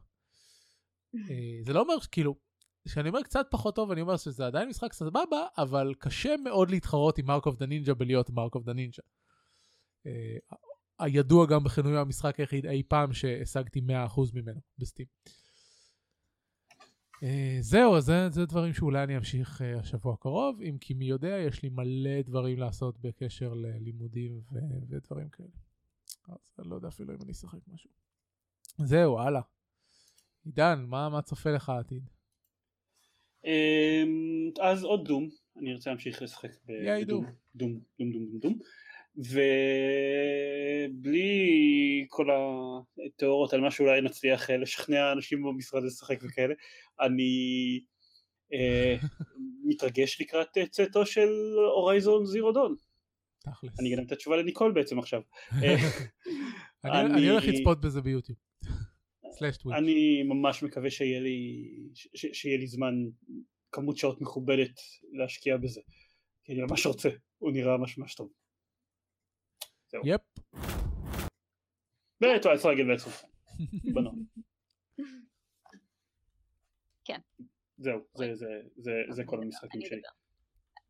אה, 1.15 1.59
זה 1.65 1.73
לא 1.73 1.79
אומר, 1.81 1.93
כאילו, 2.11 2.35
כשאני 2.87 3.09
אומר 3.09 3.23
קצת 3.23 3.47
פחות 3.51 3.75
טוב, 3.75 3.91
אני 3.91 4.01
אומר 4.01 4.17
שזה 4.17 4.45
עדיין 4.45 4.69
משחק 4.69 4.93
סבבה, 4.93 5.45
אבל 5.57 5.93
קשה 5.99 6.35
מאוד 6.43 6.69
להתחרות 6.69 7.17
עם 7.17 7.25
Mark 7.25 7.45
of 7.45 7.55
the 7.55 7.65
Ninja 7.65 7.93
בלהיות 7.93 8.29
Mark 8.29 8.55
of 8.55 8.63
the 8.63 8.73
Ninja. 8.73 9.03
הידוע 10.99 11.45
גם 11.45 11.63
בכינוי 11.63 11.97
המשחק 11.97 12.39
היחיד 12.39 12.65
אי 12.65 12.83
פעם 12.87 13.13
שהשגתי 13.13 13.79
100% 13.79 13.83
ממנו 14.33 14.59
בסטים. 14.77 15.05
אה, 17.23 17.57
זהו, 17.61 18.01
זה, 18.01 18.29
זה 18.29 18.45
דברים 18.45 18.73
שאולי 18.73 19.03
אני 19.03 19.17
אמשיך 19.17 19.61
אה, 19.61 19.79
השבוע 19.79 20.13
הקרוב, 20.13 20.61
אם 20.61 20.77
כי 20.81 20.93
מי 20.93 21.05
יודע, 21.05 21.37
יש 21.47 21.63
לי 21.63 21.69
מלא 21.69 22.21
דברים 22.21 22.59
לעשות 22.59 22.99
בקשר 22.99 23.53
ללימודים 23.53 24.41
ודברים 24.89 25.29
כאלה. 25.29 25.49
אז 26.27 26.59
אני 26.59 26.69
לא 26.69 26.75
יודע 26.75 26.87
אפילו 26.87 27.13
אם 27.13 27.19
אני 27.21 27.31
אשחק 27.31 27.59
משהו. 27.67 27.89
זהו, 28.77 29.19
הלאה. 29.19 29.41
עידן, 30.45 30.85
מה, 30.87 31.09
מה 31.09 31.21
צופה 31.21 31.51
לך 31.51 31.69
העתיד? 31.69 32.09
אמ, 33.45 34.51
אז 34.61 34.83
עוד 34.83 35.05
דום, 35.07 35.29
אני 35.59 35.71
ארצה 35.71 35.89
להמשיך 35.89 36.21
לשחק 36.21 36.49
בדום, 36.65 37.25
דום. 37.55 37.79
דום, 37.99 38.11
דום, 38.11 38.39
דום, 38.39 38.59
ובלי 39.17 41.05
כל 42.09 42.27
התיאוריות 43.07 43.53
על 43.53 43.61
מה 43.61 43.71
שאולי 43.71 44.01
נצליח 44.01 44.49
אה, 44.49 44.57
לשכנע 44.57 45.11
אנשים 45.11 45.43
במשרד 45.43 45.83
לשחק 45.83 46.19
וכאלה, 46.23 46.53
אני 47.01 47.79
אה, 48.53 48.95
מתרגש 49.69 50.21
לקראת 50.21 50.57
אה, 50.57 50.67
צאתו 50.67 51.05
של 51.05 51.29
הורייזון 51.75 52.25
זירו 52.25 52.51
דון. 52.51 52.75
תכלס. 53.39 53.79
אני 53.79 53.95
גם 53.95 54.03
את 54.03 54.11
התשובה 54.11 54.37
לניקול 54.37 54.71
בעצם 54.71 54.99
עכשיו. 54.99 55.21
אני 56.85 57.29
הולך 57.29 57.43
לצפות 57.45 57.81
בזה 57.81 58.01
ביוטיוב. 58.01 58.37
סלאש 59.33 59.57
טוויץ'. 59.57 59.77
אני 59.77 60.23
ממש 60.23 60.63
מקווה 60.63 60.89
שיהיה 60.91 61.19
לי, 61.19 61.63
ש- 61.93 62.07
ש- 62.15 62.31
שיהיה 62.41 62.57
לי 62.57 62.67
זמן, 62.67 62.93
כמות 63.71 63.97
שעות 63.97 64.21
מכובדת 64.21 64.79
להשקיע 65.11 65.57
בזה, 65.57 65.81
כי 66.43 66.53
אני 66.53 66.61
ממש 66.61 66.85
רוצה, 66.85 67.09
הוא 67.37 67.51
נראה 67.51 67.77
ממש 67.77 67.97
ממש 67.97 68.15
טוב. 68.15 68.31
יפ. 70.05 70.21
באמת, 72.21 72.45
וואי, 72.45 72.57
צריך 72.57 72.65
להגיד 72.65 72.85
בעצם. 72.87 73.09
בנות. 73.93 74.13
כן. 77.05 77.19
זהו, 77.77 77.99
זה- 78.13 78.35
זה- 78.35 78.61
זה- 78.77 78.91
זה 79.09 79.23
כל 79.25 79.35
אני 79.37 79.45
המשחקים. 79.45 79.81
שלי. 79.81 80.01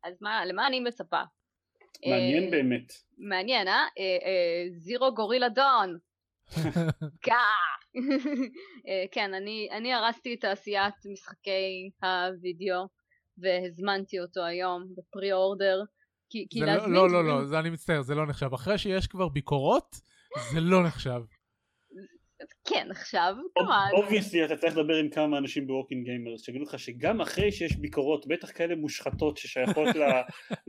אז 0.04 0.22
מה, 0.22 0.44
למה 0.44 0.66
אני 0.66 0.80
מצפה? 0.80 1.20
מעניין 2.06 2.44
אה, 2.44 2.50
באמת. 2.50 2.92
מעניין, 3.18 3.68
אה? 3.68 3.72
אה, 3.72 3.78
אה, 4.26 4.64
זירו 4.70 5.14
גורילה 5.14 5.48
דון. 5.48 5.98
גאה. 7.26 7.83
אה, 8.88 9.04
כן, 9.12 9.34
אני, 9.34 9.68
אני 9.72 9.92
הרסתי 9.92 10.34
את 10.34 10.40
תעשיית 10.40 10.94
משחקי 11.12 11.90
הווידאו 12.02 12.88
והזמנתי 13.38 14.20
אותו 14.20 14.44
היום 14.44 14.82
ב 14.96 15.32
pre-order. 15.32 15.82
כי, 16.30 16.46
כי 16.50 16.60
לא, 16.60 16.66
להזמין 16.66 16.94
לא, 16.94 17.02
לא, 17.02 17.08
דברים- 17.22 17.26
לא, 17.26 17.44
זה 17.44 17.58
אני 17.58 17.70
מצטער, 17.70 18.02
זה 18.02 18.14
לא 18.14 18.26
נחשב. 18.26 18.54
אחרי 18.54 18.78
שיש 18.78 19.06
כבר 19.06 19.28
ביקורות, 19.28 19.96
זה 20.52 20.60
לא 20.60 20.86
נחשב. 20.86 21.20
כן, 22.74 22.90
עכשיו, 22.90 23.34
כמה... 23.58 23.88
obviously 23.92 24.44
אתה 24.44 24.56
צריך 24.56 24.76
לדבר 24.76 24.94
עם 24.94 25.08
כמה 25.08 25.38
אנשים 25.38 25.66
ב 25.66 25.71
Working 25.71 26.04
Gamers 26.04 26.42
שיגידו 26.42 26.64
לך 26.64 26.78
שגם 26.78 27.20
אחרי 27.20 27.52
שיש 27.52 27.76
ביקורות 27.76 28.26
בטח 28.26 28.50
כאלה 28.54 28.76
מושחתות 28.76 29.36
ששייכות 29.36 29.88
ל... 29.96 30.02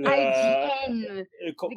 IGN 0.06 0.91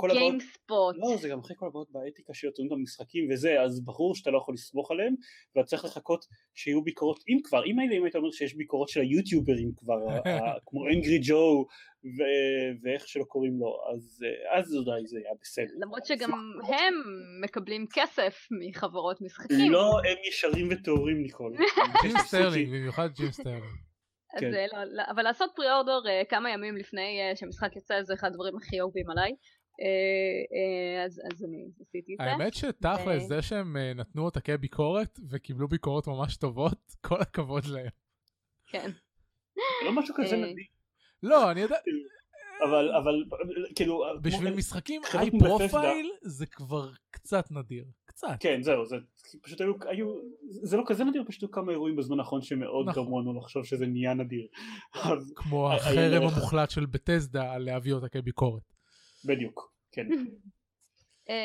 ו 0.04 0.14
GameSpot. 0.14 0.96
לא 0.98 1.16
זה 1.16 1.28
גם 1.28 1.38
אחרי 1.38 1.56
כל 1.56 1.66
הבעיות 1.66 1.88
באתיקה 1.90 2.34
שיוצאים 2.34 2.68
במשחקים 2.68 3.28
וזה 3.30 3.62
אז 3.62 3.84
ברור 3.84 4.14
שאתה 4.14 4.30
לא 4.30 4.38
יכול 4.38 4.54
לסמוך 4.54 4.90
עליהם 4.90 5.14
ואתה 5.56 5.66
צריך 5.66 5.84
לחכות 5.84 6.24
שיהיו 6.54 6.82
ביקורות 6.82 7.24
אם 7.28 7.38
כבר 7.44 7.64
אם 7.66 7.78
היית 7.78 8.16
אומר 8.16 8.30
שיש 8.30 8.54
ביקורות 8.54 8.88
של 8.88 9.00
היוטיוברים 9.00 9.72
כבר 9.76 9.98
כמו 10.66 10.86
Angry 10.86 11.20
Joe 11.22 11.66
ו- 12.04 12.82
ואיך 12.82 13.08
שלא 13.08 13.24
קוראים 13.24 13.58
לו 13.60 13.78
אז 13.94 14.24
אה, 14.24 14.58
אז 14.58 14.74
אולי 14.74 15.06
זה 15.06 15.18
היה 15.18 15.32
בסדר. 15.42 15.74
למרות 15.78 16.06
שגם 16.06 16.30
הם 16.68 16.94
מקבלים 17.44 17.86
כסף 17.92 18.48
מחברות 18.50 19.20
משחקים. 19.20 19.72
לא 19.72 19.98
הם 19.98 20.17
ישרים 20.28 20.68
וטהורים 20.70 21.22
ניקול. 21.22 21.56
ג'ים 22.02 22.18
סטרלינג, 22.18 22.68
במיוחד 22.68 23.08
ג'ים 23.12 23.30
סטרלינג. 23.30 23.64
אז 24.34 24.40
כן. 24.40 24.54
אה, 24.54 24.66
לא, 24.72 24.84
לא, 24.84 25.02
אבל 25.10 25.22
לעשות 25.22 25.50
pre-order 25.56 26.08
אה, 26.08 26.22
כמה 26.28 26.50
ימים 26.50 26.76
לפני 26.76 27.20
אה, 27.20 27.36
שהמשחק 27.36 27.76
יצא 27.76 28.02
זה 28.02 28.14
אחד 28.14 28.28
הדברים 28.28 28.56
הכי 28.56 28.80
אהובים 28.80 29.10
עליי. 29.10 29.32
אה, 29.80 30.98
אה, 30.98 31.04
אז 31.04 31.20
אז 31.32 31.44
אני 31.44 31.70
עשיתי 31.80 32.12
את 32.14 32.18
זה. 32.18 32.24
האמת 32.24 32.54
שתכלס, 32.54 33.22
ו- 33.24 33.28
זה 33.28 33.42
שהם 33.42 33.76
אה, 33.76 33.94
נתנו 33.94 34.24
עותקי 34.24 34.40
ביקורת 34.40 35.18
וקיבלו 35.30 35.68
ביקורות 35.68 36.06
ממש 36.06 36.36
טובות, 36.36 36.78
כל 37.06 37.20
הכבוד 37.20 37.64
להם. 37.64 37.90
כן. 38.66 38.90
לא 39.84 39.92
משהו 39.92 40.14
כזה 40.18 40.36
נדיר. 40.36 40.64
לא, 41.22 41.50
אני 41.50 41.60
יודע, 41.60 41.76
אבל 42.64 42.92
אבל 42.94 43.14
כאילו 43.74 44.04
בשביל 44.22 44.54
משחקים 44.54 45.02
high 45.12 45.30
profile 45.38 46.10
זה 46.22 46.46
כבר 46.46 46.90
קצת 47.10 47.50
נדיר. 47.50 47.84
קצת. 48.18 48.36
כן 48.40 48.62
זהו 48.62 48.86
זה 48.86 48.96
פשוט 49.42 49.60
היו, 49.60 49.72
היו 49.88 50.14
זה 50.62 50.76
לא 50.76 50.82
כזה 50.86 51.04
נדיר 51.04 51.24
פשוט 51.26 51.42
היו 51.42 51.50
כמה 51.50 51.72
אירועים 51.72 51.96
בזמן 51.96 52.18
האחרון 52.18 52.42
שמאוד 52.42 52.88
נכון. 52.88 53.02
גרמו 53.02 53.20
לנו 53.20 53.38
לחשוב 53.40 53.64
שזה 53.64 53.86
נהיה 53.86 54.14
נדיר 54.14 54.46
אז 54.94 55.32
כמו 55.36 55.72
החרם 55.72 56.22
המוחלט 56.22 56.70
של 56.70 56.86
Bethesda 56.86 57.52
על 57.52 57.62
להביא 57.62 57.92
עותקי 57.92 58.08
ביקורת. 58.08 58.62
בדיוק 59.24 59.72
כן 59.92 60.06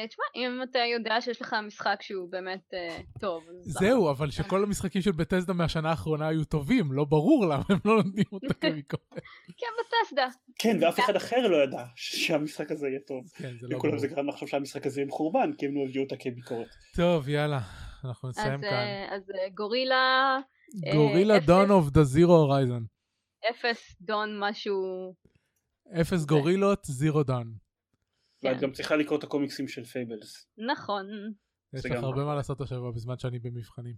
תשמע, 0.07 0.25
אם 0.35 0.63
אתה 0.63 0.79
יודע 0.79 1.21
שיש 1.21 1.41
לך 1.41 1.55
משחק 1.67 2.01
שהוא 2.01 2.31
באמת 2.31 2.73
אה, 2.73 2.97
טוב. 3.19 3.43
זהו, 3.61 4.09
אבל 4.09 4.31
שכל 4.31 4.63
המשחקים 4.63 5.01
של 5.01 5.11
Bethesda 5.11 5.53
מהשנה 5.53 5.89
האחרונה 5.89 6.27
היו 6.27 6.45
טובים, 6.45 6.91
לא 6.91 7.05
ברור 7.05 7.45
למה 7.45 7.63
הם 7.69 7.77
לא 7.85 7.95
נותנים 7.95 8.25
עותקי 8.31 8.53
ביקורת. 8.61 9.13
כן, 9.57 9.67
Bethesda. 9.79 10.27
כן 10.59 10.77
ואף 10.81 10.99
אחד 10.99 11.15
אחר 11.15 11.47
לא 11.47 11.63
ידע 11.63 11.83
שהמשחק 11.95 12.71
הזה 12.71 12.87
יהיה 12.87 12.99
טוב 13.07 13.23
כן, 13.35 13.53
זה 13.61 13.67
לא 13.67 13.77
לכולם 13.77 13.91
ברור. 13.91 14.01
זה 14.01 14.07
גרם 14.07 14.27
לחשוב 14.27 14.49
שהמשחק 14.49 14.85
הזה 14.85 15.01
יהיה 15.01 15.07
מחורבן 15.07 15.51
כי 15.57 15.65
הם 15.65 15.75
לא 15.75 15.81
הביאו 15.89 16.03
עותקי 16.03 16.15
ביקורת 16.15 16.67
טוב, 16.95 17.29
יאללה, 17.29 17.59
אנחנו 18.05 18.29
נסיים 18.29 18.61
כאן. 18.61 18.69
אה, 18.69 19.15
אז 19.15 19.21
אה, 19.29 19.49
גורילה 19.49 20.37
אה, 20.87 20.93
גורילה. 20.95 21.39
Dawn 21.39 21.71
of 21.71 21.89
the 21.89 22.03
Zero 22.03 22.33
Horizon. 22.33 22.83
אפס 23.49 23.95
Dawn 24.01 24.39
משהו 24.39 24.75
אפס 26.01 26.25
גורילות, 26.25 26.85
Zero 26.85 27.23
Dawn. 27.23 27.62
ואת 28.43 28.55
כן. 28.55 28.61
גם 28.61 28.71
צריכה 28.71 28.95
לקרוא 28.95 29.17
את 29.19 29.23
הקומיקסים 29.23 29.67
של 29.67 29.85
Fables. 29.85 30.47
נכון. 30.57 31.07
יש 31.73 31.81
זה 31.81 31.89
לך 31.89 31.95
הרבה 31.95 32.09
נכון. 32.11 32.25
מה 32.25 32.35
לעשות 32.35 32.61
השבוע 32.61 32.91
בזמן 32.91 33.17
שאני 33.19 33.39
במבחנים. 33.39 33.95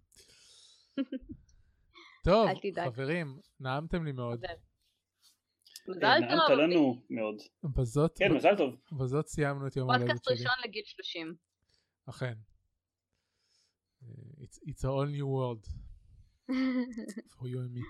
טוב. 2.25 2.49
חברים, 2.85 3.39
נעמתם 3.59 4.05
לי 4.05 4.11
מאוד. 4.11 4.45
מזל 5.87 6.19
נעמת 6.19 6.41
טוב. 6.47 6.57
לנו 6.59 7.01
מאוד. 7.09 7.35
בזאת, 7.63 8.17
כן, 8.17 8.31
מזל 8.33 8.55
טוב. 8.57 8.75
בזאת 8.91 9.27
סיימנו 9.27 9.67
את 9.67 9.75
יום 9.75 9.89
ההולדת 9.89 10.07
פודקאסט 10.07 10.25
שלי. 10.25 10.33
ראשון 10.35 10.63
לגיל 10.65 10.83
30. 10.85 11.35
אכן. 12.09 12.33
אה, 14.03 14.07
It's, 14.41 14.69
it's 14.69 14.83
a 14.83 14.87
whole 14.87 15.07
new 15.17 15.27
world 15.35 15.67
for 17.35 17.45
you 17.47 17.57
and 17.57 17.73
me. 17.77 17.83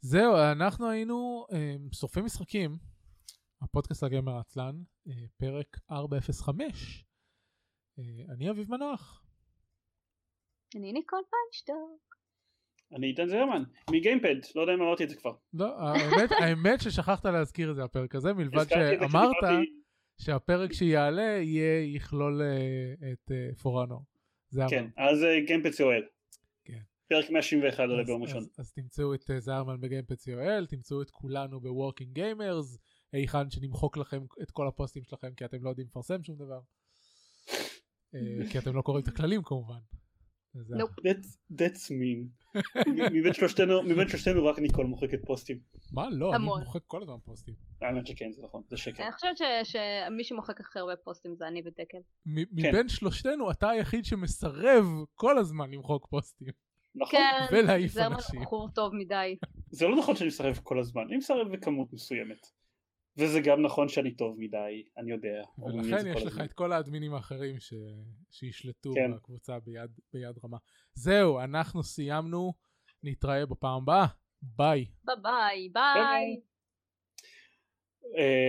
זהו, 0.00 0.36
אנחנו 0.52 0.90
היינו 0.90 1.46
אה, 1.52 1.74
שורפים 1.92 2.24
משחקים, 2.24 2.78
הפודקאסט 3.64 4.02
לגמר 4.02 4.32
העצלן, 4.32 4.82
אה, 5.08 5.12
פרק 5.36 5.78
405. 5.90 7.04
אה, 7.98 8.04
אני 8.34 8.50
אביב 8.50 8.70
מנוח. 8.70 9.24
אני 10.76 10.92
ניקול 10.92 11.22
פיינשטוק. 11.30 12.14
אני 12.92 13.06
איתן 13.06 13.28
זרמן, 13.28 13.62
מגיימפד, 13.90 14.34
לא 14.54 14.60
יודע 14.60 14.74
אם 14.74 14.82
אמרתי 14.82 15.04
את 15.04 15.08
זה 15.08 15.16
כבר. 15.16 15.32
לא, 15.52 15.80
האמת, 15.80 16.30
האמת 16.42 16.80
ששכחת 16.80 17.26
להזכיר 17.26 17.70
את 17.70 17.76
זה 17.76 17.84
הפרק 17.84 18.14
הזה, 18.14 18.32
מלבד 18.32 18.68
שאמרת 18.68 19.66
שהפרק 20.20 20.72
שיעלה 20.72 21.22
יהיה, 21.22 21.96
יכלול 21.96 22.42
אה, 22.42 23.12
את 23.12 23.30
פורנו. 23.62 24.04
זה 24.48 24.62
כן. 24.70 24.86
אז 24.96 25.18
GamePad 25.46 25.70
co.il. 25.70 26.04
כן. 26.64 26.80
פרק 27.08 27.30
171 27.30 27.78
עולה 27.88 28.04
ביום 28.04 28.22
ראשון. 28.22 28.44
אז, 28.58 28.72
תמצאו 28.72 29.14
את 29.14 29.30
זרמן 29.38 29.80
ב 29.80 29.84
GamePad 29.84 30.14
co.il, 30.14 30.66
תמצאו 30.68 31.02
את 31.02 31.10
כולנו 31.10 31.60
ב 31.60 31.66
Working 31.66 32.12
Gamers, 32.12 32.78
היכן 33.14 33.50
שנמחוק 33.50 33.96
לכם 33.96 34.22
את 34.42 34.50
כל 34.50 34.68
הפוסטים 34.68 35.04
שלכם 35.04 35.34
כי 35.36 35.44
אתם 35.44 35.64
לא 35.64 35.68
יודעים 35.70 35.86
לפרסם 35.86 36.22
שום 36.22 36.36
דבר. 36.36 36.60
אה, 38.14 38.20
כי 38.52 38.58
אתם 38.58 38.76
לא 38.76 38.82
קוראים 38.82 39.02
את 39.02 39.08
הכללים 39.08 39.42
כמובן. 39.42 39.78
זה-. 40.54 40.74
That's- 40.76 41.36
That's 41.52 41.90
mean. 41.90 42.50
מבין 43.14 43.32
שלושתנו, 44.08 44.44
רק 44.46 44.58
ניקול 44.58 44.86
מוחקת 44.86 45.18
פוסטים. 45.26 45.58
מה 45.92 46.10
לא, 46.10 46.34
אני. 46.34 46.44
מוחק 46.44 46.80
כל 46.86 47.02
הזמן 47.02 47.16
פוסטים. 47.24 47.54
האמת 47.82 48.06
שכן, 48.06 48.32
זה 48.32 48.42
נכון, 48.42 48.62
זה 48.68 48.76
שקר. 48.76 49.02
אני 49.02 49.12
חושבת 49.12 49.36
שמי 49.64 50.24
שמוחק 50.24 50.60
הכי 50.60 50.78
הרבה 50.78 50.96
פוסטים 50.96 51.34
זה 51.36 51.48
אני 51.48 51.62
ודקל. 51.64 51.98
כן. 52.24 52.30
מבין 52.52 52.88
שלושתנו 52.88 53.50
אתה 53.50 53.70
היחיד 53.70 54.04
שמסרב 54.04 54.84
כל 55.14 55.38
הזמן 55.38 55.70
למחוק 55.70 56.06
פוסטים. 56.10 56.48
נכון? 56.94 57.18
כן, 57.20 57.54
ולהעיף 57.56 57.96
אנשים. 57.96 58.40
בחור 58.42 58.68
טוב 58.74 58.94
מדי. 58.94 59.36
זה 59.70 59.86
לא 59.88 59.96
נכון 59.96 60.16
שאני 60.16 60.28
מסרב 60.28 60.60
כל 60.62 60.78
הזמן, 60.80 61.02
אני 61.08 61.16
מסרב 61.16 61.52
בכמות 61.52 61.92
מסוימת. 61.92 62.46
וזה 63.16 63.40
גם 63.40 63.62
נכון 63.62 63.88
שאני 63.88 64.14
טוב 64.14 64.36
מדי, 64.38 64.84
אני 64.98 65.10
יודע. 65.10 65.42
ולכן 65.58 66.06
יש 66.06 66.22
כל 66.22 66.26
לך. 66.26 66.40
את 66.44 66.52
כל 66.52 66.72
האדמינים 66.72 67.14
האחרים 67.14 67.60
ש... 67.60 67.74
שישלטו 68.30 68.94
כן. 68.94 69.14
בקבוצה 69.16 69.58
ביד, 69.58 69.90
ביד 70.12 70.36
רמה. 70.44 70.58
זהו, 70.94 71.40
אנחנו 71.40 71.82
סיימנו, 71.82 72.52
נתראה 73.02 73.46
בפעם 73.46 73.82
הבאה, 73.82 74.06
ביי. 74.42 74.84
ביי 75.04 75.16
ביי. 75.22 75.68
ביי. 75.72 75.94
ביי. 75.94 76.40
אה, 78.16 78.42